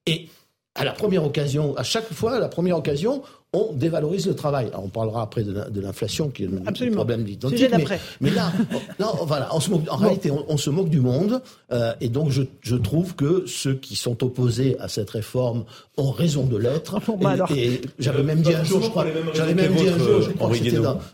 et 0.07 0.29
à 0.77 0.85
la 0.85 0.93
première 0.93 1.25
occasion, 1.25 1.77
à 1.77 1.85
chaque 1.85 2.13
fois, 2.13 2.37
à 2.37 2.41
la 2.41 2.49
première 2.49 2.77
occasion, 2.77 3.23
on 3.55 3.73
dévalorise 3.73 4.27
le 4.27 4.35
travail. 4.35 4.71
on 4.77 4.89
parlera 4.89 5.23
après 5.23 5.45
de 5.45 5.81
l'inflation 5.81 6.29
qui 6.29 6.45
est 6.45 6.49
un 6.67 6.91
problème 6.91 7.27
identique. 7.27 7.71
Mais, 7.71 7.85
mais, 8.21 8.31
là, 8.31 8.53
non, 9.01 9.13
voilà, 9.23 9.49
on 9.55 9.61
se 9.61 9.71
moque, 9.71 9.83
en 9.89 9.97
réalité, 9.97 10.31
on, 10.31 10.57
se 10.57 10.71
moque 10.71 10.89
du 10.89 11.01
monde. 11.01 11.41
Euh, 11.73 11.93
et 12.01 12.09
donc, 12.09 12.31
je, 12.31 12.43
je, 12.61 12.77
trouve 12.77 13.15
que 13.15 13.45
ceux 13.47 13.75
qui 13.75 13.97
sont 13.97 14.23
opposés 14.25 14.77
à 14.81 14.89
cette 14.89 15.11
réforme 15.11 15.65
ont 15.97 16.11
raison 16.11 16.45
de 16.45 16.57
l'être. 16.57 17.01
Bah 17.21 17.37
et, 17.55 17.81
j'avais 17.99 18.23
même 18.23 18.41
dit 18.43 18.55
un 18.55 18.65
jour, 18.65 18.83
je 18.83 18.89
crois, 18.89 19.07
j'avais 19.35 19.55
même 19.55 19.75
dit 19.75 19.89
un 19.89 19.99
jour, 19.99 20.23
je 20.23 20.31
crois 20.31 20.51
que 20.51 20.57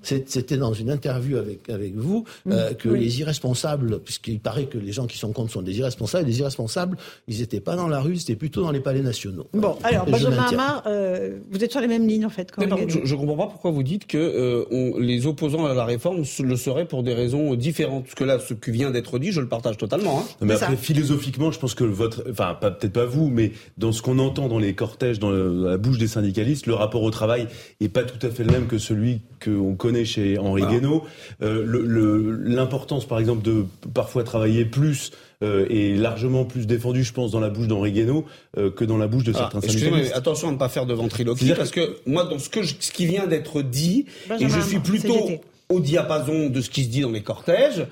c'était 0.03 0.57
dans, 0.57 0.69
dans, 0.69 0.75
une 0.75 0.91
interview 0.91 1.37
avec, 1.37 1.69
avec 1.69 1.95
vous, 1.95 2.25
euh, 2.51 2.73
que 2.75 2.89
les 2.89 3.21
irresponsables, 3.21 4.01
puisqu'il 4.01 4.41
paraît 4.41 4.65
que 4.65 4.79
les 4.79 4.93
gens 4.93 5.07
qui 5.07 5.19
sont 5.19 5.33
contre 5.33 5.53
sont 5.53 5.63
des 5.63 5.79
irresponsables, 5.79 6.27
les 6.27 6.41
irresponsables, 6.41 6.97
ils 7.29 7.41
n'étaient 7.41 7.61
pas 7.61 7.77
dans 7.77 7.89
la 7.89 8.01
rue, 8.01 8.17
c'était 8.17 8.37
plutôt 8.37 8.63
dans 8.63 8.71
les 8.71 8.81
palais 8.81 9.03
nationaux. 9.03 9.49
Bon, 9.53 9.77
alors, 9.83 10.07
Benjamin 10.07 10.43
Hamar, 10.43 10.83
euh, 10.87 11.39
vous 11.51 11.63
êtes 11.63 11.71
sur 11.71 11.81
les 11.81 11.89
mêmes 11.89 12.07
lignes 12.07 12.27
en 12.31 12.77
fait. 12.77 12.97
je 13.05 13.15
ne 13.15 13.21
comprends 13.21 13.37
pas 13.37 13.47
pourquoi 13.47 13.71
vous 13.71 13.83
dites 13.83 14.07
que 14.07 14.19
euh, 14.19 14.65
on, 14.71 14.99
les 14.99 15.27
opposants 15.27 15.67
à 15.67 15.75
la 15.75 15.85
réforme 15.85 16.25
le 16.43 16.57
seraient 16.57 16.87
pour 16.87 17.03
des 17.03 17.15
raisons 17.15 17.55
différentes. 17.55 18.05
Parce 18.05 18.15
que 18.15 18.25
là, 18.25 18.39
ce 18.39 18.55
qui 18.55 18.71
vient 18.71 18.91
d'être 18.91 19.19
dit, 19.19 19.33
je 19.33 19.41
le 19.41 19.49
partage 19.49 19.77
totalement. 19.77 20.21
Hein. 20.21 20.25
Mais 20.41 20.55
après, 20.55 20.77
philosophiquement, 20.77 21.51
je 21.51 21.59
pense 21.59 21.75
que 21.75 21.85
votre, 21.85 22.25
enfin, 22.31 22.57
peut-être 22.61 22.93
pas 22.93 23.07
vous, 23.07 23.29
mais 23.29 23.53
dans 23.79 23.93
ce 23.93 24.03
qu'on 24.03 24.19
entend 24.19 24.49
dans 24.49 24.59
les 24.59 24.75
cortèges, 24.75 25.19
dans, 25.19 25.31
la 25.31 25.77
bouche 25.77 25.99
des 25.99 26.09
syndicalistes, 26.09 26.67
le 26.67 26.75
rapport 26.75 27.03
au 27.03 27.11
travail 27.11 27.49
est 27.81 27.89
pas 27.89 28.05
tout 28.05 28.25
à 28.27 28.31
fait 28.31 28.45
le 28.45 28.53
même 28.53 28.67
que 28.67 28.79
celui 28.79 29.21
qu'on 29.43 29.75
connaît 29.75 30.05
chez 30.05 30.39
Henri 30.39 30.63
Guénaud. 30.67 31.05
Euh, 31.43 32.39
l'importance, 32.45 33.07
par 33.07 33.19
exemple, 33.19 33.43
de 33.43 33.65
parfois 33.93 34.25
travailler 34.25 34.65
plus 34.65 35.13
euh, 35.43 35.67
est 35.71 35.97
largement 35.97 36.45
plus 36.45 36.67
défendu, 36.67 37.05
je 37.05 37.13
pense, 37.13 37.31
dans 37.31 37.41
la 37.41 37.51
bouche 37.51 37.67
d'Henri 37.67 37.93
Guénaud 37.93 38.27
euh, 38.59 38.71
que 38.71 38.85
dans 38.85 38.99
la 38.99 39.07
bouche 39.07 39.25
de 39.25 39.33
ah, 39.35 39.39
certains 39.39 39.61
syndicalistes. 39.61 40.13
attention 40.15 40.49
à 40.49 40.53
ne 40.53 40.59
pas 40.59 40.69
faire 40.69 40.87
de 40.87 40.95
ventriloquie, 40.95 41.53
parce 41.57 41.71
que 41.71 41.97
moi, 42.07 42.25
dans 42.25 42.39
ce, 42.39 42.49
que 42.49 42.65
ce 42.65 42.91
qui 42.93 43.07
vient 43.07 43.27
d'être 43.27 43.63
dit, 43.63 44.07
et 44.39 44.49
je 44.49 44.61
suis 44.61 44.81
plutôt 44.81 45.31
au 45.71 45.81
diapason 45.81 46.51
de 46.51 46.61
ce 46.61 46.69
qui 46.69 46.85
se 46.85 46.89
dit 46.89 47.01
dans 47.01 47.13
les 47.13 47.23
cortèges, 47.23 47.87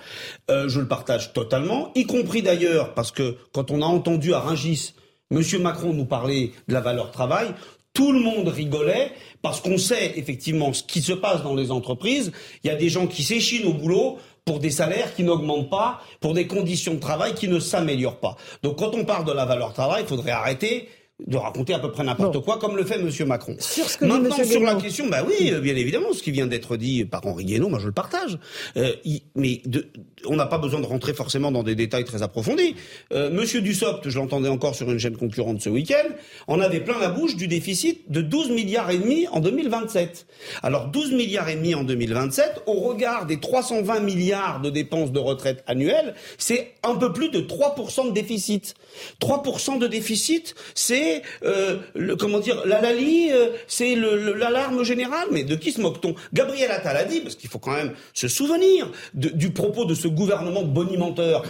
euh, 0.51 0.69
je 0.69 0.81
le 0.81 0.89
partage 0.89 1.33
totalement, 1.33 1.93
y 1.95 2.05
compris 2.05 2.43
d'ailleurs 2.43 2.95
parce 2.95 3.13
que 3.13 3.37
quand 3.53 3.71
on 3.71 3.83
a 3.83 3.87
entendu 3.87 4.35
à 4.35 4.41
Rungis 4.41 4.95
Monsieur 5.31 5.59
Macron 5.59 5.93
nous 5.93 6.07
parler 6.07 6.53
de 6.69 6.75
la 6.75 6.81
valeur 6.81 7.11
travail, 7.11 7.49
tout 7.93 8.13
le 8.13 8.21
monde 8.21 8.49
rigolait 8.49 9.13
parce 9.43 9.61
qu'on 9.61 9.77
sait 9.77 10.15
effectivement 10.17 10.73
ce 10.73 10.83
qui 10.83 11.03
se 11.03 11.13
passe 11.13 11.43
dans 11.43 11.55
les 11.55 11.71
entreprises. 11.71 12.33
Il 12.65 12.69
y 12.69 12.71
a 12.71 12.77
des 12.77 12.89
gens 12.89 13.07
qui 13.07 13.23
s'échinent 13.23 13.67
au 13.67 13.75
boulot 13.75 14.19
pour 14.49 14.61
des 14.61 14.71
salaires 14.71 15.15
qui 15.15 15.25
n'augmentent 15.25 15.69
pas, 15.69 16.01
pour 16.21 16.33
des 16.33 16.47
conditions 16.47 16.95
de 16.95 17.01
travail 17.01 17.35
qui 17.35 17.49
ne 17.49 17.61
s'améliorent 17.61 18.19
pas. 18.19 18.37
Donc 18.63 18.79
quand 18.79 18.95
on 18.95 19.05
parle 19.05 19.27
de 19.27 19.33
la 19.33 19.45
valeur 19.45 19.75
travail, 19.75 20.05
il 20.05 20.09
faudrait 20.09 20.31
arrêter 20.31 20.89
de 21.27 21.37
raconter 21.37 21.75
à 21.75 21.81
peu 21.81 21.91
près 21.91 22.05
n'importe 22.05 22.39
quoi, 22.45 22.59
comme 22.59 22.77
le 22.77 22.85
fait 22.85 22.95
M. 22.95 23.11
Macron. 23.27 23.57
Sur 23.59 23.91
ce 23.91 23.99
que 23.99 24.05
Maintenant, 24.05 24.37
sur 24.45 24.63
la 24.63 24.77
question, 24.77 25.09
bah 25.09 25.25
oui, 25.27 25.53
bien 25.61 25.75
évidemment, 25.75 26.13
ce 26.13 26.23
qui 26.23 26.31
vient 26.31 26.47
d'être 26.47 26.77
dit 26.77 27.05
par 27.05 27.27
Henri 27.27 27.45
Guénaud, 27.45 27.69
moi 27.69 27.81
je 27.81 27.87
le 27.87 27.93
partage. 27.93 28.39
Euh, 28.77 28.93
mais 29.35 29.61
de, 29.67 29.91
on 30.27 30.37
n'a 30.37 30.47
pas 30.47 30.59
besoin 30.59 30.81
de 30.81 30.87
rentrer 30.87 31.15
forcément 31.15 31.51
dans 31.51 31.63
des 31.63 31.75
détails 31.75 32.05
très 32.05 32.23
approfondis. 32.23 32.75
Euh, 33.13 33.31
Monsieur 33.31 33.61
Dussopt, 33.61 34.09
je 34.09 34.19
l'entendais 34.19 34.49
encore 34.49 34.75
sur 34.75 34.91
une 34.91 34.99
chaîne 34.99 35.17
concurrente 35.17 35.61
ce 35.61 35.69
week-end, 35.69 36.09
en 36.47 36.61
avait 36.61 36.81
plein 36.81 36.99
la 36.99 37.09
bouche 37.09 37.37
du 37.37 37.49
déficit 37.49 38.11
de 38.11 38.21
12 38.21 38.51
milliards 38.51 38.91
et 38.91 38.99
demi 38.99 39.27
en 39.29 39.41
2027. 39.41 40.27
Alors 40.63 40.89
12 40.89 41.13
milliards 41.13 41.49
et 41.49 41.57
demi 41.57 41.75
en 41.75 41.85
2027, 41.85 42.63
au 42.67 42.75
regard 42.75 43.27
des 43.27 43.39
320 43.39 44.01
milliards 44.01 44.61
de 44.61 44.71
dépenses 44.71 45.13
de 45.13 45.19
retraite 45.19 45.63
annuelles, 45.67 46.15
c'est 46.39 46.75
un 46.83 46.95
peu 46.95 47.13
plus 47.13 47.31
de 47.31 47.41
3% 47.41 48.09
de 48.09 48.13
déficit. 48.13 48.75
3% 49.21 49.79
de 49.79 49.87
déficit, 49.87 50.55
c'est 50.75 51.23
euh, 51.45 51.79
comment 52.19 52.41
dire, 52.41 52.63
la 52.67 52.81
Lali, 52.81 53.31
euh, 53.33 53.49
c'est 53.67 53.95
l'alarme 53.95 54.83
générale. 54.85 55.29
Mais 55.31 55.45
de 55.45 55.55
qui 55.55 55.73
se 55.73 55.81
moque-t-on? 55.81 56.15
Gabriel 56.33 56.71
Attal 56.71 56.97
a 56.97 57.05
dit, 57.05 57.21
parce 57.21 57.35
qu'il 57.35 57.49
faut 57.49 57.59
quand 57.59 57.75
même 57.75 57.93
se 58.15 58.29
souvenir 58.29 58.91
du 59.15 59.51
propos 59.51 59.85
de 59.85 59.95
ce 59.95 60.08
gouvernement 60.11 60.63
bonimenteur. 60.63 61.45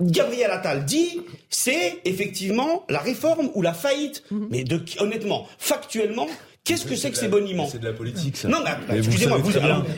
Gabriel 0.00 0.50
Attal 0.50 0.84
dit, 0.84 1.20
c'est 1.48 2.00
effectivement 2.04 2.84
la 2.88 2.98
réforme 2.98 3.50
ou 3.54 3.62
la 3.62 3.72
faillite. 3.72 4.24
Mhm. 4.30 4.48
Mais 4.50 4.64
de, 4.64 4.82
honnêtement, 4.98 5.46
factuellement, 5.58 6.26
Qu'est-ce 6.64 6.84
que 6.84 6.94
c'est 6.94 7.10
que 7.10 7.16
ces 7.16 7.26
boniments 7.26 7.66
C'est 7.68 7.80
de 7.80 7.88
la 7.88 7.92
politique, 7.92 8.36
ça. 8.36 8.46
Non, 8.46 8.58
mais 8.88 8.98
excusez-moi, 8.98 9.38
vous, 9.38 9.50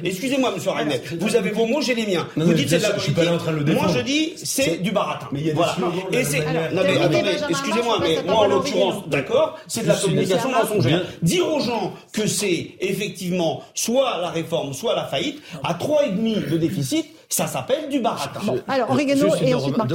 excusez-moi, 0.02 0.50
Monsieur 0.50 0.70
Rainet, 0.70 1.02
vous 1.20 1.36
avez 1.36 1.50
vos 1.50 1.66
mots, 1.66 1.82
j'ai 1.82 1.94
les 1.94 2.06
miens. 2.06 2.26
vous 2.36 2.54
dites 2.54 2.70
c'est 2.70 2.78
de 2.78 2.82
la 2.84 2.90
politique. 2.90 3.18
moi, 3.74 3.88
je 3.94 4.00
dis 4.00 4.32
c'est 4.36 4.78
du 4.78 4.90
baratin. 4.90 5.28
Mais 5.30 5.40
il 5.40 5.46
y 5.48 5.50
a 5.50 5.54
voilà. 5.54 5.76
Et 6.10 6.24
c'est. 6.24 6.38
Non, 6.72 6.82
mais 6.82 6.98
attendez, 6.98 7.36
excusez-moi, 7.50 7.98
mais 8.00 8.22
moi, 8.24 8.36
en 8.36 8.46
l'occurrence, 8.46 9.06
d'accord, 9.08 9.58
c'est 9.66 9.82
de 9.82 9.88
la 9.88 9.94
communication 9.94 10.50
mensongère. 10.52 11.02
Dire 11.20 11.52
aux 11.52 11.60
gens 11.60 11.92
que 12.12 12.26
c'est 12.26 12.70
effectivement 12.80 13.62
soit 13.74 14.18
la 14.22 14.30
réforme, 14.30 14.72
soit 14.72 14.96
la 14.96 15.04
faillite, 15.04 15.42
à 15.62 15.74
trois 15.74 16.06
et 16.06 16.12
demi 16.12 16.36
de 16.36 16.56
déficit, 16.56 17.04
ça 17.34 17.46
s'appelle 17.46 17.88
du 17.88 18.00
baratin. 18.00 18.40
alors, 18.68 18.90
Oregano 18.90 19.34
et 19.36 19.54
ensuite 19.54 19.76
Marc 19.76 19.90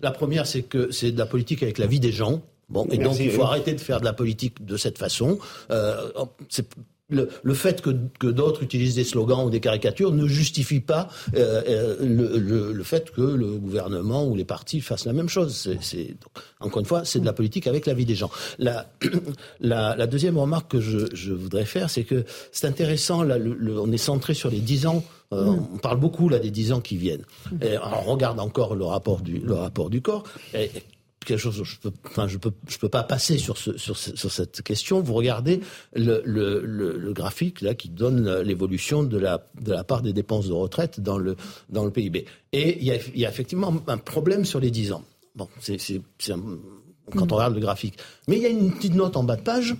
La 0.00 0.10
première, 0.10 0.46
c'est 0.46 0.62
que 0.62 0.90
c'est 0.90 1.12
de 1.12 1.18
la 1.18 1.26
politique 1.26 1.62
avec 1.62 1.78
la 1.78 1.86
vie 1.86 2.00
des 2.00 2.12
gens. 2.12 2.40
Bon, 2.68 2.86
et 2.90 2.98
donc 2.98 3.18
il 3.18 3.30
faut 3.30 3.42
arrêter 3.42 3.72
de 3.72 3.80
faire 3.80 4.00
de 4.00 4.04
la 4.04 4.12
politique 4.12 4.64
de 4.64 4.76
cette 4.76 4.98
façon. 4.98 5.38
Euh, 5.70 6.10
le, 7.10 7.28
le, 7.42 7.54
fait 7.54 7.80
que, 7.80 7.90
que 8.18 8.26
d'autres 8.26 8.62
utilisent 8.62 8.96
des 8.96 9.04
slogans 9.04 9.44
ou 9.46 9.50
des 9.50 9.60
caricatures 9.60 10.12
ne 10.12 10.26
justifie 10.26 10.80
pas 10.80 11.08
euh, 11.34 11.62
euh 11.66 11.96
le, 12.00 12.72
le, 12.72 12.82
fait 12.84 13.10
que 13.10 13.22
le 13.22 13.56
gouvernement 13.56 14.26
ou 14.26 14.36
les 14.36 14.44
partis 14.44 14.80
fassent 14.80 15.06
la 15.06 15.12
même 15.12 15.28
chose. 15.28 15.70
C'est, 15.80 16.16
encore 16.60 16.80
une 16.80 16.86
fois, 16.86 17.04
c'est 17.04 17.20
de 17.20 17.24
la 17.24 17.32
politique 17.32 17.66
avec 17.66 17.86
la 17.86 17.94
vie 17.94 18.04
des 18.04 18.14
gens. 18.14 18.30
La, 18.58 18.90
la, 19.60 19.96
la 19.96 20.06
deuxième 20.06 20.36
remarque 20.38 20.70
que 20.72 20.80
je, 20.80 21.06
je 21.14 21.32
voudrais 21.32 21.64
faire, 21.64 21.88
c'est 21.88 22.04
que 22.04 22.24
c'est 22.52 22.66
intéressant, 22.66 23.22
là, 23.22 23.36
on 23.38 23.90
est 23.90 23.98
centré 23.98 24.34
sur 24.34 24.50
les 24.50 24.60
dix 24.60 24.86
ans 24.86 25.02
euh, 25.32 25.44
mm. 25.44 25.68
On 25.74 25.78
parle 25.78 26.00
beaucoup 26.00 26.28
là 26.28 26.38
des 26.38 26.50
dix 26.50 26.72
ans 26.72 26.80
qui 26.80 26.96
viennent. 26.96 27.24
Et, 27.62 27.76
on 27.78 28.10
regarde 28.12 28.40
encore 28.40 28.74
le 28.74 28.84
rapport 28.84 29.20
du, 29.20 29.38
le 29.38 29.54
rapport 29.54 29.90
du 29.90 30.00
corps. 30.00 30.24
Et, 30.54 30.70
quelque 31.28 31.40
chose, 31.40 31.62
je 31.62 31.76
peux, 31.78 31.92
enfin, 32.06 32.26
je 32.26 32.38
peux, 32.38 32.52
je 32.66 32.78
peux 32.78 32.88
pas 32.88 33.02
passer 33.02 33.38
sur, 33.38 33.58
ce, 33.58 33.76
sur, 33.76 33.96
sur 33.96 34.32
cette 34.32 34.62
question. 34.62 35.00
Vous 35.00 35.14
regardez 35.14 35.60
le, 35.94 36.22
le, 36.24 36.60
le, 36.64 37.12
graphique 37.12 37.60
là 37.60 37.74
qui 37.74 37.88
donne 37.88 38.40
l'évolution 38.40 39.02
de 39.02 39.18
la, 39.18 39.46
de 39.60 39.72
la 39.72 39.84
part 39.84 40.02
des 40.02 40.12
dépenses 40.12 40.48
de 40.48 40.52
retraite 40.52 41.00
dans 41.00 41.18
le, 41.18 41.36
dans 41.68 41.84
le 41.84 41.90
PIB. 41.90 42.24
Et 42.52 42.78
il 42.78 42.84
y 42.84 43.24
a, 43.26 43.28
effectivement 43.28 43.74
un 43.86 43.98
problème 43.98 44.44
sur 44.44 44.58
les 44.58 44.70
10 44.70 44.92
ans. 44.92 45.04
Bon, 45.36 45.48
c'est, 45.60 45.78
quand 47.14 47.32
on 47.32 47.36
regarde 47.36 47.54
le 47.54 47.60
graphique. 47.60 47.98
Mais 48.26 48.36
il 48.36 48.42
y 48.42 48.46
a 48.46 48.50
une 48.50 48.72
petite 48.72 48.94
note 48.94 49.16
en 49.16 49.22
bas 49.22 49.36
de 49.36 49.42
page 49.42 49.76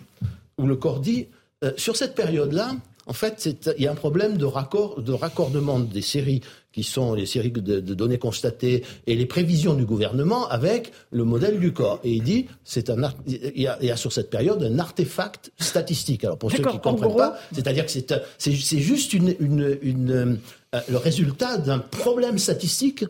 où 0.59 0.67
le 0.67 0.77
corps 0.77 1.01
dit, 1.01 1.29
euh, 1.65 1.73
sur 1.77 1.97
cette 1.97 2.15
période-là, 2.15 2.77
en 3.07 3.15
fait, 3.15 3.49
il 3.79 3.83
y 3.83 3.87
a 3.87 3.91
un 3.91 3.97
problème 3.97 4.37
de, 4.37 4.45
raccord, 4.45 5.01
de 5.01 5.13
raccordement 5.13 5.81
des 5.81 6.03
séries 6.03 6.43
qui 6.73 6.83
sont 6.83 7.15
les 7.15 7.27
séries 7.27 7.51
de, 7.51 7.81
données 7.81 8.19
constatées 8.19 8.85
et 9.07 9.17
les 9.17 9.27
prévisions 9.27 9.75
du 9.75 9.85
gouvernement 9.85 10.49
avec 10.49 10.93
le 11.11 11.25
modèle 11.25 11.59
du 11.59 11.73
corps. 11.73 12.01
Et 12.05 12.13
il 12.13 12.23
dit, 12.23 12.47
c'est 12.65 12.91
un, 12.91 13.13
il 13.27 13.63
y, 13.63 13.67
a, 13.67 13.97
sur 13.97 14.13
cette 14.13 14.31
période 14.31 14.63
un 14.63 14.79
artefact 14.79 15.51
statistique. 15.59 16.25
Alors 16.25 16.39
pour 16.39 16.51
ceux 16.51 16.59
qui 16.59 16.77
ne 16.77 16.81
comprennent 16.81 17.17
pas, 17.17 17.39
c'est-à-dire 17.53 17.87
que 17.87 17.91
c'est, 17.91 18.13
c'est, 18.39 18.79
juste 18.79 19.13
une, 19.13 19.35
une, 19.41 19.79
une, 19.83 20.39
euh, 20.75 20.81
le 20.89 20.97
résultat 20.99 21.57
d'un 21.57 21.79
problème 21.79 22.39
statistique 22.39 23.05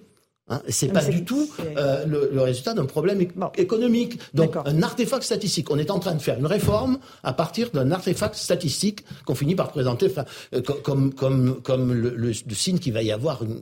Hein, 0.50 0.62
c'est 0.68 0.88
pas 0.88 1.04
du 1.04 1.24
tout 1.24 1.48
euh, 1.76 2.06
le, 2.06 2.40
résultat 2.40 2.74
d'un 2.74 2.86
problème 2.86 3.20
économique. 3.56 4.18
Donc 4.34 4.56
un 4.64 4.82
artefact 4.82 5.22
statistique. 5.22 5.70
On 5.70 5.78
est 5.78 5.90
en 5.90 5.98
train 5.98 6.14
de 6.14 6.22
faire 6.22 6.38
une 6.38 6.46
réforme 6.46 6.98
à 7.22 7.32
partir 7.32 7.70
d'un 7.70 7.90
artefact 7.90 8.34
statistique 8.34 9.04
qu'on 9.24 9.34
finit 9.34 9.54
par 9.54 9.70
présenter 9.70 10.10
euh, 10.54 10.62
comme, 10.62 11.12
comme, 11.12 11.60
comme 11.62 11.92
le, 11.92 12.10
le, 12.10 12.32
signe 12.32 12.78
qu'il 12.78 12.92
va 12.92 13.02
y 13.02 13.12
avoir 13.12 13.42
une, 13.42 13.60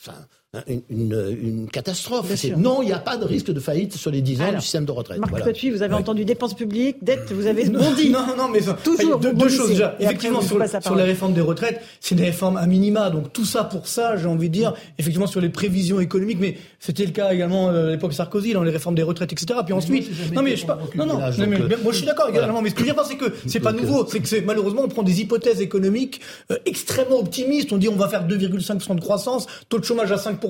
enfin, 0.00 0.16
une, 0.66 0.82
une, 0.90 1.70
catastrophe. 1.70 2.30
Non, 2.58 2.82
il 2.82 2.86
n'y 2.86 2.92
a 2.92 2.98
pas 2.98 3.16
de 3.16 3.24
risque 3.24 3.50
de 3.50 3.58
faillite 3.58 3.94
sur 3.94 4.10
les 4.10 4.20
10 4.20 4.42
ans 4.42 4.52
du 4.52 4.60
système 4.60 4.84
de 4.84 4.92
retraite. 4.92 5.18
Marc 5.18 5.30
voilà. 5.30 5.50
vous 5.50 5.82
avez 5.82 5.94
entendu 5.94 6.26
dépenses 6.26 6.52
publiques, 6.52 6.98
dettes, 7.00 7.32
vous 7.32 7.46
avez 7.46 7.64
bondi. 7.70 8.10
Non, 8.10 8.36
non, 8.36 8.48
mais 8.48 8.60
toujours 8.84 9.18
deux, 9.18 9.48
choses 9.48 9.70
déjà. 9.70 9.96
Effectivement, 9.98 10.42
sur, 10.42 10.62
sur 10.82 10.94
les 10.94 11.04
réformes 11.04 11.32
des 11.32 11.40
retraites, 11.40 11.80
c'est 12.00 12.14
des 12.14 12.24
réformes 12.24 12.58
à 12.58 12.66
minima. 12.66 13.08
Donc 13.08 13.32
tout 13.32 13.46
ça 13.46 13.64
pour 13.64 13.86
ça, 13.86 14.18
j'ai 14.18 14.26
envie 14.26 14.50
de 14.50 14.52
dire, 14.52 14.74
effectivement 14.98 15.26
sur 15.26 15.40
les 15.40 15.48
prévisions 15.48 16.00
économiques, 16.00 16.38
mais 16.38 16.58
c'était 16.80 17.06
le 17.06 17.12
cas 17.12 17.32
également 17.32 17.70
euh, 17.70 17.88
à 17.88 17.90
l'époque 17.92 18.12
Sarkozy, 18.12 18.52
dans 18.52 18.62
les 18.62 18.72
réformes 18.72 18.94
des 18.94 19.02
retraites, 19.02 19.32
etc. 19.32 19.58
Puis 19.64 19.72
ensuite, 19.72 20.10
non 20.34 20.42
mais 20.42 20.56
je 20.56 20.66
pas, 20.66 20.78
non 20.96 21.06
non, 21.06 21.18
mais, 21.48 21.58
moi 21.82 21.92
je 21.92 21.96
suis 21.96 22.06
d'accord 22.06 22.28
également. 22.28 22.60
Mais 22.60 22.68
ce 22.68 22.74
que 22.74 22.82
je 22.82 22.88
veux 22.88 22.92
dire, 22.92 23.04
c'est 23.06 23.16
que 23.16 23.32
c'est 23.46 23.60
pas 23.60 23.72
nouveau, 23.72 24.06
c'est 24.06 24.20
que 24.20 24.44
malheureusement 24.44 24.82
on 24.84 24.88
prend 24.88 25.02
des 25.02 25.22
hypothèses 25.22 25.62
économiques 25.62 26.20
euh, 26.50 26.58
extrêmement 26.66 27.20
optimistes. 27.20 27.72
On 27.72 27.78
dit 27.78 27.88
on 27.88 27.96
va 27.96 28.08
faire 28.08 28.28
2,5% 28.28 28.96
de 28.96 29.00
croissance, 29.00 29.46
taux 29.70 29.78
de 29.78 29.84
chômage 29.84 30.12
à 30.12 30.18
5 30.18 30.41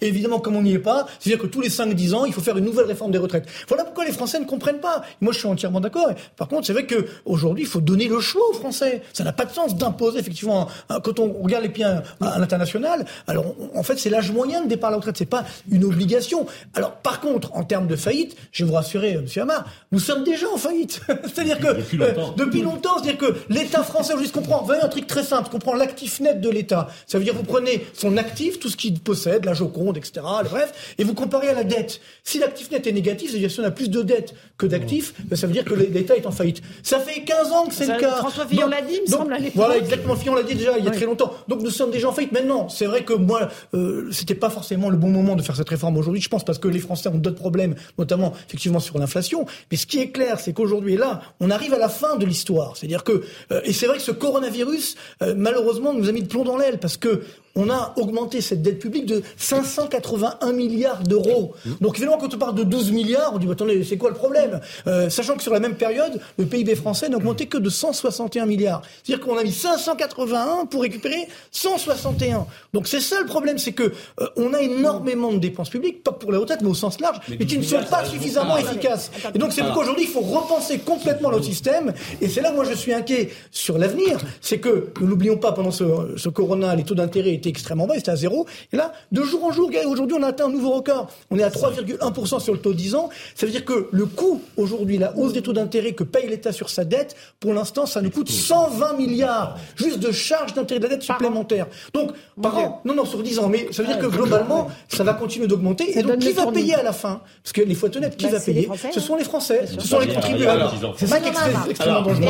et 0.00 0.06
évidemment, 0.06 0.40
comme 0.40 0.56
on 0.56 0.62
n'y 0.62 0.72
est 0.72 0.78
pas, 0.78 1.06
c'est-à-dire 1.18 1.42
que 1.42 1.46
tous 1.46 1.60
les 1.60 1.68
5-10 1.68 2.14
ans, 2.14 2.24
il 2.24 2.32
faut 2.32 2.40
faire 2.40 2.56
une 2.56 2.64
nouvelle 2.64 2.86
réforme 2.86 3.10
des 3.10 3.18
retraites. 3.18 3.46
Voilà 3.68 3.84
pourquoi 3.84 4.04
les 4.04 4.12
Français 4.12 4.38
ne 4.38 4.44
comprennent 4.44 4.80
pas. 4.80 5.02
Moi, 5.20 5.32
je 5.32 5.38
suis 5.38 5.48
entièrement 5.48 5.80
d'accord. 5.80 6.08
Par 6.36 6.48
contre, 6.48 6.66
c'est 6.66 6.72
vrai 6.72 6.86
qu'aujourd'hui, 6.86 7.64
il 7.64 7.68
faut 7.68 7.80
donner 7.80 8.08
le 8.08 8.20
choix 8.20 8.42
aux 8.50 8.54
Français. 8.54 9.02
Ça 9.12 9.24
n'a 9.24 9.32
pas 9.32 9.44
de 9.44 9.52
sens 9.52 9.76
d'imposer, 9.76 10.18
effectivement, 10.18 10.68
quand 10.88 11.18
on 11.18 11.32
regarde 11.42 11.64
les 11.64 11.70
pieds 11.70 11.84
à, 11.84 12.02
l'international, 12.38 13.04
alors 13.26 13.54
en 13.74 13.82
fait, 13.82 13.98
c'est 13.98 14.10
l'âge 14.10 14.30
moyen 14.30 14.62
de 14.62 14.68
départ 14.68 14.88
à 14.88 14.90
la 14.92 14.96
retraite. 14.96 15.16
C'est 15.18 15.26
pas 15.26 15.44
une 15.70 15.84
obligation. 15.84 16.46
Alors, 16.74 16.92
par 16.92 17.20
contre, 17.20 17.54
en 17.54 17.64
termes 17.64 17.86
de 17.86 17.96
faillite, 17.96 18.36
je 18.52 18.64
vais 18.64 18.70
vous 18.70 18.76
rassurer, 18.76 19.10
M. 19.10 19.26
Hamar, 19.36 19.64
nous 19.92 20.00
sommes 20.00 20.24
déjà 20.24 20.48
en 20.52 20.56
faillite. 20.56 21.00
c'est-à-dire 21.24 21.58
que 21.58 21.74
depuis 21.76 21.96
longtemps, 21.98 22.32
depuis 22.36 22.62
longtemps 22.62 22.96
c'est-à-dire 23.02 23.18
que 23.18 23.34
l'État 23.48 23.82
français 23.82 24.12
aujourd'hui 24.12 24.28
se 24.28 24.32
comprend. 24.32 24.60
Vous 24.60 24.66
voyez 24.66 24.82
un 24.82 24.88
truc 24.88 25.06
très 25.06 25.22
simple, 25.22 25.50
comprend 25.50 25.74
l'actif 25.74 26.20
net 26.20 26.40
de 26.40 26.50
l'État. 26.50 26.88
Ça 27.06 27.18
veut 27.18 27.24
dire 27.24 27.34
vous 27.34 27.42
prenez 27.42 27.86
son 27.94 28.16
actif, 28.16 28.58
tout 28.58 28.68
ce 28.68 28.76
qu'il 28.76 28.98
possède, 29.00 29.35
la 29.44 29.54
Joconde, 29.54 29.96
etc. 29.96 30.24
Bref, 30.44 30.94
et 30.98 31.04
vous 31.04 31.14
comparez 31.14 31.48
à 31.48 31.54
la 31.54 31.64
dette. 31.64 32.00
Si 32.24 32.38
l'actif 32.38 32.70
net 32.70 32.86
est 32.86 32.92
négatif, 32.92 33.30
c'est-à-dire 33.30 33.50
si 33.50 33.60
on 33.60 33.64
a 33.64 33.70
plus 33.70 33.90
de 33.90 34.02
dettes 34.02 34.34
que 34.56 34.66
d'actifs, 34.66 35.14
ben, 35.24 35.36
ça 35.36 35.46
veut 35.46 35.52
dire 35.52 35.64
que 35.64 35.74
l'État 35.74 36.16
est 36.16 36.26
en 36.26 36.30
faillite. 36.30 36.62
Ça 36.82 36.98
fait 36.98 37.22
15 37.22 37.52
ans 37.52 37.66
que 37.66 37.74
c'est 37.74 37.86
le 37.86 38.00
cas. 38.00 38.16
François 38.16 38.46
Fillon 38.46 38.68
l'a 38.68 38.82
dit, 38.82 38.94
il 38.94 39.02
me 39.02 39.06
semble, 39.06 39.32
à 39.32 39.38
Voilà, 39.54 39.76
exactement. 39.76 40.16
Fillon 40.16 40.34
l'a 40.34 40.42
dit 40.42 40.54
déjà 40.54 40.78
il 40.78 40.84
y 40.84 40.88
a 40.88 40.90
très 40.90 41.06
longtemps. 41.06 41.32
Donc 41.48 41.62
nous 41.62 41.70
sommes 41.70 41.90
déjà 41.90 42.08
en 42.08 42.12
faillite. 42.12 42.32
Maintenant, 42.32 42.68
c'est 42.68 42.86
vrai 42.86 43.04
que 43.04 43.12
moi, 43.12 43.48
euh, 43.74 44.10
c'était 44.12 44.34
pas 44.34 44.50
forcément 44.50 44.88
le 44.88 44.96
bon 44.96 45.08
moment 45.08 45.36
de 45.36 45.42
faire 45.42 45.56
cette 45.56 45.68
réforme 45.68 45.96
aujourd'hui. 45.96 46.20
Je 46.20 46.28
pense 46.28 46.44
parce 46.44 46.58
que 46.58 46.68
les 46.68 46.78
Français 46.78 47.08
ont 47.08 47.18
d'autres 47.18 47.36
problèmes, 47.36 47.74
notamment 47.98 48.32
effectivement 48.46 48.80
sur 48.80 48.98
l'inflation. 48.98 49.46
Mais 49.70 49.76
ce 49.76 49.86
qui 49.86 49.98
est 49.98 50.10
clair, 50.10 50.40
c'est 50.40 50.52
qu'aujourd'hui, 50.52 50.96
là, 50.96 51.22
on 51.40 51.50
arrive 51.50 51.74
à 51.74 51.78
la 51.78 51.88
fin 51.88 52.16
de 52.16 52.24
l'histoire. 52.24 52.76
C'est-à-dire 52.76 53.04
que, 53.04 53.22
euh, 53.52 53.60
et 53.64 53.72
c'est 53.72 53.86
vrai 53.86 53.96
que 53.96 54.02
ce 54.02 54.12
coronavirus, 54.12 54.96
euh, 55.22 55.34
malheureusement, 55.36 55.92
nous 55.92 56.08
a 56.08 56.12
mis 56.12 56.22
de 56.22 56.28
plomb 56.28 56.44
dans 56.44 56.56
l'aile 56.56 56.78
parce 56.78 56.96
que 56.96 57.22
on 57.56 57.70
a 57.70 57.94
augmenté 57.96 58.40
cette 58.40 58.62
dette 58.62 58.78
publique 58.78 59.06
de 59.06 59.22
581 59.36 60.52
milliards 60.52 61.02
d'euros. 61.02 61.54
Donc 61.80 61.96
évidemment, 61.96 62.18
quand 62.18 62.32
on 62.32 62.38
parle 62.38 62.54
de 62.54 62.62
12 62.62 62.92
milliards, 62.92 63.32
on 63.34 63.38
dit, 63.38 63.50
attendez, 63.50 63.82
c'est 63.82 63.96
quoi 63.96 64.10
le 64.10 64.16
problème? 64.16 64.60
Euh, 64.86 65.08
Sachant 65.08 65.36
que 65.36 65.42
sur 65.42 65.52
la 65.52 65.60
même 65.60 65.74
période, 65.74 66.20
le 66.38 66.44
PIB 66.44 66.74
français 66.76 67.08
n'a 67.08 67.16
augmenté 67.16 67.46
que 67.46 67.56
de 67.58 67.70
161 67.70 68.46
milliards. 68.46 68.82
C'est-à-dire 69.02 69.24
qu'on 69.24 69.38
a 69.38 69.42
mis 69.42 69.52
581 69.52 70.66
pour 70.66 70.82
récupérer 70.82 71.28
161. 71.50 72.46
Donc 72.74 72.86
c'est 72.86 73.00
ça 73.00 73.18
le 73.20 73.26
problème, 73.26 73.58
c'est 73.58 73.72
que 73.72 73.84
euh, 74.20 74.26
on 74.36 74.52
a 74.52 74.60
énormément 74.60 75.32
de 75.32 75.38
dépenses 75.38 75.70
publiques, 75.70 76.02
pas 76.02 76.12
pour 76.12 76.32
les 76.32 76.38
retraites, 76.38 76.60
mais 76.60 76.68
au 76.68 76.74
sens 76.74 77.00
large, 77.00 77.20
mais, 77.28 77.38
qui 77.38 77.58
ne 77.58 77.62
sont 77.62 77.82
pas 77.90 78.04
suffisamment 78.04 78.58
efficaces. 78.58 79.10
Et 79.34 79.38
donc 79.38 79.52
c'est 79.52 79.62
pourquoi 79.62 79.84
aujourd'hui, 79.84 80.04
il 80.04 80.10
faut 80.10 80.20
repenser 80.20 80.78
complètement 80.78 81.30
le 81.30 81.42
système. 81.42 81.94
Et 82.20 82.28
c'est 82.28 82.42
là 82.42 82.52
où 82.52 82.56
moi 82.56 82.64
je 82.64 82.74
suis 82.74 82.92
inquiet 82.92 83.30
sur 83.50 83.78
l'avenir. 83.78 84.18
C'est 84.42 84.58
que, 84.58 84.88
nous 85.00 85.06
n'oublions 85.06 85.38
pas, 85.38 85.52
pendant 85.52 85.70
ce, 85.70 85.84
ce 86.16 86.28
corona, 86.28 86.74
les 86.74 86.84
taux 86.84 86.94
d'intérêt 86.94 87.32
étaient 87.32 87.45
extrêmement 87.48 87.86
bas, 87.86 87.94
c'était 87.96 88.10
à 88.10 88.16
zéro. 88.16 88.46
Et 88.72 88.76
là, 88.76 88.92
de 89.12 89.22
jour 89.22 89.44
en 89.44 89.52
jour, 89.52 89.70
aujourd'hui, 89.86 90.16
on 90.18 90.22
a 90.22 90.28
atteint 90.28 90.46
un 90.46 90.50
nouveau 90.50 90.72
record. 90.72 91.08
On 91.30 91.38
est 91.38 91.42
à 91.42 91.50
3,1% 91.50 92.40
sur 92.40 92.52
le 92.52 92.60
taux 92.60 92.72
de 92.72 92.78
10 92.78 92.94
ans. 92.94 93.10
Ça 93.34 93.46
veut 93.46 93.52
dire 93.52 93.64
que 93.64 93.88
le 93.90 94.06
coût, 94.06 94.40
aujourd'hui, 94.56 94.98
la 94.98 95.16
hausse 95.16 95.32
des 95.32 95.42
taux 95.42 95.52
d'intérêt 95.52 95.92
que 95.92 96.04
paye 96.04 96.28
l'État 96.28 96.52
sur 96.52 96.70
sa 96.70 96.84
dette, 96.84 97.16
pour 97.40 97.52
l'instant, 97.52 97.86
ça 97.86 98.02
nous 98.02 98.10
coûte 98.10 98.30
120 98.30 98.94
milliards 98.94 99.58
juste 99.76 99.98
de 99.98 100.12
charges 100.12 100.54
d'intérêt 100.54 100.80
de 100.80 100.84
la 100.84 100.90
dette 100.90 101.02
supplémentaire. 101.02 101.66
Donc, 101.92 102.12
par 102.40 102.58
an, 102.58 102.82
non, 102.84 102.94
non, 102.94 103.04
sur 103.04 103.22
10 103.22 103.38
ans. 103.38 103.48
Mais 103.48 103.68
ça 103.72 103.82
veut 103.82 103.88
dire 103.88 103.98
que 103.98 104.06
globalement, 104.06 104.68
ça 104.88 105.04
va 105.04 105.14
continuer 105.14 105.46
d'augmenter. 105.46 105.98
Et 105.98 106.02
donc, 106.02 106.18
qui 106.18 106.32
va 106.32 106.46
payer 106.50 106.74
à 106.74 106.82
la 106.82 106.92
fin? 106.92 107.20
Parce 107.42 107.52
que 107.52 107.62
les 107.62 107.74
faut 107.74 107.86
être 107.86 107.96
honnête, 107.96 108.16
qui 108.16 108.26
bah, 108.26 108.32
va 108.32 108.40
payer 108.40 108.68
Ce 108.92 109.00
sont 109.00 109.16
les 109.16 109.24
Français, 109.24 109.66
ce 109.66 109.86
sont 109.86 109.98
les 110.00 110.12
contribuables. 110.12 110.70
C'est 110.96 111.06
ça 111.06 111.20
qui 111.20 111.28
est 111.28 111.70
extrêmement 111.70 112.02
dangereux. 112.02 112.26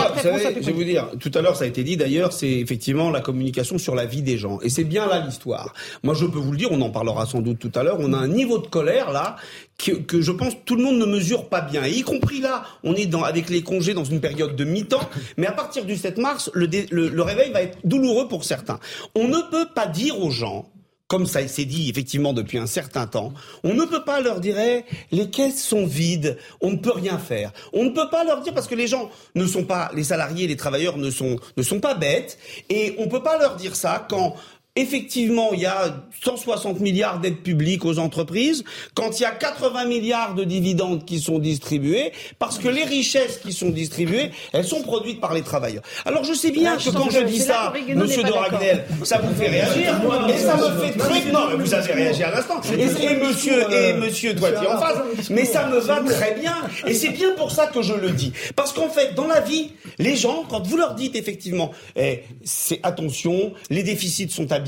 Je 0.60 0.66
vais 0.66 0.72
vous 0.72 0.84
dire, 0.84 1.08
tout 1.20 1.30
à 1.34 1.40
l'heure, 1.40 1.56
ça 1.56 1.64
a 1.64 1.66
été 1.66 1.84
dit 1.84 1.96
d'ailleurs, 1.96 2.32
c'est 2.32 2.50
effectivement 2.50 3.10
la 3.10 3.20
communication 3.20 3.78
sur 3.78 3.94
la 3.94 4.06
vie 4.06 4.22
des 4.22 4.38
gens. 4.38 4.58
Et 4.62 4.70
c'est 4.70 4.84
bien 4.84 5.05
là 5.06 5.24
l'histoire. 5.24 5.74
Moi, 6.02 6.14
je 6.14 6.26
peux 6.26 6.38
vous 6.38 6.52
le 6.52 6.58
dire, 6.58 6.68
on 6.72 6.80
en 6.80 6.90
parlera 6.90 7.26
sans 7.26 7.40
doute 7.40 7.58
tout 7.58 7.72
à 7.74 7.82
l'heure, 7.82 7.98
on 8.00 8.12
a 8.12 8.16
un 8.16 8.28
niveau 8.28 8.58
de 8.58 8.66
colère 8.66 9.12
là 9.12 9.36
que, 9.78 10.20
je 10.20 10.32
pense 10.32 10.54
tout 10.64 10.76
le 10.76 10.82
monde 10.82 10.98
ne 10.98 11.06
mesure 11.06 11.48
pas 11.48 11.60
bien. 11.60 11.86
Y 11.86 12.02
compris 12.02 12.40
là, 12.40 12.64
on 12.82 12.94
est 12.94 13.06
dans, 13.06 13.22
avec 13.22 13.50
les 13.50 13.62
congés 13.62 13.94
dans 13.94 14.04
une 14.04 14.20
période 14.20 14.56
de 14.56 14.64
mi-temps, 14.64 15.08
mais 15.36 15.46
à 15.46 15.52
partir 15.52 15.84
du 15.84 15.96
7 15.96 16.18
mars, 16.18 16.50
le, 16.54 16.66
le 16.90 17.22
réveil 17.22 17.52
va 17.52 17.62
être 17.62 17.78
douloureux 17.84 18.28
pour 18.28 18.44
certains. 18.44 18.78
On 19.14 19.28
ne 19.28 19.40
peut 19.50 19.68
pas 19.74 19.86
dire 19.86 20.18
aux 20.20 20.30
gens 20.30 20.66
comme 21.08 21.26
ça 21.26 21.46
s'est 21.46 21.64
dit 21.64 21.88
effectivement 21.88 22.32
depuis 22.32 22.58
un 22.58 22.66
certain 22.66 23.06
temps, 23.06 23.32
on 23.62 23.74
ne 23.74 23.84
peut 23.84 24.04
pas 24.04 24.20
leur 24.20 24.40
dire 24.40 24.58
eh, 24.58 24.84
les 25.12 25.30
caisses 25.30 25.62
sont 25.62 25.86
vides, 25.86 26.36
on 26.60 26.72
ne 26.72 26.76
peut 26.76 26.92
rien 26.92 27.18
faire. 27.18 27.52
On 27.72 27.84
ne 27.84 27.90
peut 27.90 28.08
pas 28.10 28.24
leur 28.24 28.40
dire 28.40 28.52
parce 28.54 28.66
que 28.66 28.74
les 28.74 28.86
gens 28.86 29.10
ne 29.34 29.46
sont 29.46 29.64
pas 29.64 29.90
les 29.94 30.04
salariés, 30.04 30.46
les 30.46 30.56
travailleurs 30.56 30.96
ne 30.98 31.10
sont 31.10 31.36
ne 31.56 31.62
sont 31.62 31.80
pas 31.80 31.94
bêtes 31.94 32.38
et 32.70 32.94
on 32.98 33.04
ne 33.04 33.10
peut 33.10 33.22
pas 33.22 33.38
leur 33.38 33.56
dire 33.56 33.76
ça 33.76 34.06
quand 34.08 34.34
effectivement, 34.76 35.50
il 35.52 35.60
y 35.60 35.66
a 35.66 36.04
160 36.22 36.80
milliards 36.80 37.18
d'aides 37.20 37.38
publiques 37.38 37.84
aux 37.84 37.98
entreprises, 37.98 38.64
quand 38.94 39.18
il 39.18 39.22
y 39.22 39.26
a 39.26 39.30
80 39.30 39.86
milliards 39.86 40.34
de 40.34 40.44
dividendes 40.44 41.04
qui 41.04 41.18
sont 41.18 41.38
distribués, 41.38 42.12
parce 42.38 42.58
que 42.58 42.68
les 42.68 42.84
richesses 42.84 43.38
qui 43.38 43.52
sont 43.52 43.70
distribuées, 43.70 44.30
elles 44.52 44.64
sont 44.64 44.82
produites 44.82 45.20
par 45.20 45.34
les 45.34 45.42
travailleurs. 45.42 45.82
Alors 46.04 46.24
je 46.24 46.34
sais 46.34 46.50
bien 46.50 46.76
que 46.76 46.90
quand 46.90 47.10
je 47.10 47.20
dis 47.20 47.40
ça, 47.40 47.72
Monsieur 47.94 48.22
de 48.22 48.32
Ragnel, 48.32 48.84
ça 49.02 49.18
vous 49.18 49.34
fait 49.34 49.48
réagir, 49.48 49.94
et 50.28 50.38
ça 50.38 50.56
me 50.56 50.80
fait 50.80 50.98
très... 50.98 51.16
Non, 51.32 51.48
mais 51.50 51.56
vous 51.56 51.74
avez 51.74 51.92
réagi 51.92 52.22
à 52.22 52.30
l'instant. 52.30 52.60
Et, 52.72 53.16
Monsieur 53.16 53.72
et 53.72 53.92
Monsieur 53.94 54.34
Toitier 54.34 54.66
en 54.66 54.78
face, 54.78 55.30
mais 55.30 55.44
ça 55.44 55.66
me 55.66 55.78
va 55.78 56.00
très 56.00 56.34
bien. 56.34 56.54
Et 56.86 56.94
c'est 56.94 57.10
bien 57.10 57.32
pour 57.36 57.50
ça 57.50 57.66
que 57.66 57.82
je 57.82 57.94
le 57.94 58.10
dis. 58.10 58.32
Parce 58.54 58.72
qu'en 58.72 58.88
fait, 58.88 59.14
dans 59.14 59.26
la 59.26 59.40
vie, 59.40 59.70
les 59.98 60.16
gens, 60.16 60.44
quand 60.48 60.66
vous 60.66 60.76
leur 60.76 60.94
dites 60.94 61.16
effectivement, 61.16 61.72
eh, 61.96 62.22
c'est 62.44 62.80
attention, 62.82 63.52
les 63.70 63.82
déficits 63.82 64.30
sont 64.30 64.52
à 64.52 64.58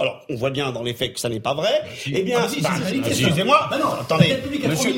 alors 0.00 0.22
on 0.28 0.36
voit 0.36 0.50
bien 0.50 0.72
dans 0.72 0.82
les 0.82 0.94
faits 0.94 1.14
que 1.14 1.20
ça 1.20 1.28
n'est 1.28 1.40
pas 1.40 1.54
vrai, 1.54 1.82
eh 2.06 2.22
bien, 2.22 2.40
bah, 2.62 2.70
excusez-moi, 3.06 3.68
bah 3.70 3.78
attendez, 4.00 4.36
monsieur, 4.68 4.92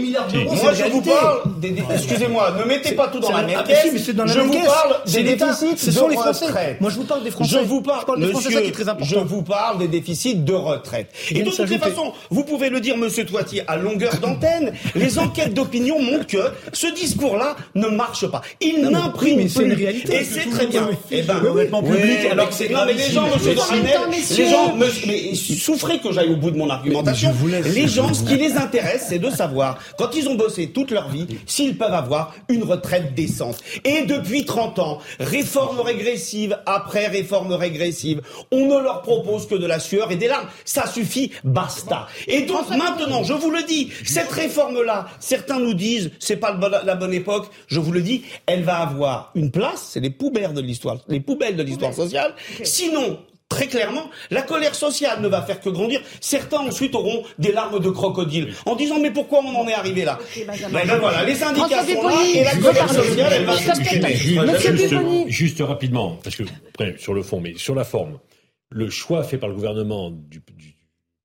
moi 0.44 0.72
je 0.72 0.84
vous 0.84 1.02
parle, 1.02 1.40
des, 1.60 1.74
excusez-moi, 1.94 2.54
ne 2.58 2.64
mettez 2.64 2.92
pas 2.92 3.08
tout 3.08 3.20
dans 3.20 3.32
la 3.32 3.42
même 3.42 3.62
caisse, 3.64 3.86
je 3.94 4.40
vous 4.40 4.64
parle 4.64 4.96
des 5.06 5.22
déficits 5.22 5.76
ce 5.76 5.92
sont 5.92 6.08
les 6.08 6.16
Français. 6.16 6.76
Moi 6.80 6.90
je 6.90 6.96
vous 6.96 7.04
parle 7.04 7.24
des 7.24 7.30
Français. 7.30 7.50
Je 7.50 7.58
vous 7.58 7.80
parle, 7.80 8.04
monsieur, 8.18 8.62
je 9.02 9.18
vous 9.18 9.42
parle 9.42 9.78
des 9.78 9.88
déficits 9.88 10.34
de 10.36 10.52
retraite. 10.52 11.08
Et 11.30 11.42
de 11.42 11.50
toutes 11.50 11.68
les 11.68 11.78
façons, 11.78 12.12
vous 12.30 12.44
pouvez 12.44 12.70
le 12.70 12.80
dire, 12.80 12.96
monsieur 12.96 13.24
Toitier, 13.24 13.62
à 13.66 13.76
longueur 13.76 14.16
d'antenne, 14.18 14.72
les 14.94 15.18
enquêtes 15.18 15.54
d'opinion 15.54 16.00
montrent 16.00 16.26
que 16.26 16.52
ce 16.72 16.86
discours-là 16.88 17.56
ne 17.74 17.88
marche 17.88 18.26
pas. 18.26 18.42
Il 18.60 18.82
n'imprime 18.82 19.48
plus. 19.48 19.82
Et 20.12 20.24
c'est 20.24 20.50
très 20.50 20.66
bien. 20.66 20.88
Eh 21.10 21.22
ben, 21.22 21.40
public, 21.40 22.18
alors 22.30 22.52
c'est, 22.52 22.68
non, 22.68 22.80
mais 22.86 22.94
les 22.94 23.10
gens, 23.10 23.26
monsieur 23.28 24.44
les 24.44 24.47
gens, 24.50 24.76
mais 24.76 25.34
souffrez 25.34 25.98
que 25.98 26.12
j'aille 26.12 26.32
au 26.32 26.36
bout 26.36 26.50
de 26.50 26.56
mon 26.56 26.70
argumentation. 26.70 27.32
les 27.74 27.88
gens, 27.88 28.12
ce 28.14 28.24
qui 28.24 28.36
les 28.36 28.56
intéresse, 28.56 29.06
c'est 29.08 29.18
de 29.18 29.30
savoir, 29.30 29.78
quand 29.98 30.14
ils 30.14 30.28
ont 30.28 30.34
bossé 30.34 30.68
toute 30.68 30.90
leur 30.90 31.08
vie, 31.08 31.26
s'ils 31.46 31.76
peuvent 31.76 31.94
avoir 31.94 32.34
une 32.48 32.62
retraite 32.62 33.14
décente. 33.14 33.58
Et 33.84 34.04
depuis 34.04 34.44
30 34.44 34.78
ans, 34.78 34.98
réforme 35.20 35.80
régressive 35.80 36.58
après 36.66 37.06
réforme 37.06 37.52
régressive, 37.52 38.22
on 38.50 38.66
ne 38.66 38.82
leur 38.82 39.02
propose 39.02 39.46
que 39.46 39.54
de 39.54 39.66
la 39.66 39.78
sueur 39.78 40.10
et 40.10 40.16
des 40.16 40.28
larmes. 40.28 40.48
Ça 40.64 40.86
suffit, 40.86 41.32
basta. 41.44 42.06
Et 42.26 42.42
donc 42.42 42.68
maintenant, 42.70 43.22
je 43.24 43.32
vous 43.32 43.50
le 43.50 43.62
dis, 43.64 43.90
cette 44.04 44.30
réforme-là, 44.30 45.06
certains 45.20 45.58
nous 45.58 45.74
disent, 45.74 46.10
c'est 46.18 46.36
pas 46.36 46.58
la 46.84 46.94
bonne 46.94 47.14
époque. 47.14 47.46
Je 47.66 47.80
vous 47.80 47.92
le 47.92 48.00
dis, 48.00 48.22
elle 48.46 48.62
va 48.62 48.78
avoir 48.78 49.32
une 49.34 49.50
place. 49.50 49.90
C'est 49.92 50.00
les 50.00 50.10
poubelles 50.10 50.52
de 50.52 50.60
l'histoire, 50.60 50.98
les 51.08 51.20
poubelles 51.20 51.56
de 51.56 51.62
l'histoire 51.62 51.94
sociale. 51.94 52.34
Sinon, 52.62 53.18
Très 53.48 53.66
clairement, 53.66 54.10
la 54.30 54.42
colère 54.42 54.74
sociale 54.74 55.22
ne 55.22 55.28
va 55.28 55.40
faire 55.40 55.60
que 55.60 55.70
grandir. 55.70 56.02
Certains 56.20 56.58
ensuite 56.58 56.94
auront 56.94 57.24
des 57.38 57.50
larmes 57.50 57.80
de 57.80 57.88
crocodile 57.88 58.52
en 58.66 58.76
disant 58.76 59.00
mais 59.00 59.10
pourquoi 59.10 59.40
on 59.40 59.54
en 59.56 59.66
est 59.66 59.72
arrivé 59.72 60.04
là 60.04 60.18
ben, 60.46 60.54
ben, 60.70 60.98
voilà, 60.98 61.24
les 61.24 61.34
syndicats 61.34 61.84
sont 61.84 62.08
là 62.08 62.14
et 62.34 62.44
la 62.44 62.56
colère 62.56 62.92
sociale 62.92 63.32
elle 63.32 63.44
va 63.46 63.56
juste, 63.56 65.28
juste, 65.28 65.60
rapidement, 65.60 66.18
parce 66.22 66.36
que 66.36 66.44
sur 66.98 67.14
le 67.14 67.22
fond, 67.22 67.40
mais 67.40 67.54
sur 67.56 67.74
la 67.74 67.84
forme, 67.84 68.18
le 68.70 68.90
choix 68.90 69.22
fait 69.22 69.38
par 69.38 69.48
le 69.48 69.54
gouvernement 69.54 70.10
du, 70.10 70.42
du 70.54 70.76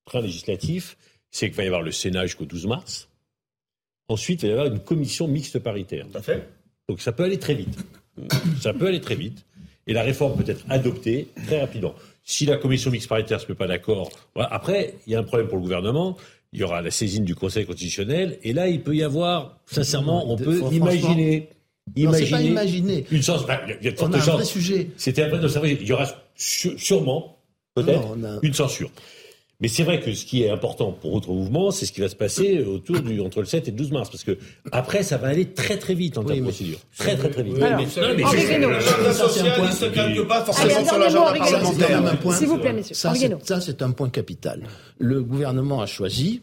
train 0.06 0.22
législatif, 0.22 0.98
c'est 1.30 1.48
qu'il 1.48 1.58
va 1.58 1.64
y 1.64 1.68
avoir 1.68 1.82
le 1.82 1.92
Sénat 1.92 2.26
jusqu'au 2.26 2.46
12 2.46 2.68
mars. 2.68 3.10
Ensuite, 4.08 4.44
il 4.44 4.46
va 4.46 4.50
y 4.50 4.58
avoir 4.58 4.74
une 4.74 4.80
commission 4.80 5.28
mixte 5.28 5.60
paritaire. 5.60 6.08
Tout 6.12 6.18
à 6.18 6.22
fait. 6.22 6.48
Donc 6.88 7.02
ça 7.02 7.12
peut 7.12 7.24
aller 7.24 7.40
très 7.40 7.56
vite. 7.56 7.78
ça 8.62 8.74
peut 8.74 8.88
aller 8.88 9.02
très 9.02 9.16
vite. 9.16 9.46
Et 9.88 9.94
la 9.94 10.04
réforme 10.04 10.42
peut 10.42 10.50
être 10.50 10.64
adoptée 10.70 11.28
très 11.48 11.60
rapidement. 11.60 11.96
Si 12.24 12.46
la 12.46 12.58
commission 12.58 12.90
mixte 12.90 13.10
paritaire 13.10 13.38
ne 13.38 13.44
se 13.44 13.52
met 13.52 13.56
pas 13.56 13.68
d'accord, 13.68 14.10
après, 14.36 14.96
il 15.06 15.14
y 15.14 15.16
a 15.16 15.20
un 15.20 15.24
problème 15.24 15.48
pour 15.48 15.58
le 15.58 15.64
gouvernement. 15.64 16.18
Il 16.54 16.60
y 16.60 16.64
aura 16.64 16.82
la 16.82 16.92
saisine 16.92 17.26
du 17.26 17.36
Conseil 17.36 17.66
constitutionnel. 17.66 18.38
Et 18.44 18.54
là, 18.54 18.68
il 18.68 18.82
peut 18.82 18.96
y 18.96 19.04
avoir, 19.04 19.58
sincèrement, 19.66 20.32
on 20.32 20.38
peut 20.38 20.62
imaginer. 20.72 21.50
Imaginer, 21.96 22.32
pas 22.32 22.42
imaginer. 22.42 23.06
Une 23.12 23.22
chance. 23.22 23.44
Il 23.82 23.86
y 23.86 23.90
a 23.90 23.92
de 23.92 23.98
fortes 23.98 24.22
chances. 24.22 24.50
sujet. 24.50 24.90
C'était 24.96 25.24
un 25.24 25.28
vrai 25.28 25.78
Il 25.82 25.88
y 25.88 25.92
aura 25.92 26.08
sûrement, 26.36 27.40
peut-être, 27.76 28.16
une 28.42 28.54
censure. 28.54 28.90
Mais 29.60 29.68
c'est 29.68 29.84
vrai 29.84 30.00
que 30.02 30.12
ce 30.14 30.26
qui 30.26 30.44
est 30.44 30.50
important 30.50 30.92
pour 30.92 31.14
votre 31.14 31.32
mouvement, 31.32 31.72
c'est 31.72 31.86
ce 31.86 31.92
qui 31.92 32.02
va 32.02 32.10
se 32.10 32.16
passer 32.16 32.64
autour 32.64 33.00
du 33.00 33.22
entre 33.22 33.40
le 33.40 33.46
7 33.46 33.68
et 33.68 33.72
le 33.72 33.78
12 33.78 33.92
mars, 33.92 34.10
parce 34.10 34.24
que 34.24 34.38
après, 34.72 35.04
ça 35.04 35.18
va 35.18 35.28
aller 35.28 35.54
très 35.54 35.78
très 35.78 35.94
vite 35.94 36.18
en 36.18 36.24
termes 36.24 36.40
de 36.40 36.44
procédure, 36.44 36.80
très 36.98 37.16
très 37.16 37.30
très 37.30 37.44
vite. 37.44 37.62
Alors, 37.62 37.80
mais, 37.80 37.86
non, 37.86 38.16
mais 38.16 38.74
l'agenda 38.74 39.14
social, 39.14 39.54
il 39.64 39.74
se 39.74 39.86
calque 39.86 40.28
pas 40.28 40.44
forcément 40.44 40.86
sur 40.86 40.98
l'agenda 40.98 41.34
parlementaire. 41.34 42.34
S'il 42.34 42.48
vous 42.48 42.58
plaît, 42.58 42.74
messieurs. 42.74 42.96
Ça, 42.96 43.62
c'est 43.62 43.82
un 43.82 43.92
point 43.92 44.10
capital. 44.10 44.64
Le 44.98 45.22
gouvernement 45.24 45.82
a 45.82 45.86
choisi 45.86 46.42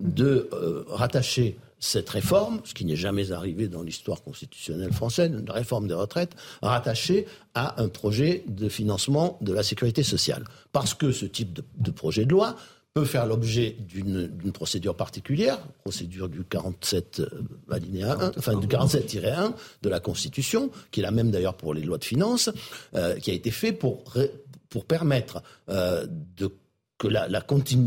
de 0.00 0.48
euh, 0.52 0.84
rattacher 0.88 1.56
cette 1.78 2.08
réforme, 2.08 2.60
ce 2.64 2.74
qui 2.74 2.84
n'est 2.84 2.96
jamais 2.96 3.32
arrivé 3.32 3.68
dans 3.68 3.82
l'histoire 3.82 4.22
constitutionnelle 4.22 4.92
française, 4.92 5.30
une 5.30 5.50
réforme 5.50 5.88
des 5.88 5.94
retraites, 5.94 6.34
rattachée 6.62 7.26
à 7.54 7.82
un 7.82 7.88
projet 7.88 8.44
de 8.48 8.68
financement 8.68 9.38
de 9.40 9.52
la 9.52 9.62
sécurité 9.62 10.02
sociale. 10.02 10.44
Parce 10.72 10.94
que 10.94 11.12
ce 11.12 11.26
type 11.26 11.60
de, 11.76 11.90
projet 11.90 12.24
de 12.24 12.30
loi 12.30 12.56
peut 12.94 13.04
faire 13.04 13.26
l'objet 13.26 13.76
d'une 13.80 14.52
procédure 14.52 14.96
particulière, 14.96 15.58
procédure 15.82 16.28
du 16.28 16.44
47 16.44 17.20
euh, 17.20 17.28
alinéa 17.70 18.16
1, 18.20 18.32
enfin 18.38 18.56
du 18.56 18.68
47-1 18.68 19.52
de 19.82 19.88
la 19.88 20.00
Constitution, 20.00 20.70
qui 20.90 21.00
est 21.00 21.02
la 21.02 21.10
même 21.10 21.30
d'ailleurs 21.30 21.56
pour 21.56 21.74
les 21.74 21.82
lois 21.82 21.98
de 21.98 22.04
finances, 22.04 22.50
euh, 22.94 23.16
qui 23.16 23.30
a 23.30 23.34
été 23.34 23.50
fait 23.50 23.72
pour 23.72 24.04
pour 24.74 24.86
permettre 24.86 25.40
euh, 25.68 26.04
de 26.36 26.50
que 26.96 27.08
la, 27.08 27.28
la, 27.28 27.42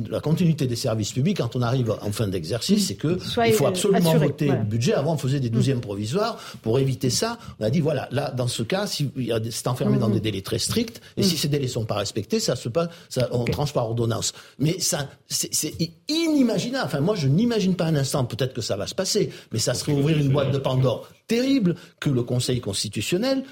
la, 0.10 0.20
continuité 0.20 0.68
des 0.68 0.76
services 0.76 1.14
publics, 1.14 1.38
quand 1.38 1.56
on 1.56 1.62
arrive 1.62 1.96
en 2.02 2.12
fin 2.12 2.28
d'exercice, 2.28 2.88
c'est 2.88 2.96
que 2.96 3.18
il 3.46 3.54
faut 3.54 3.66
absolument 3.66 4.18
voter 4.18 4.50
le 4.50 4.64
budget. 4.64 4.94
Avant, 4.94 5.14
on 5.14 5.18
faisait 5.18 5.40
des 5.40 5.50
douzièmes 5.50 5.80
provisoires. 5.80 6.38
Pour 6.62 6.78
éviter 6.78 7.10
ça, 7.10 7.38
on 7.60 7.64
a 7.64 7.70
dit, 7.70 7.80
voilà, 7.80 8.10
là, 8.12 8.32
dans 8.32 8.48
ce 8.48 8.64
cas, 8.64 8.86
si 8.86 9.10
c'est 9.50 9.68
enfermé 9.68 9.98
dans 9.98 10.10
mm-hmm. 10.10 10.14
des 10.14 10.20
délais 10.20 10.42
très 10.42 10.60
stricts, 10.60 11.02
et 11.16 11.24
si 11.24 11.36
mm. 11.36 11.38
ces 11.38 11.48
délais 11.48 11.68
sont 11.68 11.86
pas 11.86 11.96
respectés, 11.96 12.42
ça 12.42 12.58
se 12.58 12.68
passe, 12.68 12.90
ça, 13.08 13.30
on 13.32 13.46
tranche 13.46 13.72
par 13.72 13.86
ordonnance. 13.86 14.34
Mais 14.60 14.78
ça, 14.80 15.08
c'est 15.30 15.74
inimaginable. 16.10 16.86
Enfin, 16.86 17.00
moi, 17.00 17.16
je 17.16 17.28
n'imagine 17.28 17.76
pas 17.76 17.86
un 17.86 17.96
instant, 17.96 18.26
peut-être 18.26 18.54
que 18.54 18.62
ça 18.62 18.76
va 18.76 18.88
se 18.88 18.96
passer, 18.96 19.32
mais 19.54 19.60
ça 19.60 19.74
serait 19.74 19.94
ouvrir 19.94 20.18
une 20.18 20.30
boîte 20.30 20.52
de 20.52 20.58
Pandore 20.58 21.08
terrible 21.28 21.76
que 22.00 22.10
le 22.10 22.24
Conseil 22.24 22.62
constitutionnel 22.62 23.44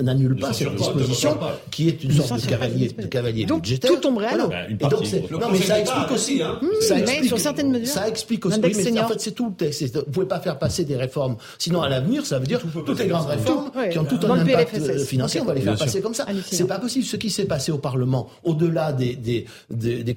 n'annule 0.00 0.36
pas 0.36 0.52
cette 0.52 0.74
disposition 0.74 1.38
qui 1.70 1.88
est 1.88 2.02
une 2.02 2.12
sorte 2.12 2.40
de 2.40 2.46
cavalier, 2.46 2.88
de 2.88 3.06
cavalier 3.06 3.44
donc, 3.44 3.62
budgétaire. 3.62 3.90
Tout 3.90 3.98
tomberait 3.98 4.28
alors. 4.28 4.50
non, 4.50 5.48
mais 5.52 5.58
ça 5.58 5.78
explique 5.80 6.10
aussi. 6.10 6.42
Hein, 6.42 6.58
ça 6.80 6.98
explique, 6.98 7.24
sur 7.26 7.38
certaines 7.38 7.70
mesures. 7.70 7.86
Ça 7.88 8.08
explique 8.08 8.46
aussi. 8.46 8.58
Oui, 8.62 8.72
mais 8.92 9.00
en 9.00 9.08
fait, 9.08 9.20
c'est 9.20 9.32
tout 9.32 9.48
le 9.48 9.54
texte. 9.54 9.94
Vous 9.94 10.00
ne 10.00 10.04
pouvez 10.04 10.26
pas 10.26 10.40
faire 10.40 10.58
passer 10.58 10.84
des 10.84 10.96
réformes. 10.96 11.36
Sinon, 11.58 11.82
à 11.82 11.88
l'avenir, 11.88 12.24
ça 12.24 12.38
veut 12.38 12.46
dire 12.46 12.60
toutes 12.72 12.98
les 12.98 13.06
grandes 13.06 13.28
réformes 13.28 13.70
qui 13.90 13.98
ont 13.98 14.04
tout 14.04 14.18
un 14.26 14.30
impact 14.30 14.98
financier, 15.04 15.40
on 15.40 15.44
va 15.44 15.54
les 15.54 15.60
faire 15.60 15.76
passer 15.76 16.00
comme 16.00 16.14
ça. 16.14 16.26
C'est 16.50 16.66
pas 16.66 16.78
possible. 16.78 17.04
Ce 17.04 17.16
qui 17.16 17.30
s'est 17.30 17.44
passé 17.44 17.70
au 17.70 17.78
Parlement, 17.78 18.30
au-delà 18.44 18.92
des 18.92 19.44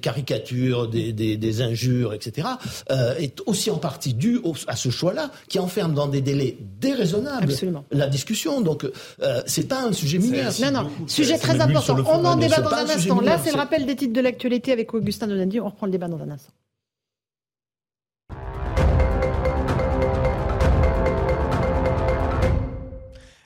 caricatures, 0.00 0.88
des 0.88 1.60
injures, 1.60 2.14
etc., 2.14 2.48
est 3.18 3.41
aussi 3.46 3.70
en 3.70 3.78
partie 3.78 4.14
dû 4.14 4.40
à 4.66 4.76
ce 4.76 4.90
choix-là, 4.90 5.30
qui 5.48 5.58
enferme 5.58 5.94
dans 5.94 6.08
des 6.08 6.20
délais 6.20 6.56
déraisonnables 6.80 7.52
la 7.90 8.06
discussion. 8.06 8.60
Donc, 8.60 8.84
euh, 8.84 9.42
c'est 9.46 9.68
pas 9.68 9.82
un 9.82 9.92
sujet 9.92 10.18
mineur. 10.18 10.52
Non, 10.60 10.70
non, 10.70 10.90
sujet 11.06 11.38
très 11.38 11.60
important. 11.60 11.96
On 12.08 12.24
en 12.24 12.36
débat 12.36 12.60
dans 12.60 12.72
un 12.72 12.88
instant. 12.88 13.20
Là, 13.20 13.38
c'est 13.42 13.52
le 13.52 13.58
rappel 13.58 13.86
des 13.86 13.96
titres 13.96 14.12
de 14.12 14.20
l'actualité 14.20 14.72
avec 14.72 14.92
Augustin 14.94 15.26
Donadi. 15.26 15.60
On 15.60 15.66
reprend 15.66 15.86
le 15.86 15.92
débat 15.92 16.08
dans 16.08 16.20
un 16.20 16.30
instant. 16.30 16.52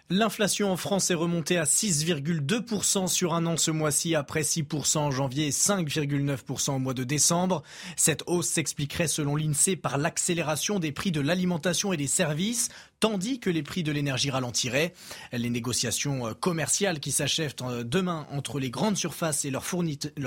L'inflation 0.08 0.70
en 0.70 0.76
France 0.76 1.10
est 1.10 1.14
remontée 1.14 1.58
à 1.58 1.64
6,2% 1.64 3.08
sur 3.08 3.34
un 3.34 3.44
an 3.44 3.56
ce 3.56 3.72
mois-ci, 3.72 4.14
après 4.14 4.42
6% 4.42 4.98
en 4.98 5.10
janvier 5.10 5.48
et 5.48 5.50
5,9% 5.50 6.76
au 6.76 6.78
mois 6.78 6.94
de 6.94 7.02
décembre. 7.02 7.64
Cette 7.96 8.22
hausse 8.28 8.46
s'expliquerait 8.46 9.08
selon 9.08 9.34
l'INSEE 9.34 9.74
par 9.74 9.98
l'accélération 9.98 10.78
des 10.78 10.92
prix 10.92 11.10
de 11.10 11.20
l'alimentation 11.20 11.92
et 11.92 11.96
des 11.96 12.06
services, 12.06 12.68
tandis 13.00 13.40
que 13.40 13.50
les 13.50 13.64
prix 13.64 13.82
de 13.82 13.90
l'énergie 13.90 14.30
ralentiraient. 14.30 14.94
Les 15.32 15.50
négociations 15.50 16.28
euh, 16.28 16.34
commerciales 16.34 17.00
qui 17.00 17.10
s'achèvent 17.10 17.56
euh, 17.62 17.82
demain 17.82 18.28
entre 18.30 18.60
les 18.60 18.70
grandes 18.70 18.96
surfaces 18.96 19.44
et 19.44 19.50
leurs 19.50 19.66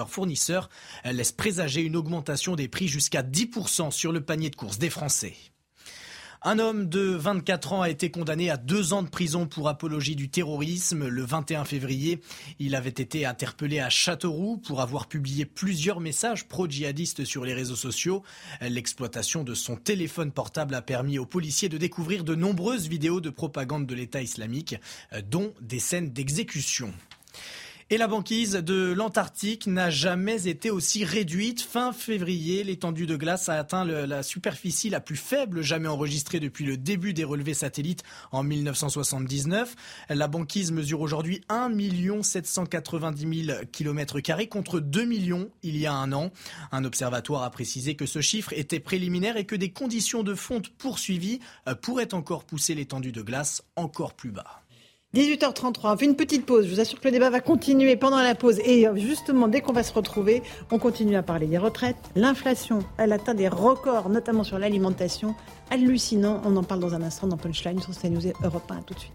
fournisseurs 0.10 0.69
laissent 1.06 1.31
présager 1.31 1.84
une 1.84 1.95
augmentation 1.95 2.57
des 2.57 2.68
prix 2.68 2.89
jusqu'à 2.89 3.23
10% 3.23 3.91
sur 3.91 4.11
le 4.11 4.19
panier 4.19 4.49
de 4.49 4.57
courses 4.57 4.77
des 4.77 4.89
Français. 4.89 5.35
Un 6.41 6.57
homme 6.57 6.88
de 6.88 7.02
24 7.02 7.74
ans 7.74 7.82
a 7.82 7.90
été 7.90 8.11
condamné 8.11 8.49
à 8.49 8.56
deux 8.56 8.94
ans 8.94 9.03
de 9.03 9.10
prison 9.10 9.45
pour 9.45 9.68
apologie 9.68 10.16
du 10.16 10.30
terrorisme. 10.30 11.06
Le 11.06 11.22
21 11.22 11.66
février, 11.66 12.22
il 12.60 12.76
avait 12.76 12.90
été 12.90 13.26
interpellé 13.26 13.82
à 13.82 13.90
Châteauroux 13.90 14.56
pour 14.56 14.80
avoir 14.80 15.07
publié 15.07 15.45
plusieurs 15.45 15.99
messages 15.99 16.48
pro-djihadistes 16.48 17.26
sur 17.26 17.44
les 17.44 17.53
réseaux 17.53 17.76
sociaux. 17.76 18.24
L'exploitation 18.61 19.44
de 19.44 19.53
son 19.53 19.76
téléphone 19.76 20.32
portable 20.32 20.76
a 20.76 20.82
permis 20.82 21.20
aux 21.20 21.26
policiers 21.26 21.68
de 21.68 21.78
découvrir 21.78 22.24
de 22.24 22.36
nombreuses 22.36 22.88
vidéos 22.88 23.20
de 23.20 23.30
propagande 23.30 23.86
de 23.86 23.95
l'État 23.95 24.22
islamique, 24.22 24.76
dont 25.30 25.53
des 25.60 25.80
scènes 25.80 26.14
d'exécution. 26.14 26.94
Et 27.91 27.98
la 27.98 28.07
banquise 28.07 28.52
de 28.52 28.94
l'Antarctique 28.94 29.66
n'a 29.66 29.90
jamais 29.90 30.48
été 30.48 30.70
aussi 30.70 31.03
réduite. 31.03 31.60
Fin 31.60 31.91
février, 31.91 32.64
l'étendue 32.64 33.07
de 33.07 33.16
glace 33.16 33.49
a 33.49 33.56
atteint 33.56 33.84
la 33.84 34.22
superficie 34.22 34.91
la 34.91 34.99
plus 34.99 35.16
faible 35.16 35.64
jamais 35.64 35.88
enregistrée 35.88 36.40
depuis 36.40 36.66
le 36.66 36.78
début 36.78 37.14
des 37.14 37.24
relevés 37.24 37.56
satellites 37.56 38.03
en 38.32 38.44
1979. 38.44 39.76
La 40.10 40.28
banquise 40.28 40.72
mesure 40.72 41.02
aujourd'hui 41.02 41.41
1 41.49 41.72
790 42.22 43.45
000 43.45 43.60
km 43.72 44.20
contre 44.48 44.80
2 44.80 45.06
millions 45.06 45.49
il 45.64 45.76
y 45.76 45.88
a 45.88 45.94
un 45.94 46.14
an. 46.14 46.30
Un 46.72 46.86
observatoire 46.86 47.41
a 47.41 47.49
précisé 47.49 47.95
que 47.95 48.06
ce 48.06 48.22
chiffre 48.22 48.53
était 48.53 48.80
préliminaire 48.80 49.36
et 49.36 49.45
que 49.45 49.56
des 49.56 49.72
conditions 49.72 50.22
de 50.22 50.36
fonte 50.36 50.70
poursuivies 50.70 51.40
euh, 51.68 51.74
pourraient 51.74 52.14
encore 52.14 52.44
pousser 52.44 52.76
l'étendue 52.76 53.11
de 53.11 53.24
glace 53.24 53.64
encore 53.76 54.14
plus 54.14 54.30
bas. 54.30 54.61
18h33, 55.15 55.94
on 55.94 55.98
fait 55.98 56.06
une 56.06 56.15
petite 56.15 56.45
pause. 56.45 56.68
Je 56.68 56.72
vous 56.72 56.80
assure 56.80 56.99
que 56.99 57.07
le 57.07 57.11
débat 57.11 57.31
va 57.31 57.40
continuer 57.40 57.95
pendant 57.95 58.22
la 58.22 58.36
pause. 58.36 58.60
Et 58.60 58.86
justement, 58.95 59.48
dès 59.48 59.61
qu'on 59.61 59.73
va 59.73 59.81
se 59.81 59.91
retrouver, 59.91 60.44
on 60.72 60.77
continue 60.77 61.15
à 61.15 61.23
parler 61.23 61.48
des 61.48 61.57
retraites. 61.57 61.98
L'inflation, 62.15 62.80
elle 62.99 63.11
atteint 63.11 63.34
des 63.34 63.48
records, 63.48 64.10
notamment 64.10 64.44
sur 64.44 64.60
l'alimentation. 64.60 65.34
Hallucinant. 65.72 66.44
On 66.45 66.56
en 66.57 66.64
parle 66.64 66.80
dans 66.80 66.94
un 66.94 67.02
instant 67.02 67.26
dans 67.26 67.38
Punchline 67.38 67.81
sur 67.81 67.99
CNews 67.99 68.22
Europe 68.44 68.69
1. 68.69 68.81
tout 68.84 68.94
de 68.94 68.99
suite. 68.99 69.14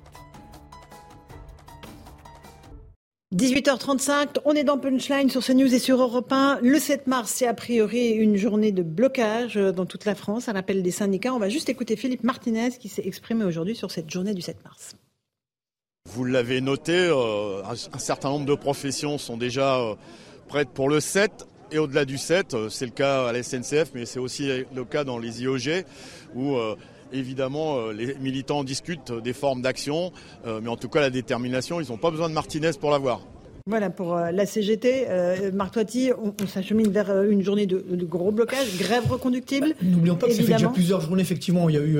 18h35, 3.37 4.39
on 4.45 4.53
est 4.55 4.65
dans 4.65 4.79
Punchline 4.79 5.31
sur 5.31 5.45
CNews 5.45 5.73
et 5.73 5.79
sur 5.79 6.01
Europe 6.01 6.33
1. 6.33 6.59
Le 6.61 6.79
7 6.81 7.07
mars, 7.07 7.33
c'est 7.37 7.47
a 7.47 7.55
priori 7.55 8.11
une 8.11 8.37
journée 8.37 8.73
de 8.73 8.83
blocage 8.83 9.55
dans 9.55 9.87
toute 9.87 10.07
la 10.07 10.17
France 10.17 10.49
à 10.49 10.53
l'appel 10.53 10.83
des 10.83 10.91
syndicats. 10.91 11.35
On 11.35 11.39
va 11.39 11.49
juste 11.49 11.69
écouter 11.69 11.95
Philippe 11.95 12.25
Martinez 12.25 12.71
qui 12.81 12.89
s'est 12.89 13.07
exprimé 13.07 13.45
aujourd'hui 13.45 13.77
sur 13.77 13.93
cette 13.93 14.11
journée 14.11 14.35
du 14.35 14.43
7 14.43 14.57
mars. 14.65 14.97
Vous 16.13 16.27
l'avez 16.27 16.61
noté, 16.61 17.09
un 17.65 17.99
certain 17.99 18.29
nombre 18.29 18.45
de 18.45 18.55
professions 18.55 19.17
sont 19.17 19.39
déjà 19.39 19.81
prêtes 20.49 20.69
pour 20.69 20.91
le 20.91 21.01
7 21.01 21.49
et 21.73 21.79
au-delà 21.79 22.05
du 22.05 22.19
7. 22.19 22.69
C'est 22.69 22.85
le 22.85 22.91
cas 22.91 23.27
à 23.27 23.33
la 23.33 23.43
SNCF, 23.43 23.91
mais 23.95 24.05
c'est 24.05 24.19
aussi 24.19 24.47
le 24.47 24.85
cas 24.85 25.05
dans 25.05 25.19
les 25.19 25.43
IOG 25.43 25.87
où 26.35 26.57
évidemment 27.11 27.89
les 27.89 28.15
militants 28.17 28.65
discutent 28.65 29.13
des 29.13 29.33
formes 29.33 29.63
d'action, 29.63 30.13
mais 30.45 30.69
en 30.69 30.77
tout 30.77 30.91
cas 30.91 31.01
la 31.01 31.09
détermination, 31.09 31.81
ils 31.81 31.91
n'ont 31.91 31.97
pas 31.97 32.11
besoin 32.11 32.29
de 32.29 32.35
Martinez 32.35 32.73
pour 32.79 32.91
l'avoir. 32.91 33.23
Voilà 33.67 33.89
pour 33.89 34.15
euh, 34.15 34.31
la 34.31 34.45
CGT. 34.45 35.07
Euh, 35.09 35.51
Marc 35.55 35.73
Toiti, 35.73 36.11
on, 36.19 36.47
s'achemine 36.47 36.91
vers 36.91 37.09
euh, 37.09 37.31
une 37.31 37.41
journée 37.41 37.65
de, 37.65 37.83
gros 38.05 38.31
blocage, 38.31 38.77
grève 38.77 39.11
reconductible. 39.11 39.69
Bah, 39.69 39.87
n'oublions 39.89 40.17
pas 40.17 40.27
que 40.27 40.35
ça 40.35 40.43
fait 40.43 40.53
déjà 40.53 40.69
plusieurs 40.69 41.01
journées, 41.01 41.23
effectivement. 41.23 41.71
Il 41.71 41.75
y 41.75 41.79
a 41.79 41.83
eu 41.83 41.99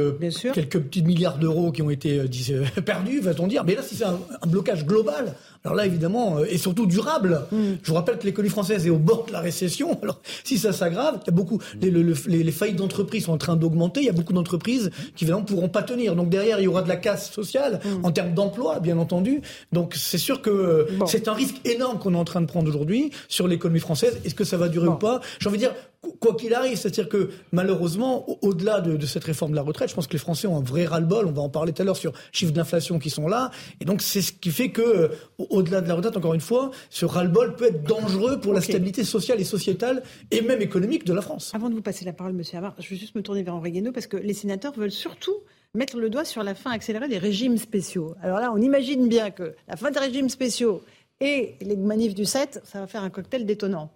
quelques 0.53 0.79
petits 0.79 1.03
milliards 1.03 1.39
d'euros 1.39 1.73
qui 1.73 1.81
ont 1.81 1.89
été 1.89 2.21
perdus, 2.85 3.21
va-t-on 3.21 3.47
dire. 3.47 3.65
Mais 3.65 3.77
là, 3.77 3.81
si 3.81 3.97
c'est 3.97 4.05
un, 4.05 4.19
blocage 4.47 4.85
global, 4.85 5.37
alors 5.67 5.77
là, 5.77 5.87
évidemment, 5.87 6.45
et 6.45 6.59
surtout 6.59 6.85
durable. 6.85 7.41
Mm. 7.51 7.57
Je 7.83 7.89
vous 7.89 7.95
rappelle 7.95 8.19
que 8.19 8.27
l'économie 8.27 8.51
française 8.51 8.87
est 8.87 8.91
au 8.91 8.99
bord 8.99 9.25
de 9.25 9.33
la 9.33 9.41
récession. 9.41 9.99
Alors, 10.03 10.21
si 10.45 10.59
ça 10.59 10.75
s'aggrave, 10.75 11.21
il 11.23 11.27
y 11.27 11.31
a 11.31 11.33
beaucoup, 11.33 11.59
les, 11.81 11.91
les, 11.91 12.53
faillites 12.53 12.77
d'entreprises 12.77 13.25
sont 13.25 13.33
en 13.33 13.39
train 13.39 13.57
d'augmenter. 13.57 14.01
Il 14.01 14.07
y 14.07 14.11
a 14.11 14.13
beaucoup 14.13 14.35
d'entreprises 14.35 14.91
qui, 15.17 15.25
évidemment, 15.25 15.43
pourront 15.43 15.71
pas 15.71 15.83
tenir. 15.83 16.17
Donc 16.17 16.29
derrière, 16.29 16.61
il 16.61 16.65
y 16.65 16.69
aura 16.69 16.83
de 16.83 16.89
la 16.89 16.97
casse 16.97 17.33
sociale 17.33 17.81
mm. 17.83 18.05
en 18.05 18.13
termes 18.13 18.35
d'emploi, 18.35 18.79
bien 18.79 18.99
entendu. 18.99 19.41
Donc 19.73 19.95
c'est 19.95 20.19
sûr 20.19 20.43
que 20.43 20.87
c'est 21.07 21.29
un 21.29 21.33
risque 21.33 21.57
énorme 21.65 21.99
qu'on 21.99 22.13
est 22.13 22.19
en 22.19 22.27
train 22.27 22.43
de 22.43 22.47
prendre 22.47 22.69
aujourd'hui 22.69 23.11
sur 23.29 23.49
l'économie 23.49 23.81
française. 23.81 24.21
Est-ce 24.27 24.35
que 24.35 24.45
ça 24.45 24.59
va 24.59 24.69
durer 24.69 24.89
ou 24.89 24.97
pas? 24.97 25.23
J'ai 25.41 25.49
envie 25.49 25.57
de 25.57 25.63
dire, 25.63 25.75
quoi 26.21 26.35
qu'il 26.35 26.55
arrive, 26.55 26.77
c'est-à-dire 26.77 27.09
que 27.09 27.31
malheureusement, 27.53 28.27
au-delà 28.43 28.81
de, 28.81 29.07
cette 29.07 29.25
réforme 29.25 29.53
de 29.53 29.57
la 29.57 29.63
retraite, 29.63 29.91
je 29.91 29.95
pense 29.95 30.07
que 30.07 30.13
les 30.13 30.19
Français 30.19 30.47
ont 30.47 30.57
un 30.57 30.63
vrai 30.63 30.87
ras-le-bol. 30.87 31.27
On 31.27 31.33
va 31.33 31.43
en 31.43 31.49
parler 31.49 31.73
tout 31.73 31.83
à 31.83 31.85
l'heure 31.85 31.97
sur 31.97 32.13
chiffres 32.33 32.53
d'inflation 32.53 32.99
qui 32.99 33.11
sont 33.11 33.29
là. 33.29 33.51
Et 33.81 33.85
donc, 33.85 34.03
c'est 34.03 34.23
ce 34.23 34.33
qui 34.33 34.51
fait 34.51 34.71
que, 34.71 34.83
euh, 34.83 35.09
au-delà 35.51 35.81
de 35.81 35.89
la 35.89 35.95
retraite, 35.95 36.17
encore 36.17 36.35
une 36.35 36.41
fois, 36.41 36.71
ce 36.91 37.05
ras-le-bol 37.05 37.57
peut 37.57 37.67
être 37.67 37.85
dangereux 37.85 38.41
pour 38.41 38.53
la 38.53 38.61
stabilité 38.61 39.05
sociale 39.05 39.41
et 39.41 39.45
sociétale 39.45 40.03
et 40.31 40.41
même 40.43 40.63
économique 40.63 41.05
de 41.05 41.13
la 41.13 41.23
France. 41.23 41.53
Avant 41.55 41.69
de 41.69 41.75
vous 41.75 41.83
passer 41.83 42.05
la 42.05 42.13
parole, 42.13 42.33
Monsieur 42.33 42.59
Havard, 42.59 42.75
je 42.79 42.89
vais 42.89 42.97
juste 42.97 43.15
me 43.15 43.23
tourner 43.23 43.43
vers 43.43 43.55
Henri 43.55 43.73
Guénaud 43.73 43.93
parce 43.93 44.07
que 44.07 44.17
les 44.17 44.35
sénateurs 44.35 44.75
veulent 44.75 44.91
surtout 44.91 45.37
mettre 45.75 45.99
le 45.99 46.09
doigt 46.09 46.25
sur 46.25 46.43
la 46.43 46.55
fin 46.55 46.71
accélérée 46.71 47.09
des 47.09 47.19
régimes 47.19 47.59
spéciaux. 47.59 48.15
Alors 48.23 48.39
là, 48.39 48.53
on 48.55 48.59
imagine 48.59 49.09
bien 49.09 49.31
que 49.31 49.55
la 49.69 49.77
fin 49.77 49.91
des 49.91 49.99
régimes 49.99 50.29
spéciaux 50.29 50.83
et 51.21 51.55
les 51.61 51.77
manifs 51.77 52.15
du 52.15 52.25
7, 52.25 52.61
ça 52.65 52.81
va 52.81 52.87
faire 52.87 53.03
un 53.03 53.11
cocktail 53.11 53.45
détonnant. 53.45 53.91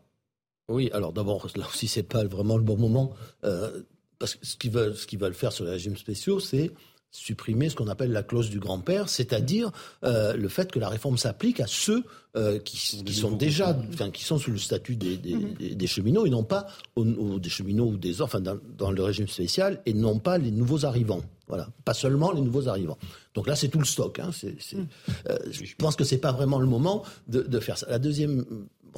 Oui, 0.68 0.90
alors 0.92 1.12
d'abord, 1.12 1.48
là 1.56 1.66
aussi, 1.66 1.88
c'est 1.88 2.02
pas 2.02 2.24
vraiment 2.24 2.56
le 2.56 2.62
bon 2.62 2.76
moment. 2.76 3.14
Euh, 3.44 3.82
parce 4.18 4.34
que 4.34 4.46
ce 4.46 4.56
qu'ils 4.56 4.70
veulent, 4.70 4.94
ce 4.94 5.06
qu'ils 5.06 5.18
veulent 5.18 5.34
faire 5.34 5.52
sur 5.52 5.64
les 5.64 5.70
régimes 5.70 5.96
spéciaux, 5.96 6.40
c'est 6.40 6.72
supprimer 7.10 7.70
ce 7.70 7.76
qu'on 7.76 7.88
appelle 7.88 8.12
la 8.12 8.22
clause 8.22 8.50
du 8.50 8.58
grand-père, 8.58 9.08
c'est-à-dire 9.08 9.70
euh, 10.04 10.34
le 10.34 10.48
fait 10.48 10.70
que 10.70 10.78
la 10.78 10.88
réforme 10.88 11.16
s'applique 11.16 11.60
à 11.60 11.66
ceux 11.66 12.04
euh, 12.36 12.58
qui, 12.58 12.76
sont 12.76 13.32
déjà, 13.32 13.76
enfin, 13.92 14.10
qui 14.10 14.24
sont 14.24 14.38
sous 14.38 14.50
le 14.50 14.58
statut 14.58 14.94
des, 14.94 15.16
des, 15.16 15.34
mhm. 15.34 15.86
cheminots 15.86 16.26
et 16.26 16.30
non 16.30 16.44
pas 16.44 16.66
aux, 16.96 17.38
des 17.38 17.48
cheminots 17.48 17.86
ou 17.86 17.96
des 17.96 18.20
enfin 18.20 18.40
dans, 18.40 18.58
dans, 18.76 18.90
le 18.90 19.02
régime 19.02 19.26
spécial 19.26 19.80
et 19.86 19.94
non 19.94 20.18
pas 20.18 20.36
les 20.36 20.50
nouveaux 20.50 20.84
arrivants. 20.84 21.22
Voilà, 21.48 21.70
pas 21.86 21.94
seulement 21.94 22.30
les 22.30 22.42
nouveaux 22.42 22.68
arrivants. 22.68 22.98
Donc 23.34 23.46
là, 23.46 23.56
c'est 23.56 23.68
tout 23.68 23.78
le 23.78 23.86
stock. 23.86 24.18
Hein. 24.18 24.30
Euh, 24.44 25.38
je 25.50 25.74
pense 25.78 25.96
que 25.96 26.04
c'est 26.04 26.18
pas 26.18 26.32
vraiment 26.32 26.58
le 26.58 26.66
moment 26.66 27.04
de, 27.26 27.40
de 27.40 27.58
faire 27.58 27.78
ça. 27.78 27.86
La 27.88 27.98
deuxième 27.98 28.44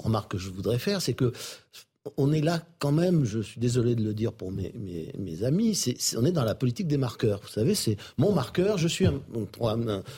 remarque 0.00 0.32
que 0.32 0.38
je 0.38 0.50
voudrais 0.50 0.78
faire, 0.78 1.00
c'est 1.00 1.14
que 1.14 1.32
on 2.16 2.32
est 2.32 2.40
là 2.40 2.62
quand 2.78 2.92
même, 2.92 3.24
je 3.24 3.40
suis 3.40 3.60
désolé 3.60 3.94
de 3.94 4.02
le 4.02 4.14
dire 4.14 4.32
pour 4.32 4.50
mes, 4.50 4.72
amis, 5.44 5.78
on 6.16 6.24
est 6.24 6.32
dans 6.32 6.44
la 6.44 6.54
politique 6.54 6.86
des 6.86 6.96
marqueurs. 6.96 7.40
Vous 7.42 7.48
savez, 7.48 7.74
c'est 7.74 7.96
mon 8.16 8.32
marqueur, 8.32 8.78
je 8.78 8.88
suis 8.88 9.06
un, 9.06 9.20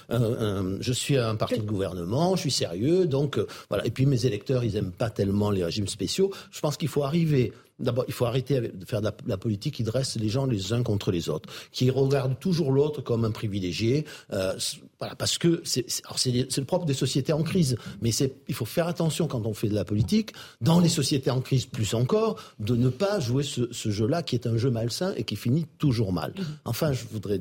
je 0.08 0.92
suis 0.92 1.16
un 1.16 1.34
parti 1.34 1.58
de 1.58 1.64
gouvernement, 1.64 2.36
je 2.36 2.42
suis 2.42 2.50
sérieux, 2.52 3.06
donc 3.06 3.38
euh, 3.38 3.46
voilà. 3.68 3.84
Et 3.84 3.90
puis 3.90 4.06
mes 4.06 4.26
électeurs, 4.26 4.62
ils 4.62 4.76
aiment 4.76 4.92
pas 4.92 5.10
tellement 5.10 5.50
les 5.50 5.64
régimes 5.64 5.88
spéciaux. 5.88 6.32
Je 6.52 6.60
pense 6.60 6.76
qu'il 6.76 6.88
faut 6.88 7.02
arriver 7.02 7.52
D'abord, 7.78 8.04
il 8.06 8.14
faut 8.14 8.26
arrêter 8.26 8.60
de 8.60 8.84
faire 8.84 9.00
de 9.00 9.10
la, 9.26 9.36
politique 9.36 9.74
qui 9.74 9.82
dresse 9.82 10.16
les 10.16 10.28
gens 10.28 10.46
les 10.46 10.72
uns 10.72 10.82
contre 10.82 11.10
les 11.10 11.28
autres, 11.28 11.48
qui 11.72 11.90
regarde 11.90 12.38
toujours 12.38 12.70
l'autre 12.70 13.00
comme 13.00 13.24
un 13.24 13.30
privilégié. 13.30 14.04
Euh, 14.32 14.54
voilà, 14.98 15.16
parce 15.16 15.36
que 15.38 15.62
c'est 15.64 15.86
le 16.06 16.64
propre 16.64 16.84
des 16.84 16.94
sociétés 16.94 17.32
en 17.32 17.42
crise. 17.42 17.76
Mais 18.00 18.10
il 18.48 18.54
faut 18.54 18.64
faire 18.64 18.86
attention 18.86 19.26
quand 19.26 19.46
on 19.46 19.54
fait 19.54 19.68
de 19.68 19.74
la 19.74 19.84
politique, 19.84 20.32
dans 20.60 20.78
les 20.78 20.88
sociétés 20.88 21.30
en 21.30 21.40
crise 21.40 21.66
plus 21.66 21.94
encore, 21.94 22.40
de 22.60 22.76
ne 22.76 22.88
pas 22.88 23.18
jouer 23.18 23.42
ce, 23.42 23.72
ce 23.72 23.90
jeu-là 23.90 24.22
qui 24.22 24.36
est 24.36 24.46
un 24.46 24.56
jeu 24.56 24.70
malsain 24.70 25.12
et 25.16 25.24
qui 25.24 25.36
finit 25.36 25.66
toujours 25.78 26.12
mal. 26.12 26.32
Mm-hmm. 26.32 26.44
Enfin, 26.66 26.92
je 26.92 27.04
voudrais 27.10 27.40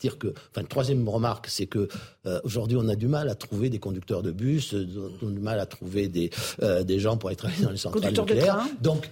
dire 0.00 0.18
que, 0.18 0.34
enfin, 0.50 0.64
troisième 0.64 1.08
remarque, 1.08 1.46
c'est 1.48 1.66
que 1.66 1.88
euh, 2.26 2.40
aujourd'hui, 2.42 2.76
on 2.80 2.88
a 2.88 2.96
du 2.96 3.06
mal 3.06 3.28
à 3.28 3.34
trouver 3.34 3.70
des 3.70 3.78
conducteurs 3.78 4.22
de 4.22 4.32
bus, 4.32 4.74
euh, 4.74 4.86
on 5.22 5.28
a 5.28 5.30
du 5.30 5.40
mal 5.40 5.60
à 5.60 5.66
trouver 5.66 6.08
des, 6.08 6.30
euh, 6.62 6.82
des 6.82 6.98
gens 6.98 7.16
pour 7.16 7.28
aller 7.28 7.36
travailler 7.36 7.62
dans 7.62 7.70
les 7.70 7.76
centrales 7.76 8.12
nucléaires. 8.12 8.66
Donc, 8.80 9.10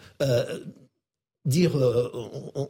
dire 1.44 1.73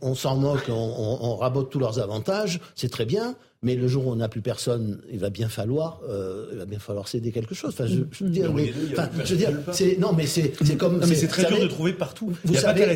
on, 0.02 0.14
s'en 0.14 0.36
moque, 0.36 0.66
on, 0.68 1.18
on, 1.20 1.36
rabote 1.36 1.70
tous 1.70 1.78
leurs 1.80 1.98
avantages, 1.98 2.60
c'est 2.76 2.90
très 2.90 3.06
bien, 3.06 3.34
mais 3.62 3.74
le 3.74 3.88
jour 3.88 4.06
où 4.06 4.12
on 4.12 4.16
n'a 4.16 4.28
plus 4.28 4.40
personne, 4.40 5.00
il 5.10 5.18
va 5.18 5.30
bien 5.30 5.48
falloir, 5.48 6.00
euh, 6.08 6.48
il 6.52 6.58
va 6.58 6.64
bien 6.64 6.78
falloir 6.78 7.08
céder 7.08 7.32
quelque 7.32 7.54
chose. 7.54 7.70
Enfin, 7.70 7.86
je, 7.86 8.02
je 8.10 8.24
veux 8.24 8.30
dire, 8.30 8.52
mais, 8.52 8.72
enfin, 8.92 9.08
je 9.24 9.34
veux 9.34 9.36
dire, 9.36 9.50
c'est 9.72 9.98
non, 9.98 10.12
mais 10.12 10.26
c'est 10.26 10.52
comme. 10.76 11.00
mais 11.00 11.14
c'est 11.14 11.28
très 11.28 11.44
dur 11.44 11.60
de 11.60 11.66
trouver 11.66 11.92
partout. 11.92 12.32
Vous 12.44 12.54
savez, 12.54 12.86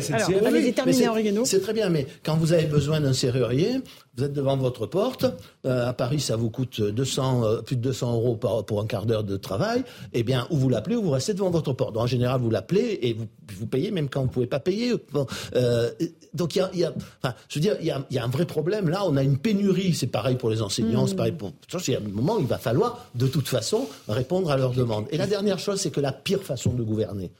c'est 1.45 1.59
très 1.59 1.73
bien, 1.73 1.89
mais 1.89 2.07
quand 2.23 2.37
vous 2.37 2.53
avez 2.53 2.65
besoin 2.65 3.01
d'un 3.01 3.13
serrurier, 3.13 3.81
vous 4.15 4.23
êtes 4.23 4.33
devant 4.33 4.57
votre 4.57 4.85
porte. 4.85 5.25
Euh, 5.65 5.89
à 5.89 5.93
Paris, 5.93 6.19
ça 6.19 6.35
vous 6.35 6.51
coûte 6.51 6.81
200, 6.81 7.43
euh, 7.43 7.61
plus 7.61 7.75
de 7.75 7.81
200 7.81 8.13
euros 8.13 8.35
par, 8.35 8.63
pour 8.63 8.79
un 8.79 8.85
quart 8.85 9.05
d'heure 9.05 9.23
de 9.23 9.37
travail. 9.37 9.83
Eh 10.13 10.23
bien, 10.23 10.47
ou 10.51 10.57
vous 10.57 10.69
l'appelez 10.69 10.95
ou 10.95 11.01
vous 11.01 11.11
restez 11.11 11.33
devant 11.33 11.49
votre 11.49 11.73
porte. 11.73 11.93
Donc, 11.93 12.03
en 12.03 12.07
général, 12.07 12.39
vous 12.39 12.51
l'appelez 12.51 12.99
et 13.01 13.13
vous, 13.13 13.25
vous 13.57 13.65
payez 13.65 13.89
même 13.89 14.09
quand 14.09 14.21
vous 14.21 14.29
pouvez 14.29 14.47
pas 14.47 14.59
payer. 14.59 14.93
Bon, 15.11 15.25
euh, 15.55 15.89
donc, 16.33 16.55
il 16.55 16.59
y 16.59 16.61
a, 16.61 16.69
y 16.75 16.83
a, 16.83 16.93
enfin, 17.23 17.33
je 17.49 17.55
veux 17.55 17.61
dire, 17.61 17.75
il 17.79 17.87
y 17.87 17.91
a, 17.91 18.05
y 18.11 18.19
a 18.19 18.23
un 18.23 18.29
vrai 18.29 18.45
problème. 18.45 18.89
Là, 18.89 19.03
on 19.05 19.17
a 19.17 19.23
une 19.23 19.37
pénurie. 19.37 19.93
C'est 19.95 20.07
pareil 20.07 20.35
pour 20.35 20.51
les 20.51 20.52
enseignants, 20.61 21.07
c'est 21.07 21.15
pareil 21.15 21.31
pour. 21.31 21.53
Il 21.87 21.93
y 21.93 21.95
a 21.95 21.99
un 21.99 22.01
moment, 22.01 22.39
il 22.39 22.45
va 22.45 22.57
falloir, 22.57 23.07
de 23.15 23.27
toute 23.27 23.47
façon, 23.47 23.87
répondre 24.07 24.51
à 24.51 24.57
leurs 24.57 24.73
demandes. 24.73 25.05
Et 25.11 25.17
la 25.17 25.27
dernière 25.27 25.59
chose, 25.59 25.79
c'est 25.79 25.91
que 25.91 26.01
la 26.01 26.11
pire 26.11 26.43
façon 26.43 26.73
de 26.73 26.83
gouverner, 26.83 27.31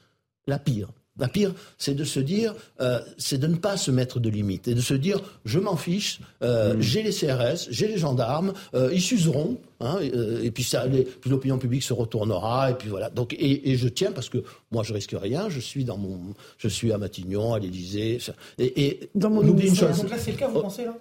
la 0.48 0.60
pire, 0.60 0.90
la 1.20 1.28
pire, 1.28 1.54
c'est 1.78 1.94
de 1.94 2.04
se 2.04 2.20
dire, 2.20 2.56
euh, 2.82 3.00
c'est 3.18 3.38
de 3.38 3.46
ne 3.46 3.56
pas 3.56 3.78
se 3.78 3.92
mettre 3.92 4.20
de 4.20 4.30
limites 4.30 4.68
et 4.68 4.74
de 4.74 4.82
se 4.82 4.96
dire, 4.96 5.20
je 5.46 5.60
m'en 5.60 5.76
fiche, 5.76 6.20
euh, 6.42 6.74
mm. 6.74 6.82
j'ai 6.82 7.04
les 7.04 7.12
CRS, 7.12 7.68
j'ai 7.70 7.88
les 7.88 7.98
gendarmes, 7.98 8.54
euh, 8.74 8.90
ils 8.92 9.02
s'useront, 9.02 9.58
hein, 9.80 10.00
et 10.02 10.50
puis 10.50 10.64
ça, 10.64 10.86
puis 11.22 11.30
l'opinion 11.30 11.60
publique 11.60 11.84
se 11.84 11.94
retournera, 11.94 12.72
et 12.72 12.74
puis 12.74 12.90
voilà. 12.90 13.12
Donc, 13.12 13.36
et, 13.38 13.76
je 13.76 13.88
tiens 13.90 14.12
parce 14.12 14.30
que 14.30 14.44
moi, 14.72 14.82
je 14.84 14.94
risque 14.94 15.16
rien. 15.20 15.50
Je 15.50 15.60
suis 15.60 15.86
dans 15.86 15.98
mon, 15.98 16.34
je 16.58 16.68
suis 16.68 16.92
à 16.92 16.98
Matignon, 16.98 17.54
à 17.54 17.60
l'Élysée, 17.60 18.18
et, 18.58 18.86
et 18.86 19.10
dans 19.14 19.30
mon 19.30 19.48
oublie 19.48 19.68
une 19.68 19.76
chose. 19.76 19.98
Donc 19.98 20.10
là, 20.10 20.18
c'est 20.18 20.32
le 20.32 20.38
cas, 20.38 20.48
vous 20.48 20.62
pensez 20.62 20.86
là? 20.86 20.98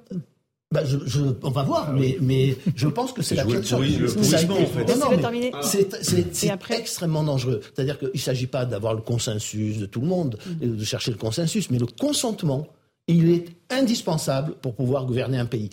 Bah, 0.72 0.84
je, 0.84 0.98
je, 1.04 1.20
on 1.42 1.50
va 1.50 1.62
voir, 1.62 1.92
mais, 1.92 2.16
mais 2.20 2.56
je 2.74 2.88
pense 2.88 3.12
que 3.12 3.22
c'est 3.22 3.34
la 3.34 3.44
question. 3.44 3.78
Le 3.78 4.06
pourrissement, 4.06 4.56
en 4.56 4.66
fait. 4.66 4.84
Non, 4.96 5.10
non, 5.10 5.60
c'est 5.62 6.50
extrêmement 6.70 7.22
dangereux. 7.22 7.60
C'est-à-dire 7.62 7.98
qu'il 7.98 8.10
ne 8.14 8.18
s'agit 8.18 8.46
pas 8.46 8.64
d'avoir 8.64 8.94
le 8.94 9.02
consensus 9.02 9.78
de 9.78 9.86
tout 9.86 10.00
le 10.00 10.06
monde, 10.06 10.38
mm. 10.46 10.76
de 10.76 10.84
chercher 10.84 11.10
le 11.10 11.18
consensus, 11.18 11.70
mais 11.70 11.78
le 11.78 11.86
consentement, 11.86 12.66
il 13.06 13.30
est 13.30 13.44
indispensable 13.70 14.54
pour 14.54 14.74
pouvoir 14.74 15.04
gouverner 15.04 15.38
un 15.38 15.46
pays. 15.46 15.68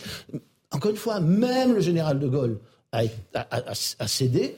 Encore 0.70 0.90
une 0.90 0.96
fois, 0.96 1.20
même 1.20 1.74
le 1.74 1.80
général 1.80 2.18
de 2.18 2.28
Gaulle 2.28 2.58
a, 2.92 3.02
a, 3.34 3.40
a, 3.40 3.72
a 3.98 4.08
cédé 4.08 4.56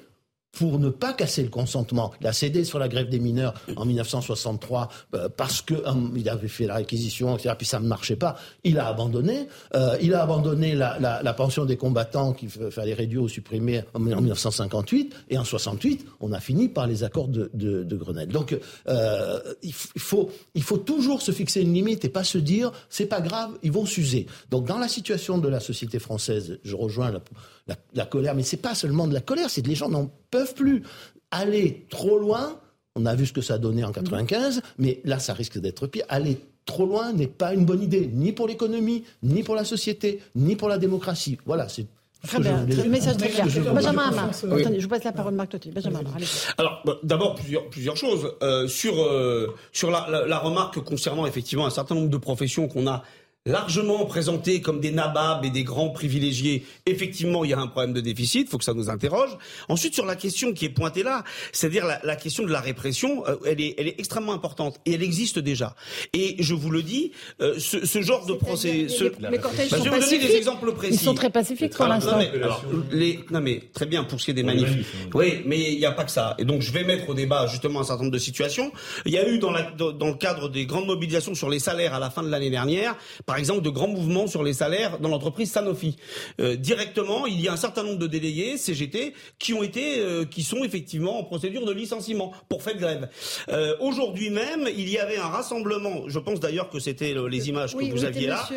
pour 0.52 0.78
ne 0.78 0.90
pas 0.90 1.14
casser 1.14 1.42
le 1.42 1.48
consentement. 1.48 2.12
Il 2.20 2.26
a 2.26 2.32
cédé 2.32 2.64
sur 2.64 2.78
la 2.78 2.88
grève 2.88 3.08
des 3.08 3.18
mineurs 3.18 3.54
en 3.76 3.86
1963 3.86 4.88
euh, 5.14 5.28
parce 5.34 5.62
que 5.62 5.74
euh, 5.74 5.92
il 6.14 6.28
avait 6.28 6.48
fait 6.48 6.66
la 6.66 6.74
réquisition, 6.74 7.34
etc. 7.36 7.54
Puis 7.56 7.66
ça 7.66 7.80
ne 7.80 7.86
marchait 7.86 8.16
pas. 8.16 8.36
Il 8.62 8.78
a 8.78 8.86
abandonné. 8.86 9.48
Euh, 9.74 9.96
il 10.02 10.12
a 10.14 10.22
abandonné 10.22 10.74
la, 10.74 10.98
la, 11.00 11.22
la 11.22 11.32
pension 11.32 11.64
des 11.64 11.78
combattants 11.78 12.34
qu'il 12.34 12.50
fallait 12.50 12.92
réduire 12.92 13.22
ou 13.22 13.28
supprimer 13.28 13.82
en, 13.94 14.00
1958. 14.00 15.14
Et 15.30 15.38
en 15.38 15.44
68, 15.44 16.06
on 16.20 16.32
a 16.32 16.40
fini 16.40 16.68
par 16.68 16.86
les 16.86 17.02
accords 17.02 17.28
de, 17.28 17.50
de, 17.54 17.82
de 17.82 17.96
Grenelle. 17.96 18.28
Donc 18.28 18.56
euh, 18.88 19.40
il, 19.62 19.72
faut, 19.72 20.30
il 20.54 20.62
faut 20.62 20.78
toujours 20.78 21.22
se 21.22 21.32
fixer 21.32 21.62
une 21.62 21.72
limite 21.72 22.04
et 22.04 22.10
pas 22.10 22.24
se 22.24 22.38
dire 22.38 22.72
c'est 22.90 23.06
pas 23.06 23.22
grave, 23.22 23.52
ils 23.62 23.72
vont 23.72 23.86
s'user. 23.86 24.26
Donc 24.50 24.66
dans 24.66 24.78
la 24.78 24.88
situation 24.88 25.38
de 25.38 25.48
la 25.48 25.60
société 25.60 25.98
française, 25.98 26.58
je 26.62 26.76
rejoins 26.76 27.10
la, 27.10 27.20
la, 27.66 27.76
la 27.94 28.06
colère, 28.06 28.34
mais 28.34 28.42
c'est 28.42 28.56
pas 28.56 28.74
seulement 28.74 29.06
de 29.06 29.14
la 29.14 29.20
colère, 29.20 29.50
c'est 29.50 29.62
que 29.62 29.68
les 29.68 29.74
gens 29.74 29.88
n'en 29.88 30.10
peuvent 30.30 30.54
plus 30.54 30.82
aller 31.30 31.86
trop 31.90 32.18
loin. 32.18 32.58
On 32.94 33.06
a 33.06 33.14
vu 33.14 33.26
ce 33.26 33.32
que 33.32 33.40
ça 33.40 33.54
a 33.54 33.58
donné 33.58 33.84
en 33.84 33.92
95, 33.92 34.62
mais 34.78 35.00
là, 35.04 35.18
ça 35.18 35.32
risque 35.32 35.58
d'être 35.58 35.86
pire. 35.86 36.04
Aller 36.08 36.38
trop 36.66 36.86
loin 36.86 37.12
n'est 37.12 37.26
pas 37.26 37.54
une 37.54 37.64
bonne 37.64 37.82
idée, 37.82 38.08
ni 38.12 38.32
pour 38.32 38.46
l'économie, 38.46 39.04
ni 39.22 39.42
pour 39.42 39.54
la 39.54 39.64
société, 39.64 40.20
ni 40.34 40.56
pour 40.56 40.68
la 40.68 40.78
démocratie. 40.78 41.38
Voilà, 41.46 41.68
c'est 41.68 41.86
Très 42.26 42.38
bien, 42.38 42.64
le 42.64 42.88
message 42.88 43.16
très 43.16 43.30
clair. 43.30 43.46
Benjamin 43.74 44.04
Hamar, 44.04 44.30
je 44.32 44.82
vous 44.82 44.88
passe 44.88 45.02
la 45.02 45.10
parole, 45.10 45.34
Marc 45.34 45.50
Totti. 45.50 45.72
Benjamin 45.72 45.98
Hamar, 45.98 46.14
allez. 46.16 46.26
Alors, 46.56 46.80
bah, 46.84 46.98
d'abord, 47.02 47.34
plusieurs, 47.34 47.68
plusieurs 47.68 47.96
choses. 47.96 48.32
Euh, 48.42 48.68
sur 48.68 49.02
euh, 49.02 49.56
sur 49.72 49.90
la, 49.90 50.06
la, 50.08 50.26
la, 50.28 50.38
remarque 50.38 50.78
concernant 50.84 51.26
effectivement 51.26 51.66
un 51.66 51.70
certain 51.70 51.96
nombre 51.96 52.10
de 52.10 52.16
professions 52.16 52.68
qu'on 52.68 52.86
a 52.86 53.02
largement 53.44 54.04
présentés 54.06 54.60
comme 54.60 54.80
des 54.80 54.92
nababs 54.92 55.44
et 55.44 55.50
des 55.50 55.64
grands 55.64 55.90
privilégiés, 55.90 56.64
effectivement, 56.86 57.44
il 57.44 57.50
y 57.50 57.54
a 57.54 57.58
un 57.58 57.66
problème 57.66 57.92
de 57.92 58.00
déficit, 58.00 58.46
il 58.46 58.50
faut 58.50 58.58
que 58.58 58.64
ça 58.64 58.74
nous 58.74 58.88
interroge. 58.88 59.36
Ensuite, 59.68 59.94
sur 59.94 60.06
la 60.06 60.14
question 60.14 60.52
qui 60.52 60.66
est 60.66 60.70
pointée 60.70 61.02
là, 61.02 61.24
c'est-à-dire 61.52 61.84
la, 62.04 62.16
question 62.16 62.44
de 62.44 62.52
la 62.52 62.60
répression, 62.60 63.26
euh, 63.26 63.36
elle, 63.44 63.60
est, 63.60 63.74
elle 63.78 63.88
est 63.88 63.98
extrêmement 63.98 64.32
importante 64.32 64.78
et 64.86 64.94
elle 64.94 65.02
existe 65.02 65.40
déjà. 65.40 65.74
Et 66.12 66.36
je 66.38 66.54
vous 66.54 66.70
le 66.70 66.82
dis, 66.82 67.10
euh, 67.40 67.58
ce, 67.58 67.84
ce, 67.84 68.00
genre 68.00 68.26
de 68.26 68.34
procès... 68.34 68.86
Ce... 68.88 69.04
Les, 69.28 69.38
cortèges 69.38 69.70
bah, 69.70 69.78
sont 69.78 69.84
je 69.84 69.90
vais 69.90 69.98
vous 69.98 70.04
donner 70.04 70.18
des 70.18 70.36
exemples 70.36 70.72
précis. 70.72 70.94
Ils 70.94 71.00
sont 71.00 71.14
très 71.14 71.30
pacifiques 71.30 71.74
pour 71.74 71.86
l'instant. 71.86 72.18
Non, 72.18 72.84
les, 72.92 73.24
non 73.30 73.40
mais 73.40 73.62
très 73.72 73.86
bien 73.86 74.04
pour 74.04 74.20
ce 74.20 74.26
qui 74.26 74.30
est 74.30 74.34
des 74.34 74.42
manifs. 74.44 75.08
Oui, 75.14 75.42
mais 75.46 75.72
il 75.72 75.78
n'y 75.78 75.86
a 75.86 75.92
pas 75.92 76.04
que 76.04 76.12
ça. 76.12 76.36
Et 76.38 76.44
donc 76.44 76.62
je 76.62 76.70
vais 76.70 76.84
mettre 76.84 77.08
au 77.08 77.14
débat 77.14 77.48
justement 77.48 77.80
un 77.80 77.84
certain 77.84 78.02
nombre 78.04 78.14
de 78.14 78.18
situations. 78.18 78.70
Il 79.04 79.12
y 79.12 79.18
a 79.18 79.28
eu 79.28 79.38
dans, 79.38 79.50
la, 79.50 79.62
dans 79.72 80.08
le 80.08 80.14
cadre 80.14 80.48
des 80.48 80.64
grandes 80.64 80.86
mobilisations 80.86 81.34
sur 81.34 81.50
les 81.50 81.58
salaires 81.58 81.94
à 81.94 81.98
la 81.98 82.10
fin 82.10 82.22
de 82.22 82.28
l'année 82.28 82.50
dernière, 82.50 82.96
par 83.26 83.31
exemple, 83.36 83.62
de 83.62 83.70
grands 83.70 83.88
mouvements 83.88 84.26
sur 84.26 84.42
les 84.42 84.52
salaires 84.52 84.98
dans 84.98 85.08
l'entreprise 85.08 85.50
Sanofi. 85.50 85.96
Euh, 86.40 86.56
directement, 86.56 87.26
il 87.26 87.40
y 87.40 87.48
a 87.48 87.52
un 87.52 87.56
certain 87.56 87.82
nombre 87.82 87.98
de 87.98 88.06
délégués 88.06 88.56
CGT 88.56 89.14
qui 89.38 89.54
ont 89.54 89.62
été, 89.62 90.00
euh, 90.00 90.24
qui 90.24 90.42
sont 90.42 90.64
effectivement 90.64 91.18
en 91.18 91.24
procédure 91.24 91.64
de 91.64 91.72
licenciement 91.72 92.32
pour 92.48 92.62
fait 92.62 92.74
de 92.74 92.80
grève. 92.80 93.08
Euh, 93.48 93.76
Aujourd'hui 93.80 94.30
même, 94.30 94.68
il 94.76 94.88
y 94.88 94.98
avait 94.98 95.16
un 95.16 95.26
rassemblement. 95.26 96.08
Je 96.08 96.18
pense 96.18 96.40
d'ailleurs 96.40 96.70
que 96.70 96.78
c'était 96.78 97.14
les 97.28 97.48
images 97.48 97.76
que 97.76 97.84
vous 97.84 98.04
aviez 98.04 98.26
là 98.26 98.48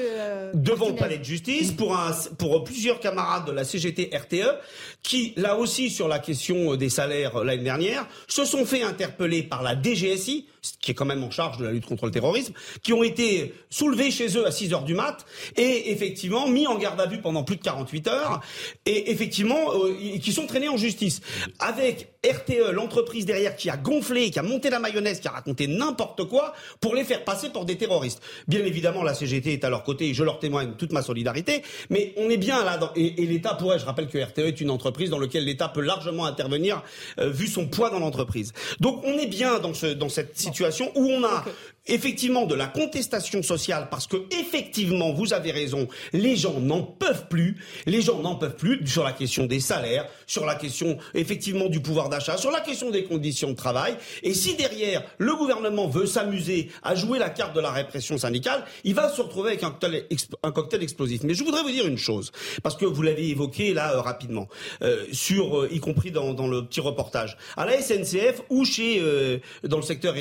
devant 0.53 0.89
le 0.89 0.95
palais 0.95 1.18
de 1.18 1.23
justice 1.23 1.72
pour 1.72 1.95
un, 1.95 2.11
pour 2.38 2.64
plusieurs 2.64 2.99
camarades 2.99 3.47
de 3.47 3.52
la 3.52 3.64
CGT 3.64 4.11
RTE 4.14 4.60
qui, 5.03 5.34
là 5.35 5.57
aussi, 5.57 5.89
sur 5.89 6.07
la 6.07 6.19
question 6.19 6.76
des 6.76 6.89
salaires 6.89 7.43
l'année 7.43 7.64
dernière, 7.64 8.07
se 8.27 8.45
sont 8.45 8.65
fait 8.65 8.84
interpeller 8.84 9.43
par 9.43 9.64
la 9.64 9.80
DGSI 9.80 10.45
qui 10.80 10.92
est 10.92 10.94
quand 10.94 11.06
même 11.06 11.24
en 11.24 11.32
charge 11.32 11.58
de 11.58 11.66
la 11.66 11.72
lutte 11.72 11.86
contre 11.86 12.06
le 12.06 12.12
terrorisme, 12.12 12.54
qui 12.82 12.94
ont 12.94 13.04
été 13.04 13.54
soulevés 13.70 14.12
chez 14.12 14.38
eux 14.38 14.46
à 14.46 14.52
6 14.52 14.74
heures 14.74 14.84
du 14.84 14.94
mat 14.94 15.26
et 15.56 15.92
effectivement 15.92 16.48
mis 16.48 16.68
en 16.68 16.78
garde 16.78 17.00
à 17.00 17.06
vue 17.06 17.22
pendant 17.22 17.44
plus 17.44 17.58
de 17.58 17.62
48 17.62 18.08
heures 18.08 18.42
et 18.86 19.12
effectivement 19.12 19.74
euh, 19.74 20.18
qui 20.20 20.32
sont 20.32 20.48
traînés 20.48 20.70
en 20.70 20.78
justice. 20.78 21.22
Avec 21.60 22.15
RTE, 22.31 22.72
l'entreprise 22.72 23.26
derrière 23.26 23.56
qui 23.56 23.69
a 23.69 23.77
gonflé, 23.77 24.31
qui 24.31 24.39
a 24.39 24.43
monté 24.43 24.69
la 24.69 24.80
mayonnaise, 24.80 25.19
qui 25.19 25.27
a 25.27 25.31
raconté 25.31 25.68
n'importe 25.68 26.26
quoi 26.26 26.53
pour 26.81 26.95
les 26.95 27.03
faire 27.03 27.23
passer 27.23 27.49
pour 27.49 27.65
des 27.65 27.77
terroristes. 27.77 28.22
Bien 28.47 28.64
évidemment, 28.65 29.03
la 29.03 29.14
CGT 29.14 29.53
est 29.53 29.64
à 29.64 29.69
leur 29.69 29.84
côté 29.84 30.10
et 30.10 30.14
je 30.14 30.23
leur 30.23 30.39
témoigne 30.39 30.73
toute 30.77 30.91
ma 30.91 31.02
solidarité, 31.02 31.64
mais 31.89 32.14
on 32.18 32.30
est 32.30 32.38
bien 32.38 32.64
là 32.64 32.77
dans, 32.77 32.91
et, 32.95 33.11
l'État 33.26 33.56
pourrait, 33.56 33.80
je 33.80 33.85
rappelle 33.85 34.07
que 34.07 34.18
RTE 34.18 34.39
est 34.39 34.61
une 34.61 34.69
entreprise 34.69 35.10
dans 35.10 35.19
laquelle 35.19 35.45
l'État 35.45 35.69
peut 35.69 35.81
largement 35.81 36.26
intervenir 36.26 36.84
euh, 37.19 37.30
vu 37.30 37.47
son 37.47 37.68
poids 37.68 37.89
dans 37.89 37.99
l'entreprise. 37.99 38.53
Donc 38.80 39.03
on 39.03 39.18
est 39.18 39.27
bien 39.27 39.60
dans 39.60 39.73
cette 40.10 40.38
situation 40.38 40.91
où 40.95 41.06
on 41.06 41.23
a 41.23 41.45
effectivement 41.88 42.45
de 42.45 42.56
la 42.56 42.68
contestation 42.68 43.44
sociale 43.44 43.88
parce 43.90 44.07
que 44.07 44.18
effectivement 44.32 45.14
vous 45.14 45.34
avez 45.34 45.52
raison 45.52 45.88
les 46.14 46.36
gens 46.36 46.60
n'en 46.60 46.82
peuvent 46.82 47.28
plus. 47.28 47.57
Les 47.86 48.02
gens 48.02 48.20
n'en 48.20 48.36
peuvent 48.36 48.56
plus 48.56 48.86
sur 48.88 49.03
la 49.03 49.12
question 49.12 49.45
des 49.45 49.60
salaires 49.60 50.07
sur 50.28 50.45
la 50.45 50.56
question 50.56 50.98
effectivement 51.14 51.68
du 51.68 51.82
pouvoir 51.82 52.10
d'achat 52.10 52.38
sur 52.38 52.52
la 52.52 52.62
question 52.62 52.91
des 52.91 53.03
conditions 53.03 53.52
de 53.52 53.56
travail. 53.56 53.95
Et 54.24 54.34
si 54.34 54.56
derrière 54.56 55.03
le 55.18 55.36
gouvernement 55.36 55.88
veut 55.88 56.06
s'amuser 56.06 56.70
à 56.84 56.95
jouer 56.95 57.20
la 57.20 57.30
carte 57.30 57.56
de 57.56 57.62
la 57.62 57.72
répression 57.72 58.18
syndicale 58.18 58.66
il 58.84 58.95
va 58.95 59.10
se 59.10 59.22
retrouver 59.22 59.52
avec 59.52 59.64
un 59.64 59.72
cocktail, 59.72 60.06
un 60.44 60.52
cocktail 60.52 60.84
explosif. 60.84 61.24
Mais 61.24 61.34
je 61.34 61.44
voudrais 61.44 61.62
vous 61.62 61.72
dire 61.72 61.88
une 61.88 61.98
chose 61.98 62.32
parce 62.64 62.76
que 62.76 62.86
vous 62.86 63.02
l'avez 63.02 63.30
évoqué 63.30 63.74
là 63.74 63.94
euh, 63.94 64.02
rapidement 64.02 64.48
euh, 64.82 65.06
sur 65.12 65.62
euh, 65.62 65.70
y 65.72 65.80
compris 65.80 66.12
dans, 66.12 66.34
dans, 66.34 66.48
le 66.48 66.66
petit 66.66 66.80
reportage. 66.80 67.38
À 67.57 67.66
la 67.66 67.82
SNCF 67.82 68.41
ou 68.49 68.66
chez 68.66 68.99
euh, 68.99 69.40
dans 69.64 69.78
le 69.78 69.84
secteur 69.84 70.16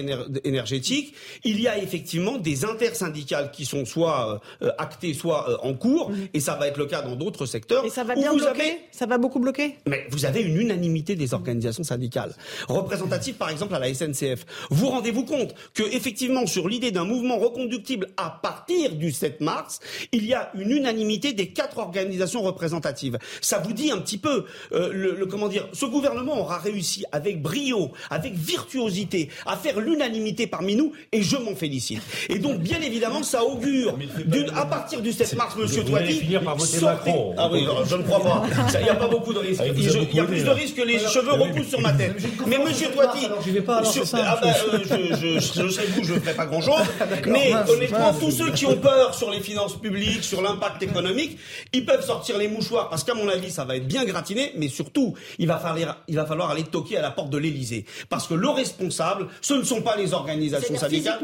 énergétique 0.44 1.14
y 1.60 1.68
a 1.68 1.78
effectivement 1.78 2.38
des 2.38 2.64
intersyndicales 2.64 3.50
qui 3.50 3.64
sont 3.64 3.84
soit 3.84 4.40
euh, 4.62 4.70
actées, 4.78 5.14
soit 5.14 5.48
euh, 5.48 5.56
en 5.62 5.74
cours, 5.74 6.10
mhm. 6.10 6.28
et 6.32 6.40
ça 6.40 6.54
va 6.54 6.68
être 6.68 6.78
le 6.78 6.86
cas 6.86 7.02
dans 7.02 7.16
d'autres 7.16 7.46
secteurs. 7.46 7.84
Et 7.84 7.90
ça 7.90 8.04
va 8.04 8.14
bien 8.14 8.34
bloquer 8.34 8.80
Ça 8.90 9.06
va 9.06 9.18
beaucoup 9.18 9.38
bloquer 9.40 9.76
Mais 9.86 10.06
vous 10.10 10.24
avez 10.24 10.42
une 10.42 10.60
unanimité 10.60 11.16
des 11.16 11.34
organisations 11.34 11.84
syndicales, 11.84 12.34
représentatives 12.68 13.34
par 13.34 13.50
exemple 13.50 13.74
à 13.74 13.78
la 13.78 13.92
SNCF. 13.92 14.44
Vous 14.70 14.88
rendez-vous 14.88 15.24
compte 15.24 15.54
que 15.74 15.82
effectivement 15.82 16.46
sur 16.46 16.68
l'idée 16.68 16.90
d'un 16.90 17.04
mouvement 17.04 17.38
reconductible 17.38 18.08
à 18.16 18.30
partir 18.42 18.92
du 18.94 19.12
7 19.12 19.40
mars, 19.40 19.80
il 20.12 20.24
y 20.26 20.34
a 20.34 20.50
une 20.54 20.70
unanimité 20.70 21.32
des 21.32 21.48
quatre 21.48 21.78
organisations 21.78 22.42
représentatives. 22.42 23.18
Ça 23.40 23.58
vous 23.58 23.72
dit 23.72 23.90
un 23.90 23.98
petit 23.98 24.18
peu 24.18 24.44
euh, 24.72 24.90
le, 24.92 25.14
le, 25.14 25.26
comment 25.26 25.48
dire 25.48 25.68
Ce 25.72 25.86
gouvernement 25.86 26.40
aura 26.40 26.58
réussi 26.58 27.04
avec 27.12 27.42
brio, 27.42 27.92
avec 28.10 28.34
virtuosité, 28.34 29.30
à 29.46 29.56
faire 29.56 29.80
l'unanimité 29.80 30.46
parmi 30.46 30.76
nous, 30.76 30.92
et 31.12 31.22
je 31.22 31.36
m'en 31.44 31.54
félicite. 31.54 32.02
Et 32.28 32.38
donc, 32.38 32.58
bien 32.58 32.80
évidemment, 32.80 33.22
ça 33.22 33.44
augure, 33.44 33.96
à 34.54 34.66
partir 34.66 35.00
du 35.00 35.12
7 35.12 35.36
mars, 35.36 35.56
Monsieur 35.56 35.84
Toiti, 35.84 36.14
finir 36.14 36.42
par 36.42 36.56
voter 36.56 36.80
Macron. 36.80 37.34
Ah 37.36 37.48
oui, 37.52 37.66
je 37.86 37.96
ne 37.96 38.02
crois 38.02 38.20
pas. 38.20 38.42
Il 38.78 38.84
n'y 38.84 38.90
a 38.90 38.94
pas 38.94 39.08
beaucoup 39.08 39.32
de 39.32 39.38
risques. 39.38 39.62
Il 39.64 40.16
y 40.16 40.20
a 40.20 40.24
plus 40.24 40.44
de 40.44 40.50
risques 40.50 40.76
que 40.76 40.82
les 40.82 40.98
cheveux 40.98 41.32
repoussent 41.32 41.68
sur 41.68 41.80
ma 41.80 41.92
tête. 41.92 42.16
Mais 42.46 42.58
Monsieur 42.58 42.88
Toiti, 42.90 43.26
ah 43.26 44.38
bah, 44.42 44.48
euh, 44.52 45.40
je 45.40 45.68
serais 45.68 45.86
vous, 45.86 46.04
je 46.04 46.14
ne 46.14 46.20
ferai 46.20 46.34
pas 46.34 46.46
grand-chose. 46.46 46.82
Mais 47.26 47.52
honnêtement, 47.68 48.12
tous 48.14 48.30
ceux 48.30 48.50
qui 48.52 48.66
ont 48.66 48.76
peur 48.76 49.14
sur 49.14 49.30
les 49.30 49.40
finances 49.40 49.80
publiques, 49.80 50.24
sur 50.24 50.42
l'impact 50.42 50.82
économique, 50.82 51.38
ils 51.72 51.84
peuvent 51.84 52.04
sortir 52.04 52.38
les 52.38 52.48
mouchoirs 52.48 52.88
parce 52.88 53.04
qu'à 53.04 53.14
mon 53.14 53.28
avis, 53.28 53.50
ça 53.50 53.64
va 53.64 53.76
être 53.76 53.86
bien 53.86 54.04
gratiné. 54.04 54.52
Mais 54.56 54.68
surtout, 54.68 55.14
il 55.38 55.46
va 55.46 55.58
falloir, 55.58 55.98
il 56.08 56.16
va 56.16 56.26
falloir 56.26 56.50
aller 56.50 56.64
toquer 56.64 56.98
à 56.98 57.02
la 57.02 57.10
porte 57.10 57.30
de 57.30 57.38
l'Élysée 57.38 57.84
parce 58.08 58.26
que 58.26 58.34
le 58.34 58.48
responsable, 58.48 59.28
ce 59.40 59.54
ne 59.54 59.62
sont 59.62 59.82
pas 59.82 59.96
les 59.96 60.14
organisations 60.14 60.76
syndicales. 60.76 61.20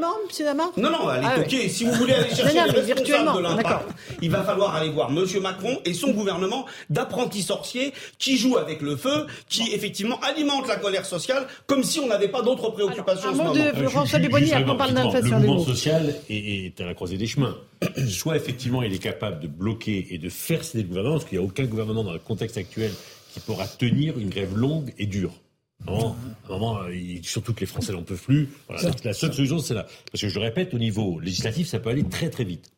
Non, 0.77 0.91
non, 0.91 1.09
allez 1.09 1.27
ah 1.29 1.39
toquer. 1.41 1.69
Si 1.69 1.85
vous 1.85 1.93
voulez 1.93 2.15
aller 2.15 2.35
chercher 2.35 2.55
les 2.55 2.81
responsables 2.81 3.37
de 3.37 3.43
l'impact, 3.43 3.89
il 4.23 4.31
va 4.31 4.43
falloir 4.43 4.75
aller 4.75 4.91
voir 4.91 5.11
Monsieur 5.11 5.41
Macron 5.41 5.79
et 5.85 5.95
son 5.95 6.13
gouvernement 6.13 6.67
d'apprentis 6.89 7.43
sorciers 7.43 7.93
qui 8.19 8.37
jouent 8.37 8.57
avec 8.57 8.81
le 8.83 8.97
feu, 8.97 9.27
qui 9.49 9.73
effectivement 9.73 10.19
alimentent 10.21 10.69
la 10.69 10.77
colère 10.77 11.05
sociale 11.05 11.47
comme 11.67 11.83
si 11.83 12.01
on 12.01 12.07
n'avait 12.07 12.29
pas 12.29 12.43
d'autres 12.43 12.71
préoccupations. 12.71 13.31
Alors, 13.31 13.41
un 13.41 13.45
mot 13.49 13.55
de 13.55 13.89
François 13.89 14.19
Dubonnier, 14.19 14.53
après 14.55 14.71
on 14.71 14.77
parle 14.77 14.95
d'inflation. 14.95 15.39
Le 15.39 15.47
mouvement 15.47 15.65
social 15.65 16.15
est, 16.29 16.81
à 16.81 16.87
la 16.87 16.95
croisée 16.95 17.17
des 17.17 17.27
chemins. 17.27 17.57
Soit 18.09 18.37
effectivement 18.37 18.83
il 18.83 18.93
est 18.93 18.99
capable 18.99 19.41
de 19.41 19.49
bloquer 19.49 20.09
et 20.11 20.19
de 20.19 20.29
faire 20.29 20.65
céder 20.65 20.83
le 20.83 20.89
gouvernement, 20.89 21.15
parce 21.17 21.27
qu'il 21.27 21.39
n'y 21.39 21.45
a 21.45 21.47
aucun 21.47 21.65
gouvernement 21.65 22.05
dans 22.05 22.13
le 22.13 22.19
contexte 22.19 22.57
actuel 22.57 22.93
qui 23.33 23.41
pourra 23.41 23.67
tenir 23.67 24.19
une 24.19 24.29
grève 24.29 24.57
longue 24.57 24.93
et 24.99 25.07
dure. 25.07 25.33
Non, 25.87 26.15
à 26.49 26.55
un 26.55 26.59
moment, 26.59 26.81
surtout 27.23 27.55
que 27.55 27.61
les 27.61 27.67
Français 27.67 27.93
n'en 27.93 28.03
peuvent 28.03 28.23
plus. 28.23 28.49
la 29.05 29.13
seule 29.13 29.33
solution, 29.33 29.59
c'est 29.59 29.75
là. 29.75 29.87
Parce 30.11 30.23
que 30.23 30.29
je 30.29 30.39
le 30.39 30.45
répète, 30.45 30.75
au 30.75 30.79
niveau 30.79 31.19
législatif, 31.21 31.69
ça 31.69 31.79
peut 31.79 31.91
aller 31.91 32.05
très 32.05 32.31
très 32.31 32.45
vite. 32.45 32.71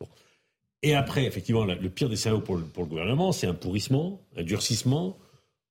Et 0.82 0.94
après, 0.94 1.24
effectivement, 1.24 1.64
le 1.64 1.88
pire 1.88 2.08
des 2.08 2.16
scénarios 2.16 2.42
pour 2.42 2.56
le, 2.56 2.62
pour 2.64 2.82
le 2.82 2.88
gouvernement, 2.88 3.32
c'est 3.32 3.46
un 3.46 3.54
pourrissement, 3.54 4.20
un 4.36 4.42
durcissement. 4.42 5.16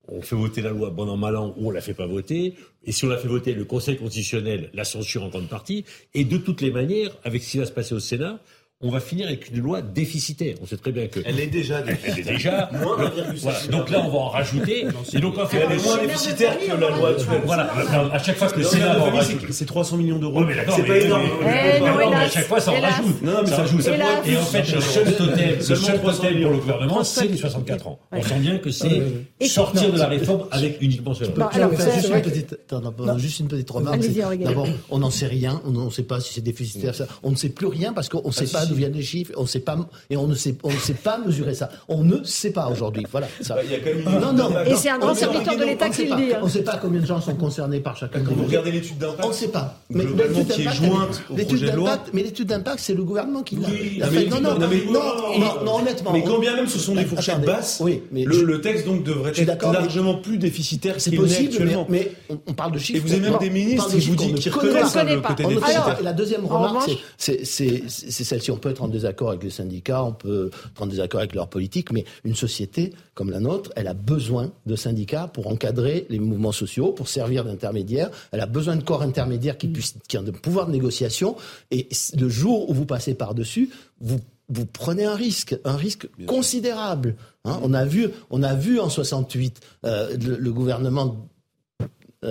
On 0.07 0.21
fait 0.21 0.35
voter 0.35 0.61
la 0.61 0.71
loi 0.71 0.89
bon 0.89 1.07
an 1.09 1.17
mal 1.17 1.35
an 1.35 1.53
ou 1.57 1.67
on 1.67 1.71
la 1.71 1.81
fait 1.81 1.93
pas 1.93 2.05
voter. 2.07 2.55
Et 2.83 2.91
si 2.91 3.05
on 3.05 3.09
la 3.09 3.17
fait 3.17 3.27
voter, 3.27 3.53
le 3.53 3.65
Conseil 3.65 3.97
constitutionnel 3.97 4.69
la 4.73 4.83
censure 4.83 5.23
en 5.23 5.29
grande 5.29 5.47
partie. 5.49 5.85
Et 6.13 6.23
de 6.23 6.37
toutes 6.37 6.61
les 6.61 6.71
manières, 6.71 7.11
avec 7.23 7.43
ce 7.43 7.51
qui 7.51 7.57
va 7.57 7.65
se 7.65 7.71
passer 7.71 7.93
au 7.93 7.99
Sénat, 7.99 8.39
on 8.83 8.89
va 8.89 8.99
finir 8.99 9.27
avec 9.27 9.49
une 9.49 9.59
loi 9.59 9.81
déficitaire. 9.81 10.55
On 10.61 10.65
sait 10.65 10.77
très 10.77 10.91
bien 10.91 11.07
que. 11.07 11.19
Elle 11.25 11.39
est 11.39 11.47
déjà 11.47 11.81
déficitaire. 11.81 12.15
Elle 12.17 12.29
est 12.29 12.33
déjà. 12.33 12.69
voilà. 12.73 13.59
Donc 13.69 13.89
là, 13.89 14.01
on 14.03 14.09
va 14.09 14.17
en 14.17 14.29
rajouter. 14.29 14.87
Et 15.13 15.19
donc, 15.19 15.37
en 15.37 15.45
fait, 15.45 15.57
elle 15.57 15.77
est 15.77 15.83
moins 15.83 15.97
déficitaire 15.97 16.57
que 16.59 16.71
la 16.79 16.89
loi 16.89 17.09
actuelle. 17.09 17.41
Voilà. 17.45 17.71
À 18.13 18.19
chaque 18.19 18.37
fois 18.37 18.47
que 18.49 18.57
le 18.59 18.65
Sénat 18.65 18.97
va 18.97 19.23
C'est 19.51 19.65
300 19.65 19.97
millions 19.97 20.17
d'euros. 20.17 20.43
c'est 20.75 20.85
pas 20.85 20.97
énorme. 20.97 21.23
Mais 21.43 22.15
à 22.15 22.29
chaque 22.29 22.45
fois, 22.47 22.59
ça 22.59 22.71
en 22.71 22.81
rajoute. 22.81 23.21
Non, 23.21 23.41
mais 23.43 23.49
ça 23.49 23.57
rajoute. 23.57 23.87
Et 24.25 24.37
en 24.37 24.41
fait, 24.41 24.73
le 24.73 24.81
seul 24.81 25.15
totem, 25.15 25.55
le 25.57 25.61
seul 25.61 26.01
totem 26.01 26.41
pour 26.41 26.51
le 26.51 26.57
gouvernement, 26.57 27.03
c'est 27.03 27.27
les 27.27 27.37
64 27.37 27.87
ans. 27.87 27.99
On 28.11 28.21
sent 28.21 28.39
bien 28.39 28.57
que 28.57 28.71
c'est 28.71 29.01
sortir 29.47 29.91
de 29.91 29.97
la 29.97 30.07
réforme 30.07 30.45
avec 30.51 30.81
uniquement 30.81 31.13
cela. 31.13 31.29
Juste 33.17 33.39
une 33.39 33.47
petite 33.47 33.69
remarque. 33.69 34.01
D'abord, 34.39 34.67
on 34.89 34.99
n'en 34.99 35.11
sait 35.11 35.27
rien. 35.27 35.61
On 35.65 35.71
ne 35.71 35.89
sait 35.89 36.03
pas 36.03 36.19
si 36.19 36.33
c'est 36.33 36.41
déficitaire. 36.41 36.93
On 37.23 37.31
ne 37.31 37.35
sait 37.35 37.49
plus 37.49 37.67
rien 37.67 37.93
parce 37.93 38.09
qu'on 38.09 38.27
ne 38.27 38.31
sait 38.31 38.47
pas 38.47 38.65
d'où 38.71 38.77
viennent 38.77 38.93
les 38.93 39.01
chiffres, 39.01 39.31
on 39.37 39.45
sait 39.45 39.59
pas, 39.59 39.77
et 40.09 40.17
on 40.17 40.27
ne 40.27 40.35
sait, 40.35 40.55
on 40.63 40.71
ne 40.71 40.77
sait 40.77 40.93
pas 40.93 41.17
mesurer 41.17 41.53
ça. 41.53 41.69
On 41.87 42.03
ne 42.03 42.23
sait 42.23 42.51
pas 42.51 42.67
aujourd'hui. 42.69 43.05
Voilà. 43.11 43.27
Ça. 43.41 43.55
Bah, 43.55 44.11
non, 44.21 44.33
non. 44.33 44.49
Et 44.65 44.75
c'est 44.75 44.89
un 44.89 44.99
grand 44.99 45.13
serviteur 45.15 45.57
de 45.57 45.63
l'État 45.63 45.89
qui 45.89 46.05
le 46.05 46.15
dit. 46.15 46.31
On 46.41 46.45
ne 46.45 46.49
sait 46.49 46.63
pas 46.63 46.77
combien 46.77 47.01
de 47.01 47.05
gens 47.05 47.21
sont 47.21 47.35
concernés 47.35 47.79
par 47.79 47.97
chacun. 47.97 48.21
Quand 48.21 48.33
vous 48.33 48.45
regardez 48.45 48.71
l'étude 48.71 48.97
d'impact, 48.97 49.25
on 49.25 49.29
ne 49.29 49.33
sait 49.33 49.47
pas. 49.49 49.79
Mais 49.89 50.03
l'étude 51.35 51.65
d'impact, 51.65 52.09
mais 52.13 52.23
l'étude 52.23 52.47
d'impact, 52.47 52.79
c'est 52.79 52.93
le 52.93 53.03
gouvernement 53.03 53.43
qui 53.43 53.57
l'a. 53.57 54.09
non, 54.29 54.41
non, 54.41 54.57
non, 54.57 55.63
non, 55.65 55.75
honnêtement. 55.79 56.13
Mais 56.13 56.23
quand 56.23 56.39
bien 56.39 56.55
même 56.55 56.67
ce 56.67 56.79
sont 56.79 56.95
des 56.95 57.05
fourchettes 57.05 57.45
basses, 57.45 57.79
oui, 57.83 58.03
mais 58.11 58.23
le 58.23 58.61
texte 58.61 58.85
donc 58.85 59.03
devrait 59.03 59.33
être 59.35 59.71
largement 59.71 60.15
plus 60.15 60.37
déficitaire 60.37 60.95
c'est 60.97 61.11
possible, 61.11 61.85
mais 61.89 62.11
on 62.47 62.53
parle 62.53 62.71
de 62.71 62.79
chiffres. 62.79 62.97
Et 62.97 63.01
vous 63.01 63.13
avez 63.13 63.21
même 63.29 63.39
des 63.39 63.49
ministres 63.49 63.89
qui 63.89 63.99
vous 63.99 64.15
disent 64.15 64.35
qu'ils 64.35 64.51
reconnaissent 64.51 64.95
le 64.95 65.21
côté 65.21 65.43
déficitaire. 65.45 65.97
La 66.03 66.13
deuxième 66.13 66.45
remarque, 66.45 66.91
c'est 67.17 67.45
celle-ci. 67.45 68.51
On 68.61 68.65
peut 68.65 68.69
être 68.69 68.83
en 68.83 68.89
désaccord 68.89 69.29
avec 69.29 69.41
les 69.41 69.49
syndicats, 69.49 70.03
on 70.03 70.13
peut 70.13 70.51
être 70.53 70.81
en 70.83 70.85
désaccord 70.85 71.19
avec 71.19 71.33
leur 71.33 71.49
politique, 71.49 71.91
mais 71.91 72.05
une 72.23 72.35
société 72.35 72.93
comme 73.15 73.31
la 73.31 73.39
nôtre, 73.39 73.71
elle 73.75 73.87
a 73.87 73.95
besoin 73.95 74.51
de 74.67 74.75
syndicats 74.75 75.27
pour 75.27 75.47
encadrer 75.47 76.05
les 76.09 76.19
mouvements 76.19 76.51
sociaux, 76.51 76.91
pour 76.91 77.07
servir 77.07 77.43
d'intermédiaire. 77.43 78.11
Elle 78.31 78.39
a 78.39 78.45
besoin 78.45 78.75
de 78.75 78.83
corps 78.83 79.01
intermédiaires 79.01 79.57
qui, 79.57 79.67
puissent, 79.67 79.95
qui 80.07 80.15
ont 80.19 80.21
de 80.21 80.29
pouvoir 80.29 80.67
de 80.67 80.73
négociation. 80.73 81.35
Et 81.71 81.89
le 82.15 82.29
jour 82.29 82.69
où 82.69 82.75
vous 82.75 82.85
passez 82.85 83.15
par-dessus, 83.15 83.71
vous 83.99 84.19
vous 84.51 84.65
prenez 84.67 85.05
un 85.05 85.15
risque, 85.15 85.57
un 85.63 85.75
risque 85.75 86.07
considérable. 86.27 87.15
Hein. 87.45 87.59
On 87.63 87.73
a 87.73 87.85
vu, 87.85 88.09
on 88.29 88.43
a 88.43 88.53
vu 88.53 88.79
en 88.79 88.89
68 88.89 89.59
euh, 89.85 90.15
le, 90.17 90.51
gouvernement 90.51 91.29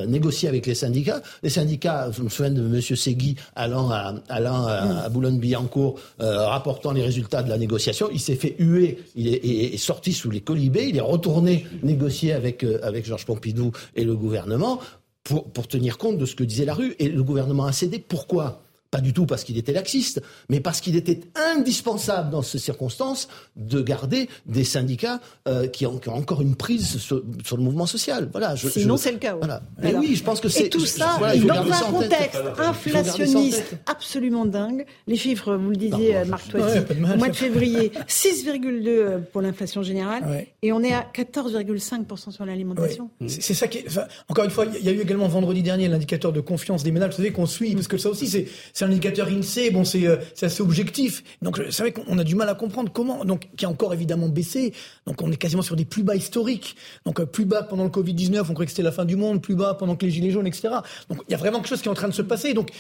négocier 0.07 0.49
avec 0.49 0.67
les 0.67 0.75
syndicats. 0.75 1.21
Les 1.43 1.51
syndicats, 1.51 2.11
je 2.13 2.23
me 2.23 2.29
souviens 2.29 2.53
de 2.53 2.63
M. 2.63 2.81
Segui 2.81 3.37
allant 3.57 3.91
à, 3.91 4.15
allant 4.29 4.67
à, 4.67 5.09
Boulogne-Billancourt, 5.09 5.99
euh, 6.21 6.47
rapportant 6.47 6.93
les 6.93 7.03
résultats 7.03 7.43
de 7.43 7.49
la 7.49 7.59
négociation. 7.59 8.09
Il 8.13 8.21
s'est 8.21 8.37
fait 8.37 8.55
huer, 8.59 8.99
il 9.17 9.29
est, 9.29 9.77
sorti 9.77 10.13
sous 10.13 10.31
les 10.31 10.41
colibés, 10.41 10.87
il 10.89 10.97
est 10.97 11.01
retourné 11.01 11.67
négocier 11.83 12.33
avec, 12.33 12.65
avec 12.83 13.07
Georges 13.07 13.27
Pompidou 13.27 13.73
et 13.97 14.05
le 14.05 14.15
gouvernement 14.15 14.81
pour, 15.25 15.51
pour 15.51 15.69
tenir 15.69 15.99
compte 15.99 16.19
de 16.19 16.27
ce 16.27 16.35
que 16.35 16.45
disait 16.45 16.65
la 16.65 16.75
rue. 16.75 16.95
Et 16.99 17.09
le 17.09 17.23
gouvernement 17.23 17.67
a 17.67 17.73
cédé. 17.73 17.99
Pourquoi? 17.99 18.63
Pas 18.91 19.01
du 19.01 19.13
tout 19.13 19.27
parce 19.27 19.45
qu'il 19.45 19.57
était 19.57 19.73
laxiste, 19.73 20.21
mais 20.49 20.61
parce 20.61 20.81
qu'il 20.81 20.97
était 20.97 21.21
indispensable 21.35 22.31
dans 22.31 22.43
ces 22.43 22.59
circonstances 22.59 23.29
de 23.57 23.81
garder 23.83 24.29
des 24.47 24.65
syndicats 24.65 25.21
euh, 25.47 25.69
qui, 25.69 25.87
ont, 25.87 26.01
encore 26.09 26.43
une 26.43 26.57
prise 26.57 26.99
sur, 26.99 27.23
le 27.23 27.63
mouvement 27.63 27.87
social. 27.87 28.29
Voilà. 28.33 28.55
Je, 28.57 28.69
Sinon, 28.69 28.97
c'est 28.97 29.13
le 29.13 29.19
cas. 29.19 29.35
Voilà. 29.35 29.63
Mais 29.83 29.95
oui, 29.95 30.17
je 30.17 30.25
pense 30.25 30.41
que 30.41 30.49
c'est. 30.49 30.67
Et 30.67 30.71
tout 30.71 30.87
ça, 30.87 31.19
dans 31.19 31.73
un 31.73 31.91
contexte 31.91 32.41
inflationniste 32.59 33.77
absolument 33.87 34.45
dingue. 34.45 34.85
Les 35.07 35.17
chiffres, 35.17 35.57
vous 35.57 35.71
le 35.71 35.77
disiez, 35.77 36.25
Marc 36.27 36.49
Toiti, 36.49 36.79
au 36.91 37.17
mois 37.17 37.29
de 37.29 37.37
février, 37.37 37.93
6,2 38.09 38.87
euh, 38.87 39.19
pour 39.19 39.43
l'inflation 39.43 39.83
générale, 39.83 40.47
et 40.63 40.73
on 40.73 40.83
est 40.83 40.93
à 40.93 41.07
14,5% 41.15 42.31
sur 42.31 42.45
l'alimentation. 42.45 43.11
C'est 43.27 43.55
ça 43.55 43.69
qui 43.69 43.85
encore 44.29 44.45
une 44.45 44.51
fois, 44.51 44.67
il 44.67 44.85
y 44.85 44.89
a 44.89 44.93
eu 44.93 45.01
également 45.01 45.29
vendredi 45.29 45.63
dernier 45.63 45.89
l'indicateur 45.89 46.33
de 46.33 46.41
confiance 46.41 46.83
des 46.83 46.93
ménages. 46.93 47.11
Vous 47.11 47.17
savez 47.17 47.33
qu'on 47.33 47.47
suit, 47.47 47.75
parce 47.75 47.89
que 47.89 47.99
ça 47.99 48.11
aussi, 48.11 48.27
c'est 48.29 48.80
c'est 48.81 48.87
un 48.87 48.89
indicateur 48.89 49.29
INSEE, 49.29 49.71
bon, 49.73 49.85
c'est 49.85 50.07
euh, 50.07 50.17
assez 50.41 50.63
objectif. 50.63 51.23
Donc, 51.43 51.61
c'est 51.69 51.83
vrai 51.83 51.93
qu'on 51.93 52.19
a 52.19 52.25
du 52.25 52.35
mal 52.35 52.49
à 52.49 52.55
comprendre 52.55 52.91
comment, 52.91 53.27
donc, 53.27 53.43
qui 53.55 53.67
a 53.67 53.69
encore 53.69 53.93
évidemment 53.93 54.31
baissé. 54.31 54.73
Donc, 55.07 55.21
on 55.21 55.31
est 55.31 55.37
quasiment 55.37 55.61
sur 55.61 55.77
des 55.77 55.85
plus 55.85 56.03
bas 56.03 56.17
historiques. 56.17 56.77
Donc, 57.05 57.21
euh, 57.21 57.27
plus 57.27 57.45
bas 57.45 57.63
pendant 57.63 57.85
le 57.85 57.91
Covid-19, 57.91 58.41
on 58.41 58.55
croyait 58.55 58.65
que 58.65 58.71
c'était 58.71 58.83
la 58.83 58.91
fin 58.91 59.05
du 59.05 59.17
monde, 59.17 59.43
plus 59.43 59.55
bas 59.55 59.75
pendant 59.75 59.97
que 59.97 60.07
les 60.07 60.11
Gilets 60.11 60.31
jaunes, 60.31 60.47
etc. 60.47 60.69
Donc, 61.11 61.21
il 61.29 61.33
y 61.33 61.35
a 61.35 61.37
vraiment 61.37 61.59
quelque 61.59 61.69
chose 61.69 61.83
qui 61.83 61.89
est 61.89 61.91
en 61.91 61.95
train 61.95 62.09
de 62.09 62.15
se 62.15 62.23
passer. 62.23 62.55
Donc, 62.55 62.71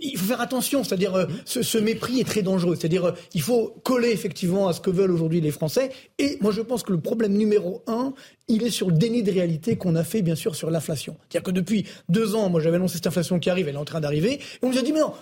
il 0.00 0.16
faut 0.16 0.24
faire 0.24 0.40
attention, 0.40 0.82
c'est-à-dire, 0.82 1.14
euh, 1.14 1.26
ce, 1.44 1.76
mépris 1.76 2.20
est 2.20 2.24
très 2.24 2.40
dangereux. 2.40 2.74
C'est-à-dire, 2.74 3.12
il 3.34 3.42
faut 3.42 3.74
coller 3.84 4.12
effectivement 4.12 4.66
à 4.66 4.72
ce 4.72 4.80
que 4.80 4.88
veulent 4.88 5.12
aujourd'hui 5.12 5.42
les 5.42 5.50
Français. 5.50 5.90
Et 6.18 6.38
moi, 6.40 6.52
je 6.52 6.62
pense 6.62 6.82
que 6.82 6.92
le 6.92 7.00
problème 7.00 7.34
numéro 7.34 7.82
un, 7.86 8.14
il 8.48 8.62
est 8.64 8.70
sur 8.70 8.88
le 8.88 8.96
déni 8.96 9.22
de 9.22 9.30
réalité 9.30 9.76
qu'on 9.76 9.94
a 9.94 10.04
fait, 10.04 10.22
bien 10.22 10.34
sûr, 10.34 10.56
sur 10.56 10.70
l'inflation. 10.70 11.16
C'est-à-dire 11.28 11.44
que 11.44 11.50
depuis 11.50 11.86
deux 12.08 12.34
ans, 12.34 12.48
moi, 12.48 12.60
j'avais 12.60 12.76
annoncé 12.76 12.94
cette 12.94 13.06
inflation 13.06 13.38
qui 13.38 13.48
arrive, 13.48 13.68
elle 13.68 13.74
est 13.74 13.78
en 13.78 13.84
train 13.84 14.00
d'arriver. 14.00 14.40
On 14.62 14.70
nous 14.70 14.78
a 14.78 14.82
dit, 14.82 14.92
mais 14.92 15.00
non, 15.00 15.12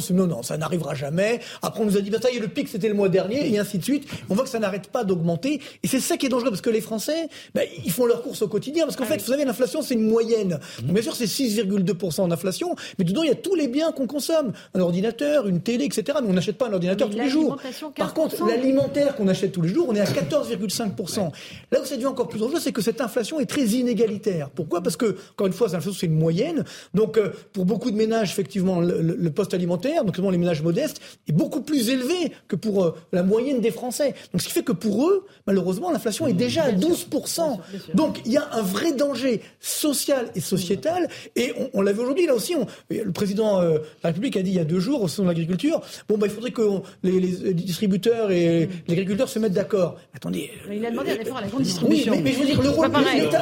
c'est 0.00 0.14
non, 0.14 0.26
non, 0.26 0.42
ça 0.42 0.56
n'arrivera 0.56 0.94
jamais. 0.94 1.40
Après, 1.62 1.80
on 1.82 1.86
nous 1.86 1.96
a 1.96 2.00
dit, 2.00 2.10
bah, 2.10 2.18
ça 2.20 2.30
y 2.30 2.36
est, 2.36 2.40
le 2.40 2.48
pic, 2.48 2.68
c'était 2.68 2.88
le 2.88 2.94
mois 2.94 3.08
dernier, 3.08 3.52
et 3.52 3.58
ainsi 3.58 3.78
de 3.78 3.84
suite. 3.84 4.08
On 4.28 4.34
voit 4.34 4.44
que 4.44 4.50
ça 4.50 4.58
n'arrête 4.58 4.88
pas 4.88 5.04
d'augmenter. 5.04 5.60
Et 5.82 5.88
c'est 5.88 6.00
ça 6.00 6.16
qui 6.16 6.26
est 6.26 6.28
dangereux, 6.28 6.50
parce 6.50 6.60
que 6.60 6.70
les 6.70 6.80
Français, 6.80 7.28
bah, 7.54 7.62
ils 7.84 7.90
font 7.90 8.06
leur 8.06 8.22
course 8.22 8.42
au 8.42 8.48
quotidien. 8.48 8.84
Parce 8.84 8.96
qu'en 8.96 9.04
ah 9.04 9.08
fait, 9.08 9.18
vous 9.18 9.30
savez, 9.30 9.44
l'inflation, 9.44 9.82
c'est 9.82 9.94
une 9.94 10.08
moyenne. 10.08 10.58
Donc, 10.82 10.92
bien 10.92 11.02
sûr, 11.02 11.14
c'est 11.14 11.26
6,2% 11.26 12.20
en 12.20 12.30
inflation, 12.30 12.74
mais 12.98 13.04
dedans, 13.04 13.22
il 13.22 13.28
y 13.28 13.32
a 13.32 13.36
tous 13.36 13.54
les 13.54 13.68
biens 13.68 13.92
qu'on 13.92 14.06
consomme. 14.06 14.52
Un 14.74 14.80
ordinateur, 14.80 15.46
une 15.46 15.60
télé, 15.60 15.84
etc. 15.84 16.18
Mais 16.22 16.28
on 16.28 16.34
n'achète 16.34 16.58
pas 16.58 16.68
un 16.68 16.72
ordinateur 16.72 17.10
tous 17.10 17.18
les 17.18 17.28
jours. 17.28 17.56
Par 17.96 18.14
contre, 18.14 18.46
l'alimentaire 18.46 19.16
qu'on 19.16 19.28
achète 19.28 19.52
tous 19.52 19.62
les 19.62 19.68
jours, 19.68 19.86
on 19.88 19.94
est 19.94 20.00
à 20.00 20.04
14,5%. 20.04 21.30
Là 21.72 21.80
où 21.80 21.84
ça 21.84 21.96
devient 21.96 22.06
encore 22.06 22.28
plus 22.28 22.38
dangereux, 22.38 22.60
c'est 22.60 22.72
que 22.72 22.82
cette 22.82 23.00
inflation 23.00 23.40
est 23.40 23.46
très 23.46 23.64
inégalitaire. 23.64 24.50
Pourquoi? 24.50 24.82
Parce 24.82 24.96
que, 24.96 25.16
encore 25.32 25.46
une 25.46 25.52
fois, 25.52 25.66
l'inflation, 25.68 25.92
c'est 25.92 26.06
une 26.06 26.18
moyenne. 26.18 26.64
Donc, 26.94 27.18
euh, 27.18 27.30
pour 27.52 27.64
beaucoup 27.64 27.90
de 27.90 27.96
ménages, 27.96 28.30
effectivement, 28.30 28.80
le, 28.80 29.30
poste 29.30 29.54
alimentaire, 29.56 30.04
donc 30.04 30.16
les 30.18 30.38
ménages 30.38 30.62
modestes, 30.62 31.00
est 31.28 31.32
beaucoup 31.32 31.60
plus 31.60 31.90
élevé 31.90 32.32
que 32.48 32.56
pour 32.56 32.84
euh, 32.84 32.94
la 33.12 33.22
moyenne 33.22 33.60
des 33.60 33.70
Français. 33.70 34.14
Donc, 34.32 34.42
ce 34.42 34.46
qui 34.46 34.52
fait 34.52 34.62
que 34.62 34.72
pour 34.72 35.06
eux, 35.06 35.26
malheureusement, 35.46 35.90
l'inflation 35.90 36.26
est 36.26 36.32
déjà 36.32 36.64
à 36.64 36.72
12%. 36.72 37.58
Donc, 37.94 38.20
il 38.24 38.32
y 38.32 38.36
a 38.36 38.48
un 38.52 38.62
vrai 38.62 38.92
danger 38.92 39.42
social 39.60 40.30
et 40.34 40.40
sociétal. 40.40 41.08
Et 41.34 41.52
on, 41.74 41.82
l'a 41.82 41.92
vu 41.92 42.00
aujourd'hui, 42.00 42.26
là 42.26 42.34
aussi, 42.34 42.54
le 42.90 43.12
président 43.12 43.60
euh, 43.60 43.78
de 43.78 43.82
la 44.02 44.10
République 44.10 44.36
a 44.36 44.42
dit 44.42 44.50
il 44.50 44.56
y 44.56 44.60
a 44.60 44.64
deux 44.64 44.80
jours, 44.80 45.02
au 45.02 45.08
sein 45.08 45.22
de 45.22 45.28
l'agriculture, 45.28 45.80
bon, 46.08 46.18
bah, 46.18 46.26
il 46.26 46.32
faudrait 46.32 46.50
que 46.50 46.62
les, 47.02 47.54
distributeurs 47.54 48.30
et 48.30 48.68
les 48.86 48.92
agriculteurs 48.92 49.28
se 49.28 49.38
mettent 49.38 49.52
d'accord. 49.52 49.96
Attendez. 50.14 50.50
il 50.70 50.84
a 50.84 50.90
demandé 50.90 51.12
un 51.12 51.20
effort 51.20 51.38
à 51.38 51.42
la 51.42 51.48
grande 51.48 51.62
distribution. 51.62 52.12
Oui, 52.12 52.20
mais, 52.22 52.32
je 52.32 52.38
veux 52.38 52.46
dire, 52.46 52.62
le 52.62 52.70
rôle 52.70 52.86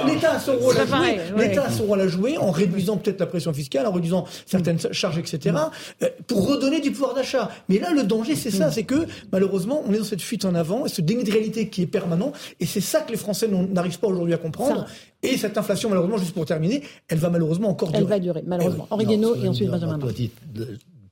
L'État 0.06 0.32
a 0.32 0.40
son 0.40 0.56
rôle 0.56 0.76
à 0.76 0.86
jouer. 0.86 1.18
L'État 1.36 1.64
a 1.64 1.70
son 1.70 1.84
rôle 1.84 2.00
à 2.00 2.08
jouer 2.08 2.38
en 2.38 2.50
réduisant 2.50 2.96
peut-être 2.96 3.20
la 3.20 3.26
pression 3.26 3.52
fiscale, 3.52 3.86
en 3.86 3.92
réduisant 3.92 4.24
certaines 4.46 4.78
charges, 4.92 5.18
etc., 5.18 5.56
euh, 6.02 6.03
pour 6.26 6.48
redonner 6.48 6.80
du 6.80 6.90
pouvoir 6.90 7.14
d'achat. 7.14 7.50
Mais 7.68 7.78
là, 7.78 7.92
le 7.92 8.02
danger, 8.02 8.34
c'est 8.36 8.50
ça, 8.50 8.70
c'est 8.70 8.84
que 8.84 9.06
malheureusement, 9.32 9.82
on 9.86 9.92
est 9.92 9.98
dans 9.98 10.04
cette 10.04 10.22
fuite 10.22 10.44
en 10.44 10.54
avant, 10.54 10.86
ce 10.88 11.00
déni 11.00 11.24
de 11.24 11.32
réalité 11.32 11.68
qui 11.68 11.82
est 11.82 11.86
permanent, 11.86 12.32
et 12.60 12.66
c'est 12.66 12.80
ça 12.80 13.00
que 13.00 13.10
les 13.10 13.18
Français 13.18 13.48
n'arrivent 13.48 13.98
pas 13.98 14.08
aujourd'hui 14.08 14.34
à 14.34 14.38
comprendre. 14.38 14.86
Et 15.22 15.38
cette 15.38 15.56
inflation, 15.56 15.88
malheureusement, 15.88 16.18
juste 16.18 16.34
pour 16.34 16.44
terminer, 16.44 16.82
elle 17.08 17.18
va 17.18 17.30
malheureusement 17.30 17.70
encore 17.70 17.90
durer. 17.90 18.02
Elle 18.02 18.08
va 18.08 18.18
durer, 18.18 18.42
malheureusement. 18.46 18.86
Henri 18.90 19.06
Guénaud 19.06 19.34
et 19.36 19.48
ensuite 19.48 19.70
Benjamin 19.70 19.98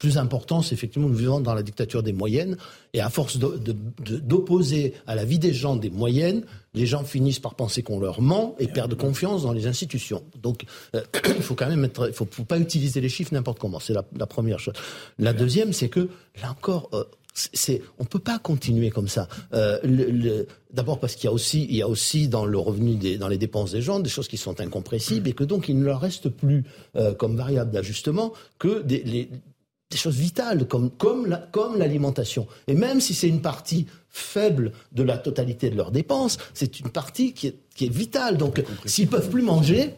plus 0.03 0.19
important, 0.19 0.63
c'est 0.63 0.75
effectivement 0.75 1.09
nous 1.09 1.15
vivons 1.15 1.39
dans 1.39 1.55
la 1.55 1.63
dictature 1.63 2.03
des 2.03 2.13
moyennes, 2.13 2.57
et 2.93 3.01
à 3.01 3.09
force 3.09 3.39
d'opposer 3.39 4.95
à 5.07 5.15
la 5.15 5.25
vie 5.25 5.39
des 5.39 5.55
gens 5.55 5.77
des 5.77 5.91
moyennes, 5.91 6.43
les 6.75 6.87
gens 6.87 7.05
finissent 7.05 7.39
par 7.39 7.55
penser 7.55 7.85
qu'on 7.85 8.01
leur 8.01 8.21
ment 8.21 8.57
et 8.59 8.67
perdent 8.67 8.97
confiance 8.97 9.45
dans 9.45 9.53
les 9.53 9.69
institutions. 9.69 10.25
Donc, 10.43 10.65
euh, 10.97 11.03
il 11.37 11.43
faut 11.43 11.55
quand 11.55 11.69
même 11.69 11.85
être, 11.85 12.09
il 12.09 12.15
faut, 12.15 12.25
pas 12.25 12.59
utiliser 12.59 13.01
les 13.01 13.09
chiffres 13.09 13.33
n'importe 13.33 13.61
comment. 13.61 13.79
C'est 13.79 13.95
la, 13.95 14.27
première 14.27 14.59
chose. 14.59 14.75
La 15.21 15.33
deuxième, 15.33 15.73
c'est 15.73 15.89
que 15.89 16.09
là 16.43 16.51
encore. 16.51 16.91
Euh, 16.95 17.05
c'est, 17.35 17.81
on 17.99 18.05
peut 18.05 18.19
pas 18.19 18.39
continuer 18.39 18.91
comme 18.91 19.09
ça. 19.09 19.27
Euh, 19.55 19.79
le, 19.85 20.47
d'abord 20.71 20.99
parce 20.99 21.15
qu'il 21.15 21.25
y 21.25 21.29
a 21.29 21.33
aussi, 21.33 21.65
il 21.71 21.77
y 21.77 21.81
a 21.81 21.89
aussi 21.89 22.29
dans 22.29 22.45
le 22.45 22.59
revenu 22.59 22.97
des, 22.97 23.17
dans 23.17 23.29
les 23.29 23.39
dépenses 23.39 23.71
des 23.71 23.81
gens 23.81 24.01
des 24.01 24.11
choses 24.11 24.29
qui 24.29 24.37
sont 24.37 24.61
incompressibles 24.61 25.27
et 25.31 25.33
que 25.33 25.45
donc 25.45 25.71
il 25.71 25.79
ne 25.79 25.85
leur 25.85 25.99
reste 25.99 26.29
plus 26.29 26.65
comme 27.17 27.37
variable 27.37 27.71
d'ajustement 27.71 28.35
que 28.59 28.83
des, 28.83 29.03
les, 29.05 29.31
des 29.93 29.99
choses 29.99 30.17
vitales 30.17 30.67
comme, 30.67 30.91
comme, 30.91 31.39
comme 31.53 31.79
l'alimentation. 31.79 32.49
Et 32.67 32.75
même 32.75 33.01
si 33.01 33.15
c'est 33.15 33.29
une 33.29 33.43
partie 33.43 33.87
faible 34.09 34.73
de 34.93 35.03
la 35.03 35.19
totalité 35.19 35.71
de 35.71 35.77
leurs 35.77 35.91
dépenses, 35.91 36.39
c'est 36.55 36.81
une 36.81 36.91
partie 36.91 37.33
qui 37.35 37.49
est, 37.49 37.57
qui 37.75 37.87
est 37.87 37.93
vitale. 37.93 38.37
Donc 38.39 38.63
s'ils 38.87 39.09
peuvent 39.09 39.31
plus 39.31 39.43
manger, 39.43 39.95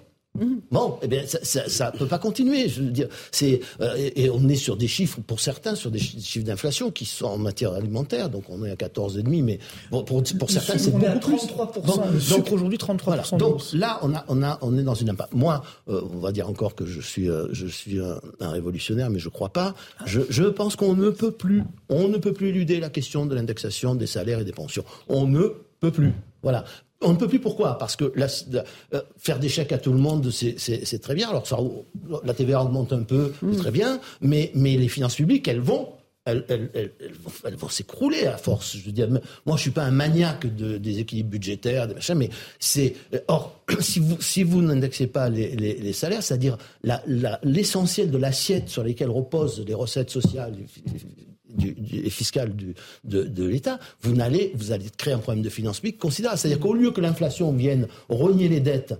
Bon, 0.72 0.98
eh 1.00 1.06
bien, 1.06 1.22
ça 1.26 1.92
ne 1.92 1.98
peut 1.98 2.08
pas 2.08 2.18
continuer. 2.18 2.68
Je 2.68 2.82
veux 2.82 2.90
dire, 2.90 3.06
c'est 3.30 3.60
euh, 3.80 4.10
et, 4.16 4.30
on 4.30 4.48
est 4.48 4.56
sur 4.56 4.76
des 4.76 4.88
chiffres 4.88 5.20
pour 5.24 5.38
certains, 5.38 5.76
sur 5.76 5.92
des 5.92 6.00
chiffres 6.00 6.44
d'inflation 6.44 6.90
qui 6.90 7.04
sont 7.04 7.26
en 7.26 7.38
matière 7.38 7.72
alimentaire. 7.72 8.30
Donc 8.30 8.44
on 8.48 8.64
est 8.64 8.70
à 8.70 8.74
14,5, 8.74 9.42
mais 9.44 9.60
bon, 9.92 10.02
pour, 10.02 10.24
pour 10.40 10.50
certains 10.50 10.76
c'est 10.76 10.90
beaucoup 10.90 11.36
33 11.36 11.72
plus. 11.72 12.30
Donc, 12.30 12.50
aujourd'hui 12.50 12.78
33 12.78 13.16
Donc 13.38 13.62
là, 13.74 14.00
on 14.02 14.12
a 14.12 14.24
on 14.26 14.42
a 14.42 14.58
on 14.62 14.76
est 14.76 14.82
dans 14.82 14.94
une 14.94 15.10
impasse. 15.10 15.28
Moi, 15.32 15.62
euh, 15.88 16.00
on 16.12 16.18
va 16.18 16.32
dire 16.32 16.48
encore 16.48 16.74
que 16.74 16.84
je 16.84 17.00
suis 17.00 17.30
euh, 17.30 17.46
je 17.52 17.68
suis 17.68 18.00
un, 18.00 18.20
révolutionnaire, 18.40 19.10
mais 19.10 19.20
je 19.20 19.28
crois 19.28 19.50
pas. 19.50 19.74
Je, 20.04 20.22
je 20.30 20.44
pense 20.44 20.74
qu'on 20.74 20.94
ne 20.94 21.10
peut 21.10 21.30
plus 21.30 21.62
on 21.88 22.08
ne 22.08 22.18
peut 22.18 22.32
plus 22.32 22.48
éluder 22.48 22.80
la 22.80 22.90
question 22.90 23.24
de 23.24 23.36
l'indexation 23.36 23.94
des 23.94 24.08
salaires 24.08 24.40
et 24.40 24.44
des 24.44 24.52
pensions. 24.52 24.84
On 25.08 25.28
ne 25.28 25.54
peut 25.78 25.92
plus. 25.92 26.12
Voilà. 26.42 26.64
On 27.00 27.12
ne 27.12 27.16
peut 27.16 27.28
plus 27.28 27.40
pourquoi? 27.40 27.76
Parce 27.78 27.96
que 27.96 28.12
euh, 28.16 29.02
faire 29.18 29.38
des 29.38 29.48
chèques 29.48 29.72
à 29.72 29.78
tout 29.78 29.92
le 29.92 29.98
monde, 29.98 30.30
c'est 30.30 31.02
très 31.02 31.14
bien. 31.14 31.28
Alors 31.28 31.46
ça, 31.46 31.58
la 32.24 32.34
TVA 32.34 32.62
augmente 32.62 32.92
un 32.92 33.02
peu, 33.02 33.32
c'est 33.40 33.46
mmh. 33.46 33.56
très 33.56 33.70
bien, 33.70 34.00
mais, 34.20 34.50
mais 34.54 34.76
les 34.76 34.88
finances 34.88 35.16
publiques, 35.16 35.46
elles 35.48 35.60
vont 35.60 35.88
elles, 36.26 37.56
vont, 37.58 37.68
s'écrouler 37.68 38.26
à 38.26 38.38
force. 38.38 38.76
Je 38.76 38.84
veux 38.84 38.92
dire, 38.92 39.08
moi, 39.44 39.56
je 39.56 39.62
suis 39.62 39.70
pas 39.70 39.84
un 39.84 39.90
maniaque 39.90 40.54
de, 40.54 40.78
des 40.78 41.00
équilibres 41.00 41.30
budgétaires, 41.30 41.86
des 41.86 41.94
machins, 41.94 42.14
mais 42.14 42.30
c'est 42.58 42.94
or 43.28 43.60
si 43.80 44.00
vous 44.00 44.20
si 44.20 44.42
vous 44.42 44.62
n'indexez 44.62 45.06
pas 45.06 45.28
les, 45.28 45.54
les, 45.54 45.92
salaires, 45.92 46.22
c'est-à-dire 46.22 46.56
l'essentiel 47.42 48.10
de 48.10 48.18
l'assiette 48.18 48.68
sur 48.68 48.82
lesquelles 48.82 49.10
reposent 49.10 49.62
les 49.66 49.74
recettes 49.74 50.10
sociales 50.10 50.56
du, 51.54 51.72
du, 51.72 52.10
fiscal 52.10 52.54
du, 52.54 52.74
de, 53.04 53.24
de 53.24 53.44
l'État, 53.44 53.78
vous 54.02 54.20
allez, 54.20 54.52
vous 54.54 54.72
allez 54.72 54.86
créer 54.96 55.14
un 55.14 55.18
problème 55.18 55.42
de 55.42 55.48
finances 55.48 55.80
publiques 55.80 55.98
considérable. 55.98 56.38
C'est-à-dire 56.38 56.60
qu'au 56.60 56.74
lieu 56.74 56.90
que 56.90 57.00
l'inflation 57.00 57.52
vienne 57.52 57.88
rogner 58.08 58.48
les 58.48 58.60
dettes, 58.60 58.94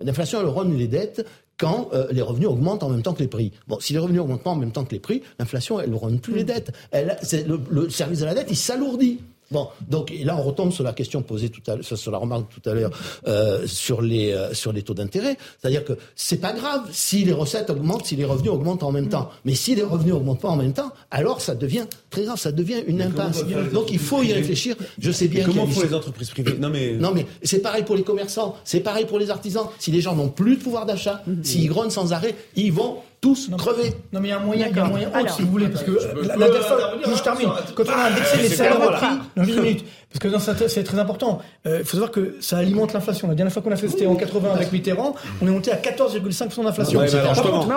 l'inflation, 0.00 0.40
elle 0.40 0.46
rogne 0.46 0.76
les 0.76 0.88
dettes 0.88 1.26
quand 1.58 1.90
euh, 1.92 2.06
les 2.12 2.22
revenus 2.22 2.48
augmentent 2.48 2.82
en 2.84 2.88
même 2.88 3.02
temps 3.02 3.14
que 3.14 3.22
les 3.22 3.28
prix. 3.28 3.52
Bon, 3.66 3.80
si 3.80 3.92
les 3.92 3.98
revenus 3.98 4.20
augmentent 4.20 4.44
pas 4.44 4.50
en 4.50 4.56
même 4.56 4.72
temps 4.72 4.84
que 4.84 4.92
les 4.92 5.00
prix, 5.00 5.22
l'inflation, 5.38 5.80
elle 5.80 5.90
ne 5.90 5.96
rogne 5.96 6.18
plus 6.18 6.34
les 6.34 6.44
dettes. 6.44 6.72
Elle, 6.92 7.16
le, 7.46 7.60
le 7.70 7.90
service 7.90 8.20
de 8.20 8.24
la 8.24 8.34
dette, 8.34 8.46
il 8.48 8.56
s'alourdit. 8.56 9.20
Bon, 9.50 9.68
donc 9.88 10.12
là 10.24 10.36
on 10.38 10.42
retombe 10.42 10.72
sur 10.72 10.84
la 10.84 10.92
question 10.92 11.22
posée 11.22 11.48
tout 11.48 11.62
à 11.70 11.76
l'heure, 11.76 11.84
sur 11.84 12.10
la 12.10 12.18
remarque 12.18 12.46
tout 12.50 12.68
à 12.68 12.74
l'heure 12.74 12.90
euh, 13.26 13.66
sur 13.66 14.02
les 14.02 14.32
euh, 14.32 14.52
sur 14.52 14.72
les 14.72 14.82
taux 14.82 14.92
d'intérêt, 14.92 15.38
c'est-à-dire 15.58 15.84
que 15.84 15.94
c'est 16.16 16.36
pas 16.36 16.52
grave 16.52 16.82
si 16.92 17.24
les 17.24 17.32
recettes 17.32 17.70
augmentent, 17.70 18.04
si 18.04 18.16
les 18.16 18.26
revenus 18.26 18.52
augmentent 18.52 18.82
en 18.82 18.92
même 18.92 19.08
temps, 19.08 19.30
mais 19.46 19.54
si 19.54 19.74
les 19.74 19.82
revenus 19.82 20.14
augmentent 20.14 20.40
pas 20.40 20.50
en 20.50 20.56
même 20.56 20.74
temps, 20.74 20.92
alors 21.10 21.40
ça 21.40 21.54
devient 21.54 21.86
très 22.10 22.24
grave, 22.24 22.38
ça 22.38 22.52
devient 22.52 22.82
une 22.86 23.00
impasse. 23.00 23.42
Donc 23.72 23.90
il 23.90 23.98
faut 23.98 24.22
y 24.22 24.32
réfléchir. 24.32 24.76
Je 24.98 25.10
sais 25.10 25.28
bien. 25.28 25.44
comment 25.44 25.66
font 25.66 25.82
les 25.82 25.94
entreprises 25.94 26.30
privées 26.30 26.58
Non 26.58 26.68
mais 26.68 26.92
non 26.92 27.12
mais 27.14 27.26
c'est 27.42 27.60
pareil 27.60 27.84
pour 27.84 27.96
les 27.96 28.02
commerçants, 28.02 28.54
c'est 28.64 28.80
pareil 28.80 29.06
pour 29.06 29.18
les 29.18 29.30
artisans. 29.30 29.66
Si 29.78 29.90
les 29.90 30.02
gens 30.02 30.14
n'ont 30.14 30.28
plus 30.28 30.56
de 30.56 30.62
pouvoir 30.62 30.84
d'achat, 30.84 31.22
mm-hmm. 31.26 31.44
s'ils 31.44 31.68
grognent 31.68 31.90
sans 31.90 32.12
arrêt, 32.12 32.34
ils 32.54 32.72
vont 32.72 32.98
tous 33.20 33.50
crever. 33.56 33.92
Non, 34.12 34.20
mais 34.20 34.28
il 34.28 34.30
y 34.30 34.34
a 34.34 34.38
un 34.38 34.44
moyen, 34.44 34.68
il 34.68 34.76
y 34.76 34.78
a 34.78 34.84
un 34.84 34.88
moyen. 34.88 35.08
Autre, 35.08 35.34
si 35.34 35.42
vous 35.42 35.50
voulez, 35.50 35.68
parce 35.68 35.84
que 35.84 35.92
la, 36.26 36.36
dernière 36.36 36.62
fois, 36.62 36.78
je 37.04 37.22
termine, 37.22 37.48
quand 37.74 37.84
on 37.86 37.90
a 37.90 38.04
indexé 38.10 38.36
les 38.38 38.48
salaires 38.48 38.80
au 38.80 38.90
prix, 38.90 39.06
non, 39.36 39.44
une 39.44 39.62
minute, 39.62 39.84
parce 40.10 40.54
que 40.54 40.68
c'est 40.68 40.84
très 40.84 40.98
important. 40.98 41.40
Il 41.66 41.70
euh, 41.70 41.84
faut 41.84 41.92
savoir 41.92 42.10
que 42.10 42.36
ça 42.40 42.56
alimente 42.56 42.94
l'inflation. 42.94 43.28
La 43.28 43.34
dernière 43.34 43.52
fois 43.52 43.60
qu'on 43.60 43.72
a 43.72 43.76
fait, 43.76 43.88
c'était 43.88 44.06
en 44.06 44.16
80 44.16 44.52
avec 44.54 44.72
Mitterrand, 44.72 45.14
on 45.42 45.46
est 45.46 45.50
monté 45.50 45.70
à 45.70 45.76
14,5% 45.76 46.64
d'inflation. 46.64 47.00
par 47.00 47.42
contre, 47.42 47.68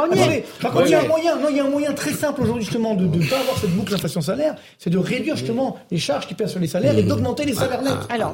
par 0.61 0.71
contre, 0.71 0.85
il 0.85 0.91
y 0.91 0.95
a 0.95 1.01
un 1.01 1.07
moyen, 1.07 1.35
non, 1.35 1.49
il 1.49 1.57
y 1.57 1.59
a 1.59 1.65
un 1.65 1.69
moyen 1.69 1.91
très 1.93 2.13
simple 2.13 2.41
aujourd'hui 2.43 2.63
justement 2.63 2.95
de 2.95 3.05
ne 3.05 3.29
pas 3.29 3.39
avoir 3.39 3.57
cette 3.59 3.71
boucle 3.71 3.91
d'inflation-salaire, 3.91 4.55
c'est 4.79 4.89
de 4.89 4.97
réduire 4.97 5.35
justement 5.35 5.77
les 5.91 5.97
charges 5.97 6.25
qui 6.25 6.33
pèsent 6.33 6.51
sur 6.51 6.61
les 6.61 6.67
salaires 6.67 6.97
et 6.97 7.03
d'augmenter 7.03 7.43
les 7.43 7.53
salaires 7.53 7.81
nets. 7.81 7.91
Alors, 8.09 8.33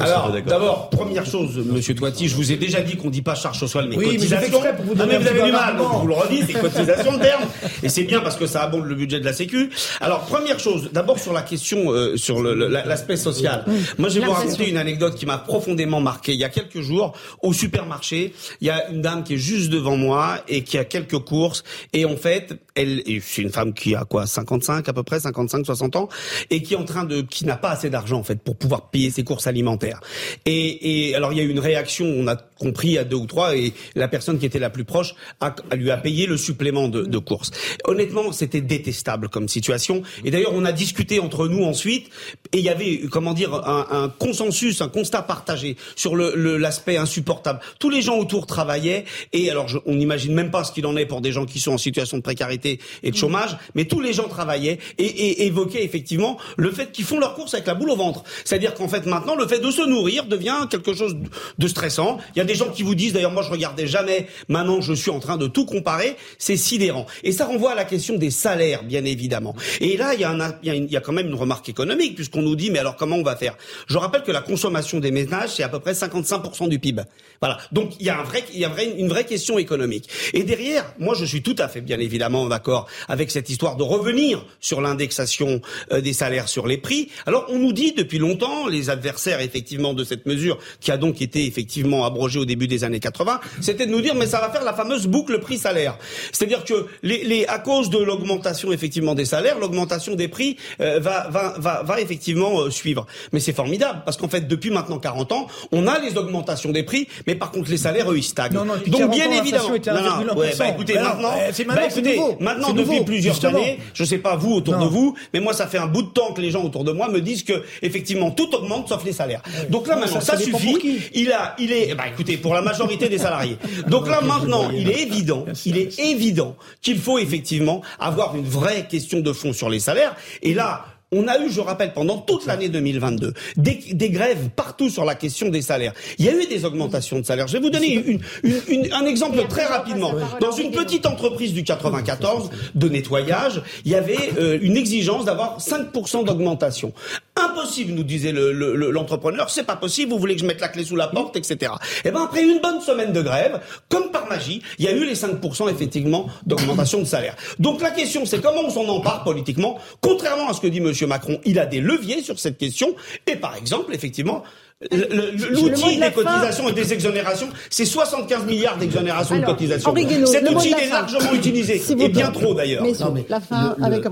Alors, 0.00 0.32
d'abord, 0.44 0.90
première 0.90 1.24
chose, 1.24 1.56
Monsieur 1.64 1.94
Toiti, 1.94 2.28
je 2.28 2.34
vous 2.34 2.50
ai 2.50 2.56
déjà 2.56 2.80
dit 2.80 2.96
qu'on 2.96 3.08
ne 3.08 3.12
dit 3.12 3.22
pas 3.22 3.36
charge 3.36 3.60
sociale, 3.60 3.86
mais 3.88 3.96
oui, 3.96 4.16
cotisation. 4.16 4.60
Mais 4.60 4.72
vous, 4.82 4.94
mais 4.96 5.18
vous 5.18 5.26
avez 5.28 5.42
du 5.42 5.52
mal, 5.52 5.76
vous 5.76 6.08
le 6.08 6.14
redites, 6.14 6.46
c'est 6.48 6.60
cotisation 6.60 7.12
le 7.12 7.20
terme. 7.20 7.42
Et 7.84 7.88
c'est 7.88 8.04
bien 8.04 8.20
parce 8.20 8.36
que 8.36 8.46
ça 8.46 8.62
abonde 8.62 8.86
le 8.86 8.94
budget 8.96 9.20
de 9.20 9.24
la 9.24 9.32
Sécu. 9.32 9.70
Alors, 10.00 10.20
première 10.20 10.58
chose, 10.58 10.90
d'abord 10.92 11.18
sur 11.20 11.32
la 11.32 11.42
question, 11.42 11.92
euh, 11.92 12.16
sur 12.16 12.42
l'aspect 12.42 13.19
social. 13.20 13.64
Moi, 13.98 14.08
je 14.08 14.18
vais 14.18 14.26
vous 14.26 14.32
raconter 14.32 14.68
une 14.68 14.76
anecdote 14.76 15.14
qui 15.14 15.26
m'a 15.26 15.38
profondément 15.38 16.00
marqué. 16.00 16.32
Il 16.32 16.38
y 16.40 16.44
a 16.44 16.48
quelques 16.48 16.80
jours, 16.80 17.16
au 17.42 17.52
supermarché, 17.52 18.34
il 18.60 18.66
y 18.66 18.70
a 18.70 18.88
une 18.90 19.02
dame 19.02 19.22
qui 19.24 19.34
est 19.34 19.38
juste 19.38 19.70
devant 19.70 19.96
moi 19.96 20.40
et 20.48 20.64
qui 20.64 20.78
a 20.78 20.84
quelques 20.84 21.18
courses. 21.18 21.62
Et 21.92 22.04
en 22.04 22.16
fait, 22.16 22.58
elle, 22.74 23.02
c'est 23.22 23.42
une 23.42 23.50
femme 23.50 23.74
qui 23.74 23.94
a 23.94 24.04
quoi, 24.04 24.26
55 24.26 24.88
à 24.88 24.92
peu 24.92 25.02
près, 25.02 25.20
55, 25.20 25.66
60 25.66 25.96
ans, 25.96 26.08
et 26.50 26.62
qui 26.62 26.74
est 26.74 26.76
en 26.76 26.84
train 26.84 27.04
de, 27.04 27.20
qui 27.20 27.44
n'a 27.44 27.56
pas 27.56 27.70
assez 27.70 27.90
d'argent 27.90 28.18
en 28.18 28.24
fait 28.24 28.40
pour 28.42 28.56
pouvoir 28.56 28.90
payer 28.90 29.10
ses 29.10 29.24
courses 29.24 29.46
alimentaires. 29.46 30.00
Et, 30.46 31.08
et 31.08 31.14
alors 31.14 31.32
il 31.32 31.38
y 31.38 31.40
a 31.40 31.44
eu 31.44 31.50
une 31.50 31.58
réaction, 31.58 32.06
on 32.06 32.26
a 32.26 32.36
compris 32.36 32.98
à 32.98 33.04
deux 33.04 33.16
ou 33.16 33.26
trois, 33.26 33.56
et 33.56 33.72
la 33.94 34.08
personne 34.08 34.38
qui 34.38 34.46
était 34.46 34.58
la 34.58 34.70
plus 34.70 34.84
proche 34.84 35.14
a, 35.40 35.54
lui 35.74 35.90
a 35.90 35.96
payé 35.96 36.26
le 36.26 36.36
supplément 36.36 36.88
de, 36.88 37.02
de 37.02 37.18
course. 37.18 37.50
Honnêtement, 37.84 38.32
c'était 38.32 38.60
détestable 38.60 39.28
comme 39.28 39.48
situation. 39.48 40.02
Et 40.24 40.30
d'ailleurs, 40.30 40.52
on 40.54 40.64
a 40.64 40.72
discuté 40.72 41.20
entre 41.20 41.48
nous 41.48 41.64
ensuite, 41.64 42.08
et 42.52 42.58
il 42.58 42.64
y 42.64 42.68
avait, 42.68 43.00
comment 43.10 43.34
dire, 43.34 43.54
un, 43.54 43.86
un 43.90 44.08
consensus, 44.08 44.80
un 44.80 44.88
constat 44.88 45.22
partagé 45.22 45.76
sur 45.96 46.16
l'aspect 46.16 46.36
le, 46.36 46.56
l'aspect 46.56 46.96
insupportable. 46.96 47.60
Tous 47.78 47.90
les 47.90 48.02
gens 48.02 48.16
autour 48.16 48.46
travaillaient, 48.46 49.04
et 49.32 49.50
alors 49.50 49.68
je, 49.68 49.78
on 49.86 49.94
n'imagine 49.96 50.32
même 50.34 50.50
pas 50.50 50.64
ce 50.64 50.72
qu'il 50.72 50.86
en 50.86 50.96
est 50.96 51.06
pour 51.06 51.20
des 51.20 51.32
gens 51.32 51.46
qui 51.46 51.60
sont 51.60 51.72
en 51.72 51.78
situation 51.78 52.16
de 52.16 52.22
précarité 52.22 52.78
et 53.02 53.10
de 53.10 53.16
chômage, 53.16 53.56
mais 53.74 53.84
tous 53.84 54.00
les 54.00 54.12
gens 54.12 54.28
travaillaient 54.28 54.78
et, 54.98 55.04
et 55.04 55.46
évoquaient 55.46 55.84
effectivement 55.84 56.38
le 56.56 56.70
fait 56.70 56.92
qu'ils 56.92 57.04
font 57.04 57.18
leurs 57.18 57.34
courses 57.34 57.54
avec 57.54 57.66
la 57.66 57.74
boule 57.74 57.90
au 57.90 57.96
ventre. 57.96 58.22
C'est-à-dire 58.44 58.74
qu'en 58.74 58.88
fait 58.88 59.06
maintenant, 59.06 59.34
le 59.34 59.46
fait 59.46 59.58
de 59.58 59.70
se 59.70 59.82
nourrir 59.82 60.26
devient 60.26 60.66
quelque 60.70 60.94
chose 60.94 61.16
de 61.58 61.68
stressant. 61.68 62.18
Il 62.34 62.38
y 62.38 62.42
a 62.42 62.44
des 62.44 62.54
gens 62.54 62.70
qui 62.70 62.82
vous 62.82 62.94
disent, 62.94 63.12
d'ailleurs 63.12 63.32
moi 63.32 63.42
je 63.42 63.50
regardais 63.50 63.86
jamais, 63.86 64.28
maintenant 64.48 64.80
je 64.80 64.92
suis 64.92 65.10
en 65.10 65.20
train 65.20 65.36
de 65.36 65.46
tout 65.46 65.66
comparer, 65.66 66.16
c'est 66.38 66.56
sidérant. 66.56 67.06
Et 67.24 67.32
ça 67.32 67.46
renvoie 67.46 67.72
à 67.72 67.74
la 67.74 67.84
question 67.84 68.16
des 68.16 68.30
salaires, 68.30 68.84
bien 68.84 69.04
évidemment. 69.04 69.54
Et 69.80 69.96
là, 69.96 70.14
il 70.14 70.20
y 70.20 70.24
a, 70.24 70.30
un, 70.30 70.54
il 70.62 70.68
y 70.68 70.70
a, 70.70 70.74
il 70.74 70.90
y 70.90 70.96
a 70.96 71.00
quand 71.00 71.12
même 71.12 71.26
une 71.28 71.34
remarque 71.34 71.68
économique, 71.68 72.14
puisqu'on 72.14 72.42
nous 72.42 72.56
dit, 72.56 72.70
mais 72.70 72.78
alors 72.78 72.96
comment 73.00 73.16
on 73.16 73.22
va 73.22 73.34
faire 73.34 73.56
Je 73.88 73.96
rappelle 73.96 74.22
que 74.22 74.30
la 74.30 74.42
consommation 74.42 75.00
des 75.00 75.10
ménages, 75.10 75.54
c'est 75.56 75.62
à 75.62 75.70
peu 75.70 75.80
près 75.80 75.92
55% 75.92 76.68
du 76.68 76.78
PIB. 76.78 77.02
Voilà. 77.40 77.56
Donc 77.72 77.94
il 77.98 78.04
y 78.04 78.10
a, 78.10 78.20
un 78.20 78.22
vrai, 78.22 78.44
y 78.52 78.64
a 78.66 78.70
une 78.82 79.08
vraie 79.08 79.24
question 79.24 79.58
économique. 79.58 80.10
Et 80.34 80.42
derrière, 80.42 80.84
moi 80.98 81.14
je 81.18 81.24
suis 81.24 81.42
tout 81.42 81.56
à 81.58 81.68
fait, 81.68 81.80
bien 81.80 81.98
évidemment, 81.98 82.46
d'accord 82.46 82.86
avec 83.08 83.30
cette 83.30 83.48
histoire 83.48 83.76
de 83.76 83.82
revenir 83.82 84.44
sur 84.60 84.82
l'indexation 84.82 85.62
euh, 85.92 86.02
des 86.02 86.12
salaires 86.12 86.48
sur 86.48 86.66
les 86.66 86.76
prix. 86.76 87.08
Alors 87.24 87.46
on 87.48 87.58
nous 87.58 87.72
dit 87.72 87.92
depuis 87.92 88.18
longtemps, 88.18 88.66
les 88.68 88.90
adversaires 88.90 89.40
effectivement 89.40 89.94
de 89.94 90.04
cette 90.04 90.26
mesure, 90.26 90.58
qui 90.80 90.92
a 90.92 90.98
donc 90.98 91.22
été 91.22 91.46
effectivement 91.46 92.04
abrogée 92.04 92.38
au 92.38 92.44
début 92.44 92.68
des 92.68 92.84
années 92.84 93.00
80, 93.00 93.40
c'était 93.62 93.86
de 93.86 93.92
nous 93.92 94.02
dire 94.02 94.14
mais 94.14 94.26
ça 94.26 94.40
va 94.40 94.50
faire 94.50 94.64
la 94.64 94.74
fameuse 94.74 95.06
boucle 95.06 95.40
prix-salaire. 95.40 95.96
C'est-à-dire 96.32 96.64
que 96.64 96.86
les, 97.02 97.46
à 97.46 97.58
cause 97.58 97.88
de 97.88 97.98
l'augmentation 97.98 98.72
effectivement 98.72 99.14
des 99.14 99.24
salaires, 99.24 99.58
l'augmentation 99.58 100.14
des 100.14 100.28
prix 100.28 100.58
euh, 100.82 101.00
va, 101.00 101.28
va, 101.30 101.54
va, 101.56 101.82
va, 101.82 102.00
effectivement 102.02 102.60
euh, 102.60 102.70
suivre. 102.70 102.89
Mais 103.32 103.40
c'est 103.40 103.52
formidable 103.52 104.02
parce 104.04 104.16
qu'en 104.16 104.28
fait 104.28 104.46
depuis 104.46 104.70
maintenant 104.70 104.98
40 104.98 105.32
ans, 105.32 105.46
on 105.72 105.86
a 105.86 105.98
les 105.98 106.16
augmentations 106.16 106.70
des 106.70 106.82
prix, 106.82 107.08
mais 107.26 107.34
par 107.34 107.50
contre 107.50 107.70
les 107.70 107.76
salaires 107.76 108.10
eux 108.10 108.16
ils 108.16 108.22
stagnent. 108.22 108.54
Non, 108.54 108.64
non, 108.64 108.74
donc 108.86 109.10
bien 109.10 109.30
évidemment, 109.30 109.68
non, 109.68 110.24
non, 110.24 110.36
ouais, 110.38 110.52
bah, 110.58 110.68
écoutez 110.68 110.94
maintenant, 110.94 111.32
bah, 111.66 111.86
écoutez, 111.88 112.20
maintenant 112.40 112.72
depuis 112.72 113.00
plusieurs 113.04 113.44
années, 113.44 113.78
je 113.94 114.04
sais 114.04 114.18
pas 114.18 114.36
vous 114.36 114.52
autour 114.52 114.76
de 114.76 114.86
vous, 114.86 115.16
mais 115.32 115.40
moi 115.40 115.52
ça 115.52 115.66
fait 115.66 115.78
un 115.78 115.86
bout 115.86 116.02
de 116.02 116.08
temps 116.08 116.32
que 116.32 116.40
les 116.40 116.50
gens 116.50 116.64
autour 116.64 116.84
de 116.84 116.92
moi 116.92 117.08
me 117.08 117.20
disent 117.20 117.44
que 117.44 117.62
effectivement 117.82 118.30
tout 118.30 118.54
augmente 118.54 118.88
sauf 118.88 119.04
les 119.04 119.12
salaires. 119.12 119.42
Donc 119.68 119.86
là 119.86 119.96
maintenant 119.96 120.20
ça, 120.20 120.36
suffit. 120.36 121.00
Il 121.12 121.32
a, 121.32 121.54
il 121.58 121.72
est, 121.72 121.94
bah 121.94 122.04
écoutez, 122.08 122.36
pour 122.36 122.54
la 122.54 122.62
majorité 122.62 123.08
des 123.08 123.18
salariés. 123.18 123.56
Donc 123.88 124.08
là 124.08 124.20
maintenant, 124.20 124.70
il 124.70 124.88
est 124.90 125.02
évident, 125.02 125.44
il 125.64 125.76
est 125.76 125.98
évident 125.98 126.56
qu'il 126.82 126.98
faut 126.98 127.18
effectivement 127.18 127.82
avoir 127.98 128.36
une 128.36 128.44
vraie 128.44 128.86
question 128.88 129.20
de 129.20 129.32
fond 129.32 129.52
sur 129.52 129.68
les 129.68 129.80
salaires. 129.80 130.16
Et 130.42 130.54
là, 130.54 130.84
on 131.12 131.26
a 131.26 131.38
eu, 131.38 131.50
je 131.50 131.60
rappelle, 131.60 131.92
pendant 131.92 132.18
toute 132.18 132.46
l'année 132.46 132.68
2022, 132.68 133.32
des, 133.56 133.80
des, 133.92 134.10
grèves 134.10 134.48
partout 134.54 134.88
sur 134.88 135.04
la 135.04 135.14
question 135.14 135.48
des 135.48 135.62
salaires. 135.62 135.92
Il 136.18 136.24
y 136.24 136.28
a 136.28 136.34
eu 136.34 136.46
des 136.46 136.64
augmentations 136.64 137.18
de 137.18 137.24
salaires. 137.24 137.48
Je 137.48 137.54
vais 137.54 137.62
vous 137.62 137.70
donner 137.70 137.94
une, 137.94 138.20
une, 138.44 138.60
une, 138.68 138.92
un 138.92 139.04
exemple 139.06 139.44
très 139.48 139.64
rapidement. 139.64 140.12
Dans 140.40 140.52
une 140.52 140.70
petite 140.70 141.06
entreprise 141.06 141.52
du 141.52 141.64
94 141.64 142.50
de 142.74 142.88
nettoyage, 142.88 143.62
il 143.84 143.90
y 143.90 143.96
avait 143.96 144.30
euh, 144.38 144.58
une 144.62 144.76
exigence 144.76 145.24
d'avoir 145.24 145.58
5% 145.58 146.24
d'augmentation. 146.24 146.92
Impossible, 147.40 147.92
nous 147.92 148.02
disait 148.02 148.32
l'entrepreneur. 148.32 149.46
Le, 149.46 149.50
c'est 149.50 149.64
pas 149.64 149.76
possible. 149.76 150.12
Vous 150.12 150.18
voulez 150.18 150.34
que 150.34 150.42
je 150.42 150.46
mette 150.46 150.60
la 150.60 150.68
clé 150.68 150.84
sous 150.84 150.96
la 150.96 151.08
porte, 151.08 151.36
etc. 151.36 151.72
Et 152.04 152.08
eh 152.08 152.10
ben 152.10 152.22
après 152.22 152.42
une 152.42 152.60
bonne 152.60 152.80
semaine 152.80 153.12
de 153.12 153.22
grève, 153.22 153.60
comme 153.88 154.10
par 154.10 154.28
magie, 154.28 154.62
il 154.78 154.84
y 154.84 154.88
a 154.88 154.92
eu 154.92 155.04
les 155.04 155.14
5% 155.14 155.70
effectivement 155.70 156.26
d'augmentation 156.46 156.98
de 156.98 157.04
salaire. 157.04 157.36
Donc 157.58 157.80
la 157.80 157.90
question, 157.90 158.26
c'est 158.26 158.40
comment 158.40 158.62
on 158.64 158.70
s'en 158.70 158.86
empare 158.88 159.24
politiquement, 159.24 159.78
contrairement 160.00 160.48
à 160.48 160.52
ce 160.52 160.60
que 160.60 160.66
dit 160.66 160.80
Monsieur 160.80 161.06
Macron. 161.06 161.40
Il 161.44 161.58
a 161.58 161.66
des 161.66 161.80
leviers 161.80 162.22
sur 162.22 162.38
cette 162.38 162.58
question. 162.58 162.94
Et 163.26 163.36
par 163.36 163.56
exemple, 163.56 163.94
effectivement, 163.94 164.42
L'outil 164.90 165.98
des 165.98 166.10
cotisations 166.10 166.68
et 166.68 166.72
des 166.72 166.92
exonérations, 166.94 167.48
c'est 167.68 167.84
75 167.84 168.46
milliards 168.46 168.78
d'exonérations 168.78 169.38
de 169.38 169.44
cotisations. 169.44 169.94
Cet 170.26 170.50
outil 170.50 170.72
est 170.72 170.88
largement 170.88 171.32
utilisé, 171.32 171.82
et 171.98 172.08
bien 172.08 172.30
trop 172.30 172.54
d'ailleurs. 172.54 172.84
La 173.28 173.40
fin 173.40 173.76
avec 173.82 174.04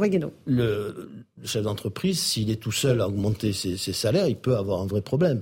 Le, 0.47 1.11
le 1.41 1.47
chef 1.47 1.63
d'entreprise, 1.63 2.19
s'il 2.19 2.51
est 2.51 2.57
tout 2.57 2.73
seul 2.73 3.01
à 3.01 3.09
augmenter 3.09 3.53
ses, 3.53 3.77
salaires, 3.93 4.27
il 4.29 4.37
peut 4.37 4.57
avoir 4.57 4.83
un 4.83 4.87
vrai 4.87 5.01
problème. 5.01 5.41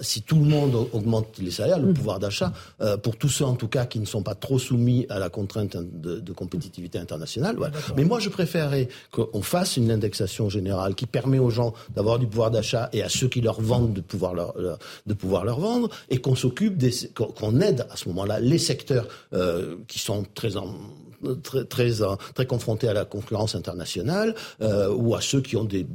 si 0.00 0.22
tout 0.22 0.36
le 0.36 0.44
monde 0.44 0.88
augmente 0.92 1.38
les 1.38 1.50
salaires, 1.50 1.78
le 1.78 1.88
mm. 1.88 1.94
pouvoir 1.94 2.18
d'achat, 2.18 2.52
euh, 2.80 2.96
pour 2.96 3.16
tous 3.16 3.28
ceux 3.28 3.44
en 3.44 3.54
tout 3.54 3.68
cas 3.68 3.86
qui 3.86 3.98
ne 3.98 4.04
sont 4.04 4.22
pas 4.22 4.34
trop 4.34 4.58
soumis 4.58 5.06
à 5.08 5.18
la 5.18 5.28
contrainte 5.28 5.76
de, 5.76 6.32
compétitivité 6.32 6.98
internationale. 6.98 7.56
Mais 7.96 8.04
moi, 8.04 8.20
je 8.20 8.28
préférerais 8.28 8.88
qu'on 9.10 9.42
fasse 9.42 9.76
une 9.76 9.90
indexation 9.90 10.48
générale 10.48 10.94
qui 10.94 11.06
permet 11.06 11.38
aux 11.38 11.50
gens 11.50 11.72
d'avoir 11.94 12.18
du 12.18 12.26
pouvoir 12.26 12.50
d'achat 12.50 12.88
et 12.92 13.02
à 13.02 13.08
ceux 13.08 13.28
qui 13.28 13.40
leur 13.40 13.60
vendent 13.60 13.92
de 13.92 14.00
pouvoir 14.00 14.34
leur, 14.34 14.54
de 15.06 15.14
pouvoir 15.14 15.44
leur 15.44 15.60
vendre, 15.60 15.88
et 16.10 16.18
qu'on 16.18 16.34
s'occupe, 16.34 16.82
qu'on 17.14 17.60
aide 17.60 17.86
à 17.90 17.96
ce 17.96 18.08
moment-là 18.08 18.40
les 18.40 18.58
secteurs 18.58 19.08
euh, 19.32 19.76
qui 19.86 19.98
sont 19.98 20.24
très 20.34 20.56
en 20.56 20.74
très, 21.42 21.64
très, 21.64 21.90
très 22.34 22.46
confrontés 22.46 22.88
à 22.88 22.92
la 22.92 23.04
concurrence 23.04 23.54
internationale 23.54 24.34
euh, 24.62 24.92
ou 24.94 25.14
à 25.14 25.20
ceux 25.20 25.40
qui 25.40 25.56
ont 25.56 25.64
des 25.64 25.86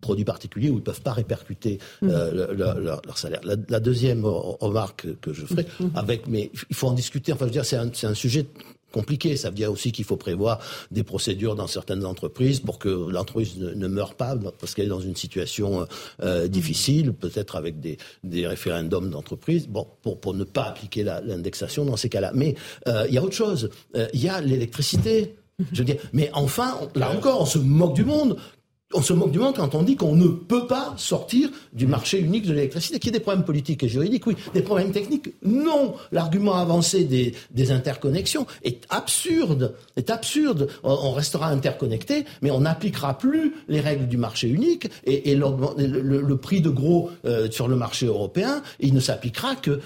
produits 0.00 0.24
particuliers 0.24 0.68
où 0.68 0.74
ils 0.74 0.76
ne 0.76 0.80
peuvent 0.84 1.02
pas 1.02 1.12
répercuter 1.12 1.78
euh, 2.02 2.52
mm. 2.52 2.58
leur, 3.06 3.18
salaire. 3.18 3.40
La, 3.44 3.80
deuxième 3.80 4.24
remarque 4.24 5.06
que 5.20 5.32
je 5.32 5.46
ferai, 5.46 5.66
mm. 5.78 5.86
avec, 5.94 6.26
mais 6.26 6.50
il 6.70 6.76
faut 6.76 6.88
en 6.88 6.92
discuter, 6.92 7.32
enfin 7.32 7.44
je 7.44 7.50
veux 7.50 7.52
dire, 7.52 7.64
c'est 7.64 7.76
un, 7.76 7.90
un 8.02 8.14
sujet 8.14 8.46
compliqué. 8.92 9.36
Ça 9.36 9.48
veut 9.48 9.56
dire 9.56 9.72
aussi 9.72 9.90
qu'il 9.90 10.04
faut 10.04 10.16
prévoir 10.16 10.60
des 10.90 11.02
procédures 11.02 11.56
dans 11.56 11.66
certaines 11.66 12.04
entreprises 12.04 12.60
pour 12.60 12.78
que 12.78 12.88
l'entreprise 12.88 13.58
ne, 13.58 13.88
meure 13.88 14.14
pas 14.14 14.36
parce 14.60 14.74
qu'elle 14.74 14.86
est 14.86 14.88
dans 14.88 15.00
une 15.00 15.16
situation 15.16 15.80
euh, 15.80 15.84
euh, 16.22 16.48
difficile, 16.48 17.12
peut-être 17.12 17.56
avec 17.56 17.80
des, 17.80 17.98
des 18.22 18.46
référendums 18.46 19.10
d'entreprise, 19.10 19.66
bon, 19.68 19.86
pour, 20.02 20.20
pour 20.20 20.34
ne 20.34 20.44
pas 20.44 20.64
appliquer 20.64 21.02
l'indexation 21.02 21.84
dans 21.84 21.96
ces 21.96 22.08
cas-là. 22.08 22.30
Mais 22.34 22.54
euh, 22.86 23.06
il 23.08 23.14
y 23.14 23.18
a 23.18 23.22
autre 23.22 23.34
chose. 23.34 23.70
Il 24.14 24.22
y 24.22 24.28
a 24.28 24.40
l'électricité. 24.40 25.34
Je 25.72 25.78
veux 25.78 25.84
dire, 25.84 25.96
mais 26.12 26.30
enfin, 26.32 26.78
là 26.94 27.10
encore, 27.10 27.42
on 27.42 27.46
se 27.46 27.58
moque 27.58 27.94
du 27.94 28.04
monde 28.04 28.36
on 28.94 29.02
se 29.02 29.12
moque 29.12 29.30
du 29.30 29.38
monde 29.38 29.54
quand 29.56 29.74
on 29.74 29.82
dit 29.82 29.96
qu'on 29.96 30.14
ne 30.14 30.28
peut 30.28 30.66
pas 30.66 30.94
sortir 30.96 31.50
du 31.72 31.86
marché 31.86 32.18
unique 32.18 32.46
de 32.46 32.52
l'électricité. 32.52 32.98
Qu'il 32.98 33.12
y 33.12 33.16
ait 33.16 33.18
des 33.18 33.22
problèmes 33.22 33.44
politiques 33.44 33.82
et 33.82 33.88
juridiques, 33.88 34.26
oui. 34.26 34.36
Des 34.54 34.62
problèmes 34.62 34.92
techniques, 34.92 35.34
non. 35.44 35.94
L'argument 36.10 36.54
avancé 36.54 37.04
des, 37.04 37.34
des, 37.50 37.70
interconnexions 37.70 38.46
est 38.64 38.84
absurde. 38.90 39.74
Est 39.96 40.10
absurde. 40.10 40.68
On, 40.82 41.12
restera 41.12 41.48
interconnecté, 41.48 42.24
mais 42.40 42.50
on 42.50 42.60
n'appliquera 42.60 43.18
plus 43.18 43.54
les 43.68 43.80
règles 43.80 44.08
du 44.08 44.16
marché 44.16 44.48
unique 44.48 44.88
et, 45.04 45.30
et 45.30 45.36
le, 45.36 45.46
le, 45.78 46.36
prix 46.36 46.60
de 46.60 46.70
gros 46.70 47.10
euh, 47.24 47.50
sur 47.50 47.68
le 47.68 47.76
marché 47.76 48.06
européen, 48.06 48.62
il 48.80 48.94
ne 48.94 49.00
s'appliquera 49.00 49.56
que 49.56 49.80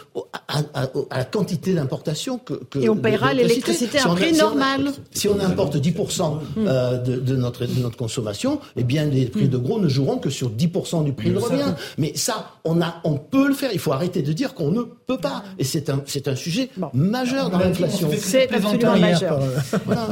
à, 0.49 0.87
la 1.11 1.24
quantité 1.24 1.74
d'importation 1.74 2.39
que, 2.39 2.55
que, 2.55 2.78
Et 2.78 2.89
on 2.89 2.97
paiera 2.97 3.35
l'électricité 3.35 3.99
à 3.99 4.09
un 4.09 4.15
prix 4.15 4.33
normal. 4.33 4.93
Si 5.11 5.28
on, 5.28 5.39
importe 5.41 5.77
10% 5.77 6.39
euh, 6.59 6.99
de, 6.99 7.16
de, 7.16 7.37
notre, 7.37 7.66
de 7.66 7.81
notre 7.81 7.97
consommation, 7.97 8.61
eh 8.77 8.85
bien 8.85 8.95
bien 8.97 9.06
des 9.06 9.27
prix 9.27 9.48
de 9.48 9.59
gros 9.59 9.78
ne 9.78 9.89
joueront 9.89 10.18
que 10.18 10.31
sur 10.31 10.51
10% 10.51 11.05
du 11.05 11.12
prix 11.12 11.31
de 11.31 11.39
revient. 11.39 11.74
Mais 11.98 12.12
ça, 12.14 12.52
on 12.64 12.81
a, 12.81 13.01
on 13.05 13.14
peut 13.14 13.48
le 13.48 13.55
faire. 13.55 13.70
Il 13.73 13.78
faut 13.78 13.93
arrêter 13.93 14.23
de 14.23 14.32
dire 14.32 14.55
qu'on 14.55 14.70
ne 14.70 14.82
peut 14.82 15.18
pas. 15.18 15.44
Et 15.59 15.64
c'est 15.64 15.90
un, 15.90 16.02
c'est 16.06 16.28
un 16.28 16.36
sujet 16.36 16.70
majeur 16.94 17.51
dans 17.51 17.59
l'inflation. 17.59 18.09
C'est 18.18 18.52
absolument 18.52 18.98
majeur. 18.98 19.40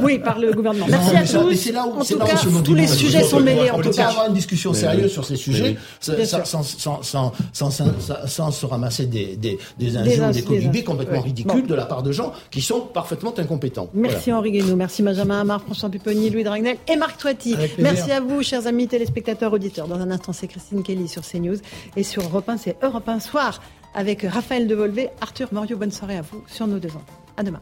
Oui, 0.01 0.19
par 0.19 0.39
le 0.39 0.51
gouvernement. 0.53 0.85
Merci 0.89 1.15
à 1.15 1.23
tous. 1.39 1.55
C'est 1.55 1.71
là 1.71 1.85
où, 1.87 1.99
en 1.99 2.03
tout 2.03 2.17
cas, 2.17 2.35
tous 2.63 2.73
les 2.75 2.87
sujets 2.87 3.23
sont 3.23 3.39
mêlés. 3.39 3.71
En 3.71 3.81
tout 3.81 3.89
cas, 3.91 4.09
avoir 4.09 4.27
une 4.27 4.33
discussion 4.33 4.73
sérieuse 4.73 5.11
sur 5.11 5.25
ces 5.25 5.35
sujets, 5.35 5.77
sans, 5.99 6.63
sans, 6.63 7.01
sans, 7.01 7.31
sans, 8.27 8.51
se 8.51 8.65
ramasser 8.65 9.05
des, 9.05 9.35
des, 9.35 9.57
des 9.79 9.97
injures, 9.97 10.29
des 10.29 10.43
colibés 10.43 10.83
complètement 10.83 11.21
ridicules 11.21 11.67
de 11.67 11.75
la 11.75 11.85
part 11.85 12.03
de 12.03 12.11
gens 12.11 12.33
qui 12.51 12.61
sont 12.61 12.81
parfaitement 12.81 13.33
incompétents. 13.37 13.89
Merci 13.93 14.31
Henri 14.31 14.51
Guénaud, 14.51 14.75
merci 14.75 15.01
Benjamin 15.01 15.41
Amar, 15.41 15.61
François 15.61 15.89
Pupponi, 15.89 16.29
Louis 16.29 16.43
Dragnel 16.43 16.77
et 16.91 16.95
Marc 16.95 17.17
Toiti. 17.17 17.55
Merci 17.79 18.11
à 18.11 18.19
vous, 18.19 18.43
chers 18.43 18.67
amis 18.75 18.89
téléspectateurs, 18.89 19.53
auditeurs. 19.53 19.87
Dans 19.87 19.99
un 20.01 20.11
instant, 20.11 20.33
c'est 20.33 20.47
Christine 20.47 20.83
Kelly 20.83 21.07
sur 21.07 21.21
CNews 21.21 21.55
et 21.95 22.03
sur 22.03 22.23
Europe 22.23 22.49
1, 22.49 22.57
c'est 22.57 22.75
Europe 22.83 23.07
1 23.07 23.21
Soir 23.21 23.61
avec 23.93 24.23
Raphaël 24.23 24.67
Devolvé, 24.67 25.09
Arthur 25.21 25.47
Morio. 25.53 25.77
Bonne 25.77 25.91
soirée 25.91 26.17
à 26.17 26.21
vous 26.21 26.43
sur 26.45 26.67
nos 26.67 26.77
deux 26.77 26.89
ans. 26.89 27.05
À 27.37 27.43
demain. 27.43 27.61